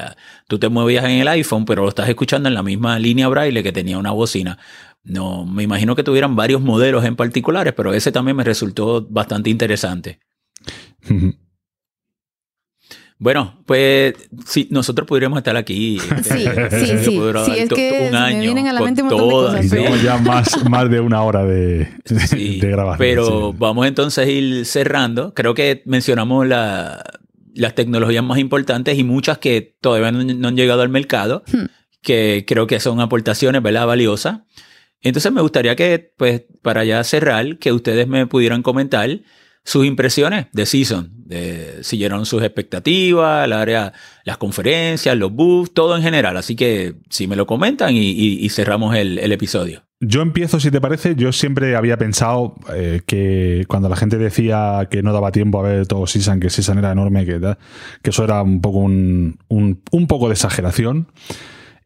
tú 0.47 0.57
te 0.59 0.69
movías 0.69 1.03
en 1.03 1.19
el 1.19 1.27
iPhone, 1.27 1.65
pero 1.65 1.83
lo 1.83 1.89
estás 1.89 2.07
escuchando 2.07 2.47
en 2.47 2.55
la 2.55 2.63
misma 2.63 2.97
línea 2.99 3.27
braille 3.27 3.61
que 3.61 3.73
tenía 3.73 3.97
una 3.97 4.11
bocina. 4.11 4.57
No, 5.03 5.45
me 5.45 5.63
imagino 5.63 5.93
que 5.93 6.05
tuvieran 6.05 6.37
varios 6.37 6.61
modelos 6.61 7.03
en 7.03 7.17
particulares, 7.17 7.73
pero 7.75 7.93
ese 7.93 8.13
también 8.13 8.37
me 8.37 8.45
resultó 8.45 9.05
bastante 9.09 9.49
interesante. 9.49 10.19
Bueno, 13.21 13.61
pues 13.67 14.15
sí, 14.47 14.67
nosotros 14.71 15.07
podríamos 15.07 15.37
estar 15.37 15.55
aquí. 15.55 15.99
Sí, 16.23 16.45
sí, 16.71 16.85
sí. 17.03 17.21
sí 17.45 17.51
es 17.59 17.69
que 17.69 18.07
un 18.09 18.15
año 18.15 18.37
me 18.37 18.43
vienen 18.43 18.67
a 18.67 18.73
la 18.73 18.81
mente 18.81 19.03
un 19.03 19.09
montón 19.09 19.27
de 19.27 19.33
cosas. 19.33 19.69
Tenemos 19.69 20.01
ya 20.01 20.17
más, 20.17 20.65
más 20.69 20.89
de 20.89 20.99
una 20.99 21.21
hora 21.21 21.45
de, 21.45 21.87
de, 22.03 22.57
grabación. 22.61 22.97
Pero 22.97 23.53
vamos 23.53 23.85
entonces 23.85 24.25
a 24.25 24.29
ir 24.29 24.65
cerrando. 24.65 25.35
Creo 25.35 25.53
que 25.53 25.83
mencionamos 25.85 26.47
la, 26.47 27.03
las 27.53 27.75
tecnologías 27.75 28.23
más 28.23 28.39
importantes 28.39 28.97
y 28.97 29.03
muchas 29.03 29.37
que 29.37 29.75
todavía 29.79 30.11
no, 30.11 30.47
han 30.47 30.55
llegado 30.55 30.81
al 30.81 30.89
mercado, 30.89 31.43
hmm. 31.51 31.65
que 32.01 32.43
creo 32.47 32.65
que 32.65 32.79
son 32.79 33.01
aportaciones, 33.01 33.61
¿verdad? 33.61 33.85
Valiosas. 33.85 34.39
Entonces 35.03 35.31
me 35.31 35.41
gustaría 35.41 35.75
que, 35.75 36.11
pues, 36.17 36.43
para 36.63 36.83
ya 36.85 37.03
cerrar, 37.03 37.59
que 37.59 37.71
ustedes 37.71 38.07
me 38.07 38.25
pudieran 38.25 38.63
comentar 38.63 39.19
sus 39.63 39.85
impresiones 39.85 40.47
de 40.53 40.65
Season, 40.65 41.11
de 41.13 41.83
siguieron 41.83 42.25
sus 42.25 42.41
expectativas, 42.43 43.45
el 43.45 43.53
área, 43.53 43.93
las 44.23 44.37
conferencias, 44.37 45.15
los 45.15 45.31
booths, 45.31 45.73
todo 45.73 45.95
en 45.95 46.03
general. 46.03 46.35
Así 46.37 46.55
que 46.55 46.95
si 47.09 47.27
me 47.27 47.35
lo 47.35 47.45
comentan 47.45 47.95
y, 47.95 48.49
cerramos 48.49 48.95
el, 48.95 49.31
episodio. 49.31 49.83
Yo 49.99 50.21
empiezo, 50.21 50.59
si 50.59 50.71
te 50.71 50.81
parece. 50.81 51.15
Yo 51.15 51.31
siempre 51.31 51.75
había 51.75 51.97
pensado 51.97 52.55
eh, 52.73 53.01
que 53.05 53.65
cuando 53.67 53.87
la 53.87 53.95
gente 53.95 54.17
decía 54.17 54.87
que 54.89 55.03
no 55.03 55.13
daba 55.13 55.31
tiempo 55.31 55.59
a 55.59 55.63
ver 55.63 55.87
todo 55.87 56.07
Season, 56.07 56.39
que 56.39 56.49
Season 56.49 56.79
era 56.79 56.91
enorme, 56.91 57.25
que, 57.25 57.39
que 58.01 58.09
eso 58.09 58.23
era 58.23 58.41
un 58.41 58.61
poco 58.61 58.79
un, 58.79 59.39
un, 59.47 60.07
poco 60.07 60.27
de 60.27 60.33
exageración. 60.33 61.07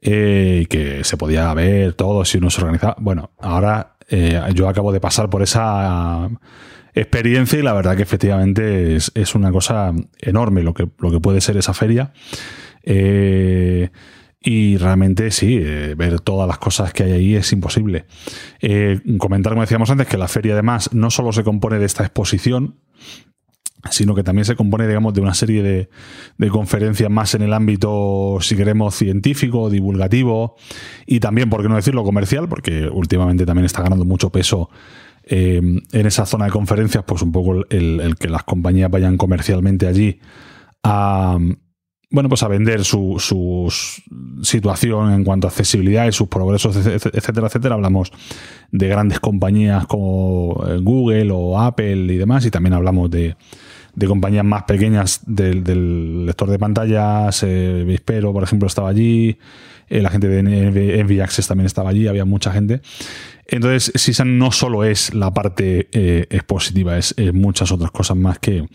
Eh, 0.07 0.67
que 0.69 1.03
se 1.03 1.17
podía 1.17 1.51
ver 1.55 1.93
todo 1.93 2.25
si 2.25 2.37
uno 2.37 2.51
se 2.51 2.61
organizaba. 2.61 2.95
Bueno, 2.99 3.31
ahora 3.39 3.95
eh, 4.07 4.39
yo 4.53 4.69
acabo 4.69 4.91
de 4.91 4.99
pasar 4.99 5.31
por 5.31 5.41
esa 5.41 6.29
experiencia 6.95 7.59
y 7.59 7.61
la 7.61 7.73
verdad 7.73 7.95
que 7.95 8.03
efectivamente 8.03 8.95
es, 8.95 9.35
una 9.35 9.51
cosa 9.51 9.93
enorme 10.19 10.63
lo 10.63 10.73
que, 10.73 10.87
lo 10.99 11.11
que 11.11 11.19
puede 11.19 11.41
ser 11.41 11.57
esa 11.57 11.73
feria. 11.73 12.13
Eh, 12.83 13.89
y 14.39 14.77
realmente 14.77 15.31
sí, 15.31 15.57
eh, 15.59 15.95
ver 15.97 16.19
todas 16.21 16.47
las 16.47 16.59
cosas 16.59 16.93
que 16.93 17.03
hay 17.03 17.11
ahí 17.11 17.35
es 17.35 17.51
imposible. 17.51 18.05
Eh, 18.61 19.01
comentar, 19.17 19.53
como 19.53 19.63
decíamos 19.63 19.89
antes, 19.89 20.07
que 20.07 20.17
la 20.17 20.27
feria 20.27 20.53
además 20.53 20.93
no 20.93 21.09
solo 21.09 21.33
se 21.33 21.43
compone 21.43 21.79
de 21.79 21.85
esta 21.85 22.03
exposición, 22.03 22.79
sino 23.89 24.13
que 24.13 24.23
también 24.23 24.45
se 24.45 24.55
compone, 24.55 24.87
digamos, 24.87 25.15
de 25.15 25.21
una 25.21 25.33
serie 25.33 25.63
de, 25.63 25.89
de, 26.37 26.49
conferencias 26.49 27.09
más 27.09 27.33
en 27.33 27.41
el 27.41 27.53
ámbito, 27.53 28.37
si 28.41 28.55
queremos, 28.55 28.95
científico, 28.95 29.69
divulgativo 29.71 30.55
y 31.07 31.19
también, 31.19 31.49
por 31.49 31.63
qué 31.63 31.69
no 31.69 31.75
decirlo, 31.75 32.03
comercial, 32.03 32.47
porque 32.47 32.87
últimamente 32.87 33.47
también 33.47 33.65
está 33.65 33.81
ganando 33.81 34.05
mucho 34.05 34.31
peso 34.31 34.69
eh, 35.27 35.59
en 35.91 36.05
esa 36.05 36.25
zona 36.25 36.45
de 36.45 36.51
conferencias, 36.51 37.03
pues 37.05 37.23
un 37.23 37.31
poco 37.31 37.65
el, 37.69 38.15
que 38.19 38.29
las 38.29 38.43
compañías 38.43 38.91
vayan 38.91 39.17
comercialmente 39.17 39.87
allí 39.87 40.19
a, 40.83 41.39
bueno, 42.11 42.29
pues 42.29 42.43
a 42.43 42.47
vender 42.47 42.83
su, 42.83 43.71
situación 44.43 45.13
en 45.13 45.23
cuanto 45.23 45.47
a 45.47 45.49
accesibilidad 45.49 46.05
y 46.05 46.11
sus 46.11 46.27
progresos, 46.27 46.75
etcétera, 46.77 47.47
etcétera. 47.47 47.73
Hablamos 47.73 48.11
de 48.71 48.87
grandes 48.87 49.19
compañías 49.19 49.87
como 49.87 50.63
eh, 50.67 50.77
Google 50.77 51.31
o 51.31 51.59
Apple 51.59 52.13
y 52.13 52.17
demás, 52.17 52.45
y 52.45 52.51
también 52.51 52.73
hablamos 52.73 53.09
de, 53.09 53.35
compañías 54.07 54.45
más 54.45 54.63
pequeñas 54.63 55.21
del, 55.25 56.27
lector 56.27 56.51
de 56.51 56.59
pantallas. 56.59 57.41
Eh, 57.41 57.83
Vispero, 57.87 58.31
por 58.31 58.43
ejemplo, 58.43 58.67
estaba 58.67 58.89
allí. 58.89 59.39
la 59.89 60.11
gente 60.11 60.27
de 60.27 60.99
Envy 60.99 61.19
Access 61.19 61.47
también 61.47 61.65
estaba 61.65 61.89
allí, 61.89 62.07
había 62.07 62.25
mucha 62.25 62.51
gente. 62.51 62.81
Entonces, 63.47 63.91
CISAN 63.95 64.37
no 64.37 64.51
solo 64.51 64.83
es 64.83 65.13
la 65.13 65.33
parte 65.33 65.87
eh, 65.91 66.27
expositiva, 66.29 66.97
es, 66.97 67.15
muchas 67.33 67.71
otras 67.71 67.91
cosas 67.91 68.17
más 68.17 68.39
que, 68.39 68.67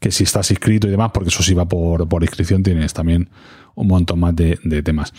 que, 0.00 0.10
si 0.10 0.24
estás 0.24 0.50
inscrito 0.50 0.88
y 0.88 0.90
demás, 0.90 1.10
porque 1.12 1.28
eso 1.28 1.42
sí 1.42 1.54
va 1.54 1.66
por, 1.66 2.08
por 2.08 2.22
inscripción, 2.22 2.62
tienes 2.62 2.92
también 2.92 3.28
un 3.78 3.86
montón 3.86 4.18
más 4.18 4.34
de, 4.34 4.82
temas. 4.82 5.14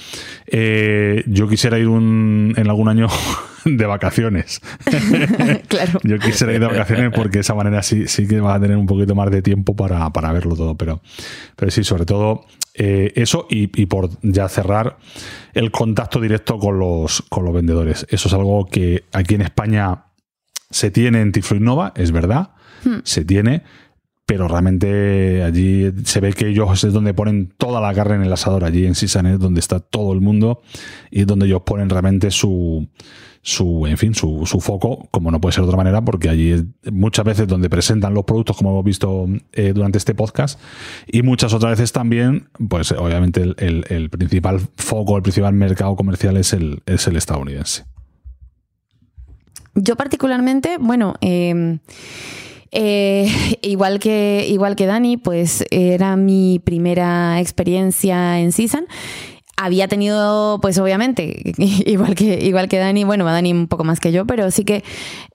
Eh, 0.45 1.23
yo 1.27 1.47
quisiera 1.47 1.79
ir 1.79 1.87
un, 1.87 2.53
en 2.57 2.67
algún 2.67 2.89
año 2.89 3.07
de 3.65 3.85
vacaciones. 3.85 4.59
claro. 5.69 5.99
Yo 6.03 6.19
quisiera 6.19 6.53
ir 6.53 6.59
de 6.59 6.67
vacaciones 6.67 7.11
porque 7.15 7.37
de 7.37 7.41
esa 7.41 7.55
manera 7.55 7.81
sí, 7.83 8.07
sí 8.07 8.27
que 8.27 8.41
vas 8.41 8.57
a 8.57 8.59
tener 8.59 8.75
un 8.75 8.85
poquito 8.85 9.15
más 9.15 9.31
de 9.31 9.41
tiempo 9.41 9.77
para, 9.77 10.09
para 10.11 10.33
verlo 10.33 10.57
todo. 10.57 10.75
Pero, 10.75 11.01
pero 11.55 11.71
sí, 11.71 11.85
sobre 11.85 12.05
todo 12.05 12.45
eh, 12.81 13.11
eso 13.21 13.45
y, 13.49 13.67
por 13.87 14.09
ya 14.21 14.47
cerrar 14.47 14.99
el 15.53 15.69
contacto 15.69 16.21
directo 16.21 16.57
con 16.57 16.79
los, 16.79 17.21
con 17.27 17.43
los 17.43 17.53
vendedores. 17.53 18.07
Eso 18.09 18.29
es 18.29 18.33
algo 18.33 18.65
que 18.67 19.03
aquí 19.11 19.35
en 19.35 19.41
España 19.41 20.05
se 20.69 20.89
tiene 20.89 21.19
en 21.19 21.33
Tiflo 21.33 21.57
Innova, 21.57 21.91
es 21.97 22.13
verdad, 22.13 22.51
hmm. 22.85 22.99
se 23.03 23.25
tiene, 23.25 23.63
pero 24.25 24.47
realmente 24.47 25.43
allí 25.43 25.91
se 26.05 26.21
ve 26.21 26.31
que 26.31 26.47
ellos 26.47 26.81
es 26.85 26.93
donde 26.93 27.13
ponen 27.13 27.53
toda 27.57 27.81
la 27.81 27.93
carne 27.93 28.15
en 28.15 28.23
el 28.23 28.31
asador, 28.31 28.63
allí 28.63 28.85
en 28.85 28.95
Sisanet, 28.95 29.39
donde 29.39 29.59
está 29.59 29.81
todo 29.81 30.13
el 30.13 30.21
mundo 30.21 30.61
y 31.11 31.19
es 31.19 31.27
donde 31.27 31.47
ellos 31.47 31.63
ponen 31.65 31.89
realmente 31.89 32.31
su, 32.31 32.87
su, 33.41 33.87
en 33.87 33.97
fin, 33.97 34.13
su, 34.13 34.45
su, 34.45 34.59
foco, 34.59 35.07
como 35.11 35.31
no 35.31 35.39
puede 35.39 35.53
ser 35.53 35.63
de 35.63 35.69
otra 35.69 35.77
manera, 35.77 36.01
porque 36.01 36.29
allí 36.29 36.55
muchas 36.91 37.25
veces 37.25 37.47
donde 37.47 37.69
presentan 37.69 38.13
los 38.13 38.25
productos, 38.25 38.57
como 38.57 38.71
hemos 38.71 38.83
visto 38.83 39.27
eh, 39.53 39.71
durante 39.73 39.97
este 39.97 40.13
podcast, 40.13 40.59
y 41.07 41.21
muchas 41.21 41.53
otras 41.53 41.71
veces 41.71 41.91
también, 41.91 42.49
pues 42.67 42.91
obviamente 42.91 43.41
el, 43.41 44.09
principal 44.09 44.59
foco, 44.75 45.15
el 45.15 45.23
principal 45.23 45.53
mercado 45.53 45.95
comercial 45.95 46.37
es 46.37 46.53
el, 46.53 46.81
es 46.85 47.07
el 47.07 47.15
estadounidense. 47.15 47.85
Yo 49.75 49.95
particularmente, 49.95 50.77
bueno, 50.77 51.15
em, 51.21 51.79
eh, 52.71 53.31
igual, 53.61 53.99
que, 53.99 54.45
igual 54.49 54.75
que 54.75 54.85
Dani, 54.85 55.15
pues 55.15 55.63
era 55.71 56.17
mi 56.17 56.59
primera 56.59 57.39
experiencia 57.39 58.39
en 58.39 58.51
CISAN 58.51 58.85
había 59.61 59.89
tenido, 59.89 60.59
pues 60.61 60.77
obviamente, 60.79 61.53
igual 61.57 62.15
que, 62.15 62.45
igual 62.45 62.69
que 62.69 62.77
Dani, 62.77 63.03
bueno, 63.03 63.25
Dani 63.25 63.51
un 63.51 63.67
poco 63.67 63.83
más 63.83 63.99
que 63.99 64.13
yo, 64.13 64.25
pero 64.25 64.49
sí 64.51 64.63
que, 64.63 64.85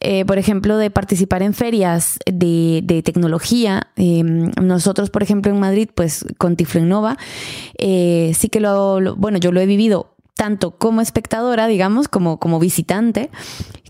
eh, 0.00 0.24
por 0.24 0.38
ejemplo, 0.38 0.78
de 0.78 0.90
participar 0.90 1.42
en 1.42 1.52
ferias 1.52 2.18
de, 2.24 3.02
tecnología, 3.04 3.88
em, 3.96 4.50
nosotros, 4.62 5.10
por 5.10 5.22
ejemplo, 5.22 5.52
en 5.52 5.60
Madrid, 5.60 5.90
pues 5.94 6.24
con 6.38 6.56
Tiflo 6.56 6.80
Innova, 6.80 7.18
eh, 7.76 8.32
sí 8.34 8.48
que 8.48 8.60
lo, 8.60 9.14
bueno, 9.16 9.36
yo 9.36 9.52
lo 9.52 9.60
he 9.60 9.66
vivido 9.66 10.14
tanto 10.34 10.70
como 10.78 11.02
espectadora, 11.02 11.66
digamos, 11.66 12.08
como, 12.08 12.38
como 12.38 12.58
visitante, 12.58 13.30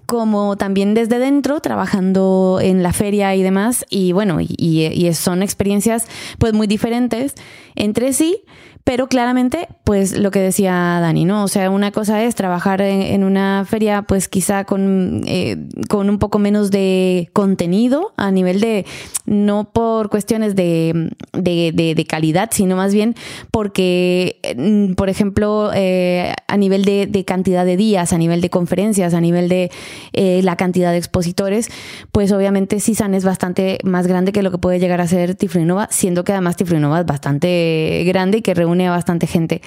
como 0.06 0.56
también 0.56 0.94
desde 0.94 1.20
dentro, 1.20 1.60
trabajando 1.60 2.58
en 2.60 2.82
la 2.82 2.92
feria 2.92 3.34
y 3.36 3.42
demás. 3.42 3.86
Y 3.88 4.12
bueno, 4.12 4.40
y, 4.40 4.46
y 4.58 5.14
son 5.14 5.42
experiencias 5.42 6.06
pues 6.38 6.52
muy 6.52 6.66
diferentes 6.66 7.34
entre 7.76 8.12
sí, 8.12 8.42
pero 8.84 9.08
claramente, 9.08 9.68
pues 9.82 10.18
lo 10.18 10.30
que 10.30 10.40
decía 10.40 10.72
Dani, 11.00 11.24
¿no? 11.24 11.42
O 11.42 11.48
sea, 11.48 11.70
una 11.70 11.90
cosa 11.90 12.22
es 12.22 12.34
trabajar 12.34 12.82
en, 12.82 13.24
una 13.24 13.64
feria, 13.66 14.02
pues 14.02 14.28
quizá 14.28 14.64
con, 14.64 15.22
eh, 15.26 15.56
con 15.88 16.10
un 16.10 16.18
poco 16.18 16.38
menos 16.38 16.70
de 16.70 17.30
contenido 17.32 18.12
a 18.18 18.30
nivel 18.30 18.60
de, 18.60 18.84
no 19.24 19.70
por 19.72 20.10
cuestiones 20.10 20.54
de, 20.54 21.10
de, 21.32 22.06
calidad, 22.06 22.50
sino 22.52 22.76
más 22.76 22.92
bien 22.92 23.14
porque, 23.50 24.38
mm, 24.54 24.92
por 24.92 25.08
ejemplo, 25.08 25.70
eh, 25.74 26.34
a 26.46 26.56
nivel 26.58 26.84
de, 26.84 27.24
cantidad 27.24 27.64
de 27.64 27.78
días, 27.78 28.12
a 28.12 28.18
nivel 28.18 28.42
de 28.42 28.50
conferencias, 28.50 29.14
a 29.14 29.20
nivel 29.22 29.48
de 29.48 29.70
eh, 30.12 30.42
la 30.42 30.56
cantidad 30.56 30.92
de 30.92 30.98
expositores, 30.98 31.70
pues 32.12 32.32
obviamente 32.32 32.80
CISAN 32.80 33.14
es 33.14 33.24
bastante 33.24 33.78
más 33.82 34.06
grande 34.06 34.32
que 34.32 34.42
lo 34.42 34.50
que 34.50 34.58
puede 34.58 34.78
llegar 34.78 35.00
a 35.00 35.06
ser 35.06 35.36
Tiflinova, 35.36 35.88
siendo 35.90 36.22
que 36.22 36.32
además 36.32 36.56
Tiflinova 36.56 37.00
es 37.00 37.06
bastante 37.06 38.04
grande 38.06 38.38
y 38.38 38.42
que 38.42 38.52
reúne 38.52 38.73
a 38.80 38.90
bastante 38.90 39.26
gente. 39.26 39.62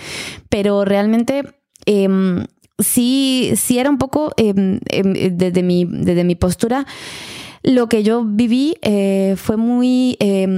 Pero 0.50 0.86
realmente 0.86 1.44
em, 1.86 2.46
sí, 2.80 3.54
sí 3.56 3.80
era 3.80 3.90
un 3.90 3.98
poco 3.98 4.34
em, 4.38 4.80
em, 4.90 5.38
desde, 5.38 5.64
mi, 5.64 5.86
desde 5.86 6.24
mi 6.24 6.36
postura. 6.36 6.86
Lo 7.64 7.90
que 7.90 8.04
yo 8.04 8.24
viví 8.24 8.78
eh, 8.82 9.36
fue 9.36 9.58
muy 9.58 10.18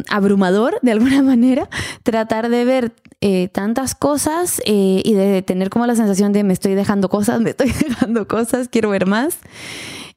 abrumador, 0.09 0.79
de 0.81 0.91
alguna 0.91 1.21
manera, 1.23 1.69
tratar 2.03 2.49
de 2.49 2.65
ver 2.65 2.93
eh, 3.21 3.49
tantas 3.49 3.95
cosas 3.95 4.61
eh, 4.65 5.01
y 5.03 5.13
de 5.13 5.41
tener 5.41 5.69
como 5.69 5.85
la 5.85 5.93
sensación 5.93 6.31
de 6.31 6.45
me 6.45 6.53
estoy 6.53 6.73
dejando 6.73 7.09
cosas, 7.09 7.41
me 7.41 7.49
estoy 7.49 7.69
dejando 7.89 8.29
cosas, 8.29 8.69
quiero 8.69 8.91
ver 8.91 9.07
más. 9.07 9.39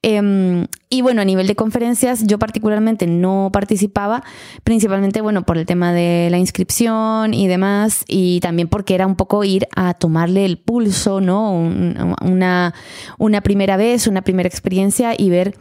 Em, 0.03 0.67
y 0.91 1.01
bueno, 1.01 1.23
a 1.23 1.25
nivel 1.25 1.47
de 1.47 1.55
conferencias, 1.55 2.27
yo 2.27 2.39
particularmente 2.39 3.07
no 3.07 3.51
participaba, 3.53 4.25
principalmente, 4.65 5.21
bueno, 5.21 5.47
por 5.47 5.59
el 5.59 5.65
tema 5.65 5.93
de 5.93 6.29
la 6.29 6.39
inscripción 6.39 7.35
y 7.35 7.47
demás, 7.47 8.05
y 8.09 8.41
también 8.41 8.67
porque 8.67 8.97
era 8.97 9.07
un 9.07 9.15
poco 9.15 9.45
ir 9.45 9.69
a 9.77 9.95
tomarle 9.95 10.45
el 10.45 10.59
pulso, 10.59 11.21
¿no? 11.21 11.53
una, 11.53 12.75
una 13.19 13.41
primera 13.43 13.77
vez, 13.77 14.09
una 14.09 14.23
primera 14.23 14.49
experiencia 14.49 15.15
y 15.17 15.31
ver 15.31 15.55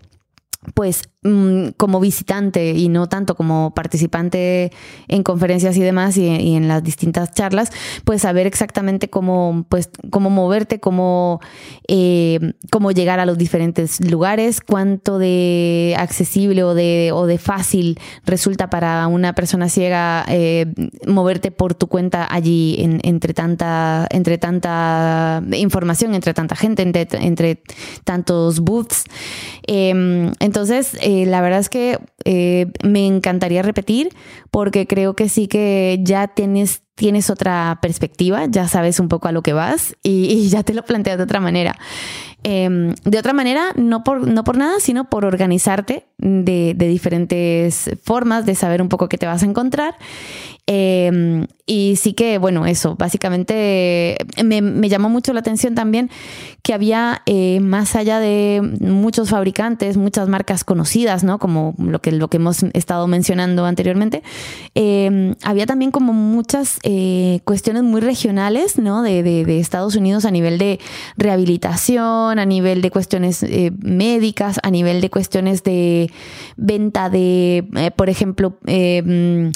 pues 0.74 1.04
mm, 1.24 1.70
como 1.78 2.00
visitante 2.00 2.72
y 2.72 2.90
no 2.90 3.08
tanto 3.08 3.36
como 3.36 3.74
participante 3.74 4.72
en 5.08 5.24
conferencias 5.24 5.78
y 5.78 5.82
demás 5.82 6.18
y, 6.18 6.56
en 6.56 6.68
las 6.68 6.84
distintas 6.84 7.34
charlas, 7.34 7.72
pues 8.06 8.22
saber 8.22 8.48
exactamente 8.48 9.10
cómo, 9.10 9.66
pues, 9.70 9.90
cómo 10.10 10.30
moverte, 10.30 10.80
cómo, 10.80 11.40
eh, 11.88 12.54
cómo 12.72 12.92
llegar 12.92 13.20
a 13.20 13.26
los 13.26 13.38
diferentes 13.38 14.00
lugares, 14.10 14.62
cuánto 14.62 15.18
de 15.18 15.96
accesible 15.98 16.64
o 16.64 16.74
de, 16.74 17.12
o 17.14 17.26
de 17.26 17.38
fácil 17.38 18.00
resulta 18.26 18.70
para 18.70 19.08
una 19.08 19.34
persona 19.34 19.70
ciega 19.70 20.26
eh, 20.28 20.66
moverte 21.08 21.52
por 21.52 21.74
tu 21.74 21.88
cuenta 21.88 22.28
allí 22.30 22.76
entre, 22.80 23.34
tanta, 23.34 24.08
entre 24.10 24.38
tanta 24.38 25.42
información, 25.54 26.16
entre 26.16 26.34
tanta 26.34 26.56
gente, 26.56 26.82
entre, 26.84 27.08
entre 27.20 27.64
tantos 28.04 28.60
booths. 28.60 29.06
Em, 29.68 30.32
entonces, 30.40 30.98
eh, 31.12 31.26
la 31.26 31.42
verdad 31.42 31.60
es 31.60 31.70
que 31.70 32.00
eh, 32.24 32.68
me 32.84 33.06
encantaría 33.06 33.62
repetir 33.62 34.10
porque 34.50 34.88
creo 34.88 35.16
que 35.16 35.28
sí 35.28 35.48
que 35.48 36.00
ya 36.02 36.28
tienes, 36.28 36.84
tienes 36.96 37.30
otra 37.30 37.80
perspectiva, 37.82 38.46
ya 38.46 38.68
sabes 38.68 39.00
un 39.00 39.10
poco 39.10 39.28
a 39.28 39.32
lo 39.32 39.42
que 39.42 39.54
vas 39.54 39.98
y, 40.04 40.48
ya 40.50 40.64
te 40.64 40.74
lo 40.74 40.84
planteas 40.86 41.18
de 41.18 41.24
otra 41.24 41.40
manera. 41.40 41.78
Em, 42.44 42.96
de 43.04 43.20
otra 43.20 43.34
manera, 43.34 43.74
no 43.76 44.04
por, 44.04 44.28
no 44.28 44.44
por 44.44 44.58
nada, 44.58 44.80
sino 44.80 45.10
por 45.10 45.26
organizarte 45.26 46.06
de, 46.18 46.74
de 46.76 46.88
diferentes 46.88 47.92
formas, 48.04 48.46
de 48.46 48.56
saber 48.56 48.82
un 48.82 48.90
poco 48.90 49.10
qué 49.10 49.18
te 49.18 49.28
vas 49.28 49.44
a 49.44 49.46
encontrar 49.46 49.96
Em, 50.68 51.48
y 51.66 51.96
sí 51.96 52.14
que, 52.14 52.38
bueno, 52.38 52.66
eso, 52.66 52.96
básicamente 52.96 54.18
me, 54.44 54.62
me 54.62 54.90
llamó 54.90 55.10
mucho 55.10 55.34
la 55.34 55.40
atención 55.40 55.76
también 55.76 56.10
que 56.64 56.74
había, 56.74 57.24
eh, 57.26 57.60
más 57.60 57.96
allá 57.96 58.20
de 58.20 58.62
muchos 58.82 59.30
fabricantes, 59.30 59.98
muchas 59.98 60.28
marcas 60.28 60.64
conocidas, 60.64 61.24
¿no? 61.24 61.40
Como 61.40 61.74
lo 61.80 62.00
que, 62.00 62.12
lo 62.12 62.28
que 62.28 62.38
hemos 62.38 62.64
estado 62.74 63.08
mencionando 63.08 63.66
anteriormente, 63.66 64.22
em, 64.76 65.36
había 65.44 65.66
también 65.66 65.92
como 65.92 66.14
muchas 66.14 66.80
eh, 66.84 67.40
cuestiones 67.46 67.84
muy 67.84 68.02
regionales, 68.02 68.78
¿no? 68.78 69.02
De, 69.02 69.24
de, 69.24 69.44
de, 69.46 69.60
Estados 69.60 69.96
Unidos 69.96 70.26
a 70.26 70.32
nivel 70.32 70.58
de 70.58 70.80
rehabilitación, 71.18 72.38
a 72.38 72.46
nivel 72.46 72.82
de 72.82 72.92
cuestiones 72.92 73.42
eh, 73.44 73.72
médicas, 73.80 74.60
a 74.62 74.70
nivel 74.70 75.02
de 75.02 75.10
cuestiones 75.10 75.64
de 75.64 76.12
venta 76.58 77.10
de, 77.10 77.92
por 77.96 78.10
ejemplo, 78.10 78.58
em, 78.66 79.52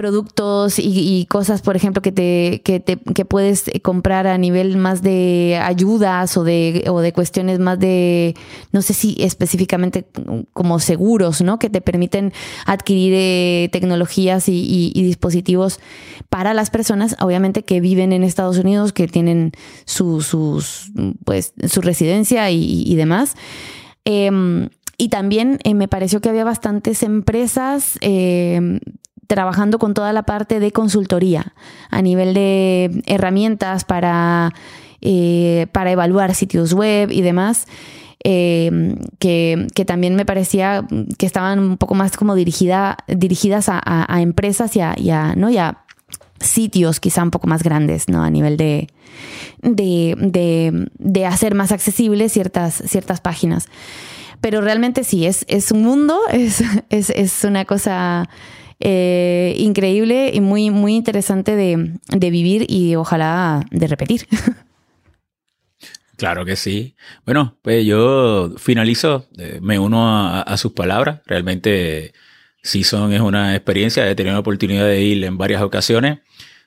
productos 0.00 0.76
y, 0.78 1.26
cosas, 1.28 1.60
por 1.60 1.76
ejemplo, 1.76 2.00
que 2.00 2.10
te, 2.10 2.62
que 2.64 2.80
te 2.80 2.96
que 2.96 3.26
puedes 3.26 3.70
comprar 3.82 4.26
a 4.26 4.38
nivel 4.38 4.78
más 4.78 5.02
de 5.02 5.60
ayudas 5.62 6.38
o 6.38 6.42
de, 6.42 6.86
o 6.88 7.00
de 7.00 7.12
cuestiones 7.12 7.58
más 7.58 7.78
de, 7.78 8.34
no 8.72 8.80
sé 8.80 8.94
si 8.94 9.14
específicamente 9.18 10.06
como 10.54 10.78
seguros, 10.78 11.42
¿no? 11.42 11.58
Que 11.58 11.68
te 11.68 11.82
permiten 11.82 12.32
adquirir 12.64 13.12
eh, 13.14 13.68
tecnologías 13.72 14.48
y, 14.48 14.90
dispositivos 14.94 15.80
para 16.30 16.54
las 16.54 16.70
personas, 16.70 17.14
obviamente, 17.20 17.62
que 17.62 17.82
viven 17.82 18.14
en 18.14 18.22
Estados 18.22 18.56
Unidos, 18.56 18.94
que 18.94 19.06
tienen 19.06 19.52
su, 19.84 20.22
sus, 20.22 20.92
pues, 21.26 21.52
su 21.68 21.82
residencia 21.82 22.50
y, 22.50 22.94
demás. 22.94 23.34
Em, 24.06 24.70
y 24.96 25.10
también 25.10 25.58
eh, 25.64 25.74
me 25.74 25.88
pareció 25.88 26.22
que 26.22 26.30
había 26.30 26.44
bastantes 26.44 27.02
empresas 27.02 27.98
eh, 28.00 28.80
trabajando 29.30 29.78
con 29.78 29.94
toda 29.94 30.12
la 30.12 30.24
parte 30.24 30.58
de 30.58 30.72
consultoría 30.72 31.54
a 31.88 32.02
nivel 32.02 32.34
de 32.34 33.00
herramientas 33.06 33.84
para, 33.84 34.52
eh, 35.02 35.68
para 35.70 35.92
evaluar 35.92 36.34
sitios 36.34 36.72
web 36.72 37.12
y 37.12 37.22
demás. 37.22 37.68
Eh, 38.24 38.96
que, 39.20 39.84
también 39.86 40.16
me 40.16 40.26
parecía 40.26 40.84
que 41.16 41.26
estaban 41.26 41.60
un 41.60 41.76
poco 41.76 41.94
más 41.94 42.16
como 42.16 42.34
dirigida, 42.34 42.98
dirigidas 43.06 43.68
a, 43.68 44.20
empresas 44.20 44.74
y 44.74 44.80
a, 44.80 45.34
¿no? 45.36 45.48
sitios 46.40 46.98
quizá 46.98 47.22
un 47.22 47.30
poco 47.30 47.46
más 47.46 47.62
grandes, 47.62 48.08
¿no? 48.08 48.24
A 48.24 48.30
nivel 48.30 48.56
de, 48.56 48.88
de, 49.62 51.26
hacer 51.26 51.54
más 51.54 51.70
accesibles 51.70 52.32
ciertas, 52.32 52.82
ciertas 52.84 53.20
páginas. 53.20 53.68
Pero 54.40 54.60
realmente 54.60 55.04
sí, 55.04 55.26
es, 55.26 55.44
es 55.48 55.70
un 55.70 55.84
mundo, 55.84 56.18
es, 56.32 56.64
es, 56.88 57.10
es 57.10 57.44
una 57.44 57.64
cosa 57.64 58.28
eh, 58.82 59.54
increíble 59.58 60.30
y 60.32 60.40
muy, 60.40 60.70
muy 60.70 60.96
interesante 60.96 61.54
de, 61.54 62.30
vivir 62.30 62.64
y 62.68 62.96
ojalá 62.96 63.64
de 63.70 63.86
repetir. 63.86 64.26
Claro 66.16 66.44
que 66.44 66.54
sí. 66.54 66.96
Bueno, 67.24 67.56
pues 67.62 67.82
yo 67.86 68.52
finalizo, 68.58 69.26
eh, 69.38 69.58
me 69.62 69.78
uno 69.78 70.28
a, 70.28 70.56
sus 70.58 70.72
palabras. 70.72 71.22
Realmente 71.24 72.12
Season 72.62 73.10
es 73.14 73.22
una 73.22 73.56
experiencia, 73.56 74.06
he 74.06 74.14
tenido 74.14 74.34
la 74.34 74.40
oportunidad 74.40 74.84
de 74.84 75.00
ir 75.00 75.24
en 75.24 75.38
varias 75.38 75.62
ocasiones. 75.62 76.18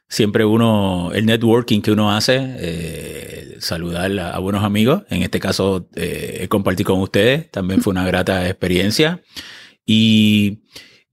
Siempre 0.10 0.44
uno, 0.44 1.12
el 1.14 1.28
networking 1.28 1.82
que 1.82 1.92
uno 1.92 2.12
hace, 2.12 2.40
eh, 2.58 3.58
saludar 3.60 4.18
a, 4.20 4.40
buenos 4.40 4.64
amigos. 4.64 5.04
En 5.12 5.22
este 5.22 5.40
caso, 5.40 5.88
compartir 6.50 6.88
con 6.88 7.00
ustedes, 7.00 7.52
también 7.52 7.84
fue 7.84 7.92
una 7.92 8.08
grata 8.08 8.50
experiencia. 8.50 9.22
Y 9.86 10.64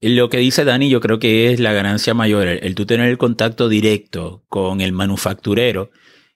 lo 0.00 0.30
que 0.30 0.38
dice 0.38 0.64
Dani, 0.64 0.88
yo 0.88 1.00
creo 1.00 1.18
que 1.18 1.52
es 1.52 1.60
la 1.60 1.72
ganancia 1.72 2.14
mayor, 2.14 2.46
el, 2.46 2.74
tú 2.74 2.86
tener 2.86 3.08
el 3.08 3.18
contacto 3.18 3.68
directo 3.68 4.44
con 4.48 4.80
el 4.80 4.92
manufacturero 4.92 5.90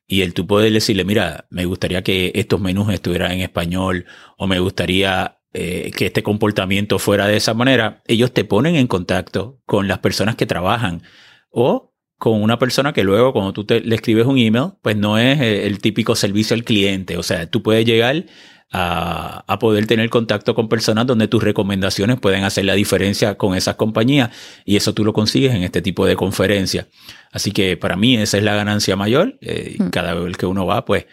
y 0.06 0.20
el 0.20 0.34
tú 0.34 0.46
poder 0.46 0.72
decirle, 0.72 1.04
mira, 1.04 1.46
me 1.50 1.64
gustaría 1.64 2.02
que 2.02 2.32
estos 2.34 2.60
menús 2.60 2.92
estuvieran 2.92 3.32
en 3.32 3.40
español 3.40 4.04
o 4.36 4.46
me 4.46 4.58
gustaría 4.58 5.38
eh, 5.54 5.92
que 5.96 6.06
este 6.06 6.22
comportamiento 6.22 6.98
fuera 6.98 7.26
de 7.26 7.36
esa 7.36 7.54
manera, 7.54 8.02
ellos 8.06 8.32
te 8.32 8.44
ponen 8.44 8.76
en 8.76 8.86
contacto 8.86 9.60
con 9.64 9.88
las 9.88 10.00
personas 10.00 10.36
que 10.36 10.46
trabajan 10.46 11.02
o 11.50 11.94
con 12.18 12.42
una 12.42 12.58
persona 12.58 12.92
que 12.92 13.04
luego 13.04 13.32
cuando 13.32 13.52
tú 13.52 13.64
te, 13.64 13.80
le 13.80 13.94
escribes 13.94 14.26
un 14.26 14.38
email, 14.38 14.72
pues 14.82 14.96
no 14.96 15.18
es 15.18 15.40
eh, 15.40 15.66
el 15.66 15.78
típico 15.78 16.16
servicio 16.16 16.54
al 16.54 16.64
cliente, 16.64 17.16
o 17.16 17.22
sea, 17.22 17.48
tú 17.48 17.62
puedes 17.62 17.86
llegar 17.86 18.26
a, 18.72 19.56
poder 19.60 19.86
tener 19.86 20.10
contacto 20.10 20.54
con 20.54 20.68
personas 20.68 21.06
donde 21.06 21.28
tus 21.28 21.42
recomendaciones 21.42 22.18
pueden 22.18 22.44
hacer 22.44 22.64
la 22.64 22.74
diferencia 22.74 23.36
con 23.36 23.54
esas 23.54 23.76
compañías 23.76 24.30
y 24.64 24.76
eso 24.76 24.94
tú 24.94 25.04
lo 25.04 25.12
consigues 25.12 25.54
en 25.54 25.62
este 25.62 25.80
tipo 25.80 26.06
de 26.06 26.16
conferencias. 26.16 26.86
Así 27.30 27.52
que 27.52 27.76
para 27.76 27.96
mí 27.96 28.16
esa 28.16 28.38
es 28.38 28.44
la 28.44 28.54
ganancia 28.54 28.96
mayor. 28.96 29.38
Eh, 29.40 29.76
hmm. 29.78 29.88
Cada 29.90 30.14
vez 30.14 30.36
que 30.36 30.46
uno 30.46 30.66
va, 30.66 30.84
pues 30.84 31.06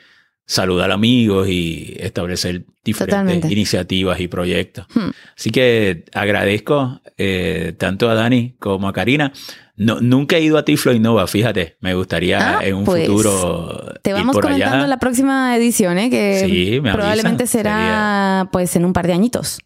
saludar 0.46 0.92
amigos 0.92 1.48
y 1.48 1.96
establecer 2.00 2.66
diferentes 2.84 3.50
iniciativas 3.50 4.20
y 4.20 4.28
proyectos. 4.28 4.86
Hmm. 4.94 5.12
Así 5.38 5.52
que 5.52 6.06
agradezco 6.14 7.02
eh, 7.18 7.74
tanto 7.78 8.10
a 8.10 8.16
Dani 8.16 8.56
como 8.60 8.88
a 8.88 8.94
Karina. 8.94 9.32
No, 9.82 10.00
nunca 10.00 10.38
he 10.38 10.42
ido 10.42 10.60
a 10.60 10.64
Tiflo 10.64 10.94
Innova, 10.94 11.26
fíjate. 11.26 11.76
Me 11.80 11.96
gustaría 11.96 12.60
ah, 12.60 12.64
en 12.64 12.76
un 12.76 12.84
pues, 12.84 13.08
futuro. 13.08 13.96
Te 14.04 14.14
vamos 14.14 14.38
comentando 14.38 14.86
la 14.86 15.00
próxima 15.00 15.58
edición, 15.58 15.98
¿eh? 15.98 16.12
que 16.12 16.80
probablemente 16.84 17.48
será 17.48 18.48
pues 18.52 18.76
en 18.76 18.86
un 18.86 18.94
par 18.94 19.08
de 19.08 19.14
añitos. 19.14 19.60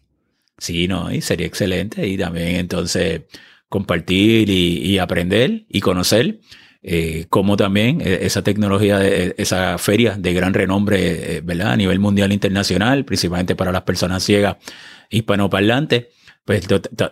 Sí, 0.56 0.88
no, 0.88 1.12
y 1.12 1.20
sería 1.20 1.46
excelente. 1.46 2.08
Y 2.08 2.16
también 2.16 2.56
entonces 2.56 3.24
compartir 3.68 4.48
y, 4.48 4.96
aprender 4.98 5.66
y 5.68 5.82
conocer 5.82 6.38
eh, 6.82 7.26
cómo 7.28 7.58
también 7.58 8.00
eh, 8.00 8.20
esa 8.22 8.42
tecnología, 8.42 8.98
de, 8.98 9.34
esa 9.36 9.76
feria 9.76 10.16
de 10.16 10.32
gran 10.32 10.54
renombre, 10.54 11.36
eh, 11.36 11.40
¿verdad? 11.44 11.72
A 11.72 11.76
nivel 11.76 11.98
mundial 11.98 12.30
e 12.30 12.34
internacional, 12.34 13.04
principalmente 13.04 13.54
para 13.54 13.70
las 13.70 13.82
personas 13.82 14.24
ciegas 14.24 14.56
hispanoparlantes 15.10 16.06
pues 16.46 16.64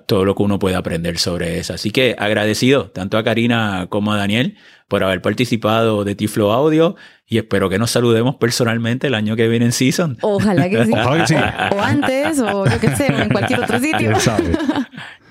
todo 0.07 0.25
lo 0.25 0.37
que 0.37 0.43
uno 0.45 0.61
puede 0.61 0.77
aprender 0.77 1.19
sobre 1.19 1.59
eso. 1.59 1.75
Así 1.75 1.91
que 1.91 2.15
agradecido 2.17 2.91
tanto 2.91 3.19
a 3.19 3.25
Karina 3.25 3.89
como 3.91 4.13
a 4.13 4.17
Daniel 4.17 4.57
por 4.87 5.03
haber 5.03 5.23
participado 5.23 6.05
de 6.05 6.15
Tiflo 6.15 6.53
Audio 6.53 6.95
y 7.27 7.39
espero 7.39 7.69
que 7.69 7.81
nos 7.81 7.91
saludemos 7.91 8.37
personalmente 8.37 9.09
el 9.09 9.15
año 9.15 9.35
que 9.35 9.49
viene 9.49 9.65
en 9.65 9.73
Season. 9.73 10.19
Ojalá 10.21 10.71
que 10.71 10.85
sí. 10.85 10.93
O 11.73 11.81
antes, 11.83 12.39
o 12.39 12.65
yo 12.65 12.81
qué 12.81 12.95
sé, 12.95 13.09
en 13.09 13.29
cualquier 13.29 13.61
otro 13.61 13.81
sitio. 13.81 14.13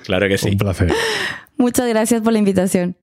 Claro 0.03 0.27
que 0.27 0.37
sí. 0.37 0.49
Un 0.49 0.57
placer. 0.57 0.93
Muchas 1.55 1.87
gracias 1.87 2.21
por 2.21 2.33
la 2.33 2.39
invitación. 2.39 2.97